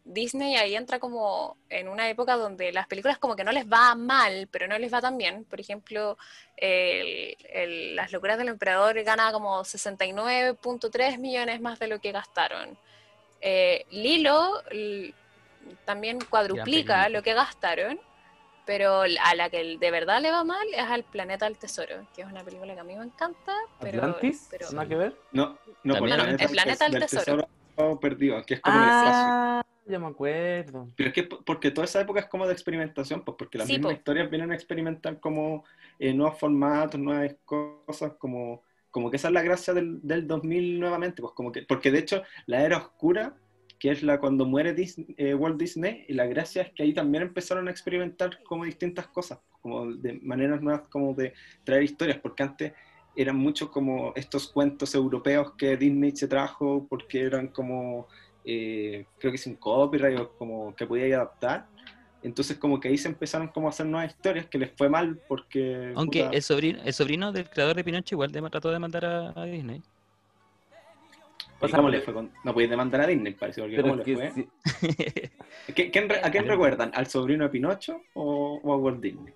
Disney 0.05 0.57
ahí 0.57 0.74
entra 0.74 0.99
como 0.99 1.57
en 1.68 1.89
una 1.89 2.09
época 2.09 2.37
donde 2.37 2.72
las 2.72 2.87
películas 2.87 3.18
como 3.18 3.37
que 3.37 3.45
no 3.45 3.53
les 3.53 3.66
va 3.66 3.95
mal, 3.95 4.49
pero 4.51 4.66
no 4.66 4.79
les 4.79 4.93
va 4.93 5.01
tan 5.03 5.16
bien. 5.18 5.45
Por 5.45 5.61
ejemplo, 5.61 6.16
el- 6.57 7.37
el- 7.53 7.97
Las 7.97 8.11
locuras 8.12 8.39
del 8.39 8.49
emperador 8.49 9.01
gana 9.05 9.31
como 9.31 9.62
69.3 9.62 11.18
millones 11.18 11.61
más 11.61 11.79
de 11.79 11.87
lo 11.89 12.01
que 12.01 12.12
gastaron. 12.12 12.79
Eh, 13.43 13.85
Lilo 13.91 14.62
también 15.85 16.18
cuadruplica 16.20 17.09
lo 17.11 17.22
que 17.22 17.35
gastaron, 17.35 18.01
pero 18.69 19.01
a 19.01 19.35
la 19.35 19.49
que 19.49 19.79
de 19.79 19.91
verdad 19.91 20.21
le 20.21 20.31
va 20.31 20.45
mal 20.45 20.66
es 20.75 20.83
al 20.85 21.03
Planeta 21.03 21.47
del 21.47 21.57
Tesoro, 21.57 22.07
que 22.14 22.21
es 22.21 22.29
una 22.29 22.45
película 22.45 22.75
que 22.75 22.81
a 22.81 22.85
mí 22.85 22.95
me 22.95 23.03
encanta. 23.03 23.55
Pero, 23.81 24.03
¿Atlantis? 24.05 24.47
pero- 24.51 24.71
¿Nada 24.73 24.87
que 24.87 24.95
ver? 24.95 25.16
No, 25.33 25.59
no, 25.85 25.97
por 25.97 26.07
¿no? 26.07 26.14
el 26.16 26.39
El 26.39 26.51
planeta 26.51 26.87
del 26.91 27.01
tesoro. 27.01 27.49
perdido, 27.99 28.43
que 28.45 28.55
es 28.55 28.61
como 28.61 28.77
el 28.83 28.89
espacio. 28.91 29.25
Ah, 29.33 29.64
ya 29.87 29.99
me 29.99 30.09
acuerdo. 30.09 30.87
Pero 30.97 31.09
es 31.09 31.14
que 31.14 31.23
porque 31.23 31.71
toda 31.71 31.87
esa 31.87 32.03
época 32.03 32.21
es 32.21 32.27
como 32.27 32.47
de 32.47 32.53
experimentación, 32.53 33.25
pues 33.25 33.37
porque 33.39 33.57
las 33.57 33.69
Sí, 33.69 33.73
mismas 33.73 33.93
po. 33.95 33.97
historias 34.01 34.29
vienen 34.29 34.53
a 34.53 34.55
experimentar 34.55 35.19
como 35.19 35.64
eh, 35.99 36.12
nuevos 36.12 36.39
formatos, 36.39 37.01
nuevas 37.01 37.37
cosas, 37.47 38.12
como, 38.19 38.62
como 38.91 39.11
que 39.11 39.16
esa 39.16 39.29
es 39.29 39.35
la 39.35 39.41
gracia 39.43 39.73
del, 39.73 39.99
del 40.03 40.27
2000 40.27 40.79
nuevamente, 40.79 41.23
pues 41.23 41.33
como 41.33 41.51
que, 41.53 41.62
porque 41.62 41.91
de 41.91 42.01
hecho 42.01 42.23
la 42.45 42.61
era 42.62 42.77
oscura, 42.77 43.33
que 43.79 43.91
es 43.91 44.03
la 44.03 44.18
cuando 44.18 44.45
muere 44.45 44.74
eh, 45.16 45.35
Walt 45.35 45.59
Disney, 45.59 46.05
y 46.09 46.14
la 46.14 46.26
gracia 46.26 46.62
es 46.62 46.72
que 46.72 46.83
ahí 46.83 46.93
también 46.93 47.22
empezaron 47.24 47.68
a 47.68 47.70
experimentar 47.70 48.43
como 48.45 48.64
distintas 48.64 49.07
cosas, 49.09 49.39
como 49.62 49.93
de 49.93 50.14
maneras 50.22 50.61
nuevas 50.61 50.89
como 50.89 51.14
de 51.14 51.33
traer 51.64 51.85
historias, 51.85 52.18
porque 52.18 52.43
antes 52.43 52.72
eran 53.16 53.37
mucho 53.37 53.70
como 53.70 54.12
estos 54.14 54.49
cuentos 54.49 54.95
europeos 54.95 55.53
que 55.57 55.76
Disney 55.76 56.12
se 56.14 56.29
trajo 56.29 56.87
porque 56.89 57.22
eran 57.22 57.49
como 57.49 58.07
eh, 58.45 59.07
creo 59.18 59.33
que 59.33 59.39
sin 59.39 59.57
copyright 59.57 60.18
o 60.18 60.31
como 60.39 60.74
que 60.74 60.87
podía 60.87 61.16
adaptar. 61.16 61.66
Entonces 62.22 62.57
como 62.57 62.81
que 62.81 62.89
ahí 62.89 62.99
se 62.99 63.09
empezaron 63.09 63.49
como 63.49 63.66
a 63.66 63.70
hacer 63.70 63.87
nuevas 63.87 64.12
historias 64.12 64.47
que 64.47 64.59
les 64.59 64.72
fue 64.76 64.89
mal 64.89 65.20
porque... 65.29 65.93
Aunque 65.95 66.24
puta, 66.24 66.37
el 66.37 66.43
sobrino, 66.43 66.79
el 66.85 66.93
sobrino 66.93 67.33
del 67.33 67.49
creador 67.49 67.76
de 67.76 67.85
Pinocho 67.85 68.14
igual 68.14 68.33
de- 68.33 68.43
trató 68.51 68.70
de 68.70 68.79
mandar 68.79 69.05
a, 69.05 69.33
a 69.41 69.45
Disney. 69.45 69.83
¿Y 71.61 71.64
o 71.64 71.68
sea, 71.68 71.76
¿Cómo 71.78 71.88
pero- 71.88 71.98
le 71.98 72.04
fue? 72.04 72.14
con- 72.14 72.30
No 72.44 72.52
podéis 72.52 72.70
demandar 72.70 73.00
a 73.02 73.06
Disney, 73.06 73.34
parece, 73.34 73.61
porque 73.61 73.76
Pero 73.76 73.88
¿cómo 73.88 74.02
le 74.02 74.14
fue? 74.14 74.30
sí- 74.32 74.48
¿Qué- 75.74 75.90
¿A 76.22 76.30
quién 76.30 76.46
recuerdan? 76.46 76.90
¿Al 76.94 77.06
sobrino 77.06 77.44
de 77.44 77.50
Pinocho 77.50 78.00
o, 78.14 78.61
o 78.62 78.72
a 78.72 78.76
Walt 78.76 79.00
Disney? 79.00 79.34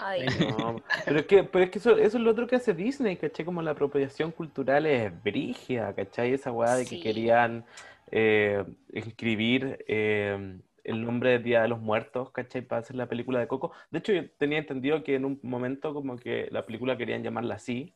Ay, 0.00 0.24
No, 0.58 0.80
pero 1.04 1.18
es 1.20 1.26
que, 1.26 1.42
pero 1.44 1.64
es 1.64 1.70
que 1.70 1.78
eso, 1.78 1.96
eso 1.98 2.16
es 2.16 2.22
lo 2.22 2.30
otro 2.30 2.46
que 2.46 2.56
hace 2.56 2.72
Disney, 2.74 3.16
¿cachai? 3.16 3.44
Como 3.44 3.60
la 3.60 3.72
apropiación 3.72 4.30
cultural 4.30 4.86
es 4.86 5.22
brígida, 5.22 5.92
¿cachai? 5.94 6.32
Esa 6.32 6.52
weá 6.52 6.76
de 6.76 6.86
que 6.86 7.00
querían 7.00 7.64
eh, 8.12 8.64
escribir 8.92 9.84
eh, 9.88 10.58
el 10.84 11.04
nombre 11.04 11.30
del 11.32 11.42
Día 11.42 11.62
de 11.62 11.68
los 11.68 11.80
Muertos, 11.80 12.30
¿cachai? 12.30 12.62
Para 12.62 12.80
hacer 12.80 12.96
la 12.96 13.06
película 13.06 13.40
de 13.40 13.48
Coco. 13.48 13.72
De 13.90 13.98
hecho, 13.98 14.12
yo 14.12 14.30
tenía 14.38 14.58
entendido 14.58 15.02
que 15.02 15.16
en 15.16 15.24
un 15.24 15.40
momento 15.42 15.92
como 15.92 16.16
que 16.16 16.48
la 16.52 16.64
película 16.64 16.96
querían 16.96 17.22
llamarla 17.24 17.56
así, 17.56 17.92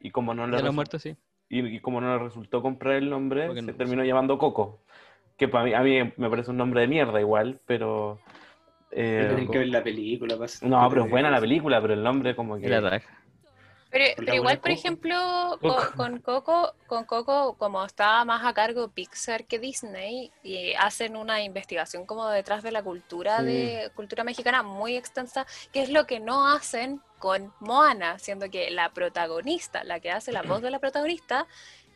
y 0.00 0.10
como 0.10 0.34
no 0.34 0.46
le 0.46 0.56
De 0.58 0.62
los 0.62 0.74
muertos, 0.74 1.02
sí. 1.02 1.16
Y, 1.58 1.76
y 1.76 1.80
como 1.80 2.00
no 2.00 2.16
le 2.16 2.22
resultó 2.22 2.62
comprar 2.62 2.94
el 2.94 3.10
nombre, 3.10 3.46
Porque 3.46 3.60
se 3.60 3.66
no, 3.72 3.74
terminó 3.76 4.02
sí. 4.02 4.08
llamando 4.08 4.38
Coco. 4.38 4.80
Que 5.36 5.48
para 5.48 5.64
mí, 5.64 5.74
a 5.74 5.80
mí 5.80 6.12
me 6.16 6.30
parece 6.30 6.50
un 6.50 6.56
nombre 6.56 6.80
de 6.82 6.86
mierda 6.88 7.20
igual, 7.20 7.60
pero... 7.66 8.18
eh, 8.90 9.26
Tienen 9.28 9.50
que 9.50 9.58
ver 9.58 9.68
la 9.68 9.82
película. 9.82 10.36
no, 10.62 10.88
pero 10.88 11.04
es 11.04 11.10
buena 11.10 11.30
la 11.30 11.40
película, 11.40 11.80
pero 11.80 11.94
el 11.94 12.02
nombre 12.02 12.34
como 12.34 12.58
que... 12.58 12.68
La 12.68 12.80
raja. 12.80 13.21
Pero, 13.92 14.04
pero 14.16 14.34
igual, 14.34 14.56
por 14.58 14.70
Coco. 14.70 14.78
ejemplo, 14.80 15.58
Coco. 15.60 15.76
con, 15.96 16.18
con 16.20 16.20
Coco, 16.42 16.74
con 16.86 17.04
Coco, 17.04 17.56
como 17.58 17.84
estaba 17.84 18.24
más 18.24 18.44
a 18.44 18.54
cargo 18.54 18.88
Pixar 18.88 19.44
que 19.44 19.58
Disney, 19.58 20.32
y 20.42 20.72
hacen 20.72 21.14
una 21.14 21.42
investigación 21.42 22.06
como 22.06 22.26
detrás 22.28 22.62
de 22.62 22.72
la 22.72 22.82
cultura 22.82 23.38
Sí. 23.40 23.44
de 23.44 23.92
cultura 23.94 24.24
mexicana 24.24 24.62
muy 24.62 24.96
extensa, 24.96 25.46
que 25.72 25.82
es 25.82 25.90
lo 25.90 26.06
que 26.06 26.18
no 26.20 26.48
hacen 26.48 27.02
con 27.18 27.52
Moana, 27.60 28.18
siendo 28.18 28.50
que 28.50 28.70
la 28.70 28.92
protagonista, 28.92 29.84
la 29.84 30.00
que 30.00 30.10
hace 30.10 30.32
la 30.32 30.42
voz 30.42 30.60
de 30.62 30.70
la 30.72 30.80
protagonista, 30.80 31.46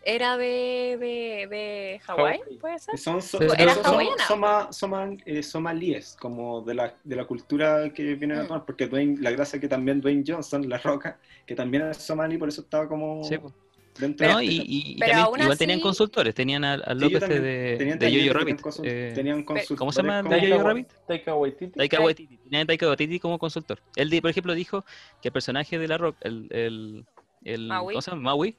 era 0.08 0.36
de, 0.36 0.96
de, 1.00 1.46
de 1.50 2.00
Hawái. 2.04 2.38
¿puede 2.60 2.78
ser? 2.78 2.96
Son, 2.96 3.20
so- 3.20 3.42
Era 3.42 3.74
son- 3.74 3.82
son- 3.84 3.94
hawaiana. 3.94 4.26
soma- 4.28 4.72
soma- 4.72 5.10
eh, 5.26 5.42
somalíes, 5.42 6.16
como 6.20 6.62
de 6.62 6.74
la, 6.74 6.94
de 7.02 7.16
la 7.16 7.24
cultura 7.24 7.92
que 7.92 8.14
vienen 8.14 8.38
a 8.38 8.44
Mm. 8.44 8.46
tomar, 8.46 8.64
porque 8.64 8.86
Dwayne, 8.86 9.16
la 9.20 9.32
gracia 9.32 9.58
que 9.58 9.66
también 9.68 10.00
Dwayne 10.00 10.22
Johnson, 10.24 10.68
La 10.68 10.78
Roca, 10.78 11.18
que 11.44 11.56
también 11.56 11.88
es 11.88 11.96
somalí, 11.96 12.38
por 12.38 12.48
eso 12.48 12.60
estaba 12.60 12.88
como 12.88 13.24
Sí, 13.24 13.36
pues. 13.36 13.52
dentro 13.98 14.28
No, 14.28 14.38
de 14.38 14.44
y, 14.44 14.48
este, 14.58 14.62
y- 14.70 14.78
y 14.92 14.98
Pero 15.00 15.12
también 15.22 15.42
igual 15.42 15.58
tenían 15.58 15.80
consultores, 15.80 16.34
tenían 16.36 16.64
al, 16.64 16.82
al 16.86 16.98
Sí, 16.98 17.04
López 17.04 17.20
también. 17.20 17.42
de, 17.42 17.74
Tenían 17.76 17.98
de 17.98 18.06
tenían 18.06 18.34
Rabbit. 18.34 18.60
consul- 18.60 18.86
eh, 18.86 19.12
tenían 19.12 19.42
¿cómo 19.42 19.58
se 19.58 19.66
llama? 19.74 20.22
consultores 20.22 20.22
como- 20.22 20.36
¿De 20.36 20.52
Jojo 20.52 20.68
Rabbit? 20.68 20.88
Taika 21.08 21.34
Waititi. 21.34 21.72
Taika 21.72 22.00
Waititi. 22.00 22.36
Tenían 22.36 22.62
a 22.62 22.66
Taika 22.66 22.86
Waititi 22.86 23.18
como 23.18 23.38
consultor. 23.40 23.80
Él, 23.96 24.16
por 24.20 24.30
ejemplo, 24.30 24.54
dijo 24.54 24.84
que 25.20 25.28
el 25.28 25.32
personaje 25.32 25.80
de 25.80 25.88
la 25.88 25.98
Rock, 25.98 26.16
el, 26.20 26.46
el, 26.52 27.04
el 27.42 27.66
Maui. 27.66 27.94
¿cómo 27.94 28.02
se 28.02 28.10
llama? 28.12 28.22
Maui, 28.22 28.56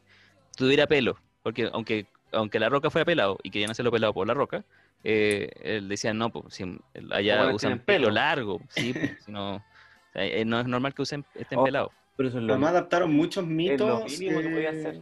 tuviera 0.58 0.88
pelo. 0.88 1.18
Porque 1.48 1.70
aunque, 1.72 2.06
aunque 2.34 2.60
la 2.60 2.68
Roca 2.68 2.90
fuera 2.90 3.06
pelado 3.06 3.38
y 3.42 3.50
querían 3.52 3.72
hacerlo 3.72 3.90
pelado 3.90 4.14
por 4.14 4.28
la 4.28 4.34
Roca, 4.34 4.66
eh, 5.06 5.50
él 5.64 5.88
decía, 5.88 6.14
no, 6.14 6.30
pues 6.30 6.54
si 6.56 6.64
allá 7.10 7.38
Bueno, 7.44 7.56
usan 7.56 7.80
pelo, 7.80 8.10
largo. 8.12 8.60
Sí, 8.68 8.92
pues, 8.92 9.12
si 9.26 9.32
no, 9.32 9.56
o 9.56 9.64
sea, 10.12 10.26
eh, 10.26 10.44
no 10.44 10.60
es 10.60 10.68
normal 10.68 10.94
que 10.94 11.04
usen 11.04 11.24
estén 11.36 11.58
Oh, 11.60 11.64
pelados. 11.64 11.92
Pero 12.18 12.28
eso 12.28 12.40
es 12.40 12.44
lo, 12.44 12.52
Además 12.54 12.72
adaptaron 12.72 13.14
muchos 13.14 13.46
es 13.46 13.50
lo 13.50 13.56
mitos. 13.56 14.20
mínimo 14.20 14.42
que 14.42 14.50
podía 14.50 14.72
hacer. 14.72 15.02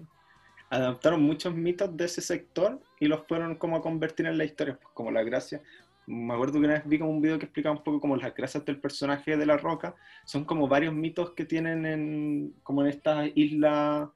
adaptaron 0.70 1.24
muchos 1.24 1.56
mitos 1.56 1.98
de 1.98 2.06
ese 2.06 2.22
sector 2.22 2.80
y 3.00 3.08
los 3.08 3.26
fueron 3.28 3.56
como 3.56 3.78
a 3.78 3.82
convertir 3.82 4.28
en 4.28 4.38
la 4.38 4.43
historia, 4.46 4.78
pues, 4.80 4.93
como 4.93 5.10
la 5.10 5.24
gracia. 5.24 5.64
Me 6.06 6.32
acuerdo 6.36 6.54
que 6.60 6.66
una 6.66 6.76
vez 6.76 6.84
vi 6.86 7.00
como 7.00 7.10
un 7.10 7.22
video 7.24 7.39
que 7.39 7.46
explicaba 7.46 7.76
un 7.76 7.84
poco 7.84 8.00
como 8.00 8.16
las 8.18 8.36
gracias 8.36 8.64
del 8.66 8.80
personaje 8.80 9.36
de 9.36 9.46
La 9.48 9.58
Roca. 9.58 9.96
Son 10.26 10.46
como 10.46 10.68
varios 10.68 10.93
mitos 10.93 11.32
que 11.32 11.46
tienen 11.46 11.88
en, 11.88 12.54
como 12.62 12.84
en 12.84 12.89
esta 12.89 13.26
isla 13.34 14.12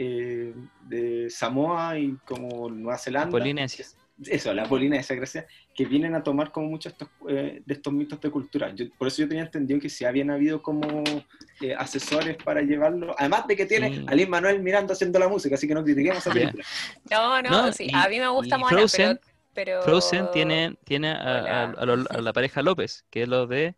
eh, 0.00 0.54
de 0.82 1.28
Samoa 1.28 1.98
y 1.98 2.16
como 2.24 2.70
Nueva 2.70 2.96
Zelanda. 2.98 3.30
Polinesia. 3.32 3.84
Eso, 4.26 4.52
la 4.52 4.64
Polinesia, 4.68 5.14
gracias, 5.14 5.46
que 5.74 5.84
vienen 5.86 6.14
a 6.14 6.22
tomar 6.24 6.50
como 6.50 6.68
muchos 6.68 6.92
estos, 6.92 7.08
eh, 7.28 7.62
de 7.64 7.74
estos 7.74 7.92
mitos 7.92 8.20
de 8.20 8.30
cultura. 8.30 8.72
Yo- 8.74 8.86
por 8.98 9.06
eso 9.08 9.22
yo 9.22 9.28
tenía 9.28 9.44
entendido 9.44 9.78
que 9.80 9.88
si 9.88 10.04
habían 10.04 10.30
habido 10.30 10.60
como 10.62 11.04
eh, 11.60 11.74
asesores 11.76 12.36
para 12.36 12.60
llevarlo, 12.62 13.14
además 13.18 13.46
de 13.48 13.56
que 13.56 13.66
tiene 13.66 13.88
Sí. 13.94 14.04
a 14.08 14.14
Lin 14.14 14.30
Manuel 14.30 14.60
Miranda 14.62 14.92
haciendo 14.92 15.18
la 15.20 15.28
música, 15.28 15.54
así 15.56 15.66
que 15.68 15.74
no 15.74 15.82
critiquemos 15.84 16.24
Ya. 16.24 16.32
película. 16.32 16.64
No, 17.10 17.42
no, 17.42 17.50
No, 17.50 17.72
sí, 17.72 17.86
y- 17.90 17.94
a 17.94 18.08
mí 18.08 18.18
me 18.18 18.28
gusta 18.28 18.58
Moana, 18.58 18.76
Frozen- 18.78 19.20
pero, 19.54 19.80
pero... 19.80 19.82
Frozen 19.82 20.30
tiene, 20.32 20.76
tiene 20.84 21.10
a, 21.10 21.64
a- 21.64 21.70
a 21.72 21.84
lo- 21.86 22.06
a 22.10 22.20
la 22.20 22.32
pareja 22.32 22.62
López, 22.62 23.04
que 23.10 23.22
es 23.22 23.28
lo 23.28 23.46
de 23.46 23.74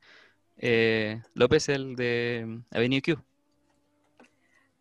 eh, 0.63 1.21
López, 1.35 1.69
el 1.71 1.97
de 1.97 2.61
Avenue 2.71 3.01
Q. 3.03 3.19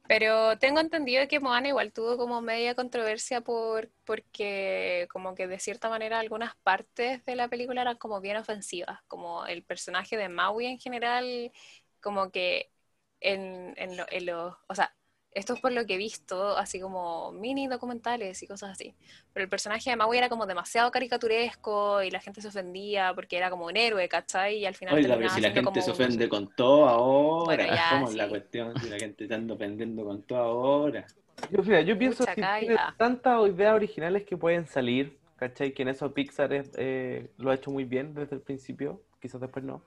Pero 0.10 0.58
tengo 0.60 0.82
entendido 0.82 1.28
que 1.28 1.40
Moana 1.40 1.70
igual 1.70 1.94
tuvo 1.94 2.18
como 2.18 2.42
media 2.42 2.76
controversia 2.76 3.42
por, 3.42 3.92
porque 4.06 5.08
como 5.12 5.36
que 5.36 5.48
de 5.48 5.60
cierta 5.60 5.88
manera 5.90 6.20
algunas 6.20 6.56
partes 6.64 7.24
de 7.26 7.36
la 7.36 7.48
película 7.50 7.82
eran 7.84 7.98
como 7.98 8.20
bien 8.22 8.38
ofensivas, 8.38 9.02
como 9.08 9.46
el 9.46 9.64
personaje 9.64 10.18
de 10.18 10.30
Maui 10.30 10.66
en 10.66 10.80
general, 10.80 11.52
como 12.02 12.32
que 12.32 12.72
en, 13.22 13.76
en, 13.78 13.98
lo- 13.98 14.06
en 14.10 14.26
los, 14.26 14.56
o 14.68 14.76
sea, 14.76 14.96
esto 15.40 15.54
es 15.54 15.62
por 15.62 15.72
lo 15.72 15.86
que 15.86 15.96
he 15.96 15.98
visto, 15.98 16.58
así 16.58 16.80
como 16.80 17.32
mini 17.32 17.68
documentales 17.68 18.42
y 18.44 18.48
cosas 18.48 18.72
así, 18.72 18.94
pero 19.34 19.44
el 19.44 19.50
personaje 19.50 19.90
de 19.90 19.96
Maui 19.96 20.18
era 20.18 20.30
como 20.30 20.46
demasiado 20.46 20.92
caricaturesco 20.92 22.04
y 22.04 22.12
la 22.12 22.20
gente 22.20 22.42
se 22.42 22.50
ofendía 22.50 23.14
porque 23.16 23.38
era 23.38 23.50
como 23.50 23.66
un 23.66 23.78
héroe, 23.78 24.08
¿cachai? 24.10 24.58
Y 24.58 24.66
al 24.66 24.76
final 24.76 24.96
Oiga, 24.96 25.16
pero 25.18 25.30
si 25.30 25.42
la 25.42 25.52
gente 25.52 25.82
se 25.82 25.92
como 25.92 25.94
ofende 25.94 26.30
con 26.30 26.54
todo 26.56 26.88
ahora, 26.88 27.46
Bueno, 27.46 27.76
ya, 27.76 27.90
¿cómo 27.92 28.10
es 28.10 28.16
la 28.16 28.24
sí. 28.26 28.30
cuestión? 28.30 28.80
Si 28.80 28.90
la 28.90 28.98
gente 29.00 29.24
está 29.24 29.54
ofendiendo 29.54 30.04
con 30.06 30.22
todo 30.24 30.40
ahora. 30.40 31.08
Yo, 31.52 31.64
mira, 31.64 31.82
yo 31.82 31.98
pienso 31.98 32.26
Pucha, 32.26 32.36
que 32.36 32.78
tantas 32.98 33.48
ideas 33.48 33.74
originales 33.74 34.26
que 34.26 34.36
pueden 34.38 34.68
salir, 34.68 35.18
¿cachai? 35.38 35.74
Que 35.74 35.84
en 35.84 35.88
eso 35.90 36.14
Pixar 36.14 36.52
es- 36.54 36.72
eh, 36.78 37.32
lo 37.38 37.52
ha 37.52 37.56
hecho 37.56 37.72
muy 37.72 37.86
bien 37.86 38.14
desde 38.14 38.36
el 38.36 38.42
principio, 38.42 39.02
quizás 39.22 39.40
después 39.40 39.64
no. 39.64 39.84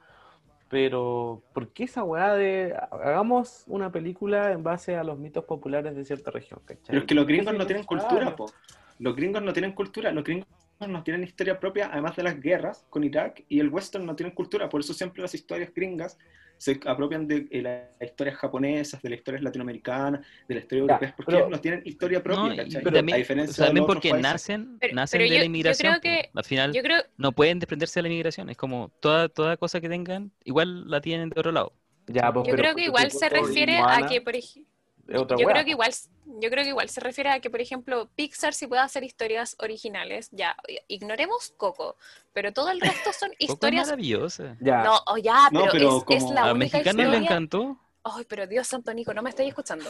Pero, 0.72 1.42
¿por 1.52 1.68
qué 1.68 1.84
esa 1.84 2.02
weá 2.02 2.32
de 2.32 2.74
hagamos 2.92 3.64
una 3.66 3.92
película 3.92 4.52
en 4.52 4.62
base 4.62 4.96
a 4.96 5.04
los 5.04 5.18
mitos 5.18 5.44
populares 5.44 5.94
de 5.94 6.02
cierta 6.02 6.30
región, 6.30 6.60
¿cachai? 6.64 6.86
Pero 6.86 6.98
es 7.00 7.04
que 7.04 7.14
los 7.14 7.24
¿Por 7.24 7.28
qué 7.28 7.34
gringos 7.34 7.58
no 7.58 7.66
tienen 7.66 7.84
cultura, 7.84 8.34
po. 8.34 8.50
Los 8.98 9.14
gringos 9.14 9.42
no 9.42 9.52
tienen 9.52 9.72
cultura, 9.72 10.10
los 10.12 10.24
gringos 10.24 10.48
no 10.88 11.02
tienen 11.02 11.24
historia 11.24 11.60
propia, 11.60 11.90
además 11.92 12.16
de 12.16 12.22
las 12.22 12.40
guerras 12.40 12.86
con 12.88 13.04
Irak, 13.04 13.44
y 13.50 13.60
el 13.60 13.68
western 13.68 14.06
no 14.06 14.16
tienen 14.16 14.34
cultura, 14.34 14.70
por 14.70 14.80
eso 14.80 14.94
siempre 14.94 15.20
las 15.20 15.34
historias 15.34 15.74
gringas 15.74 16.16
se 16.62 16.78
apropian 16.86 17.26
de 17.26 17.48
eh, 17.50 17.60
las 17.60 18.08
historias 18.08 18.36
japonesas, 18.36 19.02
de 19.02 19.10
las 19.10 19.18
historias 19.18 19.42
latinoamericanas, 19.42 20.20
de 20.46 20.54
las 20.54 20.62
historias 20.62 20.82
europeas, 20.88 21.12
porque 21.16 21.32
pero- 21.32 21.38
ellos 21.40 21.50
no 21.50 21.60
tienen 21.60 21.82
historia 21.84 22.22
propia, 22.22 22.40
No, 22.44 22.54
y- 22.54 22.56
¿cachai? 22.56 22.80
y 22.82 22.84
también, 22.84 23.14
a 23.14 23.18
diferencia 23.18 23.50
o 23.50 23.54
sea, 23.54 23.66
también 23.66 23.74
de 23.74 23.80
los 23.80 23.84
otros 23.90 23.96
porque 23.96 24.10
países. 24.10 24.32
nacen, 24.32 24.78
Pero- 24.78 24.94
nacen 24.94 25.18
pero 25.18 25.22
de 25.24 25.28
yo- 25.30 25.34
la 25.34 25.40
yo 25.40 25.46
inmigración. 25.46 25.98
creo 25.98 26.00
que- 26.00 26.28
po. 26.32 26.38
Al 26.38 26.44
final 26.44 26.72
Yo 26.72 26.82
creo, 26.82 27.02
no 27.16 27.32
pueden 27.32 27.58
desprenderse 27.58 27.98
de 27.98 28.02
la 28.02 28.08
inmigración. 28.10 28.48
Es 28.48 28.56
como 28.56 28.92
toda, 29.00 29.28
toda 29.28 29.56
cosa 29.56 29.80
que 29.80 29.88
tengan, 29.88 30.30
igual 30.44 30.88
la 30.88 31.00
tienen 31.00 31.30
de 31.30 31.40
otro 31.40 31.50
lado. 31.50 31.72
Ya, 32.06 32.32
pues, 32.32 32.46
yo 32.46 32.52
pero 32.52 32.62
creo 32.62 32.74
que 32.76 32.84
igual 32.84 33.10
se 33.10 33.28
refiere 33.28 33.78
a 33.78 34.06
que, 34.08 34.20
por 34.20 34.36
ejemplo, 34.36 34.71
es 35.08 35.18
otra 35.20 35.36
yo 35.38 35.46
creo 35.46 35.64
que 35.64 35.70
igual, 35.70 35.92
yo 36.24 36.50
creo 36.50 36.62
que 36.64 36.68
igual 36.70 36.88
se 36.88 37.00
refiere 37.00 37.30
a 37.30 37.40
que, 37.40 37.50
por 37.50 37.60
ejemplo, 37.60 38.08
Pixar 38.14 38.54
sí 38.54 38.66
puede 38.66 38.82
hacer 38.82 39.04
historias 39.04 39.56
originales. 39.58 40.28
Ya, 40.32 40.56
ignoremos 40.88 41.52
Coco, 41.56 41.96
pero 42.32 42.52
todo 42.52 42.70
el 42.70 42.80
resto 42.80 43.12
son 43.12 43.30
Coco 43.30 43.36
es 43.38 43.50
historias. 43.50 43.86
maravillosa. 43.88 44.56
Ya, 44.60 44.82
No, 44.84 44.98
oh, 45.06 45.16
ya, 45.18 45.48
No, 45.50 45.62
pero, 45.62 45.72
pero 45.72 45.98
es, 45.98 46.04
como 46.04 46.18
es 46.18 46.34
la 46.34 46.42
A 46.42 46.52
única 46.52 46.78
mexicanos 46.78 46.96
le 46.96 47.02
historia. 47.04 47.18
encantó. 47.28 47.78
Ay, 48.04 48.24
pero 48.28 48.46
Dios 48.46 48.66
santo, 48.66 48.92
Nico, 48.94 49.14
no 49.14 49.22
me 49.22 49.30
estáis 49.30 49.48
escuchando. 49.48 49.88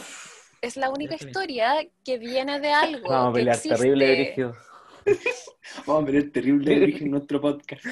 Es 0.61 0.77
la 0.77 0.89
única 0.89 1.15
historia 1.15 1.75
que 2.05 2.17
viene 2.17 2.59
de 2.59 2.71
algo. 2.71 3.09
vamos 3.09 3.29
a 3.29 3.31
que 3.33 3.39
pelear 3.39 3.55
existe. 3.55 3.75
terrible. 3.75 4.53
Vamos 5.85 6.03
a 6.03 6.05
ver 6.05 6.15
el 6.15 6.31
terrible 6.31 6.77
origen 6.83 7.07
en 7.07 7.11
nuestro 7.11 7.41
podcast. 7.41 7.83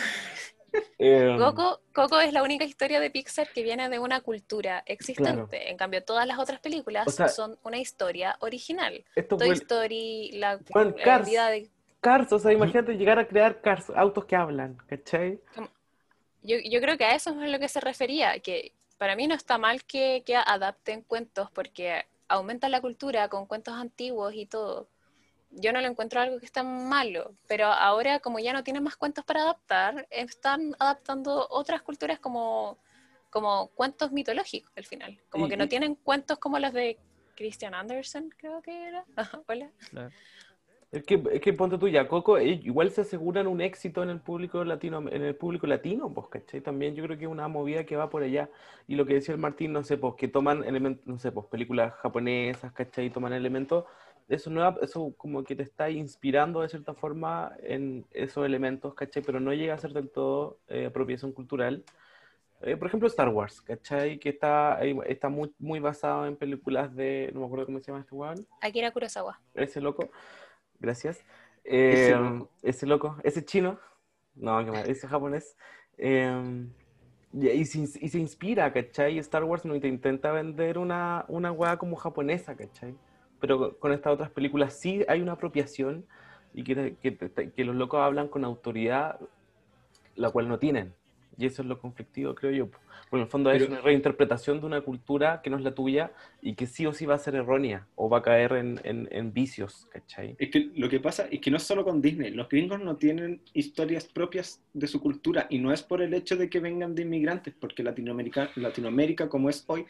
Eh, 1.00 1.36
Coco, 1.38 1.82
Coco 1.94 2.20
es 2.20 2.32
la 2.32 2.44
única 2.44 2.64
historia 2.64 3.00
de 3.00 3.10
Pixar 3.10 3.50
que 3.52 3.64
viene 3.64 3.90
de 3.90 4.00
una 4.00 4.22
cultura 4.22 4.84
existente. 4.86 5.32
Claro. 5.34 5.50
En 5.52 5.78
cambio, 5.78 6.04
todas 6.04 6.26
las 6.28 6.40
otras 6.40 6.60
películas 6.60 7.08
O 7.08 7.12
sea, 7.12 7.28
son 7.28 7.58
una 7.64 7.78
historia 7.78 8.38
original. 8.40 9.04
esto 9.16 9.38
Toy 9.38 9.48
fue 9.48 9.56
Story, 9.56 10.32
la, 10.34 10.60
Bueno, 10.70 10.96
la 10.98 11.04
Cars. 11.04 11.30
vida 11.30 11.50
de... 11.50 11.70
Cars, 12.00 12.32
o 12.34 12.40
sea, 12.40 12.52
imagínate 12.52 12.94
llegar 12.94 13.20
a 13.20 13.28
crear 13.28 13.62
cars, 13.62 13.92
autos 13.96 14.26
que 14.26 14.36
hablan, 14.36 14.78
¿cachai? 14.88 15.40
Yo, 16.44 16.58
yo 16.64 16.82
creo 16.82 16.98
que 16.98 17.06
a 17.06 17.16
eso 17.16 17.30
es 17.32 17.38
a 17.38 17.48
lo 17.48 17.60
que 17.60 17.68
se 17.68 17.80
refería, 17.80 18.40
que 18.40 18.74
para 18.98 19.16
mí 19.16 19.28
no 19.28 19.36
está 19.36 19.58
mal 19.58 19.84
que, 19.84 20.24
que 20.26 20.36
adapten 20.36 21.02
cuentos 21.04 21.50
porque 21.52 22.06
aumenta 22.28 22.70
la 22.70 22.82
cultura 22.82 23.28
con 23.30 23.46
cuentos 23.46 23.76
antiguos 23.76 24.34
y 24.34 24.46
todo. 24.46 24.88
Yo 25.52 25.74
no 25.74 25.82
lo 25.82 25.88
encuentro 25.88 26.22
algo 26.22 26.40
que 26.40 26.46
está 26.46 26.64
malo, 26.64 27.34
pero 27.48 27.66
ahora 27.68 28.20
como 28.20 28.40
ya 28.40 28.54
no 28.54 28.64
tienen 28.64 28.84
más 28.84 28.96
cuentos 28.96 29.26
para 29.26 29.42
adaptar, 29.44 30.08
están 30.10 30.76
adaptando 30.80 31.48
otras 31.50 31.82
culturas 31.82 32.20
como, 32.20 32.78
como 33.30 33.68
cuentos 33.76 34.12
mitológicos 34.12 34.72
al 34.78 34.86
final. 34.86 35.20
Como 35.30 35.48
Y- 35.48 35.50
que 35.50 35.58
no 35.58 35.66
y- 35.66 35.70
tienen 35.70 35.96
cuentos 35.96 36.38
como 36.40 36.58
los 36.60 36.72
de 36.74 36.98
Christian 37.36 37.74
Andersen, 37.74 38.30
creo 38.38 38.62
que 38.62 38.88
era. 38.88 39.06
Hola. 39.48 39.70
Es 40.92 41.04
que, 41.04 41.24
es 41.32 41.40
que 41.40 41.54
ponte 41.54 41.78
tú 41.78 41.88
ya, 41.88 42.06
Coco, 42.06 42.38
eh, 42.38 42.60
igual 42.64 42.92
se 42.92 43.02
aseguran 43.02 43.48
un 43.48 43.62
éxito 43.62 44.04
en 44.04 44.10
el 44.10 44.20
público 44.20 44.64
latino, 44.66 45.00
en 45.00 45.22
el 45.24 45.36
público 45.36 45.66
latino, 45.66 46.14
pues, 46.14 46.28
¿cachai? 46.28 46.60
También 46.60 46.96
yo 46.96 47.04
creo 47.06 47.18
que 47.18 47.24
es 47.24 47.32
una 47.32 47.48
movida 47.48 47.86
que 47.86 47.96
va 47.96 48.10
por 48.10 48.24
allá. 48.24 48.50
Y 48.88 48.96
lo 48.96 49.06
que 49.06 49.14
decía 49.14 49.34
el 49.34 49.40
Martín, 49.40 49.72
no 49.72 49.84
sé, 49.84 49.98
pues, 49.98 50.16
que 50.16 50.28
toman 50.28 50.66
elementos, 50.66 51.08
no 51.08 51.18
sé, 51.18 51.32
pues, 51.32 51.46
películas 51.48 51.94
japonesas, 52.02 52.74
¿cachai? 52.74 53.10
Toman 53.10 53.32
elementos, 53.32 53.86
eso 54.34 54.50
no, 54.50 54.80
eso 54.82 55.14
como 55.18 55.44
que 55.44 55.56
te 55.56 55.64
está 55.64 55.90
inspirando 55.90 56.62
de 56.62 56.70
cierta 56.70 56.94
forma 56.94 57.54
en 57.64 58.06
esos 58.12 58.46
elementos, 58.46 58.94
¿cachai? 58.96 59.22
Pero 59.24 59.40
no 59.40 59.54
llega 59.54 59.74
a 59.74 59.78
ser 59.78 59.94
del 59.94 60.10
todo 60.10 60.60
eh, 60.68 60.86
apropiación 60.88 61.32
cultural. 61.34 61.84
eh, 62.62 62.78
por 62.78 62.88
ejemplo, 62.88 63.08
Star 63.08 63.30
Wars, 63.30 63.62
¿cachai? 63.62 64.20
Que 64.20 64.30
está, 64.30 64.80
está 65.08 65.30
muy, 65.30 65.54
muy 65.60 65.80
basado 65.80 66.26
en 66.28 66.36
películas 66.38 66.96
de, 66.96 67.32
no 67.34 67.40
me 67.42 67.46
acuerdo 67.48 67.66
cómo 67.66 67.80
se 67.80 67.88
llama 67.88 68.02
este 68.02 68.16
weón, 68.16 68.48
Akira 68.62 68.92
Kurosawa. 68.92 69.40
ese 69.56 69.82
loco, 69.82 70.10
gracias. 70.80 71.24
Eh, 71.64 71.94
Ese 71.94 72.16
loco. 72.16 72.50
ese 72.64 72.86
loco, 72.88 73.18
ese 73.24 73.46
chino, 73.46 73.80
no, 74.36 74.64
que 74.66 74.72
mal, 74.72 74.90
ese 74.90 75.08
japonés. 75.08 75.56
Eh, 75.98 76.68
y, 77.34 77.50
y 77.50 77.66
se, 77.66 77.80
y 78.04 78.10
se 78.10 78.20
inspira, 78.20 78.72
¿cachai? 78.74 79.18
Star 79.20 79.44
Wars 79.44 79.64
no 79.66 79.80
te 79.80 79.88
intenta 79.88 80.32
vender 80.32 80.78
una, 80.78 81.26
una 81.28 81.52
weá 81.52 81.78
como 81.78 81.96
japonesa, 81.96 82.56
¿cachai? 82.56 82.96
Pero 83.42 83.78
con 83.80 83.92
estas 83.92 84.14
otras 84.14 84.30
películas 84.30 84.80
sí 84.80 85.04
hay 85.10 85.20
una 85.22 85.34
apropiación 85.34 86.06
y 86.54 86.64
que, 86.64 86.96
que, 87.02 87.18
que 87.56 87.66
los 87.66 87.76
locos 87.76 88.00
hablan 88.00 88.28
con 88.30 88.46
autoridad, 88.46 89.20
la 90.16 90.30
cual 90.30 90.48
no 90.48 90.60
tienen. 90.60 90.94
Y 91.38 91.46
eso 91.48 91.62
es 91.62 91.68
lo 91.68 91.80
conflictivo, 91.80 92.36
creo 92.36 92.52
yo. 92.52 92.68
Porque 93.10 93.16
en 93.16 93.22
el 93.22 93.28
fondo 93.28 93.52
es 93.52 93.60
Pero- 93.64 93.72
una 93.74 93.82
reinterpretación 93.82 94.60
de 94.60 94.66
una 94.68 94.82
cultura 94.82 95.42
que 95.42 95.50
no 95.50 95.58
es 95.58 95.64
la 95.64 95.74
tuya 95.74 96.12
y 96.42 96.54
que 96.56 96.68
sí 96.68 96.86
o 96.86 96.94
sí 96.94 97.06
va 97.06 97.16
a 97.16 97.18
ser 97.18 97.36
errónea 97.36 97.88
o 97.96 98.10
va 98.10 98.20
a 98.20 98.22
caer 98.22 98.54
en, 98.54 98.80
en- 98.84 99.08
en 99.12 99.34
vicios, 99.34 99.88
¿cachai? 99.92 100.36
Es 100.38 100.50
que 100.50 100.70
lo 100.76 100.88
que 100.88 101.00
pasa 101.00 101.28
es 101.32 101.40
que 101.42 101.50
no 101.50 101.58
es 101.58 101.64
solo 101.64 101.84
con 101.84 102.02
Disney, 102.02 102.32
los 102.32 102.48
gringos 102.48 102.80
no 102.82 102.96
tienen 102.98 103.42
historias 103.54 104.06
propias 104.06 104.62
de 104.74 104.88
su 104.88 105.02
cultura 105.02 105.48
y 105.50 105.58
no 105.60 105.74
es 105.74 105.82
por 105.82 106.02
el 106.02 106.14
hecho 106.14 106.36
de 106.38 106.50
que 106.50 106.60
vengan 106.60 106.94
de 106.96 107.02
inmigrantes, 107.04 107.54
porque 107.60 107.82
Latinoamérica, 107.82 108.50
Latinoamérica 108.56 109.28
como 109.28 109.50
es 109.50 109.64
hoy, 109.68 109.86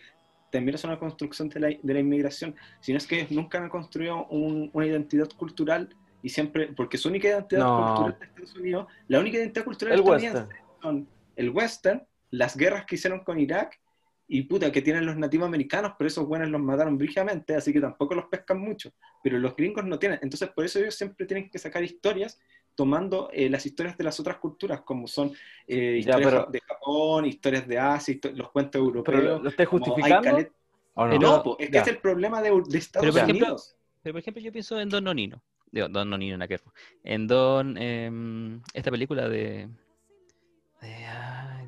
también 0.51 0.75
es 0.75 0.83
una 0.83 0.99
construcción 0.99 1.49
de 1.49 1.59
la, 1.59 1.67
de 1.81 1.93
la 1.93 1.99
inmigración, 1.99 2.55
sino 2.81 2.97
es 2.97 3.07
que 3.07 3.15
ellos 3.19 3.31
nunca 3.31 3.57
han 3.57 3.69
construido 3.69 4.25
un- 4.27 4.69
una 4.73 4.85
identidad 4.85 5.29
cultural 5.37 5.95
y 6.21 6.29
siempre, 6.29 6.67
porque 6.73 6.97
su 6.97 7.09
única 7.09 7.27
identidad 7.29 7.61
No. 7.61 7.85
cultural 7.87 8.17
de 8.19 8.25
Estados 8.25 8.55
Unidos, 8.55 8.87
la 9.07 9.19
única 9.19 9.37
identidad 9.37 9.65
cultural 9.65 9.93
El 9.95 10.01
western. 10.01 10.49
son 10.81 11.07
el 11.35 11.49
western, 11.49 12.03
las 12.29 12.55
guerras 12.55 12.85
que 12.85 12.95
hicieron 12.95 13.23
con 13.23 13.39
Irak 13.39 13.79
y 14.27 14.43
puta, 14.43 14.71
que 14.71 14.81
tienen 14.81 15.05
los 15.05 15.17
nativos 15.17 15.47
americanos, 15.47 15.93
pero 15.97 16.07
esos 16.07 16.25
buenos 16.27 16.47
los 16.49 16.61
mataron 16.61 16.97
brígidamente, 16.97 17.53
así 17.55 17.73
que 17.73 17.81
tampoco 17.81 18.15
los 18.15 18.25
pescan 18.25 18.59
mucho. 18.59 18.93
Pero 19.23 19.37
los 19.39 19.55
gringos 19.55 19.83
no 19.85 19.99
tienen. 19.99 20.19
Entonces, 20.21 20.47
por 20.49 20.63
eso 20.63 20.79
ellos 20.79 20.95
siempre 20.95 21.25
tienen 21.25 21.49
que 21.49 21.59
sacar 21.59 21.83
historias 21.83 22.39
tomando 22.75 23.29
eh, 23.33 23.49
las 23.49 23.65
historias 23.65 23.97
de 23.97 24.03
las 24.03 24.19
otras 24.19 24.37
culturas, 24.37 24.81
como 24.81 25.07
son 25.07 25.31
eh, 25.67 25.93
Ya, 26.03 26.17
historias 26.17 26.31
pero- 26.31 26.45
de 26.51 26.59
Japón, 26.61 27.25
historias 27.25 27.67
de 27.67 27.77
Asia, 27.79 28.13
histo- 28.15 28.31
los 28.31 28.49
cuentos 28.51 28.79
europeos. 28.79 29.19
¿Pero 29.21 29.39
lo, 29.39 29.49
estás 29.49 29.67
justificando? 29.67 30.29
calet- 30.29 30.51
¿O 30.93 31.07
no? 31.07 31.17
No, 31.19 31.43
po, 31.43 31.55
es 31.59 31.67
que 31.69 31.73
Ya. 31.75 31.81
es 31.81 31.87
el 31.87 31.97
problema 31.99 32.41
de, 32.41 32.49
de 32.67 32.77
Estados 32.77 33.05
Pero, 33.05 33.13
por 33.13 33.21
ejemplo, 33.23 33.45
Unidos. 33.47 33.75
Pero, 34.03 34.13
por 34.13 34.19
ejemplo, 34.19 34.41
yo 34.43 34.51
pienso 34.51 34.79
en 34.79 34.89
Don 34.89 35.03
Nonino. 35.03 35.41
Digo, 35.71 35.87
Don 35.87 36.09
Nonino, 36.09 36.35
en 36.43 36.59
En 37.03 37.27
Don. 37.27 37.77
em, 37.77 38.61
esta 38.73 38.91
película 38.91 39.29
de. 39.29 39.69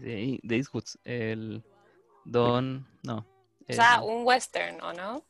De, 0.02 0.40
de, 0.44 0.56
Eastwood. 0.56 0.84
El. 1.04 1.64
Don. 2.26 2.86
No. 3.04 3.18
O 3.20 3.26
el- 3.68 3.76
sea, 3.76 4.02
un 4.02 4.26
western, 4.26 4.82
¿o 4.82 4.92
no? 4.94 5.24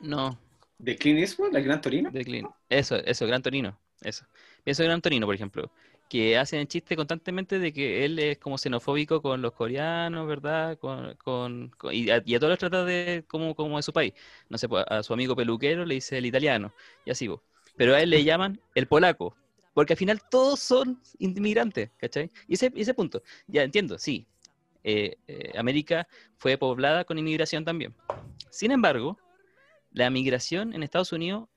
no. 0.00 0.38
De 0.78 0.96
Clint 0.96 1.18
Eastwood, 1.20 1.52
la 1.52 1.60
Gran 1.60 1.80
Torino. 1.80 2.10
De 2.10 2.24
Clint. 2.24 2.48
Eso, 2.68 2.96
eso, 2.96 3.26
Gran 3.26 3.42
Torino. 3.42 3.78
Eso. 4.00 4.24
Pienso 4.70 4.82
en 4.84 4.88
Gran 4.88 5.00
Torino, 5.02 5.26
por 5.26 5.34
ejemplo. 5.34 5.70
Que 6.08 6.36
hacen 6.38 6.60
el 6.60 6.68
chiste 6.68 6.96
constantemente 6.96 7.58
de 7.58 7.72
que 7.72 8.04
él 8.04 8.18
es 8.18 8.38
como 8.38 8.56
xenofóbico 8.58 9.20
con 9.22 9.42
los 9.42 9.52
coreanos, 9.52 10.26
¿verdad? 10.28 10.78
Con, 10.78 11.14
con- 11.16 11.70
con- 11.78 11.94
y, 11.94 12.10
a, 12.10 12.22
y 12.24 12.34
a 12.34 12.38
todos 12.40 12.50
los 12.50 12.58
trata 12.58 12.84
de 12.84 13.24
como, 13.28 13.54
como 13.54 13.76
de 13.76 13.82
su 13.82 13.92
país. 13.92 14.12
No 14.48 14.58
sé, 14.58 14.68
pues, 14.68 14.84
a 14.88 15.02
su 15.02 15.12
amigo 15.12 15.36
peluquero 15.36 15.84
le 15.84 15.94
dice 15.96 16.18
el 16.18 16.26
italiano, 16.26 16.72
y 17.04 17.10
así, 17.10 17.28
pues. 17.28 17.40
Pero 17.76 17.94
a 17.94 18.02
él 18.02 18.10
le 18.10 18.24
llaman 18.24 18.60
el 18.74 18.86
polaco. 18.86 19.36
Porque 19.74 19.92
al 19.92 19.96
final 19.98 20.20
todos 20.30 20.60
son 20.60 21.00
inmigrantes, 21.18 21.90
¿cachai? 21.96 22.30
Y 22.48 22.54
ese, 22.54 22.72
y 22.74 22.82
ese 22.82 22.94
punto, 22.94 23.22
ya 23.46 23.62
entiendo, 23.62 23.98
sí. 23.98 24.26
eh, 24.84 25.16
eh, 25.28 25.52
América 25.58 26.08
fue 26.38 26.58
poblada 26.58 27.04
con 27.04 27.18
inmigración 27.18 27.64
también. 27.64 27.94
Sin 28.50 28.72
embargo, 28.72 29.18
la 29.92 30.10
migración 30.10 30.74
en 30.74 30.82
Estados 30.82 31.12
Unidos 31.12 31.48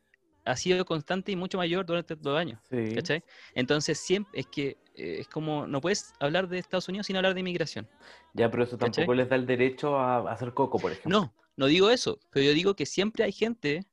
ha 0.46 0.56
sido 0.56 0.84
constante 0.86 1.32
y 1.32 1.36
mucho 1.36 1.58
mayor 1.58 1.86
durante 1.86 2.14
estos 2.16 2.38
años, 2.38 2.60
Sí. 2.70 2.96
¿cachai? 2.96 3.24
Entonces 3.56 4.00
siempre 4.00 4.40
es 4.42 4.48
que 4.48 4.78
eh, 4.96 5.18
es 5.20 5.28
como, 5.28 5.66
no 5.68 5.82
puedes 5.82 6.14
hablar 6.20 6.48
de 6.48 6.60
Estados 6.60 6.88
Unidos 6.90 7.08
sin 7.08 7.16
hablar 7.16 7.34
de 7.34 7.40
inmigración. 7.40 7.88
Ya, 8.34 8.50
pero 8.52 8.64
eso 8.64 8.78
tampoco 8.78 9.02
¿Cachai? 9.02 9.16
les 9.18 9.30
da 9.30 9.36
el 9.36 9.46
derecho 9.46 9.98
a, 9.98 10.18
a 10.18 10.32
hacer 10.34 10.54
coco, 10.54 10.78
por 10.80 10.92
ejemplo. 10.92 11.10
No, 11.10 11.34
no 11.56 11.66
digo 11.68 11.90
eso, 11.90 12.20
pero 12.32 12.46
yo 12.46 12.54
digo 12.54 12.76
que 12.76 12.86
siempre 12.86 13.24
hay 13.24 13.32
gente 13.32 13.86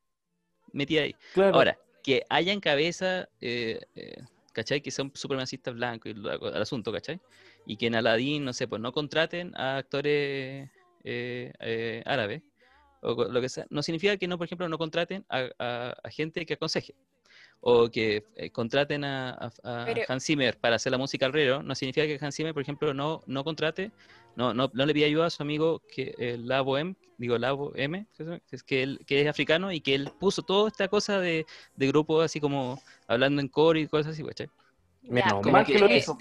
metida 0.73 1.03
ahí. 1.03 1.15
Claro. 1.35 1.57
Ahora, 1.57 1.79
que 2.03 2.25
haya 2.31 2.53
en 2.53 2.61
cabeza, 2.61 3.29
eh, 3.41 3.81
eh, 3.95 4.23
¿cachai? 4.53 4.81
Que 4.81 4.91
son 4.91 5.13
supremacistas 5.15 5.75
blancos 5.75 6.13
y 6.13 6.29
al 6.29 6.63
asunto, 6.63 6.93
¿cachai? 6.93 7.21
Y 7.67 7.77
que 7.77 7.87
en 7.87 7.95
Aladdin, 7.95 8.45
no 8.45 8.53
sé, 8.53 8.67
pues 8.67 8.81
no 8.81 8.93
contraten 8.93 9.55
a 9.57 9.77
actores 9.77 10.71
eh, 11.05 12.03
árabes, 12.07 12.43
o 13.03 13.25
lo 13.25 13.41
que 13.41 13.49
sea, 13.49 13.67
no 13.71 13.83
significa 13.83 14.17
que 14.17 14.29
no, 14.29 14.37
por 14.39 14.47
ejemplo, 14.47 14.69
no 14.69 14.79
contraten 14.79 15.25
a, 15.29 15.49
a- 15.59 15.97
a 16.03 16.11
gente 16.11 16.45
que 16.47 16.55
aconseje. 16.55 16.95
O 17.63 17.91
que 17.91 18.25
eh, 18.37 18.51
contraten 18.51 19.05
a, 19.05 19.31
a- 19.33 19.53
a 19.83 19.85
Pero- 19.85 20.03
Hans 20.09 20.25
Zimmer 20.25 20.57
para 20.59 20.77
hacer 20.77 20.93
la 20.93 20.99
música 20.99 21.27
alrededor, 21.27 21.63
no 21.63 21.75
significa 21.75 22.07
que 22.07 22.19
Hans 22.25 22.35
Zimmer, 22.37 22.55
por 22.55 22.63
ejemplo, 22.63 22.95
no, 22.95 23.23
no 23.27 23.45
contrate, 23.45 23.91
no, 24.35 24.55
no, 24.55 24.71
no 24.73 24.87
le 24.87 24.95
pida 24.95 25.07
ayuda 25.07 25.27
a 25.27 25.31
su 25.31 25.43
amigo 25.43 25.83
que 25.93 26.15
el 26.19 26.47
Labo 26.49 26.79
M, 26.79 26.95
digo 27.19 27.37
Labo 27.37 27.73
M, 27.77 28.07
que 28.17 28.41
es 28.51 28.63
que 28.63 28.83
él 28.83 29.01
que 29.07 29.21
es 29.21 29.29
africano 29.29 29.73
y 29.73 29.81
que 29.83 29.95
él 29.95 30.11
puso 30.19 30.43
toda 30.43 30.69
esta 30.69 30.89
cosa 30.89 31.21
de, 31.21 31.45
de 31.77 31.87
grupo 31.89 32.23
así 32.23 32.41
como 32.41 32.81
hablando 33.07 33.43
en 33.43 33.49
coro 33.49 33.79
y 33.79 33.87
cosas 33.87 34.13
así, 34.15 34.23
¿cachai? 34.25 34.49
Menos 35.03 35.45
mal 35.47 35.67
que- 35.67 35.75
que 35.75 35.79
lo 35.81 35.87
eh, 35.89 35.99
hizo. 35.99 36.17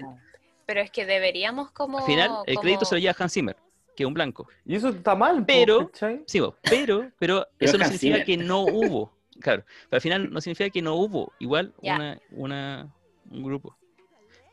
Pero 0.65 0.81
es 0.81 0.91
que 0.91 1.05
deberíamos 1.05 1.71
como... 1.71 1.99
Al 1.99 2.05
final, 2.05 2.31
el 2.47 2.57
crédito 2.59 2.79
como- 2.81 2.89
se 2.89 2.95
lo 2.95 2.99
lleva 2.99 3.15
a 3.17 3.23
Hans 3.23 3.33
Zimmer, 3.33 3.55
que 3.99 4.05
un 4.05 4.13
blanco. 4.13 4.47
Y 4.65 4.75
eso 4.75 4.89
está 4.89 5.13
mal, 5.13 5.45
Pero-. 5.45 5.91
Sí, 6.25 6.39
pero, 6.61 7.11
pero 7.19 7.45
Pero 7.57 7.69
eso 7.69 7.77
no 7.77 7.83
significa 7.85 8.23
que 8.23 8.37
no 8.37 8.61
hubo. 8.61 9.11
Claro, 9.41 9.63
pero 9.89 9.97
al 9.97 10.01
final 10.01 10.31
no 10.31 10.39
significa 10.41 10.69
que 10.69 10.81
no 10.81 10.95
hubo 10.95 11.33
igual 11.39 11.73
Ya. 11.81 11.95
una, 11.95 12.19
una, 12.31 12.93
un 13.29 13.43
grupo. 13.43 13.75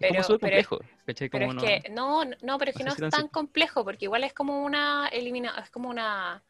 Es 0.01 0.11
Pero- 0.11 0.15
como 0.15 0.25
pero 0.27 0.39
complejo. 0.41 0.79
Pero 1.07 1.31
Como 1.31 1.45
es 1.51 1.55
no- 1.55 1.63
que, 1.63 1.83
no, 1.91 2.25
no, 2.43 2.59
pero 2.59 2.71
es 2.73 2.77
que 2.77 2.83
no 2.85 2.91
es 2.93 3.11
tan 3.11 3.29
complejo, 3.29 3.85
porque 3.85 4.05
igual 4.07 4.25
es 4.25 4.33
como 4.35 4.65
una 4.65 5.07
elimina, 5.13 5.55
es 5.63 5.71
como 5.71 5.89
una, 5.89 6.43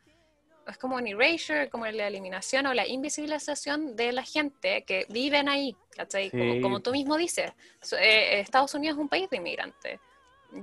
es 0.67 0.79
como 0.79 0.97
un 0.97 1.07
erasure, 1.07 1.69
como 1.69 1.87
la 1.87 2.07
eliminación 2.09 2.67
o 2.67 2.73
la 2.75 2.87
invisibilización 2.89 3.95
de 3.95 4.13
la 4.13 4.23
gente 4.23 4.85
que 4.85 5.05
viven 5.11 5.49
ahí, 5.51 5.77
¿cachai? 5.95 6.31
Como, 6.31 6.55
Sí. 6.55 6.61
como 6.63 6.81
tú 6.81 6.93
mismo 6.93 7.17
dices, 7.19 7.53
eh, 8.01 8.41
Estados 8.41 8.75
Unidos 8.75 8.97
es 8.97 9.01
un 9.03 9.09
país 9.11 9.29
de 9.31 9.37
inmigrantes. 9.37 10.01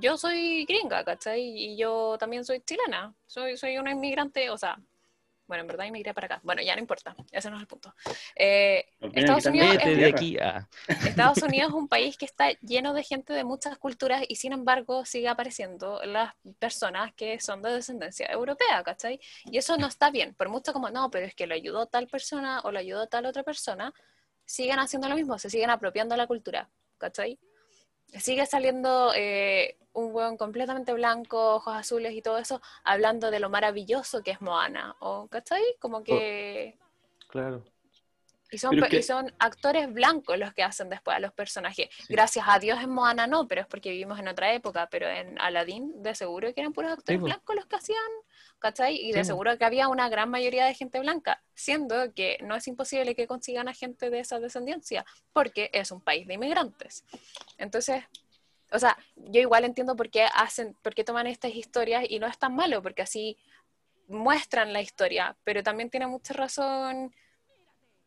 Yo 0.00 0.16
soy 0.16 0.64
gringa, 0.64 1.04
¿cachai? 1.04 1.40
Y 1.42 1.76
yo 1.76 2.16
también 2.18 2.44
soy 2.44 2.60
chilena, 2.60 3.14
soy, 3.26 3.56
soy 3.56 3.78
una 3.78 3.92
inmigrante, 3.92 4.50
o 4.50 4.58
sea, 4.58 4.78
bueno, 5.46 5.60
en 5.62 5.66
verdad 5.66 5.84
inmigré 5.84 6.14
para 6.14 6.26
acá. 6.26 6.40
Bueno, 6.42 6.62
ya 6.62 6.74
no 6.74 6.80
importa, 6.80 7.14
ese 7.30 7.50
no 7.50 7.56
es 7.56 7.62
el 7.62 7.66
punto. 7.66 7.94
Eh, 8.34 8.86
Nos 9.00 9.12
vienen 9.12 9.36
Estados 9.36 9.44
quitando 9.44 9.58
Unidos 9.58 9.68
la 9.68 9.84
Vete 9.84 9.90
de 9.90 10.12
tierra. 10.12 10.16
aquí 10.16 10.38
a... 10.38 10.68
Estados 11.08 11.42
Unidos 11.42 11.68
es 11.68 11.74
un 11.74 11.88
país 11.88 12.16
que 12.16 12.24
está 12.24 12.52
lleno 12.60 12.94
de 12.94 13.02
gente 13.02 13.32
de 13.34 13.44
muchas 13.44 13.76
culturas 13.76 14.22
y 14.26 14.36
sin 14.36 14.52
embargo 14.52 15.04
sigue 15.04 15.28
apareciendo 15.28 16.00
las 16.04 16.34
personas 16.58 17.12
que 17.14 17.38
son 17.40 17.60
de 17.60 17.72
descendencia 17.72 18.26
europea, 18.26 18.82
¿cachai? 18.82 19.20
Y 19.44 19.58
eso 19.58 19.76
no 19.76 19.86
está 19.86 20.10
bien, 20.10 20.34
por 20.34 20.48
mucho 20.48 20.72
como, 20.72 20.88
no, 20.88 21.10
pero 21.10 21.26
es 21.26 21.34
que 21.34 21.46
lo 21.46 21.54
ayudó 21.54 21.86
tal 21.86 22.06
persona 22.06 22.60
o 22.64 22.72
lo 22.72 22.78
ayudó 22.78 23.06
tal 23.08 23.26
otra 23.26 23.42
persona, 23.42 23.92
siguen 24.46 24.78
haciendo 24.78 25.08
lo 25.08 25.14
mismo, 25.14 25.38
se 25.38 25.50
siguen 25.50 25.68
apropiando 25.70 26.16
la 26.16 26.26
cultura, 26.26 26.70
¿cachai? 26.96 27.38
Sigue 28.18 28.46
saliendo 28.46 29.12
eh, 29.14 29.76
un 29.94 30.14
hueón 30.14 30.36
completamente 30.36 30.92
blanco, 30.92 31.54
ojos 31.54 31.74
azules 31.74 32.12
y 32.12 32.22
todo 32.22 32.38
eso, 32.38 32.60
hablando 32.84 33.30
de 33.30 33.40
lo 33.40 33.48
maravilloso 33.48 34.22
que 34.22 34.32
es 34.32 34.40
Moana, 34.40 34.94
o, 35.00 35.26
¿cachai? 35.28 35.62
Como 35.78 36.04
que... 36.04 36.76
Claro. 37.28 37.64
Y 38.50 38.58
son, 38.58 38.80
que- 38.80 38.98
y 38.98 39.02
son 39.02 39.34
actores 39.40 39.92
blancos 39.92 40.38
los 40.38 40.52
que 40.54 40.62
hacen 40.62 40.88
después 40.88 41.16
a 41.16 41.18
los 41.18 41.32
personajes. 41.32 41.88
Gracias 42.08 42.44
a 42.48 42.60
Dios 42.60 42.80
en 42.80 42.90
Moana 42.90 43.26
no, 43.26 43.48
pero 43.48 43.62
es 43.62 43.66
porque 43.66 43.90
vivimos 43.90 44.18
en 44.20 44.28
otra 44.28 44.52
época. 44.52 44.86
Pero 44.90 45.08
en 45.08 45.40
Aladdin, 45.40 46.00
de 46.02 46.14
seguro 46.14 46.54
que 46.54 46.60
eran 46.60 46.72
puros 46.72 46.92
actores 46.92 47.20
blancos 47.20 47.56
los 47.56 47.66
que 47.66 47.74
hacían, 47.74 47.98
¿cachai? 48.60 48.94
Y 48.96 49.10
de 49.10 49.20
po. 49.20 49.24
seguro 49.24 49.58
que 49.58 49.64
había 49.64 49.88
una 49.88 50.08
gran 50.08 50.30
mayoría 50.30 50.66
de 50.66 50.74
gente 50.74 51.00
blanca, 51.00 51.42
siendo 51.54 52.14
que 52.14 52.38
no 52.42 52.54
es 52.54 52.68
imposible 52.68 53.16
que 53.16 53.26
consigan 53.26 53.66
a 53.66 53.74
gente 53.74 54.08
de 54.10 54.20
esa 54.20 54.38
descendencia, 54.38 55.04
porque 55.32 55.70
es 55.72 55.90
un 55.90 56.00
país 56.00 56.24
de 56.28 56.34
inmigrantes. 56.34 57.04
Entonces, 57.58 58.04
o 58.74 58.78
sea, 58.78 58.98
yo 59.14 59.40
igual 59.40 59.64
entiendo 59.64 59.94
por 59.94 60.10
qué 60.10 60.26
hacen, 60.34 60.76
por 60.82 60.94
qué 60.94 61.04
toman 61.04 61.28
estas 61.28 61.54
historias 61.54 62.04
y 62.08 62.18
no 62.18 62.26
es 62.26 62.36
tan 62.36 62.54
malo, 62.54 62.82
porque 62.82 63.02
así 63.02 63.38
muestran 64.08 64.72
la 64.72 64.82
historia, 64.82 65.36
pero 65.44 65.62
también 65.62 65.90
tiene 65.90 66.08
mucha 66.08 66.34
razón 66.34 67.14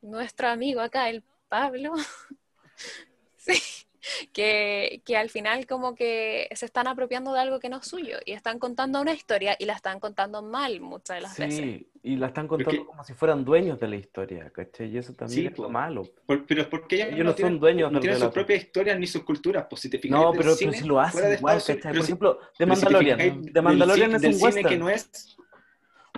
nuestro 0.01 0.49
amigo 0.49 0.81
acá, 0.81 1.09
el 1.09 1.23
Pablo. 1.47 1.93
sí. 3.37 3.53
que, 4.33 5.01
que 5.05 5.17
al 5.17 5.29
final 5.29 5.65
como 5.67 5.95
que 5.95 6.47
se 6.53 6.65
están 6.65 6.87
apropiando 6.87 7.33
de 7.33 7.39
algo 7.39 7.59
que 7.59 7.69
no 7.69 7.77
es 7.77 7.87
suyo 7.87 8.17
y 8.25 8.33
están 8.33 8.59
contando 8.59 9.01
una 9.01 9.13
historia 9.13 9.55
y 9.59 9.65
la 9.65 9.73
están 9.73 9.99
contando 9.99 10.41
mal 10.41 10.79
muchas 10.81 11.17
de 11.17 11.21
las 11.21 11.37
veces. 11.37 11.55
Sí, 11.59 11.89
y 12.03 12.15
la 12.15 12.27
están 12.27 12.47
contando 12.47 12.71
Porque- 12.71 12.85
como 12.85 13.03
si 13.03 13.13
fueran 13.13 13.43
dueños 13.43 13.79
de 13.79 13.87
la 13.87 13.95
historia, 13.95 14.49
¿cachai? 14.51 14.87
Y 14.89 14.97
eso 14.97 15.13
también 15.13 15.41
Sí, 15.41 15.47
es 15.47 15.57
lo 15.57 15.69
malo. 15.69 16.03
Por- 16.25 16.45
pero 16.45 16.61
es 16.61 16.67
porque 16.67 16.95
ellos, 16.95 17.07
Ellos 17.09 17.25
no 17.25 17.31
son 17.31 17.35
tienen, 17.35 17.59
dueños 17.59 17.91
no 17.91 17.99
tienen 17.99 18.19
sus 18.19 18.29
propias 18.31 18.63
historias 18.63 18.99
ni 18.99 19.07
sus 19.07 19.23
culturas. 19.23 19.65
Pues 19.69 19.81
si 19.81 19.89
te 19.89 19.99
fijas 19.99 20.17
No, 20.19 20.31
del 20.31 20.37
pero, 20.39 20.43
pero 20.43 20.55
cine 20.55 20.77
si 20.77 20.87
lo 20.87 20.99
hacen 20.99 21.29
de 21.29 21.35
igual, 21.35 21.57
Estados 21.57 21.77
¿cachai? 21.83 21.93
Por 21.93 22.03
ejemplo, 22.03 22.39
The 22.39 22.43
pero 22.57 22.75
si 22.75 22.79
te 22.81 22.85
Mandalorian. 22.85 23.41
del 23.41 23.63
Mandalorian 23.63 24.15
es 24.15 24.21
del 24.21 24.31
un 24.31 24.37
cine 24.37 24.45
western. 24.47 24.69
que 24.69 24.77
no 24.77 24.89
es. 24.89 25.37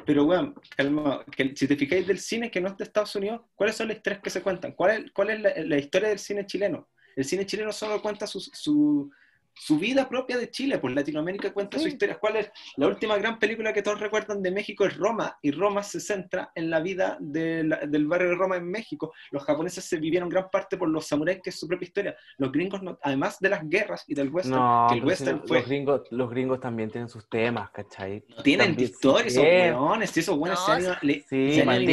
Pero, 0.06 0.26
weón, 0.26 0.56
calma, 0.76 1.24
que 1.36 1.56
si 1.56 1.68
te 1.68 1.76
fijáis 1.76 2.08
del 2.08 2.20
cine 2.20 2.50
que 2.50 2.60
no 2.62 2.68
es 2.70 2.78
de 2.78 2.84
Estados 2.84 3.16
Unidos, 3.16 3.42
¿cuáles 3.56 3.76
son 3.76 3.88
las 3.90 3.98
historias 3.98 4.22
que 4.24 4.30
se 4.30 4.42
cuentan? 4.42 4.72
¿Cuál 4.72 5.06
es, 5.06 5.12
cuál 5.12 5.30
es 5.32 5.40
la, 5.42 5.54
la 5.58 5.78
historia 5.78 6.10
del 6.10 6.20
cine 6.20 6.46
chileno? 6.46 6.88
El 7.20 7.26
cine 7.26 7.46
chileno 7.46 7.74
solo 7.74 8.02
cuenta 8.02 8.26
su, 8.26 8.40
su, 8.40 9.12
su 9.60 9.78
vida 9.78 10.08
propia 10.08 10.38
de 10.38 10.50
Chile, 10.50 10.80
pues 10.80 10.96
Latinoamérica 10.96 11.52
cuenta 11.52 11.78
Sí. 11.78 11.84
su 11.84 11.90
historia. 11.90 12.18
¿Cuál 12.18 12.38
es 12.38 12.52
la 12.78 12.88
última 12.88 13.18
gran 13.18 13.38
película 13.40 13.74
que 13.74 13.82
todos 13.82 14.00
recuerdan 14.00 14.42
de 14.42 14.52
México? 14.52 14.86
Es 14.86 14.96
Roma, 14.96 15.38
y 15.42 15.52
Roma 15.52 15.84
se 15.84 16.00
centra 16.00 16.52
en 16.56 16.70
la 16.70 16.80
vida 16.80 17.18
de 17.20 17.66
la- 17.66 17.80
del 17.86 18.08
barrio 18.08 18.30
de 18.30 18.36
Roma 18.36 18.56
en 18.56 18.70
México. 18.72 19.14
Los 19.32 19.44
japoneses 19.44 19.84
se 19.84 19.98
vivieron 19.98 20.30
gran 20.30 20.50
parte 20.50 20.78
por 20.78 20.88
los 20.88 21.06
samuráis, 21.08 21.42
que 21.44 21.50
es 21.50 21.60
su 21.60 21.68
propia 21.68 21.86
historia. 21.86 22.16
Los 22.38 22.52
gringos, 22.54 22.82
no- 22.82 22.98
además 23.02 23.38
de 23.40 23.50
las 23.50 23.68
guerras 23.68 24.06
y 24.08 24.16
del 24.16 24.30
western, 24.30 24.56
No, 24.56 24.88
que 24.90 24.96
el 24.96 25.02
si 25.02 25.08
western 25.08 25.44
fue... 25.46 25.58
los, 25.60 25.68
gringos, 25.68 26.02
los 26.12 26.30
gringos 26.30 26.60
también 26.62 26.90
tienen 26.90 27.10
sus 27.10 27.28
temas, 27.30 27.70
¿cachai? 27.72 28.24
No 28.30 28.42
tienen 28.42 28.68
También- 28.68 28.90
historia, 28.90 29.28
esos 29.28 29.44
Bien. 29.44 29.76
weones, 29.76 30.10
si 30.10 30.20
esos 30.22 30.38
weones 30.38 30.60
No, 30.60 30.66
se 30.66 30.72
han 30.72 30.82
ido- 30.82 30.96
le- 31.02 31.14
Sí, 31.30 31.54
se 31.54 31.62
han 31.64 31.80
si 31.80 31.86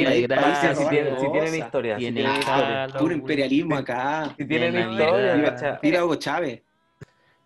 tienen, 0.89 1.19
si 1.21 1.31
tienen 1.33 1.55
historia, 1.55 1.97
Tienen 1.97 2.27
Puro 2.99 3.13
imperialismo 3.13 3.77
acá. 3.77 4.33
Si 4.39 4.45
tienen 4.47 4.91
historia. 4.93 5.79
Tira 5.81 6.05
Hugo 6.05 6.15
Chávez. 6.17 6.63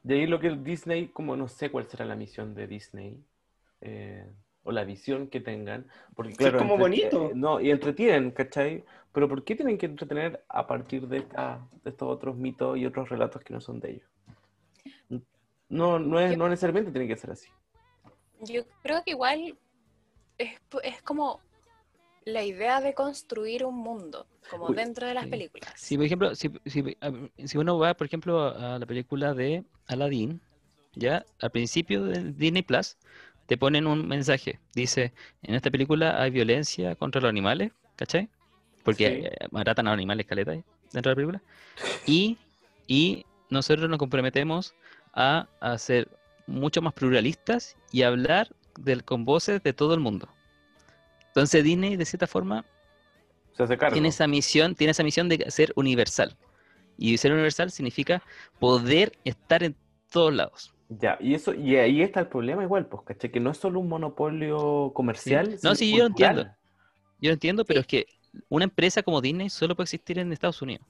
De 0.02 0.14
ahí 0.14 0.26
lo 0.26 0.40
que 0.40 0.50
Disney, 0.50 1.08
como 1.08 1.36
no 1.36 1.48
sé 1.48 1.70
cuál 1.70 1.88
será 1.88 2.04
la 2.04 2.16
misión 2.16 2.54
de 2.54 2.66
Disney, 2.66 3.22
eh, 3.82 4.26
o 4.62 4.72
la 4.72 4.84
visión 4.84 5.28
que 5.28 5.40
tengan, 5.40 5.86
porque 6.14 6.32
Sí, 6.32 6.36
claro, 6.38 6.58
es 6.58 6.62
como 6.62 6.76
bonito. 6.78 7.30
no, 7.34 7.60
y 7.60 7.70
entretienen, 7.70 8.30
¿cachai? 8.30 8.84
Pero 9.12 9.28
¿por 9.28 9.42
qué 9.44 9.56
tienen 9.56 9.78
que 9.78 9.86
entretener 9.86 10.44
a 10.48 10.66
partir 10.66 11.08
de, 11.08 11.18
esta- 11.18 11.66
de 11.82 11.90
estos 11.90 12.08
otros 12.08 12.36
mitos 12.36 12.76
y 12.78 12.86
otros 12.86 13.08
relatos 13.08 13.42
que 13.42 13.52
no 13.54 13.60
son 13.60 13.80
de 13.80 13.90
ellos? 13.92 14.08
No, 15.68 15.98
no, 15.98 16.18
es, 16.20 16.36
no 16.36 16.48
necesariamente 16.48 16.90
tiene 16.90 17.06
que 17.08 17.16
ser 17.16 17.30
así. 17.30 17.48
Yo 18.40 18.62
creo 18.82 19.02
que 19.04 19.12
igual 19.12 19.56
es, 20.38 20.58
es 20.82 21.02
como 21.02 21.40
la 22.30 22.44
idea 22.44 22.80
de 22.80 22.94
construir 22.94 23.64
un 23.64 23.76
mundo, 23.76 24.26
como 24.50 24.68
Uy, 24.68 24.76
dentro 24.76 25.06
de 25.06 25.14
las 25.14 25.24
sí. 25.24 25.30
películas. 25.30 25.72
Si, 25.76 25.96
por 25.96 26.06
ejemplo, 26.06 26.34
si, 26.34 26.50
si, 26.66 26.96
si 27.44 27.58
uno 27.58 27.78
va, 27.78 27.94
por 27.94 28.06
ejemplo, 28.06 28.42
a, 28.42 28.78
la 28.78 28.86
película 28.86 29.34
de 29.34 29.64
Aladdin, 29.86 30.40
ya 30.94 31.24
al 31.40 31.50
principio 31.50 32.04
de 32.04 32.32
Disney 32.32 32.62
Plus, 32.62 32.96
te 33.46 33.56
ponen 33.56 33.86
un 33.86 34.06
mensaje. 34.06 34.60
Dice, 34.74 35.12
en 35.42 35.54
esta 35.54 35.70
película 35.70 36.20
hay 36.22 36.30
violencia 36.30 36.94
contra 36.96 37.20
los 37.20 37.28
animales, 37.28 37.72
¿cachai? 37.96 38.28
Porque 38.84 39.06
Sí. 39.06 39.26
eh, 39.26 39.46
maltratan 39.50 39.86
a 39.86 39.90
los 39.90 39.98
animales 39.98 40.26
caleta 40.26 40.52
dentro 40.52 40.64
de 40.92 41.08
la 41.10 41.14
película. 41.14 41.42
Y, 42.06 42.38
y 42.86 43.24
nosotros 43.50 43.88
nos 43.88 43.98
comprometemos 43.98 44.74
a, 45.12 45.48
a 45.60 45.78
ser 45.78 46.08
mucho 46.46 46.82
más 46.82 46.92
pluralistas 46.94 47.76
y 47.92 48.02
hablar 48.02 48.54
del, 48.78 49.04
con 49.04 49.24
voces 49.24 49.62
de 49.62 49.72
todo 49.72 49.94
el 49.94 50.00
mundo. 50.00 50.28
Entonces 51.30 51.64
Disney, 51.64 51.96
de 51.96 52.04
cierta 52.04 52.26
forma, 52.26 52.64
Se 53.52 53.62
hace 53.62 53.78
cargo. 53.78 53.92
tiene 53.92 54.08
esa 54.08 54.26
misión, 54.26 54.74
tiene 54.74 54.90
esa 54.92 55.02
misión 55.04 55.28
de 55.28 55.50
ser 55.50 55.72
universal. 55.76 56.36
Y 56.96 57.16
ser 57.16 57.32
universal 57.32 57.70
significa 57.70 58.22
poder 58.58 59.12
estar 59.24 59.62
en 59.62 59.76
todos 60.10 60.34
lados. 60.34 60.74
Ya, 60.88 61.16
y 61.20 61.34
eso, 61.34 61.54
y 61.54 61.76
ahí 61.76 62.02
está 62.02 62.20
el 62.20 62.26
problema 62.26 62.64
igual, 62.64 62.86
pues, 62.86 63.04
¿cachai? 63.04 63.30
Que 63.30 63.38
no 63.38 63.50
es 63.52 63.58
solo 63.58 63.78
un 63.78 63.88
monopolio 63.88 64.92
comercial, 64.92 65.56
No, 65.62 65.74
sí, 65.76 65.92
yo 65.92 65.98
lo 65.98 66.06
entiendo. 66.06 66.44
Yo 67.20 67.30
lo 67.30 67.34
entiendo, 67.34 67.64
pero 67.64 67.80
es 67.80 67.86
que 67.86 68.06
una 68.48 68.64
empresa 68.64 69.02
como 69.02 69.20
Disney 69.20 69.50
solo 69.50 69.76
puede 69.76 69.84
existir 69.84 70.18
en 70.18 70.32
Estados 70.32 70.60
Unidos. 70.62 70.84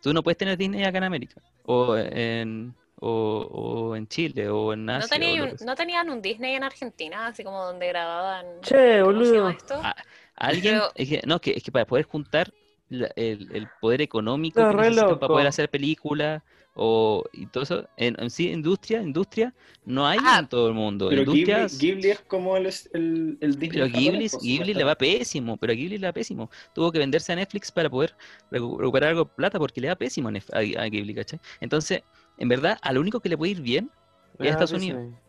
Tú 0.00 0.12
no 0.12 0.22
puedes 0.22 0.38
tener 0.38 0.56
Disney 0.56 0.84
acá 0.84 0.98
en 0.98 1.04
América, 1.04 1.42
o 1.64 1.96
en, 1.96 2.74
o, 3.00 3.88
o 3.90 3.96
en 3.96 4.06
Chile, 4.08 4.48
o 4.48 4.72
en 4.72 4.88
Asia. 4.90 5.16
¿No, 5.18 5.24
tenía 5.24 5.44
un-. 5.44 5.66
¿No 5.66 5.74
tenían 5.74 6.10
un 6.10 6.20
Disney 6.22 6.54
en 6.54 6.64
Argentina, 6.64 7.26
así 7.28 7.44
como 7.44 7.64
donde 7.64 7.86
grababan... 7.88 8.46
Che, 8.62 9.00
¿Cómo 9.02 9.24
se 9.24 9.32
llama 9.34 9.38
boludo. 9.44 9.48
esto? 9.50 9.80
Ah, 9.82 9.94
Alguien, 10.36 10.74
Pero- 10.74 10.92
es 10.94 11.08
que, 11.08 11.22
no, 11.26 11.34
es 11.36 11.40
que, 11.40 11.50
es 11.52 11.62
que 11.62 11.72
para 11.72 11.84
poder 11.86 12.04
juntar 12.04 12.52
la- 12.90 13.10
el, 13.16 13.48
el 13.54 13.68
poder 13.80 14.00
económico 14.02 14.60
que 14.60 14.74
necesitan 14.76 15.06
loco. 15.08 15.20
para 15.20 15.28
poder 15.32 15.46
hacer 15.48 15.68
películas 15.68 16.42
o 16.80 17.24
y 17.32 17.46
todo 17.46 17.64
eso, 17.64 17.88
en, 17.96 18.14
en 18.20 18.30
sí, 18.30 18.50
industria, 18.50 19.02
industria, 19.02 19.52
no 19.84 20.06
hay 20.06 20.18
Ah, 20.22 20.38
en 20.38 20.48
todo 20.48 20.68
el 20.68 20.74
mundo. 20.74 21.08
Pero 21.08 21.22
Ghibli, 21.24 21.40
Industrias, 21.40 21.78
Ghibli 21.78 22.10
es 22.10 22.20
como 22.20 22.56
el, 22.56 22.66
el, 22.66 23.36
el 23.40 23.58
Disney 23.58 23.68
pero 23.82 23.86
Ghibli, 23.98 24.28
pues, 24.28 24.42
Ghibli 24.42 24.74
le 24.74 24.84
va 24.84 24.94
pésimo, 24.94 25.56
pero 25.56 25.72
a 25.72 25.74
Ghibli 25.76 25.98
le 25.98 26.06
va 26.06 26.12
pésimo. 26.12 26.48
Tuvo 26.72 26.92
que 26.92 27.00
venderse 27.00 27.32
a 27.32 27.36
Netflix 27.36 27.72
para 27.72 27.90
poder 27.90 28.14
recu- 28.52 28.78
recuperar 28.78 29.10
algo 29.10 29.24
de 29.24 29.30
plata 29.34 29.58
porque 29.58 29.80
le 29.80 29.88
va 29.88 29.96
pésimo 29.96 30.28
a- 30.28 30.58
a 30.58 30.86
Ghibli, 30.88 31.14
¿cachai? 31.16 31.40
Entonces, 31.60 32.02
en 32.38 32.48
verdad, 32.48 32.78
a 32.82 32.92
lo 32.92 33.00
único 33.00 33.20
que 33.20 33.28
le 33.28 33.36
puede 33.36 33.52
ir 33.52 33.60
bien 33.60 33.90
es 34.38 34.40
a 34.40 34.44
Ah, 34.44 34.48
Estados 34.48 34.72
Disney. 34.72 34.92
Unidos. 34.92 35.20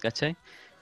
¿cachai? 0.00 0.36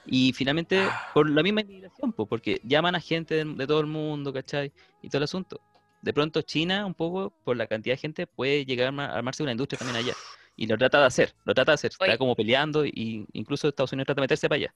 Y 0.05 0.33
finalmente, 0.33 0.79
Ah. 0.79 1.09
por 1.13 1.27
la 1.29 1.41
misma 1.41 1.61
inmigración, 1.61 2.11
pues, 2.13 2.27
porque 2.29 2.61
llaman 2.63 2.95
a 2.95 2.99
gente 2.99 3.35
de, 3.35 3.45
de 3.45 3.65
todo 3.67 3.79
el 3.79 3.87
mundo, 3.87 4.31
¿cachai? 4.33 4.71
Y 5.01 5.09
todo 5.09 5.17
el 5.19 5.23
asunto. 5.23 5.59
De 6.01 6.13
pronto 6.13 6.41
China, 6.43 6.85
un 6.85 6.93
poco, 6.93 7.33
por 7.43 7.57
la 7.57 7.65
cantidad 7.65 7.93
de 7.95 7.97
gente, 7.97 8.27
puede 8.27 8.65
llegar 8.65 8.85
a 8.85 8.89
arma- 8.89 9.05
a 9.07 9.15
armarse 9.17 9.41
una 9.41 9.51
industria 9.53 9.79
también 9.79 9.97
allá. 9.97 10.13
Y 10.57 10.67
lo 10.67 10.77
trata 10.77 10.99
de 10.99 11.05
hacer, 11.07 11.33
lo 11.43 11.53
trata 11.55 11.71
de 11.71 11.75
hacer. 11.75 11.91
Está 11.91 12.05
Oye. 12.05 12.17
como 12.17 12.35
peleando 12.35 12.85
y 12.85 13.25
incluso 13.33 13.67
Estados 13.67 13.91
Unidos 13.93 14.05
trata 14.05 14.21
de 14.21 14.25
meterse 14.25 14.47
para 14.47 14.57
allá. 14.57 14.75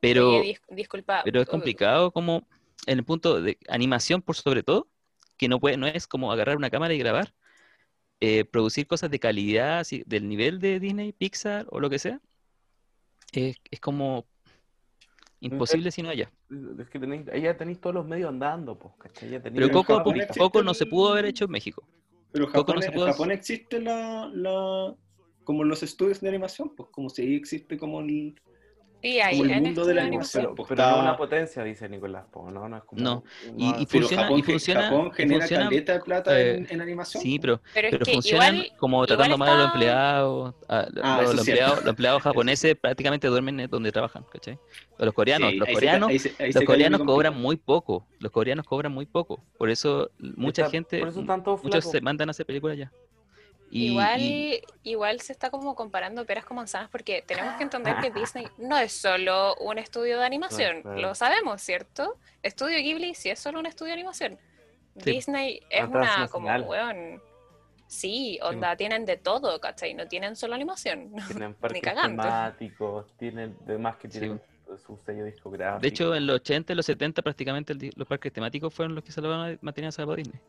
Pero, 0.00 0.36
Oye, 0.40 0.50
dis- 0.68 0.76
disculpa. 0.76 1.22
pero 1.24 1.40
es 1.40 1.48
complicado 1.48 2.10
como 2.12 2.46
en 2.86 2.98
el 2.98 3.04
punto 3.04 3.40
de 3.40 3.56
animación, 3.68 4.20
por 4.20 4.36
sobre 4.36 4.62
todo, 4.62 4.86
que 5.38 5.48
no, 5.48 5.58
puede, 5.58 5.76
no 5.78 5.86
es 5.86 6.06
como 6.06 6.30
agarrar 6.30 6.56
una 6.56 6.70
cámara 6.70 6.92
y 6.94 6.98
grabar, 6.98 7.32
eh, 8.20 8.44
producir 8.44 8.86
cosas 8.86 9.10
de 9.10 9.18
calidad, 9.18 9.80
así, 9.80 10.02
del 10.06 10.28
nivel 10.28 10.58
de 10.58 10.80
Disney, 10.80 11.12
Pixar 11.12 11.66
o 11.70 11.80
lo 11.80 11.90
que 11.90 11.98
sea, 11.98 12.20
es, 13.32 13.56
es 13.70 13.80
como 13.80 14.26
imposible 15.40 15.90
si 15.90 16.02
no 16.02 16.08
allá. 16.10 16.30
Es 16.78 16.88
que 16.88 16.98
tenéis, 16.98 17.28
ahí 17.28 17.42
ya 17.42 17.56
tenéis 17.56 17.80
todos 17.80 17.94
los 17.94 18.06
medios 18.06 18.28
andando, 18.28 18.78
pues, 18.78 18.94
¿cachai? 18.98 19.30
Ya 19.30 19.42
tenéis 19.42 19.60
Pero 19.60 19.72
Coco, 19.72 19.96
Japón 19.98 20.14
po- 20.28 20.34
Coco 20.38 20.62
no 20.62 20.74
se 20.74 20.86
pudo 20.86 21.12
haber 21.12 21.26
hecho 21.26 21.44
en 21.44 21.50
México. 21.50 21.86
Pero 22.32 22.46
Coco 22.46 22.58
Japón, 22.60 22.74
no 22.76 22.82
se 22.82 22.88
en 22.88 22.94
puede- 22.94 23.12
Japón 23.12 23.30
existe 23.32 23.80
la, 23.80 24.30
la 24.32 24.94
como 25.44 25.62
los 25.64 25.82
estudios 25.82 26.20
de 26.20 26.28
animación, 26.28 26.74
pues 26.74 26.88
como 26.90 27.08
si 27.08 27.22
ahí 27.22 27.34
existe 27.34 27.76
como 27.76 28.00
el 28.00 28.40
Sí, 29.06 29.20
ahí, 29.20 29.38
como 29.38 29.50
el 29.52 29.60
mundo 29.62 29.84
de 29.84 29.94
la 29.94 30.02
animación. 30.02 30.42
Pero, 30.42 30.54
pero 30.68 30.82
está- 30.82 30.96
no 30.96 31.00
una 31.02 31.16
potencia, 31.16 31.62
dice 31.62 31.88
Nicolás, 31.88 32.24
po, 32.32 32.50
no, 32.50 32.68
no 32.68 32.76
es 32.76 32.82
como... 32.84 33.00
No, 33.02 33.24
y- 33.56 33.68
y 33.82 33.86
pero 33.86 34.00
funciona- 34.00 34.22
Japón, 34.24 34.38
y 34.38 34.42
funciona- 34.42 34.82
Japón 34.82 35.06
y 35.06 35.16
genera 35.16 35.40
funciona, 35.40 35.64
caleta 35.64 35.92
de 35.92 36.00
plata 36.00 36.40
eh, 36.40 36.54
en, 36.56 36.66
en 36.70 36.80
animación. 36.80 37.22
Sí, 37.22 37.38
pues. 37.38 37.42
pero, 37.42 37.60
Pero 37.74 37.86
es 37.86 37.90
pero 37.92 38.04
que 38.04 38.12
funcionan 38.14 38.54
igual, 38.56 38.72
como 38.78 38.96
igual 38.96 39.06
tratando 39.08 39.38
mal 39.38 39.48
a 39.48 39.52
los 39.54 39.60
está- 39.66 39.74
empleados. 39.74 40.54
a- 40.68 40.86
Ah, 41.02 41.18
los, 41.22 41.34
los 41.36 41.42
es 41.42 41.48
empleados, 41.48 41.78
los 41.80 41.88
empleados 41.88 42.22
japoneses 42.24 42.76
prácticamente 42.76 43.28
duermen 43.28 43.60
en 43.60 43.70
donde 43.70 43.92
trabajan, 43.92 44.24
¿cachai? 44.32 44.58
O 44.98 45.04
los 45.04 45.14
coreanos, 45.14 45.50
Sí, 45.50 45.56
los 45.56 45.68
ahí 45.68 45.74
se- 45.74 45.80
coreanos, 45.80 46.08
ahí 46.10 46.18
se- 46.18 46.34
ahí 46.42 46.52
los 46.52 46.64
coreanos 46.64 46.98
cobran 47.00 47.32
complicado. 47.34 47.42
muy 47.42 47.56
poco. 47.56 48.06
Los 48.18 48.32
coreanos 48.32 48.66
cobran 48.66 48.92
muy 48.92 49.06
poco. 49.06 49.40
Por 49.56 49.70
eso 49.70 50.10
mucha 50.18 50.62
Está- 50.62 50.70
gente, 50.72 50.98
Por 50.98 51.08
eso 51.08 51.20
están 51.20 51.44
todos 51.44 51.62
muchos 51.62 51.84
flacos. 51.84 51.92
se 51.92 52.00
mandan 52.00 52.28
a 52.28 52.32
hacer 52.32 52.44
películas 52.46 52.74
allá. 52.76 52.92
Y, 53.76 53.86
igual, 53.88 54.20
y- 54.20 54.62
igual 54.84 55.20
se 55.20 55.32
está 55.32 55.50
como 55.50 55.74
comparando 55.74 56.24
peras 56.24 56.44
con 56.44 56.56
manzanas 56.56 56.88
porque 56.90 57.22
tenemos 57.26 57.54
que 57.56 57.62
entender 57.64 57.96
que 58.00 58.10
Disney 58.20 58.46
no 58.58 58.78
es 58.78 58.92
solo 58.92 59.54
un 59.56 59.78
estudio 59.78 60.18
de 60.18 60.24
animación, 60.24 60.82
Claro. 60.82 61.00
lo 61.00 61.14
sabemos, 61.14 61.60
¿cierto? 61.62 62.16
Estudio 62.42 62.78
Ghibli 62.78 63.14
sí 63.14 63.28
es 63.30 63.38
solo 63.38 63.58
un 63.58 63.66
estudio 63.66 63.88
de 63.90 63.94
animación. 63.94 64.38
Sí. 64.98 65.10
Disney 65.12 65.60
es 65.68 65.84
una 65.86 66.26
como, 66.28 66.48
weón, 66.48 67.20
sí, 67.86 68.38
onda, 68.42 68.76
tienen 68.76 69.04
de 69.04 69.16
todo, 69.18 69.60
¿cachai? 69.60 69.92
No 69.94 70.06
tienen 70.08 70.36
solo 70.36 70.54
animación. 70.54 71.12
Tienen 71.28 71.54
parques 71.54 71.82
cagando. 71.82 72.22
temáticos, 72.22 73.06
tienen, 73.18 73.56
demás 73.66 73.96
que 73.96 74.10
Sí. 74.10 74.18
tienen 74.20 74.40
su 74.84 74.98
sello 75.06 75.24
discográfico. 75.24 75.80
de 75.82 75.88
hecho, 75.88 76.14
en 76.14 76.26
los 76.26 76.36
80 76.36 76.72
y 76.72 76.76
los 76.76 76.86
70 76.86 77.22
prácticamente 77.22 77.72
el 77.72 77.92
los 77.94 78.08
parques 78.08 78.32
temáticos 78.32 78.72
fueron 78.74 78.94
los 78.96 79.04
que 79.04 79.12
salvaban, 79.12 79.58
mantenían 79.62 79.92
salvado 79.92 80.14
a 80.14 80.16
Disney. 80.16 80.40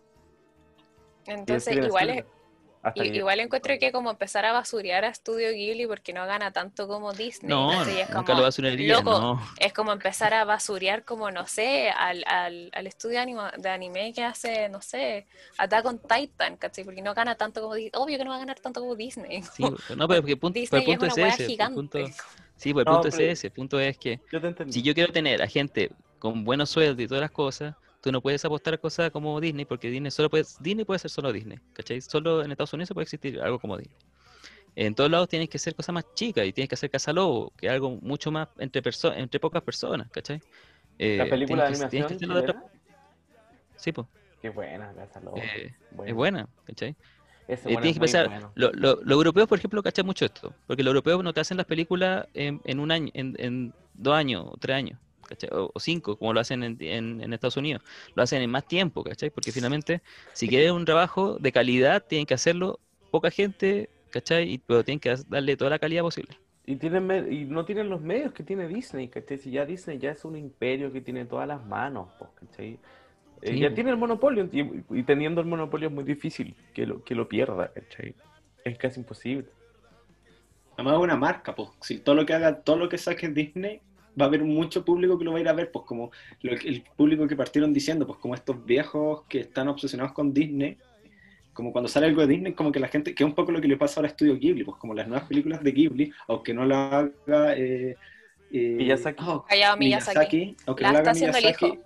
Entonces, 1.28 1.76
igual 1.76 2.10
es. 2.10 2.26
Hasta 2.88 3.04
I- 3.06 3.12
que- 3.12 3.18
Igual 3.18 3.40
encuentro 3.40 3.74
que 3.80 3.92
como 3.92 4.10
empezar 4.12 4.46
a 4.46 4.52
basurear 4.54 5.06
a 5.06 5.14
Studio 5.14 5.52
Ghibli 5.52 5.88
porque 5.88 6.14
no 6.14 6.26
gana 6.26 6.52
tanto 6.52 6.88
como 6.88 7.14
Disney. 7.14 7.50
No, 7.50 7.72
es 7.84 7.88
nunca 8.10 8.24
como, 8.24 8.38
lo 8.40 8.44
basuraría, 8.44 8.94
loco, 8.96 9.12
no. 9.20 9.42
Es 9.58 9.74
como 9.74 9.92
empezar 9.92 10.34
a 10.34 10.44
basurear 10.46 11.04
como, 11.04 11.32
no 11.32 11.48
sé, 11.48 11.90
al, 11.90 12.24
al, 12.28 12.70
al 12.74 12.88
estudio 12.88 13.20
de 13.58 13.70
anime 13.70 14.14
que 14.14 14.24
hace, 14.24 14.70
no 14.70 14.82
sé, 14.82 15.28
Attack 15.58 15.86
on 15.86 16.00
Titan, 16.00 16.58
¿cachai? 16.58 16.84
Porque 16.84 17.02
no 17.02 17.14
gana 17.14 17.36
tanto 17.36 17.62
como 17.62 17.76
Disney. 17.76 17.92
Obvio 17.96 18.18
que 18.18 18.24
no 18.24 18.30
va 18.32 18.36
a 18.38 18.40
ganar 18.40 18.60
tanto 18.60 18.80
como 18.82 18.96
Disney. 18.96 19.42
Sí, 19.54 19.64
no, 19.64 20.08
pero 20.08 20.22
porque 20.22 20.32
el 20.34 20.40
punto, 20.40 20.60
Disney 20.60 20.82
el 20.82 20.86
punto 20.86 21.06
es 21.06 21.12
es, 21.12 21.18
una 21.18 21.26
wea 21.26 21.34
ese. 21.34 21.44
el 21.44 21.50
gigante. 21.50 21.76
punto- 21.76 22.00
sí, 22.56 22.74
pues 22.74 22.86
el 22.86 22.92
No, 22.92 23.02
punto 23.02 23.08
es 23.10 23.20
ese. 23.20 23.48
El 23.48 23.54
punto 23.54 23.80
es 23.80 23.98
que 23.98 24.20
Yo 24.32 24.40
si 24.70 24.82
yo 24.82 24.94
quiero 24.94 25.12
tener 25.12 25.42
a 25.42 25.48
gente 25.48 25.92
con 26.20 26.44
buenos 26.44 26.70
sueldos 26.70 27.04
y 27.04 27.08
todas 27.08 27.22
las 27.22 27.32
cosas, 27.32 27.76
tú 28.02 28.12
no 28.12 28.22
puedes 28.22 28.44
apostar 28.46 28.74
a 28.76 28.78
cosas 28.78 29.12
como 29.12 29.40
Disney, 29.42 29.66
porque 29.66 29.90
Disney 29.90 30.12
solo 30.12 30.30
puede, 30.30 30.46
Disney 30.60 30.86
puede 30.86 31.00
ser 31.00 31.12
solo 31.12 31.32
Disney, 31.34 31.60
¿cachai? 31.74 32.02
Solo 32.02 32.44
en 32.44 32.52
Estados 32.52 32.74
Unidos 32.74 32.92
puede 32.94 33.04
existir 33.04 33.40
algo 33.42 33.60
como 33.60 33.78
Disney. 33.78 33.98
En 34.76 34.94
todos 34.94 35.10
lados 35.10 35.28
tienes 35.28 35.50
que 35.50 35.58
ser 35.58 35.74
cosas 35.74 35.94
más 35.94 36.06
chicas 36.14 36.46
y 36.46 36.54
tienes 36.54 36.70
que 36.70 36.76
hacer 36.76 36.92
Casa 36.92 37.12
Lobo, 37.12 37.52
que 37.58 37.66
es 37.66 37.72
algo 37.72 37.92
mucho 38.02 38.32
más 38.32 38.48
entre, 38.60 38.84
perso- 38.84 39.14
entre 39.16 39.40
pocas 39.40 39.64
personas, 39.64 40.08
¿cachai? 40.12 40.40
Eh, 41.00 41.18
La 41.18 41.26
película 41.28 41.64
de 41.64 41.70
que- 41.72 41.76
animación 41.86 42.18
que 42.20 42.26
otra- 42.32 42.64
Sí, 43.76 43.92
pues, 43.92 44.08
Qué 44.42 44.50
buena, 44.50 44.94
Casa 44.94 45.20
Lobo. 45.20 45.38
eh, 45.38 45.74
Buena. 45.92 46.10
es 46.12 46.16
buena, 46.16 46.48
¿cachai? 46.66 46.96
Eh, 47.48 47.58
tienes 47.58 47.86
es 47.86 47.94
que 47.94 48.00
pensar, 48.00 48.28
bueno. 48.28 48.52
lo- 48.56 48.72
lo- 48.74 48.96
los 49.02 49.12
europeos, 49.12 49.48
por 49.48 49.58
ejemplo, 49.58 49.82
cachan 49.82 50.06
mucho 50.06 50.26
esto, 50.26 50.54
porque 50.68 50.84
los 50.84 50.92
europeos 50.92 51.24
no 51.24 51.34
te 51.34 51.40
hacen 51.40 51.58
las 51.58 51.66
películas 51.66 52.28
en, 52.34 52.62
en 52.66 52.80
un 52.80 52.92
año, 52.92 53.10
en, 53.14 53.36
en 53.40 53.74
dos 53.94 54.14
años 54.14 54.46
o 54.48 54.58
tres 54.58 54.76
años, 54.76 55.00
¿cachai? 55.28 55.50
O, 55.54 55.72
o 55.74 55.80
cinco, 55.80 56.18
como 56.18 56.34
lo 56.34 56.40
hacen 56.40 56.64
en, 56.64 56.78
en- 56.82 57.22
en 57.22 57.34
Estados 57.34 57.58
Unidos, 57.58 57.84
lo 58.16 58.24
hacen 58.24 58.42
en 58.42 58.50
más 58.52 58.68
tiempo, 58.68 59.04
¿cachai? 59.04 59.30
Porque 59.32 59.52
finalmente, 59.54 60.02
si 60.34 60.50
quieren 60.50 60.74
un 60.74 60.86
trabajo 60.86 61.38
de 61.40 61.52
calidad, 61.52 62.06
tienen 62.08 62.26
que 62.28 62.34
hacerlo 62.36 62.82
poca 63.12 63.32
gente, 63.32 63.92
¿cachai? 64.10 64.54
Y, 64.54 64.58
pero 64.60 64.84
tienen 64.86 65.00
que 65.00 65.16
darle 65.28 65.58
toda 65.58 65.72
la 65.72 65.80
calidad 65.80 66.04
posible. 66.04 66.38
Y, 66.66 66.76
tienen 66.78 67.32
y 67.32 67.46
no 67.46 67.64
tienen 67.66 67.90
los 67.90 68.02
medios 68.02 68.34
que 68.34 68.44
tiene 68.44 68.68
Disney, 68.68 69.10
¿cachai? 69.10 69.38
Si 69.38 69.52
ya 69.52 69.66
Disney 69.66 70.00
ya 70.00 70.12
es 70.12 70.26
un 70.26 70.36
imperio 70.36 70.92
que 70.92 71.00
tiene 71.02 71.26
todas 71.26 71.48
las 71.48 71.66
manos, 71.66 72.14
pues, 72.18 72.32
¿cachai? 72.36 72.82
Eh, 73.42 73.58
Sí, 73.58 73.60
ya 73.60 73.74
tiene 73.74 73.92
el 73.92 73.98
monopolio 73.98 74.50
y, 74.52 74.86
y 75.00 75.04
teniendo 75.06 75.42
el 75.42 75.48
monopolio 75.48 75.90
es 75.90 75.96
muy 75.96 76.04
difícil 76.06 76.58
que 76.74 76.86
lo, 76.88 77.04
que 77.04 77.16
lo 77.16 77.30
pierda, 77.30 77.74
¿cachai? 77.74 78.18
Es 78.64 78.78
casi 78.78 79.00
imposible. 79.00 79.52
Además 80.76 80.96
es 80.96 81.00
una 81.04 81.16
marca, 81.18 81.56
pues. 81.56 81.70
Si 81.82 82.00
todo 82.04 82.16
lo 82.16 82.26
que 82.26 82.34
haga, 82.34 82.62
todo 82.64 82.78
lo 82.78 82.90
que 82.90 82.98
saque 82.98 83.30
Disney, 83.30 83.84
va 84.20 84.26
a 84.26 84.28
haber 84.28 84.44
mucho 84.44 84.84
público 84.84 85.18
que 85.18 85.26
lo 85.26 85.32
va 85.32 85.38
a 85.38 85.42
ir 85.42 85.48
a 85.50 85.54
ver, 85.54 85.72
pues 85.72 85.86
como 85.86 86.12
lo 86.42 86.56
que- 86.58 86.68
el 86.68 86.84
público 86.96 87.28
que 87.28 87.36
partieron 87.36 87.74
diciendo, 87.74 88.06
pues 88.08 88.20
como 88.20 88.36
estos 88.36 88.64
viejos 88.66 89.24
que 89.30 89.40
están 89.42 89.68
obsesionados 89.68 90.14
con 90.14 90.34
Disney, 90.34 90.78
como 91.54 91.72
cuando 91.72 91.88
sale 91.88 92.06
algo 92.08 92.22
de 92.22 92.28
Disney, 92.28 92.54
como 92.54 92.72
que 92.72 92.80
la 92.80 92.88
gente, 92.88 93.16
que 93.16 93.24
es 93.24 93.28
un 93.28 93.34
poco 93.36 93.52
lo 93.52 93.60
que 93.62 93.68
le 93.68 93.78
pasa 93.78 94.00
ahora 94.00 94.08
a 94.10 94.12
Estudio 94.12 94.38
Ghibli, 94.38 94.64
pues 94.64 94.78
como 94.78 94.94
las 94.94 95.08
nuevas 95.08 95.28
películas 95.28 95.64
de 95.64 95.72
Ghibli, 95.72 96.12
aunque 96.28 96.54
no 96.54 96.66
la 96.66 97.00
haga 97.00 97.56
eh, 97.58 97.96
eh, 98.52 98.76
Miyazaki. 98.78 99.24
oh, 99.28 99.46
Hayao 99.50 99.76
Miyazaki. 99.78 100.56
aunque 100.68 100.84
La 100.84 100.90
no 100.90 100.94
la 100.94 101.00
haga 101.00 101.12
el 101.12 101.18
Miyazaki, 101.18 101.66
hijo. 101.66 101.78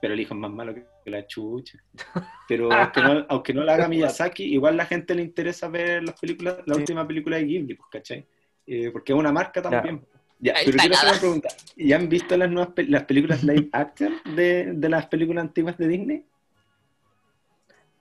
pero 0.00 0.14
el 0.14 0.20
hijo 0.20 0.34
es 0.34 0.40
más 0.40 0.50
malo 0.50 0.74
que 0.74 0.84
que 1.04 1.10
la 1.12 1.26
chucha. 1.26 1.78
Pero 2.48 2.70
aunque 2.72 3.00
no, 3.02 3.26
aunque 3.30 3.54
no 3.54 3.62
la 3.64 3.74
haga 3.74 3.88
Miyazaki, 3.88 4.44
igual 4.44 4.76
la 4.76 4.84
gente 4.84 5.14
le 5.14 5.22
interesa 5.22 5.68
ver 5.68 6.02
las 6.02 6.18
películas, 6.20 6.58
la 6.66 6.74
Sí. 6.74 6.80
última 6.80 7.06
película 7.06 7.36
de 7.36 7.44
Ghibli, 7.44 7.74
pues, 7.74 7.88
¿cachai? 7.90 8.26
Eh, 8.66 8.90
porque 8.92 9.12
es 9.12 9.18
una 9.18 9.32
marca 9.32 9.62
también. 9.62 10.00
Ya, 10.00 10.17
Ahí 10.54 10.66
pero 10.66 10.78
quiero 10.78 10.94
hacer 10.94 11.08
una 11.10 11.18
pregunta. 11.18 11.48
¿Ya 11.76 11.96
han 11.96 12.08
visto 12.08 12.36
las 12.36 12.50
nuevas 12.50 12.72
pe- 12.74 12.84
las 12.86 13.04
películas 13.04 13.42
live 13.42 13.68
action 13.72 14.20
de, 14.36 14.72
de 14.74 14.88
las 14.88 15.06
películas 15.06 15.42
antiguas 15.42 15.76
de 15.78 15.88
Disney? 15.88 16.24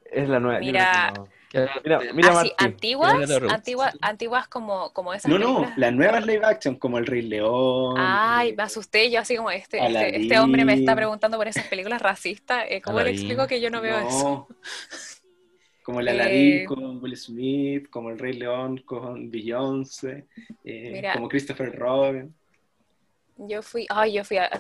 Es 0.06 0.30
la 0.30 0.40
nueva. 0.40 0.60
Mira, 0.60 1.12
no. 1.16 1.28
Mira, 1.54 2.00
Eh, 2.04 2.12
mira, 2.14 2.40
Así, 2.40 2.54
antiguas, 2.58 3.32
antiguas, 3.50 3.96
antiguas 4.02 4.48
como, 4.48 4.92
como 4.94 5.14
esas 5.14 5.32
No, 5.32 5.40
no, 5.40 5.72
las 5.78 5.94
nuevas 5.94 6.26
live 6.26 6.46
action, 6.46 6.76
como 6.76 6.98
El 6.98 7.06
Rey 7.06 7.22
León. 7.22 7.96
Ay, 7.98 8.54
me 8.56 8.64
asusté 8.64 9.10
yo 9.10 9.22
así 9.22 9.36
como 9.38 9.50
este, 9.50 9.78
este, 9.84 10.22
este 10.22 10.40
hombre 10.40 10.66
me 10.66 10.74
está 10.74 10.96
preguntando 10.96 11.38
por 11.38 11.48
esas 11.48 11.66
películas 11.68 12.02
racistas. 12.02 12.66
eh, 12.70 12.82
¿Cómo 12.82 13.00
le 13.02 13.12
explico 13.12 13.48
que 13.48 13.62
yo 13.62 13.70
no 13.72 13.82
veo 13.82 13.98
eso? 13.98 14.48
Como 15.88 16.02
el 16.02 16.10
Eh, 16.10 16.12
Aladdin 16.12 16.66
con 16.66 17.02
Will 17.02 17.16
Smith, 17.16 17.90
como 17.90 18.10
El 18.10 18.20
Rey 18.20 18.34
León 18.34 18.80
con 18.86 19.32
Beyoncé, 19.32 20.28
eh, 20.66 20.90
Mira. 20.92 21.14
como 21.14 21.30
Christopher 21.30 21.74
Robin. 21.74 22.36
Yo 23.38 23.62
fui, 23.62 23.86
ay, 23.90 24.12
yo 24.16 24.26
fui 24.26 24.36
a... 24.36 24.50
ay, 24.52 24.60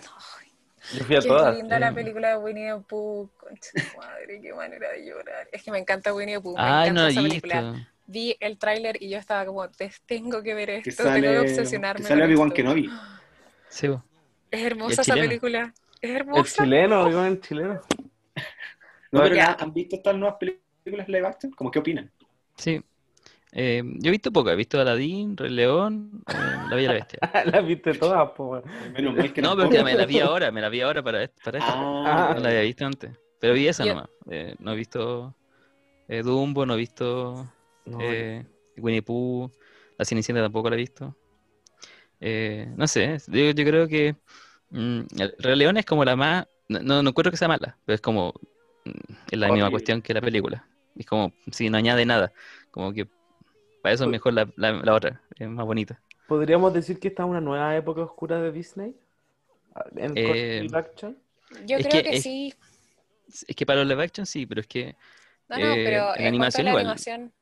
Yo 0.98 1.04
fui 1.04 1.18
a 1.18 1.20
qué 1.20 1.28
todas. 1.28 1.58
linda 1.58 1.80
la 1.80 1.90
eh. 1.90 1.94
película 1.94 2.30
de 2.30 2.38
Winnie 2.38 2.72
the 2.74 2.80
Pooh. 2.88 3.30
Concha 3.38 3.72
madre, 3.98 4.40
qué 4.41 4.54
manera 4.54 4.90
de 4.94 5.06
llorar. 5.06 5.49
Es 5.52 5.62
que 5.64 5.70
me 5.70 5.80
encanta 5.80 6.14
Winnie 6.14 6.36
the 6.36 6.41
Pooh, 6.41 6.56
me 6.56 6.62
Ay, 6.64 6.90
encanta 6.91 7.02
no 7.02 7.08
esa 7.10 7.22
película. 7.22 7.72
visto. 7.74 7.88
Vi 8.06 8.38
el 8.40 8.58
tráiler 8.58 9.04
y 9.04 9.10
yo 9.10 9.18
estaba 9.18 9.45
como, 9.45 9.70
"Te- 9.70 9.91
tengo 10.06 10.41
que 10.41 10.54
ver 10.54 10.82
Que 10.82 10.91
esto, 10.91 11.04
tengo 11.04 11.16
que 11.18 11.22
sale, 11.24 11.40
obsesionarme 11.40 12.02
que 12.04 12.08
sale 12.08 12.24
Obi-Wan 12.24 12.48
esto". 12.48 12.56
Kenobi. 12.56 12.90
Sí. 13.68 13.88
Es 14.49 14.62
hermosa 14.64 14.88
el 14.88 14.94
esa 15.02 15.04
chileno. 15.04 15.28
película. 15.28 15.74
Es 15.99 16.10
El 16.10 16.16
hermosa. 16.16 16.64
chileno, 16.64 17.06
digo 17.10 17.26
el 17.26 17.41
chileno. 17.41 17.82
No, 19.12 19.24
pero 19.24 19.36
Ya. 19.36 19.58
¿Han 19.60 19.74
visto 19.74 19.98
estas 19.98 20.16
nuevas 20.16 20.38
películas 20.40 20.66
live 20.91 21.27
action? 21.27 21.51
¿Cómo 21.51 21.72
qué 21.72 21.80
opinan? 21.80 22.11
Sí. 22.55 22.81
Eh, 23.53 23.81
yo 23.85 24.09
he 24.09 24.11
visto 24.11 24.31
poco, 24.31 24.49
he 24.51 24.55
visto 24.55 24.80
Aladdin, 24.80 25.35
Rey 25.38 25.49
León, 25.49 26.23
eh, 26.27 26.34
La 26.69 26.76
Bella 26.76 26.81
y 26.81 26.88
la 26.88 26.93
Bestia. 26.93 27.19
Las 27.45 27.65
viste 27.65 27.93
todas, 27.93 28.30
po. 28.31 28.61
Menos 28.93 29.15
mal 29.15 29.34
que 29.34 29.41
No, 29.41 29.55
pero 29.55 29.69
que 29.69 29.84
me 29.84 29.95
la 29.95 30.05
vi 30.05 30.19
ahora, 30.19 30.51
me 30.51 30.61
la 30.61 30.69
vi 30.69 30.81
ahora 30.81 31.01
para, 31.01 31.23
est- 31.23 31.43
para 31.43 31.59
esta. 31.59 31.73
Ah, 31.73 32.34
No 32.35 32.41
la 32.41 32.49
había 32.49 32.61
visto 32.61 32.85
antes. 32.85 33.11
Pero 33.39 33.53
vi 33.53 33.68
esa 33.68 33.85
Yo- 33.85 33.93
nomás. 33.93 34.09
Eh, 34.30 34.55
no 34.59 34.73
he 34.73 34.76
visto 34.76 35.34
eh, 36.07 36.22
Dumbo, 36.23 36.65
no 36.65 36.73
he 36.73 36.77
visto 36.77 37.49
No, 37.85 37.99
eh, 38.01 38.45
Winnie 38.77 39.01
Pooh, 39.01 39.49
La 39.97 40.05
Cenicienta 40.05 40.41
tampoco 40.41 40.69
la 40.69 40.76
he 40.76 40.80
visto. 40.80 41.15
Eh, 42.19 42.68
no 42.76 42.88
sé, 42.88 43.18
yo, 43.27 43.51
yo 43.51 43.64
creo 43.65 43.88
que 43.88 44.15
mm, 44.72 44.99
el 45.19 45.35
Rey 45.39 45.55
León 45.55 45.77
es 45.77 45.85
como 45.85 46.03
la 46.03 46.15
más. 46.15 46.47
No, 46.69 46.80
no, 46.81 47.01
no 47.01 47.09
encuentro 47.11 47.31
que 47.31 47.38
sea 47.38 47.47
mala, 47.47 47.77
pero 47.85 47.95
es 47.95 48.01
como. 48.01 48.34
mm, 48.85 49.14
Es 49.31 49.39
la 49.39 49.51
misma 49.51 49.69
cuestión 49.72 50.01
que 50.01 50.14
la 50.14 50.22
película. 50.22 50.68
Es 50.98 51.06
como, 51.06 51.34
si 51.52 51.69
no 51.69 51.78
añade 51.78 52.06
nada. 52.06 52.34
Como 52.72 52.94
que 52.94 53.07
para 53.82 53.94
eso 53.95 54.06
es 54.06 54.10
mejor 54.10 54.34
la, 54.34 54.49
la, 54.57 54.74
la 54.74 54.94
otra, 54.94 55.22
es 55.38 55.48
más 55.49 55.65
bonita. 55.65 56.02
¿Podríamos 56.28 56.74
decir 56.74 56.99
que 56.99 57.07
esta 57.10 57.24
es 57.24 57.30
una 57.30 57.41
nueva 57.41 57.76
época 57.76 58.02
oscura 58.02 58.40
de 58.41 58.52
Disney? 58.52 58.95
¿En 59.95 60.10
con 60.10 60.18
Eh, 60.18 60.61
live 60.61 60.78
action? 60.78 61.18
Yo 61.65 61.78
Es 61.78 61.88
creo 61.88 62.03
que 62.03 62.10
que, 62.10 62.18
es- 62.18 62.24
sí. 62.24 62.53
Es 63.48 63.56
que 63.56 63.65
para 63.65 63.80
los 63.80 63.88
live 63.88 64.03
action 64.03 64.26
sí, 64.26 64.45
pero 64.45 64.61
es 64.61 64.68
que. 64.68 64.95
No, 65.49 65.57
no, 65.57 65.64
eh, 65.64 65.84
pero 65.86 66.15
en 66.15 66.22
en 66.22 66.28
animación 66.28 66.65
la 66.65 66.72
igual. 66.72 66.82
animación, 66.84 67.34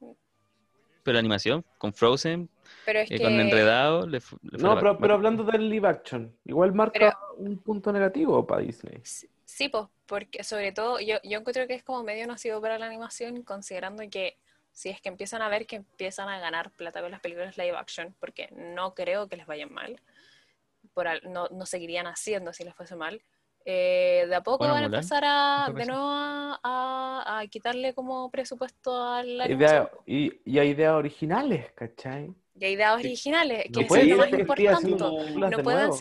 Pero 1.04 1.14
la 1.14 1.20
animación, 1.20 1.64
con 1.78 1.94
Frozen, 1.94 2.50
pero 2.84 3.00
es 3.00 3.10
eh, 3.10 3.18
que... 3.18 3.24
con 3.24 3.34
Enredado, 3.40 4.08
le, 4.08 4.12
le 4.12 4.20
fue 4.22 4.40
No, 4.42 4.76
pero, 4.80 4.98
pero 5.00 5.14
hablando 5.16 5.44
del 5.44 5.70
live 5.70 5.88
action, 5.88 6.36
igual 6.46 6.74
marca 6.74 6.94
Pero- 7.00 7.18
un 7.38 7.58
punto 7.60 7.92
negativo 7.92 8.46
para 8.46 8.62
Disney. 8.62 9.02
Sí, 9.04 9.28
Sí, 9.46 9.70
pues, 9.70 9.86
porque 10.08 10.44
sobre 10.44 10.72
todo 10.72 11.00
yo, 11.00 11.18
yo 11.24 11.40
encuentro 11.40 11.68
que 11.68 11.76
es 11.76 11.84
como 11.84 12.04
medio 12.04 12.28
nocivo 12.28 12.62
para 12.62 12.80
la 12.80 12.86
animación, 12.88 13.44
considerando 13.44 14.04
que 14.10 14.38
si 14.72 14.90
es 14.90 15.02
que 15.02 15.10
empiezan 15.10 15.42
a 15.42 15.50
ver 15.50 15.66
que 15.68 15.78
empiezan 15.78 16.30
a 16.30 16.40
ganar 16.40 16.72
plata 16.72 17.02
con 17.02 17.12
las 17.12 17.22
películas 17.22 17.58
live 17.58 17.78
action, 17.78 18.16
porque 18.20 18.50
no 18.52 18.94
creo 18.94 19.28
que 19.30 19.38
les 19.38 19.46
vayan 19.48 19.74
mal, 19.74 20.00
por 20.94 21.08
al- 21.08 21.22
no, 21.32 21.48
no 21.50 21.66
seguirían 21.66 22.08
haciendo 22.08 22.54
si 22.54 22.64
les 22.64 22.76
fuese 22.76 22.96
mal, 22.96 23.22
eh, 23.66 24.26
de 24.30 24.36
a 24.36 24.42
poco 24.42 24.60
Bueno, 24.60 24.74
van 24.76 24.84
a 24.84 24.86
empezar 24.88 25.24
a, 25.26 25.72
de 25.76 25.86
nuevo 25.86 26.04
a, 26.08 26.60
a- 26.64 27.40
a 27.40 27.48
quitarle 27.48 27.94
como 27.94 28.30
presupuesto 28.32 29.04
a 29.04 29.24
la 29.24 29.48
Idea- 29.48 29.90
y, 30.06 30.32
y 30.46 30.60
hay 30.60 30.70
ideas 30.70 30.94
originales, 30.94 31.72
¿cachai? 31.74 32.34
Y 32.56 32.66
hay 32.66 32.74
ideas 32.74 32.94
originales, 32.96 33.72
que 33.72 33.82
es 33.84 33.92
lo 33.96 34.16
más 34.16 34.32
importante. 34.34 34.92
no 35.50 35.58
de 35.58 35.64
puedan, 35.64 35.90
nuevo. 35.90 35.98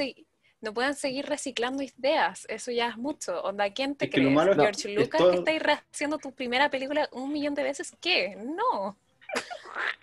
No 0.65 0.75
puedan 0.75 0.95
seguir 0.95 1.27
reciclando 1.27 1.83
ideas, 1.83 2.47
eso 2.49 2.73
ya 2.73 2.89
es 2.89 2.97
mucho. 2.97 3.41
Onda, 3.43 3.71
¿quién 3.73 3.95
te 3.95 4.07
Es 4.07 4.11
crees? 4.11 4.33
malo 4.33 4.53
es- 4.53 4.57
¿George 4.59 4.93
es 4.93 4.99
Lucas 4.99 5.19
todo- 5.19 5.31
que 5.31 5.37
estáis 5.39 5.63
rehaciendo 5.63 6.19
tu 6.19 6.33
primera 6.33 6.71
película 6.71 7.09
un 7.13 7.33
millón 7.33 7.55
de 7.55 7.63
veces? 7.63 7.93
¿Qué? 8.01 8.37
No. 8.37 8.97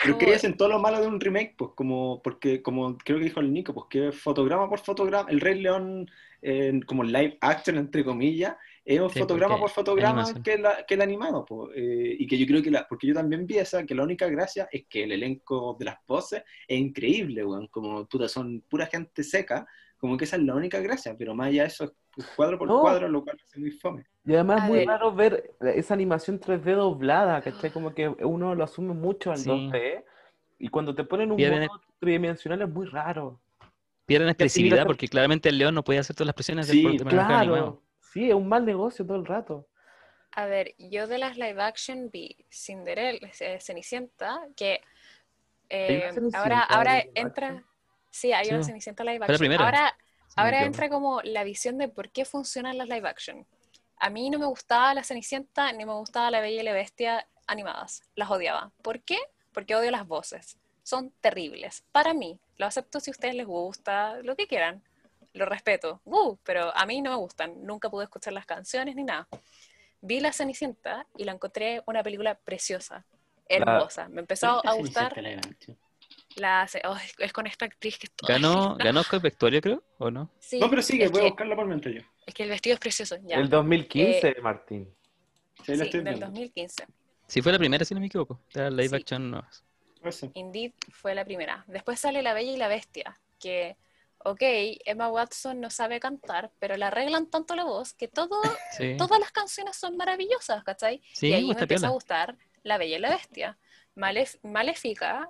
Pero 0.04 0.18
que 0.18 0.34
hacen 0.36 0.58
todo 0.58 0.68
lo 0.68 0.80
malo 0.80 1.00
de 1.00 1.08
un 1.08 1.20
remake, 1.20 1.56
pues 1.58 1.72
como, 1.76 2.22
porque 2.22 2.62
como 2.62 2.98
creo 2.98 3.18
que 3.18 3.24
dijo 3.26 3.40
el 3.40 3.54
Nico, 3.54 3.74
pues 3.74 3.86
que 3.90 4.12
fotograma 4.12 4.70
por 4.70 4.80
fotograma, 4.80 5.30
el 5.30 5.40
Rey 5.40 5.62
León 5.62 6.10
eh, 6.42 6.80
como 6.88 7.04
live 7.04 7.38
action 7.40 7.78
entre 7.78 8.04
comillas, 8.04 8.56
es 8.84 9.00
un 9.00 9.12
Sí, 9.12 9.20
fotograma 9.20 9.58
por 9.60 9.70
fotograma 9.70 10.26
que, 10.44 10.58
la, 10.58 10.84
que 10.88 10.96
el 10.96 11.02
animado, 11.02 11.46
pues, 11.46 11.70
eh, 11.76 12.16
y 12.18 12.26
que 12.28 12.36
yo 12.38 12.48
creo 12.48 12.64
que 12.64 12.72
la, 12.72 12.88
porque 12.88 13.06
yo 13.08 13.14
también 13.14 13.46
vi 13.46 13.60
esa, 13.60 13.86
que 13.86 13.94
la 13.94 14.02
única 14.04 14.28
gracia 14.28 14.68
es 14.72 14.86
que 14.90 15.04
el 15.04 15.12
elenco 15.12 15.78
de 15.80 15.86
las 15.86 15.98
poses 16.06 16.44
es 16.68 16.80
increíble, 16.80 17.46
weón, 17.46 17.68
como 17.68 18.06
puta, 18.08 18.28
son 18.28 18.62
pura 18.68 18.88
gente 18.88 19.24
seca, 19.24 19.68
como 20.02 20.18
que 20.18 20.26
esa 20.26 20.36
es 20.36 20.42
la 20.42 20.56
única 20.56 20.80
gracia, 20.80 21.16
pero 21.18 21.34
más 21.36 21.48
allá 21.48 21.62
de 21.62 21.68
eso 21.70 21.94
es 22.18 22.26
cuadro 22.36 22.58
por 22.58 22.68
No. 22.68 22.82
cuadro, 22.82 23.08
lo 23.08 23.24
cual 23.24 23.38
hace 23.46 23.60
muy 23.60 23.72
fome. 23.72 24.04
Y 24.26 24.34
además 24.34 24.64
es 24.64 24.70
muy 24.70 24.80
ver. 24.80 24.88
raro 24.88 25.14
ver 25.14 25.52
esa 25.62 25.94
animación 25.94 26.40
3D 26.40 26.74
doblada, 26.74 27.40
¿cachai? 27.42 27.72
Como 27.72 27.94
que 27.94 28.10
uno 28.10 28.54
lo 28.56 28.64
asume 28.64 28.94
mucho 28.96 29.32
al 29.32 29.38
Sí. 29.38 29.48
2D. 29.50 30.04
Y 30.58 30.68
cuando 30.70 30.94
te 30.94 31.04
ponen 31.04 31.32
un 31.32 31.38
Pierden- 31.38 31.68
modo 31.68 31.82
tridimensional 32.00 32.62
es 32.64 32.70
muy 32.70 32.88
raro. 32.88 33.40
Pierden 34.08 34.30
expresividad 34.30 34.86
porque 34.86 35.08
claramente 35.08 35.50
el 35.50 35.58
león 35.60 35.76
no 35.76 35.84
puede 35.84 36.00
hacer 36.00 36.16
todas 36.16 36.26
las 36.28 36.36
presiones 36.36 36.68
Sí, 36.68 36.84
del. 36.84 37.06
Claro. 37.06 37.82
Sí, 38.00 38.28
es 38.30 38.36
un 38.36 38.50
mal 38.50 38.66
negocio 38.66 39.06
todo 39.06 39.18
el 39.18 39.26
rato. 39.26 39.68
A 40.34 40.46
ver, 40.48 40.74
yo 40.78 41.08
de 41.08 41.18
las 41.18 41.38
live 41.38 41.62
action 41.62 42.10
vi 42.12 42.36
Cinderella, 42.52 43.30
eh, 43.40 43.60
Cenicienta, 43.62 44.42
que 44.56 44.82
eh, 45.70 46.10
ahora, 46.34 46.62
ahora 46.64 47.04
entra, 47.16 47.48
action. 47.50 47.66
Sí, 48.12 48.34
hay 48.34 48.46
Sí, 48.46 48.54
una. 48.54 48.64
Cenicienta 48.64 49.04
live 49.04 49.20
la 49.20 49.26
action. 49.26 49.40
primera. 49.40 49.66
Ahora, 49.66 49.98
ahora 50.36 50.64
entra 50.66 50.90
como 50.90 51.22
la 51.24 51.44
visión 51.44 51.78
de 51.80 51.88
por 51.90 52.12
qué 52.12 52.26
funcionan 52.26 52.78
las 52.78 52.88
live 52.90 53.10
action. 53.10 53.48
A 53.98 54.10
mí 54.12 54.30
no 54.30 54.38
me 54.40 54.46
gustaba 54.46 54.94
la 54.94 55.04
Cenicienta 55.04 55.72
ni 55.74 55.86
me 55.86 55.94
gustaba 55.94 56.30
la 56.32 56.42
Bella 56.42 56.62
y 56.62 56.66
la 56.66 56.74
Bestia 56.74 57.28
animadas. 57.48 58.04
Las 58.16 58.30
odiaba. 58.30 58.72
¿Por 58.84 59.02
qué? 59.02 59.18
Porque 59.54 59.76
odio 59.76 59.92
las 59.92 60.08
voces. 60.08 60.58
Son 60.84 61.12
terribles. 61.22 61.84
Para 61.92 62.14
mí, 62.14 62.40
lo 62.58 62.66
acepto 62.66 63.00
si 63.00 63.10
a 63.10 63.14
ustedes 63.14 63.36
les 63.36 63.46
gusta, 63.48 64.18
lo 64.24 64.36
que 64.36 64.48
quieran. 64.48 64.84
lo 65.34 65.46
respeto, 65.46 66.02
uh, 66.04 66.36
pero 66.44 66.76
a 66.76 66.86
mí 66.86 67.02
no 67.02 67.10
me 67.12 67.16
gustan, 67.16 67.64
nunca 67.66 67.90
pude 67.90 68.04
escuchar 68.04 68.34
las 68.34 68.46
canciones 68.46 68.96
ni 68.98 69.04
nada. 69.06 69.30
Vi 70.02 70.20
La 70.20 70.34
Cenicienta 70.34 71.06
y 71.16 71.24
la 71.24 71.32
encontré 71.32 71.82
una 71.86 72.04
película 72.04 72.36
preciosa, 72.36 73.06
hermosa. 73.48 74.10
Me 74.10 74.20
empezó 74.22 74.62
a 74.68 74.74
gustar 74.74 75.14
la... 76.38 76.68
oh, 76.86 76.96
es- 76.96 77.16
es 77.20 77.34
con 77.34 77.48
esta 77.48 77.66
actriz 77.66 77.98
que 77.98 78.08
es 78.08 78.14
toda 78.14 78.34
¿Ganó, 78.34 78.76
ganó 78.76 79.00
Oscar 79.02 79.22
Victoria, 79.22 79.62
creo? 79.62 79.84
¿O 79.98 80.10
no? 80.12 80.30
Sí, 80.40 80.60
No, 80.60 80.70
pero 80.70 80.82
sigue, 80.82 81.08
voy 81.08 81.22
a 81.22 81.24
buscarla 81.26 81.56
por 81.56 81.66
mientras 81.68 81.96
yo. 81.96 82.02
es 82.26 82.34
que 82.34 82.44
el 82.44 82.50
vestido 82.50 82.74
es 82.76 82.80
precioso, 82.80 83.18
ya. 83.24 83.38
El 83.38 83.50
2015, 83.50 84.36
Martín. 84.42 84.94
Sí, 85.64 85.72
la 85.74 85.78
Sí, 85.78 85.84
estoy 85.84 86.00
del 86.02 86.04
viendo. 86.04 86.26
2015. 86.28 86.86
Sí, 87.28 87.42
fue 87.42 87.52
la 87.52 87.58
primera, 87.60 87.86
si 87.86 87.94
no 87.94 88.00
me 88.02 88.08
equivoco. 88.08 88.42
Era 88.54 88.70
live 88.70 88.90
Sí. 88.90 88.96
action. 88.96 89.42
Puede 90.02 90.12
ser. 90.12 90.32
Indeed 90.34 90.74
fue 90.92 91.14
la 91.16 91.24
primera. 91.24 91.64
Después 91.68 92.00
sale 92.00 92.22
La 92.22 92.34
Bella 92.34 92.52
y 92.52 92.58
la 92.58 92.68
Bestia, 92.68 93.20
que, 93.40 93.78
ok, 94.18 94.40
Emma 94.86 95.10
Watson 95.10 95.62
no 95.62 95.70
sabe 95.70 96.00
cantar, 96.00 96.52
pero 96.60 96.76
le 96.76 96.86
arreglan 96.86 97.30
tanto 97.30 97.56
la 97.56 97.64
voz 97.64 97.94
que 97.94 98.08
todo, 98.08 98.42
Sí, 98.78 98.96
todas 98.98 99.20
las 99.20 99.32
canciones 99.32 99.78
son 99.78 99.96
maravillosas, 99.98 100.64
¿cachai? 100.64 101.02
sí 101.14 101.28
y 101.28 101.34
ahí 101.34 101.42
pues, 101.46 101.48
me 101.48 101.52
está 101.54 101.64
empieza 101.66 101.88
a 101.88 101.92
gustar 101.92 102.38
La 102.64 102.78
Bella 102.78 102.98
y 102.98 103.00
la 103.00 103.10
Bestia. 103.12 103.58
Malef- 103.96 104.40
Maléfica 104.44 105.30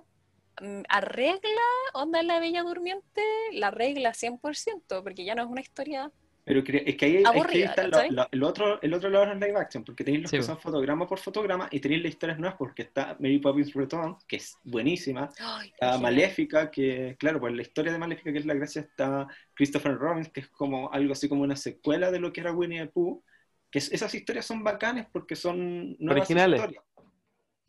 arregla 0.89 1.61
Onda 1.93 2.23
La 2.23 2.39
Bella 2.39 2.63
Durmiente, 2.63 3.21
la 3.53 3.67
arregla 3.67 4.13
100%, 4.13 5.03
porque 5.03 5.23
ya 5.25 5.35
no 5.35 5.43
es 5.43 5.49
una 5.49 5.61
historia... 5.61 6.11
Pero 6.43 6.59
es 6.59 6.65
que 6.65 6.77
ahí, 6.79 6.87
es 6.87 6.95
que 6.95 7.05
ahí 7.05 7.61
está 7.61 7.83
lo- 7.87 8.09
lo- 8.09 8.27
el, 8.31 8.43
otro, 8.43 8.81
el 8.81 8.93
otro 8.95 9.09
lado 9.11 9.31
en 9.31 9.39
live 9.39 9.57
action, 9.59 9.83
porque 9.83 10.03
tenéis 10.03 10.23
los 10.23 10.31
Sí, 10.31 10.37
que 10.37 10.43
son 10.43 10.57
fotograma 10.59 11.07
por 11.07 11.19
fotograma 11.19 11.67
y 11.69 11.79
tenéis 11.79 12.01
las 12.01 12.09
historias 12.13 12.39
nuevas, 12.39 12.57
porque 12.57 12.81
está 12.81 13.15
Mary 13.19 13.37
Poppins 13.37 13.71
Return, 13.75 14.17
que 14.27 14.37
es 14.37 14.57
buenísima, 14.63 15.29
Ay, 15.39 15.69
qué 15.69 15.85
está. 15.85 15.97
Maléfica, 15.99 16.71
que 16.71 17.15
claro, 17.19 17.39
pues 17.39 17.53
la 17.53 17.61
historia 17.61 17.91
de 17.91 17.99
Maléfica, 17.99 18.31
que 18.33 18.39
es 18.39 18.45
la 18.47 18.55
gracia, 18.55 18.81
está 18.81 19.27
Christopher 19.53 19.95
Robbins, 19.95 20.29
que 20.29 20.39
es 20.39 20.47
como 20.49 20.91
algo 20.91 21.13
así 21.13 21.29
como 21.29 21.43
una 21.43 21.55
secuela 21.55 22.09
de 22.09 22.19
lo 22.19 22.33
que 22.33 22.41
era 22.41 22.51
Winnie 22.53 22.79
the 22.81 22.87
Pooh, 22.87 23.23
que 23.69 23.77
es- 23.77 23.91
esas 23.91 24.13
historias 24.15 24.45
son 24.45 24.63
bacanes 24.63 25.05
porque 25.13 25.35
son 25.35 25.95
nuevas 25.99 26.23
Originales. 26.23 26.59
historias. 26.59 26.83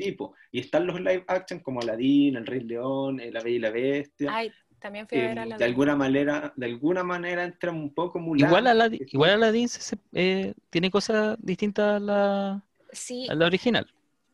Tipo, 0.03 0.35
y 0.51 0.61
están 0.61 0.87
los 0.87 0.99
live 1.01 1.24
action 1.29 1.61
como 1.61 1.81
Aladdin, 1.81 2.37
El 2.37 2.47
Rey 2.47 2.61
León, 2.61 3.20
eh, 3.20 3.31
La 3.31 3.41
Bella 3.41 3.57
y 3.57 3.59
la 3.61 3.70
Bestia. 3.70 4.31
Ay, 4.35 4.53
también 4.81 5.07
fui 5.07 5.19
a 5.19 5.29
ver 5.29 5.39
a 5.39 5.43
Eh, 5.45 5.47
la 5.47 5.57
de 5.59 5.65
alguna 5.65 5.95
manera, 5.97 6.53
de 6.57 6.66
alguna 6.66 7.05
manera 7.05 7.45
entran 7.45 7.77
un 7.77 7.95
poco 7.95 8.19
Mulan. 8.19 8.49
Igual 8.49 8.66
Aladdin, 8.66 8.99
que 8.99 9.07
igual 9.12 9.31
Aladdin 9.31 9.69
se- 9.69 9.81
se- 9.81 9.99
eh, 10.12 10.55
tiene 10.70 10.91
cosas 10.91 11.37
distintas 11.41 11.97
a 11.97 12.01
la, 12.01 12.62
Sí, 12.91 13.27
a 13.31 13.35
la 13.35 13.47
original. 13.47 13.87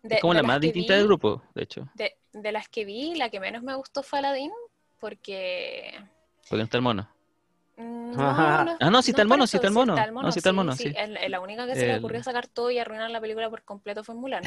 de- 0.02 0.14
es 0.16 0.20
como 0.20 0.34
la 0.34 0.42
más 0.42 0.60
distinta 0.60 0.94
vi- 0.94 0.98
del 0.98 1.06
grupo, 1.06 1.42
de 1.54 1.62
hecho. 1.64 1.88
De, 1.94 2.16
de 2.32 2.52
las 2.52 2.68
que 2.68 2.84
vi, 2.84 3.14
la 3.14 3.28
que 3.30 3.40
menos 3.40 3.62
me 3.62 3.74
gustó 3.74 4.02
fue 4.02 4.20
Aladdin, 4.20 4.50
porque... 5.00 5.92
Porque 6.48 6.56
no 6.56 6.62
está 6.64 6.78
el 6.78 6.82
mono. 6.82 7.08
Ah, 8.16 8.76
no, 8.90 9.02
sí 9.02 9.10
es 9.10 9.14
está 9.14 9.22
el 9.22 9.28
mono, 9.28 9.44
eso, 9.44 9.56
está 9.58 9.68
el 9.68 9.74
mono. 9.74 9.94
No, 10.22 10.32
sí 10.32 10.38
está 10.40 10.50
el 10.50 10.56
mono, 10.56 10.72
sí. 10.72 10.92
la- 10.92 11.28
la 11.28 11.40
única 11.40 11.66
que 11.66 11.76
se 11.76 11.86
le 11.86 11.96
ocurrió 11.98 12.22
sacar 12.24 12.48
todo 12.48 12.70
y 12.72 12.78
arruinar 12.78 13.10
la 13.10 13.20
película 13.20 13.48
por 13.50 13.62
completo 13.62 14.02
fue 14.02 14.14
Mulan. 14.16 14.42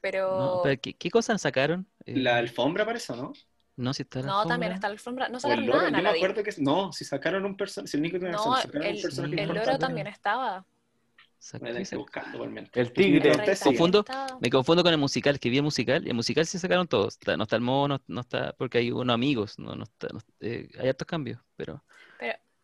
Pero... 0.00 0.36
No, 0.38 0.60
pero 0.62 0.80
¿qué, 0.80 0.94
qué 0.94 1.10
cosas 1.10 1.42
sacaron? 1.42 1.86
Eh, 2.06 2.18
La 2.18 2.36
alfombra 2.38 2.84
parece, 2.84 3.14
¿no? 3.16 3.32
No, 3.76 3.94
si 3.94 4.02
está 4.02 4.20
la 4.20 4.28
No, 4.28 4.46
también 4.46 4.72
está 4.72 4.88
la 4.88 4.92
alfombra. 4.92 5.28
No 5.28 5.40
sacaron 5.40 5.66
loro. 5.66 5.78
nada 5.80 5.90
Yo 5.90 5.94
me 5.96 5.98
Aladdin. 6.08 6.26
acuerdo 6.26 6.42
que 6.42 6.54
no, 6.58 6.92
si 6.92 7.04
sacaron 7.04 7.44
un 7.44 7.56
personaje, 7.56 7.90
si 7.90 7.96
el 7.96 8.02
Nico 8.02 8.18
No, 8.18 8.56
sacaron 8.56 8.88
el, 8.88 8.96
un 8.96 9.02
personaje 9.02 9.42
el 9.42 9.48
loro 9.54 9.78
también 9.78 10.06
estaba. 10.06 10.66
El 12.74 12.92
tigre. 12.92 13.32
siguen, 13.32 13.58
Confundo. 13.58 14.04
Me 14.40 14.50
confundo 14.50 14.82
con 14.82 14.92
el 14.92 14.98
musical, 14.98 15.38
que 15.40 15.50
vi 15.50 15.56
el 15.58 15.62
musical, 15.62 16.06
y 16.06 16.10
el 16.10 16.14
musical 16.14 16.46
sí 16.46 16.58
sacaron 16.58 16.86
todos. 16.86 17.18
No 17.36 17.42
está 17.42 17.56
el 17.56 17.62
mono, 17.62 18.00
no 18.06 18.20
está, 18.20 18.52
porque 18.58 18.78
hay 18.78 18.90
unos 18.90 19.14
amigos, 19.14 19.58
no, 19.58 19.74
no 19.74 19.84
está, 19.84 20.08
no- 20.12 20.20
eh, 20.40 20.68
hay 20.78 20.88
hartos 20.88 21.06
cambios, 21.06 21.40
pero 21.56 21.82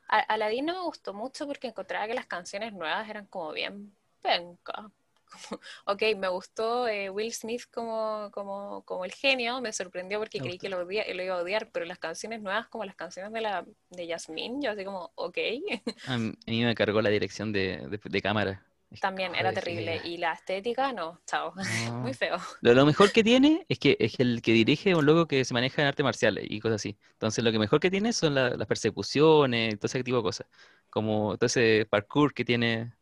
A- 0.08 0.20
Aladdin 0.20 0.66
no 0.66 0.72
me 0.74 0.80
gustó 0.82 1.14
mucho 1.14 1.46
porque 1.46 1.68
encontraba 1.68 2.06
que 2.06 2.14
las 2.14 2.26
canciones 2.26 2.72
nuevas 2.72 3.08
eran 3.08 3.26
como 3.26 3.52
bien 3.52 3.96
penca. 4.22 4.90
Como, 5.30 5.60
ok, 5.86 6.02
me 6.16 6.28
gustó 6.28 6.88
eh, 6.88 7.10
Will 7.10 7.32
Smith 7.32 7.62
como, 7.72 8.30
como, 8.32 8.82
como 8.84 9.04
el 9.04 9.12
genio, 9.12 9.60
me 9.60 9.72
sorprendió 9.72 10.18
porque 10.18 10.38
Me 10.38 10.42
creí 10.42 10.58
que 10.58 10.68
lo, 10.68 10.78
odia- 10.86 11.04
lo 11.14 11.22
iba 11.22 11.34
a 11.36 11.42
odiar, 11.42 11.70
pero 11.72 11.84
las 11.86 11.98
canciones 11.98 12.40
nuevas 12.42 12.68
como 12.68 12.84
las 12.84 12.96
canciones 12.96 13.32
de 13.32 13.40
la 13.40 13.66
de 13.90 14.06
Yasmín, 14.06 14.62
yo 14.62 14.70
así 14.72 14.84
como, 14.84 15.12
ok, 15.16 15.38
a 16.04 16.18
mí, 16.18 16.34
me 16.46 16.74
cargó 16.74 17.02
la 17.02 17.10
dirección 17.10 17.52
de, 17.52 17.78
de- 17.88 18.00
de 18.02 18.22
cámara. 18.22 18.64
También 19.00 19.34
era 19.34 19.52
terrible. 19.52 20.00
Y 20.02 20.16
la 20.18 20.32
estética, 20.32 20.92
no, 20.92 21.20
chao, 21.26 21.52
No. 22.00 22.02
muy 22.02 22.14
feo. 22.14 22.38
Lo, 22.60 22.74
lo 22.74 22.86
mejor 22.86 23.12
que 23.12 23.22
tiene 23.22 23.66
es 23.68 23.78
que, 23.78 23.96
es 24.00 24.18
el 24.18 24.40
que 24.42 24.52
dirige 24.52 24.94
un 24.94 25.04
loco 25.06 25.26
que 25.28 25.44
se 25.44 25.54
maneja 25.54 25.82
en 25.82 25.88
artes 25.88 26.04
marciales 26.04 26.44
y 26.48 26.60
cosas 26.60 26.76
así. 26.76 26.98
Entonces, 27.12 27.44
lo 27.44 27.52
que 27.52 27.58
mejor 27.58 27.80
que 27.80 27.90
tiene 27.90 28.12
son 28.12 28.34
la- 28.34 28.50
las 28.50 28.66
persecuciones, 28.66 29.78
todo 29.78 29.86
ese 29.86 30.02
tipo 30.04 30.16
de 30.18 30.22
cosas. 30.22 30.46
Como 30.90 31.36
todo 31.36 31.46
ese 31.46 31.86
parkour 31.90 32.32
que 32.34 32.44
tiene. 32.44 32.92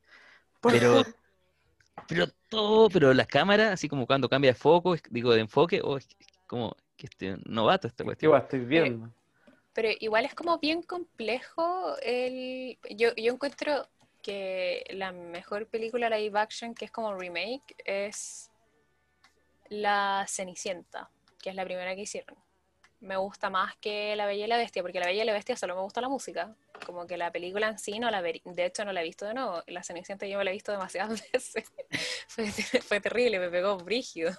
Pero, 0.68 1.05
pero 2.09 2.27
todo, 2.49 2.89
pero 2.91 3.15
las 3.15 3.27
cámaras, 3.27 3.73
así 3.73 3.89
como 3.89 4.07
cuando 4.07 4.29
cambia 4.29 4.53
de 4.53 4.59
foco, 4.59 4.97
digo, 5.11 5.33
de 5.33 5.41
enfoque, 5.41 5.81
o 5.83 5.97
es 5.97 6.09
como 6.47 6.77
que 6.97 7.07
este 7.07 7.37
novato 7.45 7.89
esta 7.89 8.05
¿Qué 8.05 8.07
cuestión. 8.07 8.33
va? 8.33 8.39
Estoy 8.39 8.61
viendo. 8.61 9.11
Pero 9.73 9.89
igual 9.99 10.25
es 10.25 10.35
como 10.35 10.59
bien 10.59 10.83
complejo 10.83 11.97
el... 12.03 12.79
Yo, 12.91 13.15
yo 13.16 13.33
encuentro 13.33 13.89
que 14.23 14.85
la 14.91 15.12
mejor 15.12 15.66
película 15.66 16.09
live 16.09 16.39
action 16.39 16.75
que 16.75 16.85
es 16.85 16.91
como 16.91 17.15
remake 17.15 17.75
es 17.85 18.51
La 19.69 20.25
Cenicienta, 20.29 21.11
que 21.43 21.51
es 21.51 21.57
la 21.57 21.65
primera 21.65 21.95
que 21.95 22.03
hicieron. 22.03 22.37
Me 23.05 23.16
gusta 23.16 23.51
más 23.51 23.76
que 23.76 24.16
La 24.16 24.26
Bella 24.26 24.44
y 24.47 24.48
la 24.48 24.56
Bestia, 24.56 24.82
porque 24.82 24.98
La 24.98 25.06
Bella 25.06 25.22
y 25.22 25.26
la 25.26 25.32
Bestia 25.32 25.56
solo 25.56 25.74
me 25.76 25.82
gusta 25.82 26.01
la 26.01 26.09
música. 26.09 26.55
Como 26.86 27.06
que 27.06 27.16
la 27.16 27.31
película 27.31 27.68
en 27.68 27.78
sí 27.78 27.98
no 27.98 28.10
la 28.10 28.20
ver... 28.20 28.40
De 28.44 28.64
hecho 28.64 28.85
no 28.85 28.93
la 28.93 29.02
he 29.02 29.05
visto 29.05 29.26
de 29.26 29.35
nuevo. 29.35 29.62
La 29.66 29.82
Cenicienta 29.82 30.26
yo 30.26 30.39
me 30.39 30.44
la 30.44 30.51
he 30.51 30.55
visto 30.55 30.72
demasiadas 30.72 31.22
veces. 31.32 31.72
fue, 32.28 32.47
fue 32.51 33.01
terrible, 33.01 33.39
me 33.39 33.51
pegó 33.51 33.76
brígido. 33.76 34.32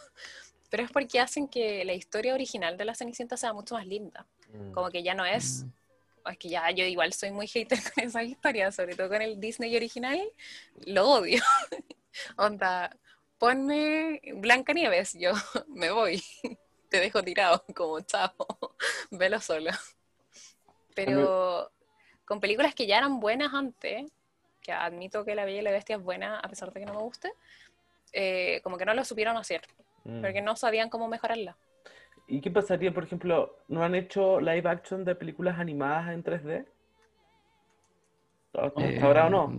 Pero 0.69 0.83
es 0.83 0.91
porque 0.91 1.19
hacen 1.19 1.47
que 1.47 1.85
la 1.85 1.93
historia 1.93 2.33
original 2.33 2.75
de 2.75 2.85
La 2.85 2.95
Cenicienta 2.95 3.37
sea 3.37 3.53
mucho 3.53 3.75
más 3.75 3.85
linda. 3.85 4.25
Mm. 4.51 4.71
Como 4.71 4.89
que 4.89 5.03
ya 5.03 5.13
no 5.13 5.25
es 5.25 5.63
Mm. 5.63 6.29
es 6.31 6.37
que 6.39 6.49
ya 6.49 6.71
yo 6.71 6.83
igual 6.85 7.13
soy 7.13 7.29
muy 7.31 7.47
hater 7.47 7.77
con 7.93 8.03
esa 8.03 8.23
historia, 8.23 8.71
sobre 8.71 8.95
todo 8.95 9.09
con 9.09 9.21
el 9.21 9.39
Disney 9.39 9.75
original, 9.75 10.19
lo 10.87 11.07
odio. 11.07 11.43
Onda, 12.37 12.97
ponme 13.37 14.21
Blanca 14.35 14.73
Nieves, 14.73 15.13
yo 15.13 15.33
me 15.67 15.91
voy, 15.91 16.23
te 16.89 16.99
dejo 16.99 17.23
tirado, 17.23 17.63
como 17.75 18.01
chao, 18.01 18.33
velo 19.11 19.39
solo. 19.41 19.71
Pero 20.95 21.71
con 22.25 22.39
películas 22.39 22.73
que 22.75 22.87
ya 22.87 22.97
eran 22.97 23.19
buenas 23.19 23.53
antes, 23.53 24.05
que 24.61 24.71
admito 24.71 25.25
que 25.25 25.35
La 25.35 25.45
Bella 25.45 25.61
y 25.61 25.63
la 25.63 25.71
Bestia 25.71 25.97
es 25.97 26.01
buena 26.01 26.39
a 26.39 26.49
pesar 26.49 26.71
de 26.73 26.79
que 26.79 26.85
no 26.85 26.93
me 26.93 27.01
guste, 27.01 27.31
eh, 28.13 28.61
como 28.63 28.77
que 28.77 28.85
no 28.85 28.93
lo 28.93 29.05
supieron 29.05 29.37
hacer, 29.37 29.61
Mm. 30.05 30.21
porque 30.21 30.41
no 30.41 30.55
sabían 30.55 30.89
cómo 30.89 31.07
mejorarla. 31.07 31.57
¿Y 32.27 32.41
qué 32.41 32.49
pasaría, 32.51 32.93
por 32.93 33.03
ejemplo, 33.03 33.55
no 33.67 33.83
han 33.83 33.95
hecho 33.95 34.39
live 34.39 34.67
action 34.69 35.05
de 35.05 35.15
películas 35.15 35.59
animadas 35.59 36.11
en 36.13 36.23
3D? 36.23 36.65
¿Hasta 38.53 38.81
Eh, 38.81 38.99
ahora 39.03 39.27
o 39.27 39.29
no? 39.29 39.53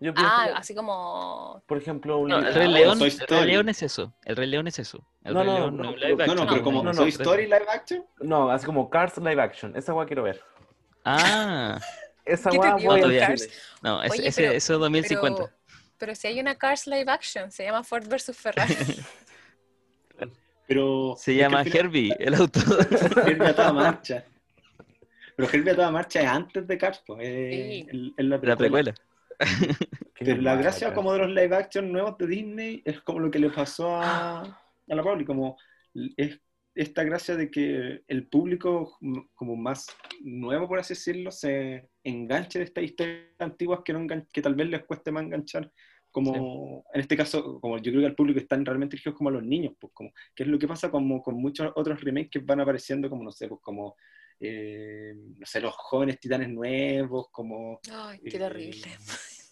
Yo 0.00 0.14
pienso, 0.14 0.32
Ah, 0.32 0.50
así 0.56 0.74
como... 0.76 1.62
por 1.66 1.76
ejemplo, 1.78 2.18
un 2.18 2.28
No, 2.28 2.40
li- 2.40 2.46
el 2.46 2.54
Rey 2.54 2.66
Ah, 2.66 2.70
León, 2.78 2.98
Toy 3.00 3.08
el 3.08 3.26
Rey. 3.28 3.44
León 3.46 3.68
es 3.68 3.82
eso. 3.82 4.14
El 4.24 4.36
Rey 4.36 4.46
León 4.48 4.68
es 4.68 4.78
eso. 4.78 5.04
El 5.24 5.34
No, 5.34 5.40
Rey 5.40 5.48
no, 5.48 5.58
León 5.58 5.76
no, 5.76 5.82
no 5.82 5.90
es 5.90 5.96
live 5.96 6.10
No, 6.10 6.16
no, 6.16 6.32
action, 6.42 6.48
pero 6.48 6.62
como 6.62 6.90
es 6.90 6.96
3D. 6.98 7.08
Story 7.08 7.44
live 7.46 7.66
action, 7.68 8.06
No, 8.20 8.50
así 8.50 8.64
como 8.66 8.88
Cars 8.90 9.16
live 9.18 9.42
action. 9.42 9.76
Esa 9.76 9.92
guay 9.92 10.06
quiero 10.06 10.22
ver. 10.22 10.40
Ah, 11.04 11.80
Esa 12.24 12.50
¿Qué 12.50 12.58
te 12.58 12.70
guay 12.70 13.02
voy 13.02 13.18
Cars? 13.18 13.42
cine. 13.42 13.54
no, 13.82 14.02
ese, 14.02 14.12
Oye, 14.20 14.28
ese, 14.28 14.42
pero- 14.42 14.52
eso 14.54 14.72
es 14.74 14.78
2050. 14.80 15.36
Pero, 15.44 15.56
pero 15.98 16.14
si 16.14 16.26
hay 16.28 16.38
una 16.40 16.54
Cars 16.56 16.86
live 16.86 17.10
action, 17.10 17.50
se 17.50 17.64
llama 17.64 17.82
Ford 17.82 18.06
vs 18.06 18.36
Ferrari. 18.36 18.76
pero... 20.66 21.14
Se 21.18 21.32
es 21.32 21.38
llama 21.38 21.62
Herbie, 21.62 22.14
el 22.18 22.34
auto. 22.34 22.60
Herbie 23.26 23.46
a 23.48 23.54
toda 23.56 23.72
marcha. 23.72 24.24
Pero 25.36 25.48
Herbie 25.52 25.70
a 25.70 25.76
toda 25.76 25.90
marcha 25.92 26.20
es 26.20 26.26
antes 26.26 26.66
de 26.66 26.76
Cars, 26.78 27.00
pues, 27.06 27.20
es, 27.22 27.28
Sí. 27.54 27.86
el- 27.90 28.14
es 28.16 28.24
la 28.24 28.38
La 28.42 28.56
precuela. 28.56 28.92
Pero 30.18 30.42
la 30.42 30.56
gracia 30.56 30.92
como 30.92 31.12
de 31.12 31.20
los 31.20 31.30
live 31.30 31.54
action 31.54 31.92
nuevos 31.92 32.18
de 32.18 32.26
Disney 32.26 32.82
es 32.84 33.00
como 33.02 33.20
lo 33.20 33.30
que 33.30 33.38
le 33.38 33.50
pasó 33.50 33.96
a, 33.96 34.40
a 34.40 34.94
la 34.94 35.02
Pauli, 35.02 35.24
como 35.24 35.56
es 36.16 36.40
esta 36.74 37.02
gracia 37.02 37.36
de 37.36 37.50
que 37.50 38.02
el 38.06 38.28
público 38.28 38.98
como 39.34 39.56
más 39.56 39.86
nuevo, 40.22 40.68
por 40.68 40.78
así 40.78 40.94
decirlo, 40.94 41.32
se 41.32 41.88
enganche 42.04 42.60
de 42.60 42.66
estas 42.66 42.84
historias 42.84 43.26
antiguas 43.40 43.80
que, 43.84 43.92
no 43.92 44.06
que 44.32 44.42
tal 44.42 44.54
vez 44.54 44.68
les 44.68 44.84
cueste 44.84 45.10
más 45.10 45.24
enganchar, 45.24 45.72
como 46.10 46.84
en 46.94 47.00
este 47.00 47.16
caso, 47.16 47.60
como 47.60 47.78
yo 47.78 47.90
creo 47.90 48.02
que 48.02 48.06
al 48.06 48.14
público 48.14 48.38
están 48.38 48.64
realmente 48.64 48.92
dirigidos 48.92 49.18
como 49.18 49.30
a 49.30 49.32
los 49.32 49.42
niños, 49.42 49.74
pues 49.78 49.92
como, 49.92 50.12
que 50.34 50.44
es 50.44 50.48
lo 50.48 50.58
que 50.58 50.68
pasa 50.68 50.90
como 50.90 51.20
con 51.20 51.34
muchos 51.34 51.72
otros 51.74 52.00
remakes 52.00 52.30
que 52.30 52.38
van 52.38 52.60
apareciendo, 52.60 53.10
como 53.10 53.24
no 53.24 53.32
sé, 53.32 53.48
pues 53.48 53.60
como, 53.60 53.96
eh, 54.40 55.14
no 55.14 55.46
sé, 55.46 55.60
los 55.60 55.74
jóvenes 55.74 56.20
titanes 56.20 56.48
nuevos, 56.48 57.28
como... 57.30 57.80
Ay, 57.92 58.20
qué 58.20 58.36
eh, 58.36 58.38
terrible. 58.38 58.88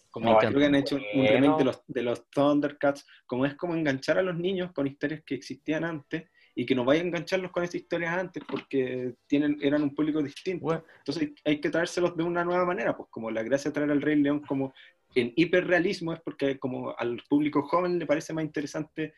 como 0.09 0.33
Me 0.33 0.37
creo 0.39 0.59
que 0.59 0.65
han 0.65 0.75
hecho 0.75 0.95
un, 0.95 1.03
un 1.19 1.27
remake 1.27 1.57
de 1.57 1.63
los, 1.65 1.83
de 1.87 2.01
los 2.03 2.29
Thundercats, 2.29 3.05
como 3.25 3.45
es 3.45 3.55
como 3.55 3.75
enganchar 3.75 4.17
a 4.17 4.23
los 4.23 4.37
niños 4.37 4.71
con 4.73 4.87
historias 4.87 5.21
que 5.25 5.35
existían 5.35 5.83
antes 5.83 6.23
y 6.55 6.65
que 6.65 6.73
no 6.73 6.83
vaya 6.83 7.01
a 7.01 7.05
engancharlos 7.05 7.51
con 7.51 7.63
esas 7.63 7.75
historias 7.75 8.17
antes 8.17 8.43
porque 8.49 9.13
tienen, 9.27 9.59
eran 9.61 9.83
un 9.83 9.93
público 9.93 10.23
distinto. 10.23 10.63
Bueno, 10.65 10.83
Entonces 10.97 11.29
hay 11.45 11.61
que 11.61 11.69
traérselos 11.69 12.17
de 12.17 12.23
una 12.23 12.43
nueva 12.43 12.65
manera, 12.65 12.97
pues 12.97 13.09
como 13.11 13.29
la 13.29 13.43
gracia 13.43 13.69
de 13.69 13.75
traer 13.75 13.91
al 13.91 14.01
Rey 14.01 14.15
León 14.15 14.39
como 14.39 14.73
en 15.13 15.33
hiperrealismo 15.35 16.13
es 16.13 16.19
porque 16.21 16.57
como 16.57 16.95
al 16.97 17.21
público 17.29 17.61
joven 17.61 17.99
le 17.99 18.07
parece 18.07 18.33
más 18.33 18.43
interesante, 18.43 19.13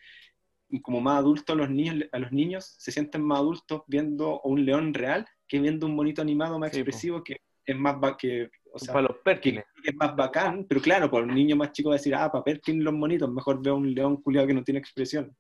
como 0.82 1.00
más 1.00 1.20
adulto 1.20 1.54
a 1.54 1.56
los 1.56 1.70
niños, 1.70 2.10
a 2.12 2.20
los 2.20 2.32
niños 2.34 2.76
se 2.78 2.92
sienten 2.92 3.24
más 3.24 3.40
adultos 3.40 3.84
viendo 3.88 4.42
un 4.42 4.66
león 4.66 4.94
real 4.94 5.26
que 5.50 5.60
viendo 5.60 5.86
un 5.88 5.98
bonito 5.98 6.22
animado 6.22 6.58
más 6.60 6.72
Sí, 6.72 6.78
po. 6.78 6.80
expresivo 6.82 7.24
que 7.24 7.42
es 7.66 7.76
más 7.76 7.98
que, 8.18 8.50
o 8.72 8.80
sea, 8.80 8.94
para 8.94 9.08
los 9.10 9.18
Perkins. 9.18 9.64
que 9.84 9.90
es 9.90 9.96
más 9.96 10.16
bacán, 10.16 10.66
pero 10.68 10.82
claro, 10.82 11.10
para 11.12 11.24
un 11.26 11.34
niño 11.34 11.56
más 11.56 11.72
chico 11.72 11.90
va 11.90 11.96
a 11.96 11.98
decir, 11.98 12.16
ah, 12.16 12.32
para 12.32 12.44
Perkin 12.44 12.84
los 12.84 12.94
monitos, 12.94 13.30
mejor 13.32 13.62
veo 13.62 13.76
un 13.76 13.94
león 13.94 14.22
culiado 14.22 14.48
que 14.48 14.54
no 14.54 14.64
tiene 14.64 14.80
expresión. 14.80 15.36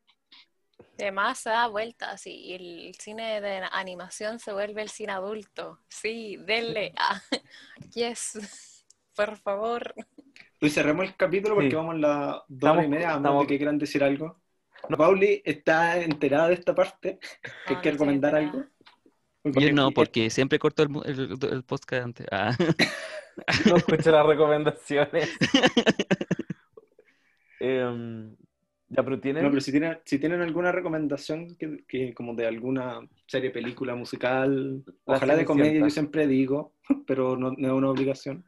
Además 0.98 1.40
se 1.40 1.49
da 1.49 1.68
vueltas 1.68 2.27
y 2.27 2.53
el 2.53 2.95
cine 2.99 3.40
de 3.40 3.61
animación 3.72 4.40
se 4.40 4.52
vuelve 4.52 4.81
el 4.81 4.90
cine 4.90 5.14
adulto. 5.14 5.80
Sí, 5.88 6.38
denle. 6.45 6.94
Ah, 6.99 7.22
yes, 7.94 8.86
por 9.15 9.38
favor. 9.38 9.94
Pues 10.60 10.73
cerremos 10.73 11.06
el 11.06 11.15
capítulo 11.15 11.56
porque 11.56 11.69
Sí. 11.69 11.76
vamos 11.76 11.95
a 11.95 11.98
las 11.98 12.41
dos 12.49 12.84
y 12.84 12.88
media, 12.88 13.14
a 13.14 13.19
menos 13.19 13.48
que 13.48 13.57
quieran 13.57 13.77
decir 13.77 14.03
algo. 14.03 14.41
Pauli 14.98 15.41
está 15.45 15.98
enterada 15.99 16.48
de 16.49 16.53
esta 16.56 16.73
parte, 16.76 17.19
que 17.65 17.73
hay 17.73 17.76
No, 17.76 17.81
que 17.81 17.90
no 17.90 17.91
estoy 17.91 17.91
recomendar 17.91 18.36
enterada. 18.36 18.72
Yo 19.44 19.72
no, 19.72 19.91
porque 19.91 20.30
siempre 20.30 20.60
corto 20.60 20.84
el, 20.84 20.90
el, 21.06 21.38
el 21.52 21.64
podcast 21.64 22.06
antes. 22.06 22.28
Ah. 22.32 22.56
No 23.66 23.78
escuché 23.78 24.11
las 24.11 24.26
recomendaciones. 24.26 25.30
Em, 27.61 28.38
ya, 28.88 29.03
pero 29.03 29.20
tienen. 29.20 29.44
No, 29.44 29.49
pero 29.49 29.60
si 29.61 29.72
tienen, 29.72 29.99
si 30.06 30.18
tienen 30.18 30.41
alguna 30.41 30.72
recomendación 30.72 31.56
que, 31.56 31.84
que 31.86 32.14
como 32.14 32.34
de 32.36 32.48
alguna 32.48 33.02
serie, 33.28 33.52
película, 33.52 33.95
musical, 33.95 34.84
La 35.06 35.16
ojalá 35.16 35.36
de 35.36 35.45
comedia, 35.45 35.82
yo 35.82 35.90
siempre 35.90 36.26
digo, 36.26 36.74
pero 37.06 37.36
no, 37.36 37.52
no 37.52 37.68
es 37.68 37.74
una 37.74 37.90
obligación. 37.90 38.45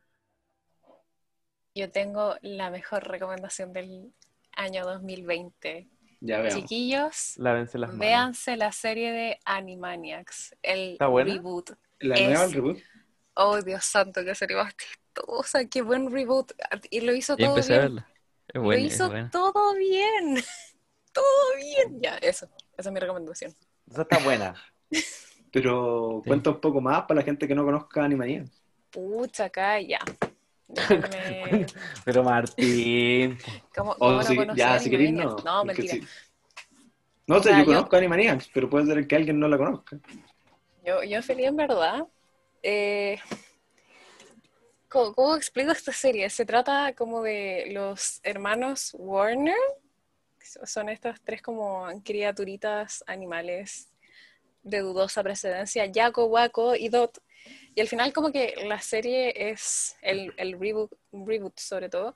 Yo 1.75 1.91
tengo 1.91 2.35
la 2.41 2.69
mejor 2.69 3.07
recomendación 3.07 3.73
del 3.73 4.13
año 4.53 4.85
2020. 4.85 5.87
Ya 6.21 6.39
veamos. 6.39 6.61
Chiquillos, 6.61 7.33
Lávense 7.37 7.77
las 7.79 7.89
manos. 7.89 7.99
véanse 7.99 8.55
la 8.55 8.71
serie 8.71 9.11
de 9.11 9.39
Animaniacs, 9.43 10.55
el 10.61 10.93
¿Está 10.93 11.07
buena? 11.07 11.33
reboot. 11.33 11.71
La 11.99 12.15
Es- 12.15 12.27
nueva, 12.27 12.43
el 12.45 12.53
reboot. 12.53 12.77
Oh, 13.33 13.61
Dios 13.61 13.83
santo, 13.85 14.23
qué 14.23 14.35
serie 14.35 14.55
más 14.57 14.73
chistosa, 14.77 15.65
qué 15.65 15.81
buen 15.81 16.11
reboot. 16.11 16.51
Y 16.91 17.01
lo 17.01 17.13
hizo 17.13 17.35
todo 17.37 17.51
a 17.51 17.55
bien. 17.55 17.67
verla. 17.67 18.07
Es 18.47 18.53
Lo 18.55 18.61
buena, 18.63 18.87
es 18.87 18.93
hizo 18.93 19.09
buena. 19.09 19.29
todo 19.31 19.75
bien. 19.75 20.35
Todo 21.13 21.55
bien. 21.57 22.01
Ya, 22.01 22.15
eso. 22.19 22.47
Esa 22.77 22.89
es 22.89 22.93
mi 22.93 22.99
recomendación. 22.99 23.53
Esa 23.89 24.03
está 24.03 24.17
buena. 24.19 24.53
Pero 25.51 26.21
Sí. 26.23 26.29
cuenta 26.29 26.51
un 26.51 26.61
poco 26.61 26.79
más 26.79 27.01
para 27.03 27.19
la 27.19 27.23
gente 27.25 27.47
que 27.47 27.55
no 27.55 27.65
conozca 27.65 28.03
Animaniacs. 28.05 28.49
Pucha, 28.91 29.45
acá 29.45 29.79
ya. 29.81 29.99
Pero 32.05 32.23
Martín. 32.23 33.37
¿Cómo, 33.75 33.95
si- 34.23 34.37
ya, 34.55 34.75
a 34.75 34.79
si 34.79 34.89
queréis, 34.89 35.13
no. 35.13 35.35
No, 35.37 35.65
mentira. 35.65 35.93
sí. 35.95 36.03
No 37.27 37.37
sé, 37.37 37.49
sea, 37.49 37.59
yo 37.59 37.65
yo- 37.65 37.65
conozco 37.65 37.95
Animaniacs, 37.95 38.49
pero 38.53 38.69
puede 38.69 38.85
ser 38.87 39.07
que 39.07 39.15
alguien 39.15 39.39
no 39.39 39.47
la 39.47 39.57
conozca. 39.57 39.97
Yo, 40.83 41.03
yo 41.03 41.21
feliz 41.21 41.47
en 41.47 41.55
verdad. 41.55 42.07
Eh, 42.63 43.19
¿cómo, 44.89 45.13
cómo 45.13 45.35
explico 45.35 45.71
esta 45.71 45.93
serie? 45.93 46.29
Se 46.29 46.45
trata 46.45 46.93
como 46.93 47.21
de 47.21 47.67
los 47.71 48.19
hermanos 48.23 48.95
Warner. 48.97 49.55
Son 50.65 50.89
estas 50.89 51.21
tres 51.21 51.41
como 51.41 51.87
criaturitas 52.03 53.03
animales 53.07 53.87
de 54.63 54.79
dudosa 54.79 55.23
precedencia, 55.23 55.89
Jaco, 55.93 56.25
Waco 56.25 56.75
y 56.75 56.89
Dot. 56.89 57.19
Y 57.75 57.81
al 57.81 57.87
final 57.87 58.13
como 58.13 58.31
que 58.31 58.53
la 58.65 58.79
serie 58.81 59.33
es, 59.51 59.95
el, 60.01 60.33
el 60.37 60.59
reboot, 60.59 60.91
reboot 61.11 61.57
sobre 61.59 61.89
todo, 61.89 62.15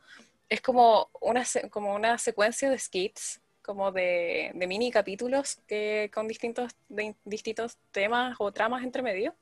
es 0.49 0.61
como 0.61 1.09
una, 1.21 1.43
como 1.69 1.95
una 1.95 2.17
secuencia 2.17 2.69
de 2.69 2.77
skits, 2.77 3.41
como 3.61 3.91
de, 3.91 4.51
de 4.53 4.67
mini 4.67 4.91
capítulos 4.91 5.59
que, 5.67 6.11
con 6.13 6.27
distintos, 6.27 6.73
de- 6.89 7.15
distintos 7.23 7.77
temas 7.91 8.35
o 8.39 8.51
tramas 8.51 8.83
entre 8.83 9.01
medio. 9.01 9.33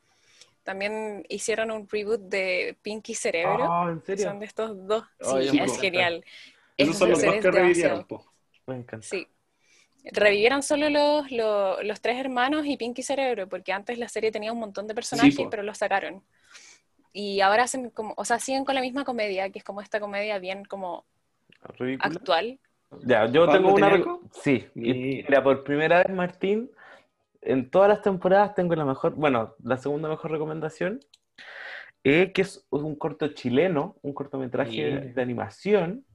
También 0.64 1.26
hicieron 1.30 1.72
un 1.72 1.88
reboot 1.90 2.22
de 2.22 2.78
Pinky 2.82 3.16
Cerebro. 3.16 3.70
Oh, 3.70 3.90
¿en 3.90 4.02
serio? 4.04 4.30
Son 4.30 4.40
de 4.40 4.46
estos 4.46 4.88
dos. 4.88 5.04
Ay, 5.20 5.50
Sí, 5.50 5.58
es 5.58 5.82
genial. 5.82 6.24
Esos 6.78 6.96
Es 6.96 7.00
son 7.00 7.10
los 7.12 7.22
dos 7.22 7.36
que 7.36 8.06
po. 8.08 8.26
Me 8.66 8.76
encanta. 8.78 9.06
Sí. 9.06 9.28
Revivieron 10.12 10.64
solo 10.64 10.90
los, 10.90 11.32
los, 11.32 11.84
los 11.84 12.02
tres 12.02 12.20
hermanos 12.20 12.66
y 12.66 12.76
Pinky 12.78 13.04
Cerebro, 13.04 13.48
porque 13.48 13.72
antes 13.72 13.98
la 13.98 14.10
serie 14.10 14.32
tenía 14.32 14.52
un 14.52 14.60
montón 14.60 14.88
de 14.88 14.94
personajes, 14.94 15.48
pero 15.50 15.64
los 15.64 15.78
sacaron. 15.78 16.22
Y 17.14 17.42
ahora 17.42 17.64
hacen 17.64 17.90
como, 17.90 18.14
o 18.18 18.26
sea, 18.26 18.40
siguen 18.40 18.66
con 18.66 18.76
la 18.76 18.82
misma 18.82 19.06
comedia, 19.06 19.50
que 19.50 19.60
es 19.60 19.66
como 19.66 19.82
esta 19.82 20.00
comedia 20.00 20.40
bien 20.40 20.66
como 20.66 21.06
actual. 22.00 22.60
Ya, 23.06 23.26
yo 23.28 23.46
¿Pablo 23.46 23.52
tengo 23.52 23.74
una. 23.76 23.88
algo? 23.88 24.22
Sí, 24.32 24.66
y 24.76 25.24
Mira. 25.24 25.44
por 25.44 25.64
primera 25.64 26.04
vez, 26.04 26.10
Martín, 26.10 26.70
en 27.42 27.70
todas 27.70 27.90
las 27.90 28.02
temporadas 28.02 28.56
tengo 28.56 28.76
la 28.76 28.86
mejor, 28.86 29.16
bueno, 29.16 29.56
la 29.64 29.78
segunda 29.78 30.10
mejor 30.10 30.32
recomendación, 30.32 31.00
eh, 32.04 32.32
que 32.34 32.42
es 32.42 32.66
un 32.70 32.96
corto 32.96 33.30
chileno, 33.30 33.96
un 34.02 34.14
cortometraje 34.14 35.14
de 35.14 35.22
animación, 35.22 36.06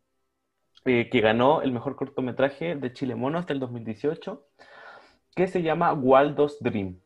eh, 0.89 1.09
que 1.11 1.21
ganó 1.21 1.63
el 1.63 1.73
mejor 1.73 1.97
cortometraje 1.97 2.75
de 2.77 2.93
Chile 2.93 3.15
Mono 3.15 3.39
hasta 3.39 3.53
el 3.53 3.61
2018, 3.61 4.47
que 5.37 5.47
se 5.49 5.63
llama 5.63 5.93
Waldo's 5.93 6.59
Dream, 6.61 7.01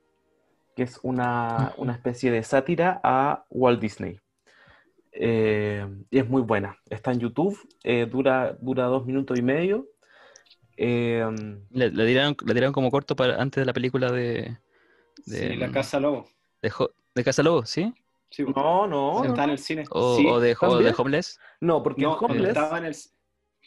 que 0.77 0.85
es 0.85 0.99
una, 1.03 1.75
una 1.77 1.93
especie 1.93 2.31
de 2.31 2.43
sátira 2.43 3.01
a 3.05 3.45
Walt 3.51 3.81
Disney. 3.81 4.19
Eh, 5.13 5.87
y 6.11 6.19
es 6.19 6.29
muy 6.29 6.43
buena. 6.43 6.79
Está 6.89 7.13
en 7.13 7.21
YouTube, 7.21 7.59
eh, 7.85 8.07
dura, 8.07 8.57
dura 8.61 8.85
dos 8.87 9.05
minutos 9.07 9.39
y 9.39 9.43
medio. 9.43 9.89
Eh, 10.77 11.25
Le, 11.71 11.91
le 11.91 12.07
tiraron, 12.07 12.73
como 12.73 12.91
corto 12.91 13.15
para, 13.17 13.41
antes 13.41 13.61
de 13.61 13.67
la 13.67 13.73
película 13.75 14.11
de, 14.11 14.59
de, 15.27 15.51
Sí, 15.51 15.57
la 15.57 15.71
Casa 15.71 16.01
Lobo. 16.01 16.27
de, 16.63 16.73
de 17.15 17.25
Casa 17.25 17.43
Lobo, 17.43 17.67
¿sí? 17.67 17.95
No, 18.39 18.87
no, 18.87 19.25
está 19.25 19.45
en 19.45 19.51
el 19.51 19.59
cine. 19.59 19.85
O, 19.91 20.17
Sí, 20.17 20.27
o 20.27 20.41
de, 20.41 20.57
o 20.63 20.79
de 20.79 20.93
¿también? 20.93 20.95
Homeless. 20.97 21.39
no, 21.61 21.83
porque 21.83 22.03
no, 22.03 22.15
Homeless, 22.15 22.49
estaba 22.49 22.79
en 22.79 22.87
el... 22.87 22.95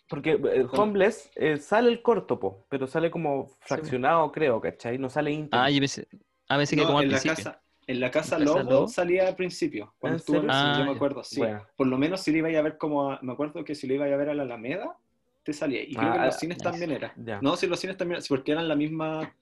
porque 0.09 0.31
eh, 0.31 0.65
Homeless 0.71 1.31
eh, 1.35 1.57
sale 1.57 1.89
el 1.89 2.01
corto, 2.01 2.39
po, 2.39 2.65
pero 2.69 2.87
sale 2.87 3.09
como 3.11 3.47
fraccionado, 3.61 4.31
creo, 4.31 4.61
¿cachai? 4.61 4.97
No 4.97 5.09
sale 5.09 5.31
íntegro. 5.31 5.59
Ah, 5.59 5.69
yo 5.69 5.79
pensé, 5.79 6.07
ah, 6.49 6.57
pensé 6.57 6.75
que 6.75 6.81
no, 6.81 6.87
como 6.87 6.99
al 6.99 7.05
en 7.05 7.11
la 7.11 7.19
principio. 7.19 7.35
casa, 7.35 7.61
en 7.87 7.99
la 7.99 8.11
Casa 8.11 8.35
¿En 8.35 8.39
la 8.39 8.45
Casa 8.45 8.63
Lobo, 8.63 8.87
salía 8.87 9.27
al 9.27 9.35
principio. 9.35 9.93
Cuando 9.99 10.19
cine, 10.19 10.39
Ah, 10.49 10.75
yo 10.79 10.85
me 10.85 10.91
acuerdo, 10.91 11.23
sí. 11.23 11.39
Bueno. 11.39 11.63
Por 11.75 11.87
lo 11.87 11.97
menos 11.97 12.21
si 12.21 12.31
lo 12.31 12.37
iba 12.49 12.59
a 12.59 12.61
ver 12.61 12.77
como... 12.77 13.11
a- 13.11 13.19
me 13.21 13.33
acuerdo 13.33 13.63
que 13.63 13.75
si 13.75 13.87
lo 13.87 13.93
iba 13.95 14.05
a 14.05 14.15
ver 14.15 14.29
a 14.29 14.33
la 14.33 14.43
Alameda, 14.43 14.97
te 15.43 15.53
salía. 15.53 15.83
Y 15.83 15.93
creo 15.95 16.09
Ah, 16.09 16.11
que 16.13 16.17
en 16.19 16.25
los 16.25 16.35
ah, 16.35 16.37
cines 16.39 16.57
nice. 16.57 16.69
también 16.69 16.91
era. 16.91 17.13
No, 17.41 17.55
si 17.57 17.67
los 17.67 17.79
cines 17.79 17.97
también 17.97 18.21
sí, 18.21 18.29
porque 18.29 18.51
eran 18.51 18.67
la 18.67 18.75
misma 18.75 19.33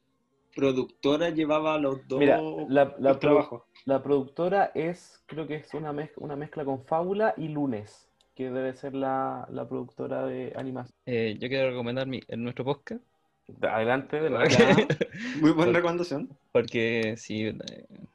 productora, 0.56 1.30
llevaba 1.30 1.78
los 1.78 2.08
dos 2.08 2.20
Mira, 2.20 2.40
la, 2.70 2.96
la 3.00 3.20
trabajos. 3.20 3.64
la 3.86 4.04
productora 4.04 4.72
es, 4.76 5.24
creo 5.26 5.48
que 5.48 5.56
es 5.56 5.74
una, 5.74 5.92
mez- 5.94 6.14
una 6.18 6.36
mezcla 6.36 6.64
con 6.64 6.86
Fábula 6.86 7.34
y 7.38 7.48
Lunes, 7.48 8.08
que 8.36 8.50
debe 8.50 8.74
ser 8.74 8.94
la, 8.96 9.48
la 9.52 9.68
productora 9.68 10.26
de 10.26 10.54
animación. 10.56 10.96
Eh, 11.06 11.38
yo 11.40 11.48
quiero 11.50 11.70
recomendar 11.70 12.08
mi, 12.08 12.22
en 12.28 12.44
nuestro 12.44 12.66
podcast. 12.66 13.02
Adelante, 13.62 14.22
de 14.22 14.30
la. 14.30 14.40
Muy 15.40 15.52
buena 15.52 15.66
Por- 15.66 15.74
recomendación. 15.76 16.30
Porque 16.52 17.16
si 17.18 17.52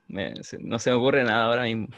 me- 0.09 0.43
se- 0.43 0.59
no 0.59 0.79
se 0.79 0.91
me 0.91 0.97
ocurre 0.97 1.23
nada 1.25 1.45
ahora 1.45 1.65
mismo. 1.65 1.89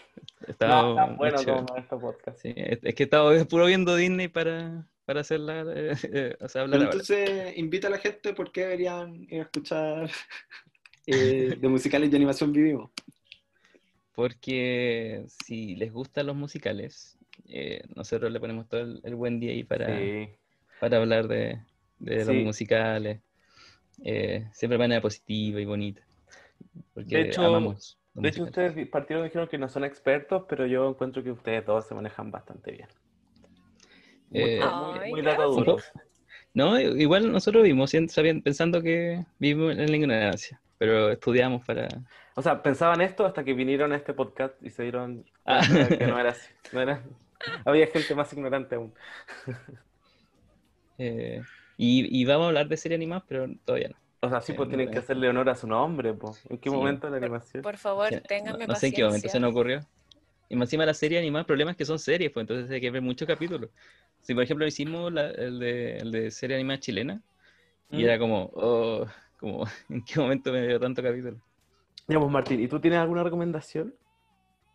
Estaba 0.47 0.83
No, 0.83 0.95
tan 0.97 1.17
bueno 1.17 1.39
como 1.45 1.77
este 1.77 1.97
podcast. 1.97 2.39
Sí, 2.41 2.53
es, 2.57 2.79
es 2.83 2.95
que 2.95 3.03
estaba 3.05 3.33
puro 3.45 3.67
viendo 3.67 3.95
Disney 3.95 4.29
para, 4.29 4.85
para 5.05 5.21
hacerla, 5.21 5.65
eh, 5.75 5.95
eh, 6.13 6.37
o 6.41 6.49
sea, 6.49 6.63
hablar 6.63 6.81
ahora. 6.81 6.91
entonces, 6.93 7.57
invita 7.57 7.87
a 7.87 7.91
la 7.91 7.99
gente 7.99 8.33
porque 8.35 8.63
deberían 8.63 9.27
ir 9.31 9.41
a 9.41 9.43
escuchar 9.45 10.11
eh, 11.07 11.57
de 11.61 11.69
musicales 11.69 12.11
de 12.11 12.17
animación 12.17 12.53
vivimos. 12.53 12.91
Porque 14.15 15.25
si 15.45 15.77
les 15.77 15.93
gustan 15.93 16.27
los 16.27 16.37
musicales, 16.37 17.17
eh, 17.51 17.83
nosotros 17.95 18.31
le 18.33 18.41
ponemos 18.41 18.69
todo 18.69 18.81
el, 18.81 19.01
el 19.05 19.15
buen 19.15 19.41
día 19.41 19.53
ahí 19.53 19.65
para, 19.65 19.87
Sí. 19.99 20.29
para 20.81 20.97
hablar 20.99 21.29
de, 21.29 21.61
de 21.99 22.25
los 22.25 22.35
musicales. 22.37 23.21
eh, 24.03 24.49
siempre 24.53 24.75
de 24.77 24.85
manera 24.85 25.01
positiva 25.03 25.61
y 25.61 25.65
bonita. 25.67 26.01
Porque 26.95 27.17
De 27.17 27.23
hecho- 27.29 27.45
amamos 27.45 27.99
De 28.15 28.29
hecho, 28.31 28.45
ustedes 28.45 28.89
partieron 28.89 29.25
y 29.25 29.29
dijeron 29.29 29.49
que 29.49 29.59
no 29.59 29.69
son 29.69 29.85
expertos, 29.85 30.45
pero 30.49 30.67
yo 30.67 30.89
encuentro 30.89 31.23
que 31.23 31.31
ustedes 31.33 31.65
todos 31.65 31.87
se 31.87 31.95
manejan 31.95 32.31
bastante 32.31 32.73
bien. 32.73 32.89
Muy, 34.31 34.41
Eh, 34.43 34.61
muy, 35.11 35.23
dato 35.23 35.51
duro. 35.53 35.77
No, 36.55 36.81
igual 36.81 37.31
nosotros 37.31 37.63
vimos, 37.63 37.91
sabiendo- 38.09 38.43
pensando 38.43 38.83
que 38.83 39.25
vivimos 39.39 39.77
en 39.77 39.91
la 39.91 39.97
ignorancia, 39.97 40.61
pero 40.79 41.11
estudiamos 41.11 41.65
para... 41.65 41.87
O 42.37 42.43
sea, 42.43 42.63
pensaban 42.63 43.01
esto 43.03 43.25
hasta 43.27 43.45
que 43.45 43.53
vinieron 43.55 43.93
a 43.93 43.97
este 43.97 44.15
podcast 44.15 44.55
y 44.63 44.71
se 44.71 44.83
dieron 44.85 45.25
Ah. 45.45 45.61
que 45.89 46.07
no 46.07 46.19
era 46.19 46.31
así. 46.31 46.49
No 46.73 46.81
era... 46.81 47.03
Había 47.65 47.87
gente 47.87 48.15
más 48.15 48.33
ignorante 48.33 48.75
aún. 48.77 48.95
eh, 50.99 51.47
y, 51.77 52.21
y 52.23 52.25
vamos 52.25 52.45
a 52.45 52.49
hablar 52.49 52.69
de 52.69 52.77
serie 52.77 52.97
animada, 52.97 53.25
pero 53.27 53.47
todavía 53.65 53.89
no. 53.91 53.97
O 54.23 54.29
sea, 54.29 54.41
sí, 54.43 54.53
pues 54.53 54.69
no 54.69 54.71
tienen 54.71 54.91
que 54.91 54.99
hacerle 54.99 55.29
honor 55.29 55.49
a 55.49 55.55
su 55.57 55.67
nombre, 55.67 56.13
pues. 56.15 56.45
¿En 56.51 56.59
qué 56.59 56.71
Sí. 56.71 56.77
momento 56.77 57.09
la 57.09 57.17
animación? 57.17 57.63
por 57.63 57.77
favor, 57.79 58.11
Sí, 58.11 58.17
ténganme 58.27 58.65
no, 58.65 58.67
no 58.69 58.75
sé 58.75 58.87
en 58.89 58.93
qué 58.95 59.05
momento 59.05 59.29
se 59.29 59.41
nos 59.41 59.51
ocurrió. 59.51 59.81
Y 60.49 60.57
más 60.57 60.69
encima 60.69 60.87
la 60.87 60.95
serie 60.95 61.19
animada, 61.19 61.43
el 61.43 61.47
problema 61.47 61.73
es 61.73 61.77
que 61.77 61.85
son 61.87 61.99
series, 61.99 62.33
pues 62.33 62.45
entonces 62.45 62.71
hay 62.71 62.81
que 62.81 62.91
ver 62.91 63.03
muchos 63.03 63.27
capítulos. 63.29 63.71
Si 64.23 64.35
por 64.35 64.45
ejemplo 64.45 64.67
hicimos 64.67 65.13
la- 65.13 65.31
el, 65.31 65.59
de, 65.61 65.99
el 65.99 66.13
de 66.13 66.31
serie 66.33 66.57
animada 66.57 66.81
chilena, 66.81 67.23
y 67.91 68.03
¿Mm? 68.03 68.05
era 68.05 68.19
como, 68.19 68.51
oh, 68.55 69.07
como, 69.39 69.65
¿en 69.91 70.05
qué 70.05 70.21
momento 70.21 70.53
me 70.53 70.67
dio 70.69 70.81
tanto 70.81 71.03
capítulo? 71.03 71.41
Digamos, 72.07 72.31
Martín, 72.31 72.61
¿y 72.61 72.69
tú 72.69 72.79
tienes 72.81 72.99
alguna 73.01 73.23
recomendación? 73.25 73.95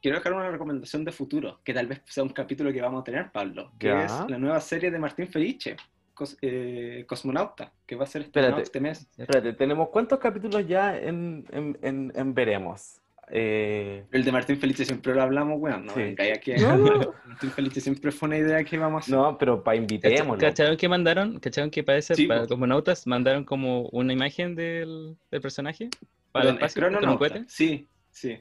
Quiero 0.05 0.19
dejar 0.19 0.33
una 0.33 0.51
recomendación 0.51 1.03
de 1.03 1.11
futuro, 1.11 1.61
que 1.63 1.73
tal 1.73 1.87
vez 1.87 1.99
sea 2.05 2.21
un 2.21 2.29
capítulo 2.29 2.71
que 2.71 2.79
vamos 2.79 3.01
a 3.01 3.03
tener, 3.03 3.31
Pablo, 3.31 3.71
que 3.79 3.87
Ya. 3.87 4.05
es 4.05 4.11
la 4.29 4.37
nueva 4.37 4.59
serie 4.59 4.91
de 4.91 4.99
Martín 4.99 5.27
Felice, 5.27 5.77
Cos- 6.13 6.37
eh, 6.43 7.05
Cosmonauta, 7.07 7.71
que 7.87 7.95
va 7.95 8.03
a 8.03 8.05
ser 8.05 8.21
Espérate. 8.21 8.61
este 8.61 8.79
mes. 8.79 9.07
Espérate, 9.17 9.53
tenemos 9.53 9.89
cuántos 9.89 10.19
capítulos 10.19 10.67
ya 10.67 10.95
en, 10.95 11.43
en, 11.51 11.75
en- 11.81 12.13
en 12.15 12.33
Veremos. 12.35 13.01
Eh, 13.31 14.03
El 14.11 14.23
de 14.23 14.31
Martín 14.31 14.59
Felice 14.59 14.85
siempre 14.85 15.15
lo 15.15 15.23
hablamos, 15.23 15.59
weón, 15.59 15.87
no 15.87 15.93
Sí. 15.95 16.01
venga, 16.01 16.23
ya 16.23 16.39
que 16.39 16.55
No, 16.55 16.77
no. 16.77 17.13
Martín 17.25 17.49
Felice 17.49 17.81
siempre 17.81 18.11
fue 18.11 18.27
una 18.27 18.37
idea 18.37 18.63
que 18.63 18.77
vamos 18.77 18.99
a 18.99 19.05
hacer. 19.05 19.15
no, 19.15 19.35
pero 19.39 19.63
para 19.63 19.75
invitémoslo. 19.77 20.37
¿Cacharon 20.39 20.77
que 20.77 20.87
mandaron? 20.87 21.39
¿Cacharon 21.39 21.71
que 21.71 21.83
para 21.83 21.97
ese, 21.97 22.13
Sí, 22.13 22.27
para. 22.27 22.45
Cosmonautas, 22.45 23.07
mandaron 23.07 23.43
como 23.43 23.87
una 23.87 24.13
imagen 24.13 24.53
del, 24.53 25.17
del 25.31 25.41
personaje? 25.41 25.89
Para 26.31 26.49
el 26.51 26.57
Perdón, 26.57 26.63
¿es 26.67 26.77
espacio, 26.77 26.99
con 26.99 27.09
un 27.09 27.17
cohete. 27.17 27.43
Sí, 27.47 27.87
sí. 28.11 28.39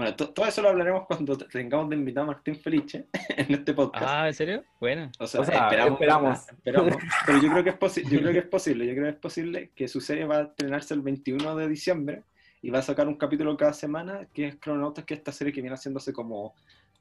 Bueno, 0.00 0.16
to- 0.16 0.30
todo 0.30 0.46
eso 0.46 0.62
lo 0.62 0.70
hablaremos 0.70 1.06
cuando 1.06 1.36
te- 1.36 1.44
tengamos 1.46 1.90
de 1.90 1.96
invitado 1.96 2.24
a 2.24 2.32
Martín 2.32 2.56
Felice 2.56 3.06
en 3.36 3.52
este 3.54 3.74
podcast. 3.74 4.04
Ah, 4.08 4.26
¿en 4.28 4.34
serio? 4.34 4.64
Bueno. 4.80 5.10
O 5.18 5.26
sea, 5.26 5.40
O 5.42 5.44
sea, 5.44 5.64
esperamos, 5.64 5.92
esperamos. 5.92 6.38
Esperamos. 6.52 6.94
Pero 7.26 7.42
yo 7.42 7.50
creo 7.50 7.64
que 7.64 7.70
es 7.70 7.76
posible, 7.76 8.10
yo 8.10 8.20
creo 8.20 8.32
que 8.32 8.38
es 8.38 8.46
posible, 8.46 8.86
yo 8.86 8.92
creo 8.92 9.04
que 9.04 9.10
es 9.10 9.16
posible 9.16 9.70
que 9.74 9.88
su 9.88 10.00
serie 10.00 10.24
va 10.24 10.38
a 10.38 10.42
estrenarse 10.44 10.94
el 10.94 11.02
21 11.02 11.54
de 11.56 11.68
diciembre 11.68 12.22
y 12.62 12.70
va 12.70 12.78
a 12.78 12.82
sacar 12.82 13.08
un 13.08 13.16
capítulo 13.16 13.56
cada 13.56 13.72
semana, 13.74 14.26
que 14.32 14.46
es 14.48 14.56
Crononautas, 14.56 15.04
que 15.04 15.14
es 15.14 15.18
esta 15.20 15.32
serie 15.32 15.52
que 15.52 15.60
viene 15.60 15.74
haciéndose 15.74 16.12
como 16.12 16.54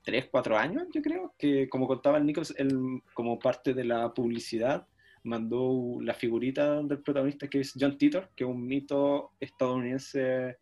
3, 0.04 0.28
4 0.32 0.58
años, 0.58 0.84
yo 0.94 1.02
creo, 1.02 1.34
que 1.38 1.68
como 1.70 1.88
contaba 1.88 2.18
el 2.18 2.26
Nico, 2.26 2.42
él, 2.58 3.02
como 3.14 3.40
parte 3.40 3.74
de 3.74 3.84
la 3.84 4.14
publicidad, 4.14 4.86
mandó 5.24 5.98
la 6.02 6.14
figurita 6.14 6.82
del 6.82 7.00
protagonista 7.00 7.48
que 7.50 7.60
es 7.60 7.74
John 7.80 7.98
Titor, 7.98 8.30
que 8.36 8.46
es 8.46 8.50
un 8.50 8.66
mito 8.66 9.32
estadounidense 9.40 10.58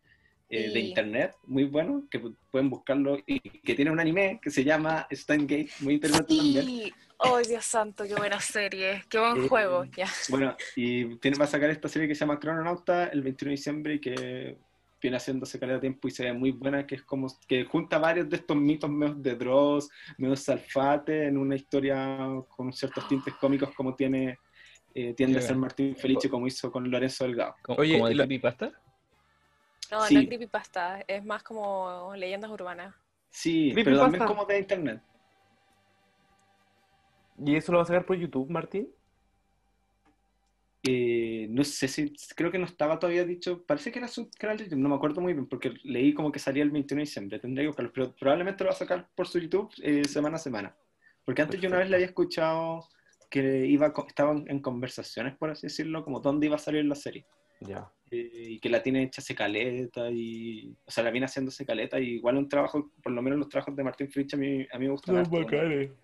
eh, 0.50 0.70
de 0.72 0.80
internet, 0.80 1.36
muy 1.46 1.66
bueno, 1.66 2.06
que 2.10 2.22
pu- 2.22 2.36
pueden 2.52 2.70
buscarlo, 2.70 3.18
y 3.26 3.40
que 3.40 3.74
tiene 3.76 3.92
un 3.92 4.00
anime 4.00 4.40
que 4.42 4.50
se 4.50 4.64
llama 4.64 5.06
Steingate, 5.12 5.70
muy 5.82 5.96
interesante 5.96 6.36
también. 6.36 6.66
Sí. 6.66 6.94
¡Oh, 7.20 7.40
Dios 7.40 7.66
santo! 7.66 8.04
¡Qué 8.06 8.14
buena 8.16 8.40
serie! 8.40 9.04
¡Qué 9.10 9.18
buen 9.20 9.44
Eh, 9.44 9.48
juego! 9.50 9.84
Ya. 9.96 10.08
Bueno, 10.30 10.56
y 10.76 11.16
tiene, 11.18 11.36
va 11.38 11.46
a 11.46 11.48
sacar 11.48 11.70
esta 11.72 11.88
serie 11.90 12.08
que 12.08 12.14
se 12.16 12.20
llama 12.22 12.40
Crononauta 12.40 13.08
el 13.08 13.22
21 13.24 13.50
de 13.50 13.56
diciembre 13.56 13.94
y 13.96 14.00
que 14.00 14.58
viene 15.02 15.18
haciéndose 15.18 15.60
calidad 15.60 15.78
de 15.78 15.82
tiempo 15.82 16.08
y 16.08 16.12
se 16.12 16.24
ve 16.26 16.34
muy 16.34 16.52
buena, 16.52 16.86
que 16.88 16.96
es 16.96 17.04
como 17.04 17.28
que 17.48 17.66
junta 17.66 17.98
varios 17.98 18.30
de 18.30 18.38
estos 18.38 18.56
mitos 18.56 18.90
medios 18.90 19.22
de 19.22 19.36
Dross, 19.36 19.90
medios 20.18 20.42
Salfate, 20.44 21.26
en 21.28 21.38
una 21.38 21.56
historia 21.56 22.18
con 22.56 22.72
ciertos 22.72 23.08
tintes 23.08 23.34
cómicos 23.42 23.74
como 23.76 23.96
tiene 23.96 24.38
eh, 24.94 25.14
tiende 25.14 25.38
a 25.40 25.42
ser 25.42 25.56
Martín 25.56 25.96
Felice 25.96 26.30
como 26.30 26.48
hizo 26.48 26.72
con 26.72 26.90
Lorenzo 26.90 27.26
Delgado. 27.26 27.56
¿Como, 27.64 27.80
Oye, 27.80 27.94
como 27.94 28.08
de 28.08 28.14
y 28.14 28.16
la- 28.16 28.24
creepypasta? 28.26 28.72
No, 29.92 30.02
Sí. 30.02 30.14
no 30.16 30.20
es 30.22 30.28
creepypasta, 30.28 31.04
es 31.08 31.24
más 31.24 31.44
como 31.44 32.14
leyendas 32.16 32.52
urbanas. 32.52 32.96
Sí, 33.30 33.72
pero 33.76 34.00
también 34.00 34.26
como 34.26 34.46
de 34.46 34.60
internet. 34.60 35.02
¿Y 37.46 37.56
eso 37.56 37.72
lo 37.72 37.78
va 37.78 37.84
a 37.84 37.88
sacar 37.88 38.06
por 38.06 38.18
YouTube, 38.18 38.50
Martín? 38.50 38.90
Eh, 40.84 41.48
no 41.50 41.64
sé 41.64 41.88
si, 41.88 42.14
creo 42.36 42.50
que 42.50 42.58
no 42.58 42.66
estaba 42.66 42.98
todavía 42.98 43.26
dicho, 43.26 43.64
parece 43.66 43.92
que 43.92 44.00
era 44.00 44.08
su 44.08 44.30
canal 44.38 44.58
de 44.58 44.66
YouTube, 44.66 44.80
no 44.80 44.90
me 44.90 44.96
acuerdo 44.96 45.22
muy 45.22 45.34
bien, 45.34 45.48
porque 45.48 45.74
leí 45.84 46.14
como 46.14 46.32
que 46.32 46.40
salía 46.40 46.64
el 46.64 46.72
21 46.72 47.00
de 47.00 47.06
diciembre, 47.06 47.40
tendría 47.40 47.64
que 47.64 47.68
buscarlo, 47.68 47.92
pero 47.94 48.16
probablemente 48.16 48.64
lo 48.64 48.70
va 48.70 48.74
a 48.74 48.78
sacar 48.80 49.10
por 49.14 49.28
su 49.28 49.40
YouTube 49.40 49.72
eh, 49.84 50.06
semana 50.06 50.38
a 50.38 50.40
semana. 50.40 50.76
Porque 51.26 51.42
antes 51.42 51.60
yo 51.60 51.68
una 51.68 51.80
vez 51.80 51.90
le 51.90 51.98
había 51.98 52.08
escuchado 52.08 52.88
que 53.30 53.66
iba, 53.66 53.94
estaban 54.08 54.46
en 54.48 54.62
conversaciones, 54.62 55.36
por 55.36 55.50
así 55.50 55.68
decirlo, 55.68 56.06
como 56.06 56.22
dónde 56.22 56.46
iba 56.46 56.56
a 56.56 56.60
salir 56.60 56.86
la 56.86 56.96
serie. 56.96 57.26
Ya. 57.60 57.92
Eh, 58.10 58.52
y 58.52 58.60
que 58.60 58.70
la 58.70 58.82
tiene 58.82 59.04
hecha 59.04 59.22
secaleta 59.22 60.10
y, 60.10 60.74
o 60.86 60.92
sea, 60.92 61.04
la 61.04 61.12
viene 61.12 61.26
haciendo 61.26 61.52
secaleta 61.52 62.00
y 62.00 62.16
igual 62.16 62.38
un 62.38 62.48
trabajo, 62.48 62.92
por 63.04 63.12
lo 63.12 63.22
menos 63.22 63.40
los 63.40 63.50
trabajos 63.50 63.76
de 63.76 63.84
Martín 63.84 64.10
Fritz 64.10 64.34
a 64.34 64.38
mí, 64.38 64.66
a 64.72 64.80
mí 64.80 64.86
me 64.86 64.92
gustan 64.92 65.18
harto, 65.18 65.46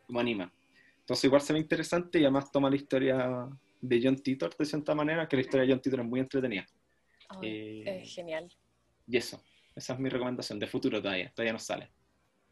como 0.06 0.20
anima. 0.20 0.52
Entonces 1.00 1.24
igual 1.24 1.42
se 1.42 1.54
ve 1.54 1.60
interesante 1.60 2.20
y 2.20 2.24
además 2.24 2.52
toma 2.52 2.70
la 2.70 2.76
historia 2.76 3.48
de 3.80 4.02
John 4.04 4.18
Titor 4.18 4.56
de 4.58 4.66
cierta 4.66 4.94
manera, 4.94 5.28
que 5.28 5.38
la 5.38 5.42
historia 5.42 5.66
de 5.66 5.74
John 5.74 5.82
Titor 5.82 6.02
es 6.02 6.06
muy 6.06 6.20
entretenida. 6.20 6.66
Eh, 7.42 7.84
es 7.86 8.14
genial. 8.14 8.54
Y 9.08 9.18
eso, 9.18 9.42
esa 9.74 9.94
es 9.94 10.00
mi 10.00 10.10
recomendación, 10.10 10.60
de 10.60 10.68
futuro 10.68 11.02
todavía, 11.02 11.32
todavía 11.34 11.54
no 11.54 11.60
sale. 11.60 11.90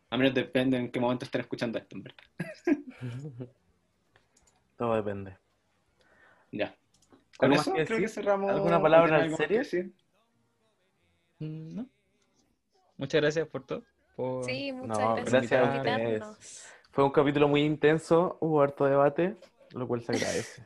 A 0.10 0.18
menos 0.18 0.34
depende 0.34 0.78
en 0.78 0.91
qué 0.91 0.99
momento 0.99 1.26
estén 1.26 1.41
escuchando 1.41 1.78
esto, 1.78 1.95
en 1.98 2.03
verdad. 2.03 2.23
Todo 4.78 4.95
depende. 4.95 5.38
Ya. 6.52 6.76
Con 7.41 7.51
¿Algo 7.51 7.57
más 7.57 7.68
eso 7.68 7.76
que 7.76 7.85
creo 7.85 7.99
que 7.99 8.07
cerramos. 8.07 8.51
¿Alguna 8.51 8.77
¿o 8.77 8.81
palabra 8.84 9.30
serie? 9.35 9.57
decir? 9.59 9.93
Mm, 11.39 11.76
No. 11.76 11.89
Muchas 12.97 13.19
gracias 13.22 13.47
por 13.47 13.65
todo. 13.65 13.84
por- 14.15 14.45
Sí, 14.45 14.72
muchas 14.72 14.99
no, 14.99 15.15
gracias, 15.15 15.31
gracias 15.31 15.61
por 15.61 15.69
a 15.69 15.77
ustedes. 15.77 15.99
invitarnos. 15.99 16.65
Fue 16.91 17.03
un 17.03 17.11
capítulo 17.11 17.47
muy 17.47 17.61
intenso, 17.63 18.38
hubo 18.41 18.61
harto 18.61 18.85
debate, 18.85 19.38
lo 19.72 19.88
cual 19.88 20.03
se 20.03 20.11
agradece. 20.11 20.65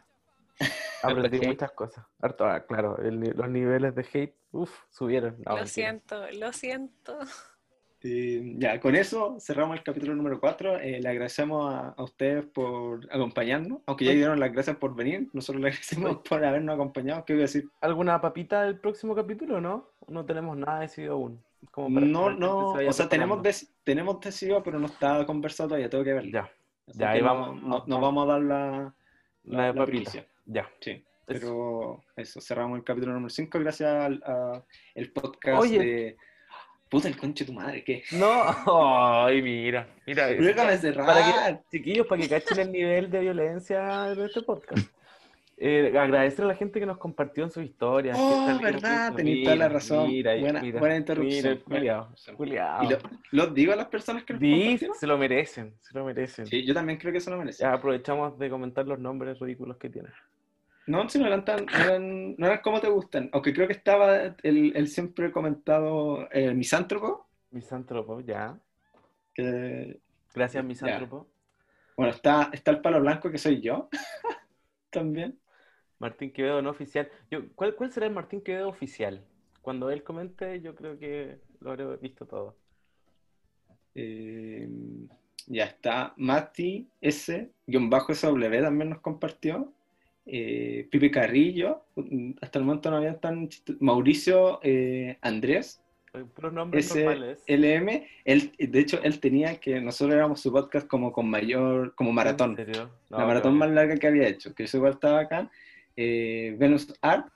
Aprendí 1.03 1.39
muchas 1.47 1.71
cosas. 1.71 2.05
Harto, 2.19 2.45
ah, 2.45 2.65
claro, 2.65 2.97
el 2.97 3.19
los 3.21 3.49
niveles 3.49 3.95
de 3.95 4.05
hate, 4.11 4.35
uff, 4.51 4.71
subieron. 4.89 5.35
No, 5.45 5.51
lo 5.51 5.55
mentira. 5.57 5.67
siento, 5.67 6.31
lo 6.31 6.51
siento. 6.51 7.19
Eh, 8.07 8.53
ya, 8.59 8.79
con 8.79 8.95
eso 8.95 9.37
cerramos 9.39 9.75
el 9.77 9.83
capítulo 9.83 10.13
número 10.13 10.39
4. 10.39 10.77
le 10.79 11.09
agradecemos 11.09 11.73
a, 11.73 11.89
a 11.89 12.03
ustedes 12.03 12.45
por 12.45 13.07
acompañarnos, 13.11 13.79
aunque 13.87 14.05
ya 14.05 14.11
dieron 14.11 14.39
las 14.39 14.51
gracias 14.51 14.77
por 14.77 14.95
venir. 14.95 15.27
Nosotros 15.33 15.63
les 15.63 15.73
agradecemos 15.73 16.17
por 16.29 16.45
habernos 16.45 16.75
acompañado. 16.75 17.25
¿Qué 17.25 17.33
voy 17.33 17.41
a 17.41 17.45
decir? 17.49 17.67
¿Alguna 17.81 18.21
papita 18.21 18.61
del 18.63 18.77
próximo 18.79 19.15
capítulo, 19.15 19.59
no? 19.59 19.89
No 20.07 20.23
tenemos 20.23 20.55
nada 20.55 20.81
decidido 20.81 21.13
aún. 21.13 21.43
Como 21.71 21.99
No, 21.99 22.29
la 22.29 22.35
no, 22.35 22.77
se 22.77 22.87
o 22.87 22.93
sea, 22.93 23.09
tenemos, 23.09 23.39
dec- 23.41 23.67
tenemos 23.83 24.19
decidido, 24.19 24.61
pero 24.61 24.77
no 24.77 24.85
está 24.85 25.25
conversado 25.25 25.69
todavía, 25.69 25.89
tengo 25.89 26.03
que 26.03 26.13
verlo. 26.13 26.31
Ya, 26.31 26.51
Así 26.87 26.99
ya, 26.99 27.09
ahí 27.09 27.21
no- 27.21 27.25
vamos- 27.25 27.63
no- 27.63 27.83
nos 27.87 28.01
vamos 28.01 28.23
a 28.29 28.31
dar 28.33 28.41
la, 28.43 28.95
la 29.45 29.61
de 29.63 29.67
la 29.69 29.73
papita. 29.73 29.85
primicia. 29.85 30.27
Ya. 30.45 30.69
Sí, 30.79 30.91
Eso. 30.91 31.03
pero 31.25 32.03
eso, 32.17 32.39
cerramos 32.39 32.77
el 32.77 32.83
capítulo 32.83 33.13
número 33.13 33.31
5 33.31 33.57
gracias 33.57 33.89
al 33.91 34.21
a 34.27 34.63
el 34.93 35.11
podcast 35.11 35.59
Oye. 35.59 35.79
de... 35.79 36.17
Puta, 36.89 37.07
el 37.07 37.17
conche 37.17 37.43
de 37.43 37.51
tu 37.51 37.53
madre, 37.53 37.83
¿qué? 37.83 38.03
No, 38.11 38.43
ay, 39.25 39.41
mira, 39.41 39.87
mira. 40.05 40.27
Déjame 40.27 40.77
cerrar. 40.77 41.05
Para 41.05 41.25
que, 41.25 41.77
chiquillos, 41.77 42.07
para 42.07 42.21
que 42.21 42.29
cachen 42.29 42.59
el 42.59 42.71
nivel 42.71 43.09
de 43.09 43.19
violencia 43.19 43.81
de 44.15 44.25
este 44.25 44.41
podcast. 44.41 44.87
Eh, 45.57 45.93
agradecer 45.97 46.43
a 46.43 46.49
la 46.49 46.55
gente 46.55 46.81
que 46.81 46.85
nos 46.85 46.97
compartió 46.97 47.45
en 47.45 47.49
sus 47.49 47.63
historias. 47.63 48.17
Oh, 48.19 48.59
verdad, 48.61 49.13
tenés 49.15 49.43
toda 49.45 49.55
la 49.55 49.69
razón. 49.69 50.07
Mira, 50.09 50.35
Buena- 50.37 50.61
mira, 50.61 50.79
buena 50.79 50.97
interrupción. 50.97 51.63
Mira, 51.67 52.09
culiao. 52.35 52.83
¿Y 52.83 52.89
lo- 52.89 52.97
los 53.31 53.53
digo 53.53 53.71
a 53.71 53.77
las 53.77 53.87
personas 53.87 54.25
que 54.25 54.33
nos 54.33 54.41
se 54.99 55.07
lo 55.07 55.17
merecen, 55.17 55.73
se 55.79 55.97
lo 55.97 56.05
merecen. 56.05 56.45
Sí, 56.45 56.65
yo 56.65 56.73
también 56.73 56.99
creo 56.99 57.13
que 57.13 57.19
eso 57.19 57.31
lo 57.31 57.37
merece. 57.37 57.63
Ya 57.63 57.71
aprovechamos 57.71 58.37
de 58.37 58.49
comentar 58.49 58.85
los 58.85 58.99
nombres 58.99 59.39
ridículos 59.39 59.77
que 59.77 59.89
tienen. 59.89 60.11
No, 60.87 61.09
si 61.09 61.17
no 61.17 61.25
eran, 61.25 61.43
tan, 61.43 61.65
no 61.65 61.77
eran, 61.77 62.35
no 62.37 62.45
eran 62.45 62.61
como 62.61 62.79
te 62.79 62.89
gustan. 62.89 63.29
Aunque 63.33 63.53
creo 63.53 63.67
que 63.67 63.73
estaba 63.73 64.35
el, 64.43 64.75
el 64.75 64.87
siempre 64.87 65.31
comentado 65.31 66.27
eh, 66.31 66.53
misántropo. 66.53 67.27
Misántropo, 67.51 68.21
ya. 68.21 68.59
Que, 69.33 69.99
Gracias, 70.33 70.61
Ya. 70.61 70.67
Misántropo. 70.67 71.27
bueno, 71.97 72.11
está, 72.13 72.49
está 72.53 72.71
el 72.71 72.81
palo 72.81 72.99
blanco 72.99 73.31
que 73.31 73.37
soy 73.37 73.61
yo. 73.61 73.89
También. 74.91 75.39
Martín 75.97 76.31
Quevedo 76.31 76.61
no 76.61 76.69
oficial. 76.69 77.09
Yo, 77.31 77.49
¿cuál, 77.55 77.75
¿Cuál 77.75 77.91
será 77.91 78.05
el 78.05 78.13
Martín 78.13 78.41
Quevedo 78.41 78.67
oficial? 78.69 79.23
Cuando 79.61 79.89
él 79.89 80.03
comente, 80.03 80.61
yo 80.61 80.75
creo 80.75 80.99
que 80.99 81.39
lo 81.61 81.71
habré 81.71 81.97
visto 81.97 82.27
todo. 82.27 82.55
Eh, 83.95 84.69
ya 85.47 85.65
está. 85.65 86.13
Mati 86.17 86.87
S, 87.01 87.49
guion 87.65 87.89
bajo 87.89 88.13
SW 88.13 88.61
también 88.61 88.89
nos 88.89 88.99
compartió. 88.99 89.73
Eh, 90.25 90.87
Pipe 90.89 91.11
Carrillo, 91.11 91.83
hasta 92.41 92.59
el 92.59 92.65
momento 92.65 92.89
no 92.89 92.97
había 92.97 93.19
tan 93.19 93.47
Mauricio 93.79 94.59
eh, 94.63 95.17
Andrés, 95.21 95.81
Puros 96.33 96.53
nombres 96.53 96.85
ese 96.89 97.03
normales. 97.03 97.43
LM, 97.45 98.03
él, 98.23 98.51
de 98.57 98.79
hecho 98.79 99.01
él 99.03 99.19
tenía 99.19 99.59
que 99.59 99.81
nosotros 99.81 100.15
éramos 100.15 100.39
su 100.39 100.49
podcast 100.51 100.87
como 100.87 101.11
con 101.11 101.29
mayor, 101.29 101.93
como 101.93 102.13
maratón, 102.13 102.51
¿En 102.51 102.65
serio? 102.65 102.89
No, 103.09 103.17
la 103.19 103.25
maratón 103.25 103.57
más 103.57 103.69
larga 103.69 103.97
que 103.97 104.07
había 104.07 104.25
hecho, 104.29 104.55
que 104.55 104.63
eso 104.63 104.77
igual 104.77 104.93
estaba 104.93 105.19
acá. 105.19 105.51
Eh, 105.97 106.55
Venus 106.57 106.93
Art, 107.01 107.27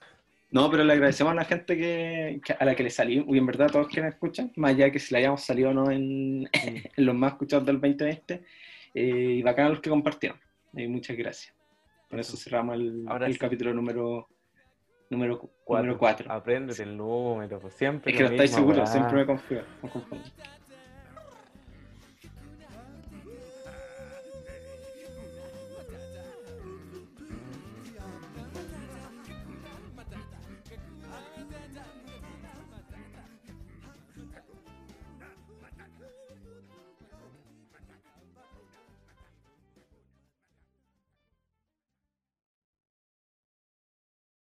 no, 0.52 0.72
pero 0.72 0.86
le 0.86 0.94
agradecemos 0.94 1.32
a 1.34 1.36
la 1.36 1.44
gente 1.46 1.76
que, 1.78 2.40
que- 2.44 2.54
a 2.54 2.64
la 2.66 2.74
que 2.74 2.84
le 2.84 2.90
salimos, 2.90 3.28
y 3.36 3.38
en 3.38 3.46
verdad 3.46 3.68
a 3.68 3.72
todos 3.72 3.88
quienes 3.90 4.14
escuchan, 4.14 4.52
más 4.56 4.72
allá 4.72 4.90
que 4.92 5.00
si 5.00 5.14
le 5.14 5.20
hayamos 5.20 5.42
salido 5.44 5.72
o 5.72 5.74
no 5.74 5.92
en, 5.92 6.44
Mm. 6.44 6.48
en 6.98 7.06
los 7.06 7.16
más 7.16 7.34
escuchados 7.34 7.66
del 7.66 7.82
2020, 7.82 8.42
eh, 8.96 9.02
y 9.40 9.42
bacán 9.44 9.66
a 9.66 9.70
los 9.72 9.82
que 9.82 9.90
compartieron. 9.90 10.40
Eh, 10.76 10.88
muchas 10.88 11.18
gracias. 11.18 11.54
Con 12.10 12.20
eso 12.20 12.36
cerramos 12.38 12.76
el, 12.76 13.06
Ahora 13.08 13.28
el 13.28 13.34
sí. 13.34 13.40
capítulo 13.40 13.74
número 13.74 14.28
Número 15.12 15.40
Cuatro. 15.64 15.98
4. 15.98 16.32
Apréndete 16.32 16.84
el 16.84 16.96
número, 16.96 17.60
pues 17.60 17.74
siempre. 17.74 18.12
Es 18.12 18.18
que 18.18 18.24
no 18.24 18.30
estáis 18.30 18.52
seguros, 18.52 18.90
siempre 18.90 19.14
me 19.16 19.26
confío. 19.26 19.64
me 19.82 19.90
confundo. 19.90 20.24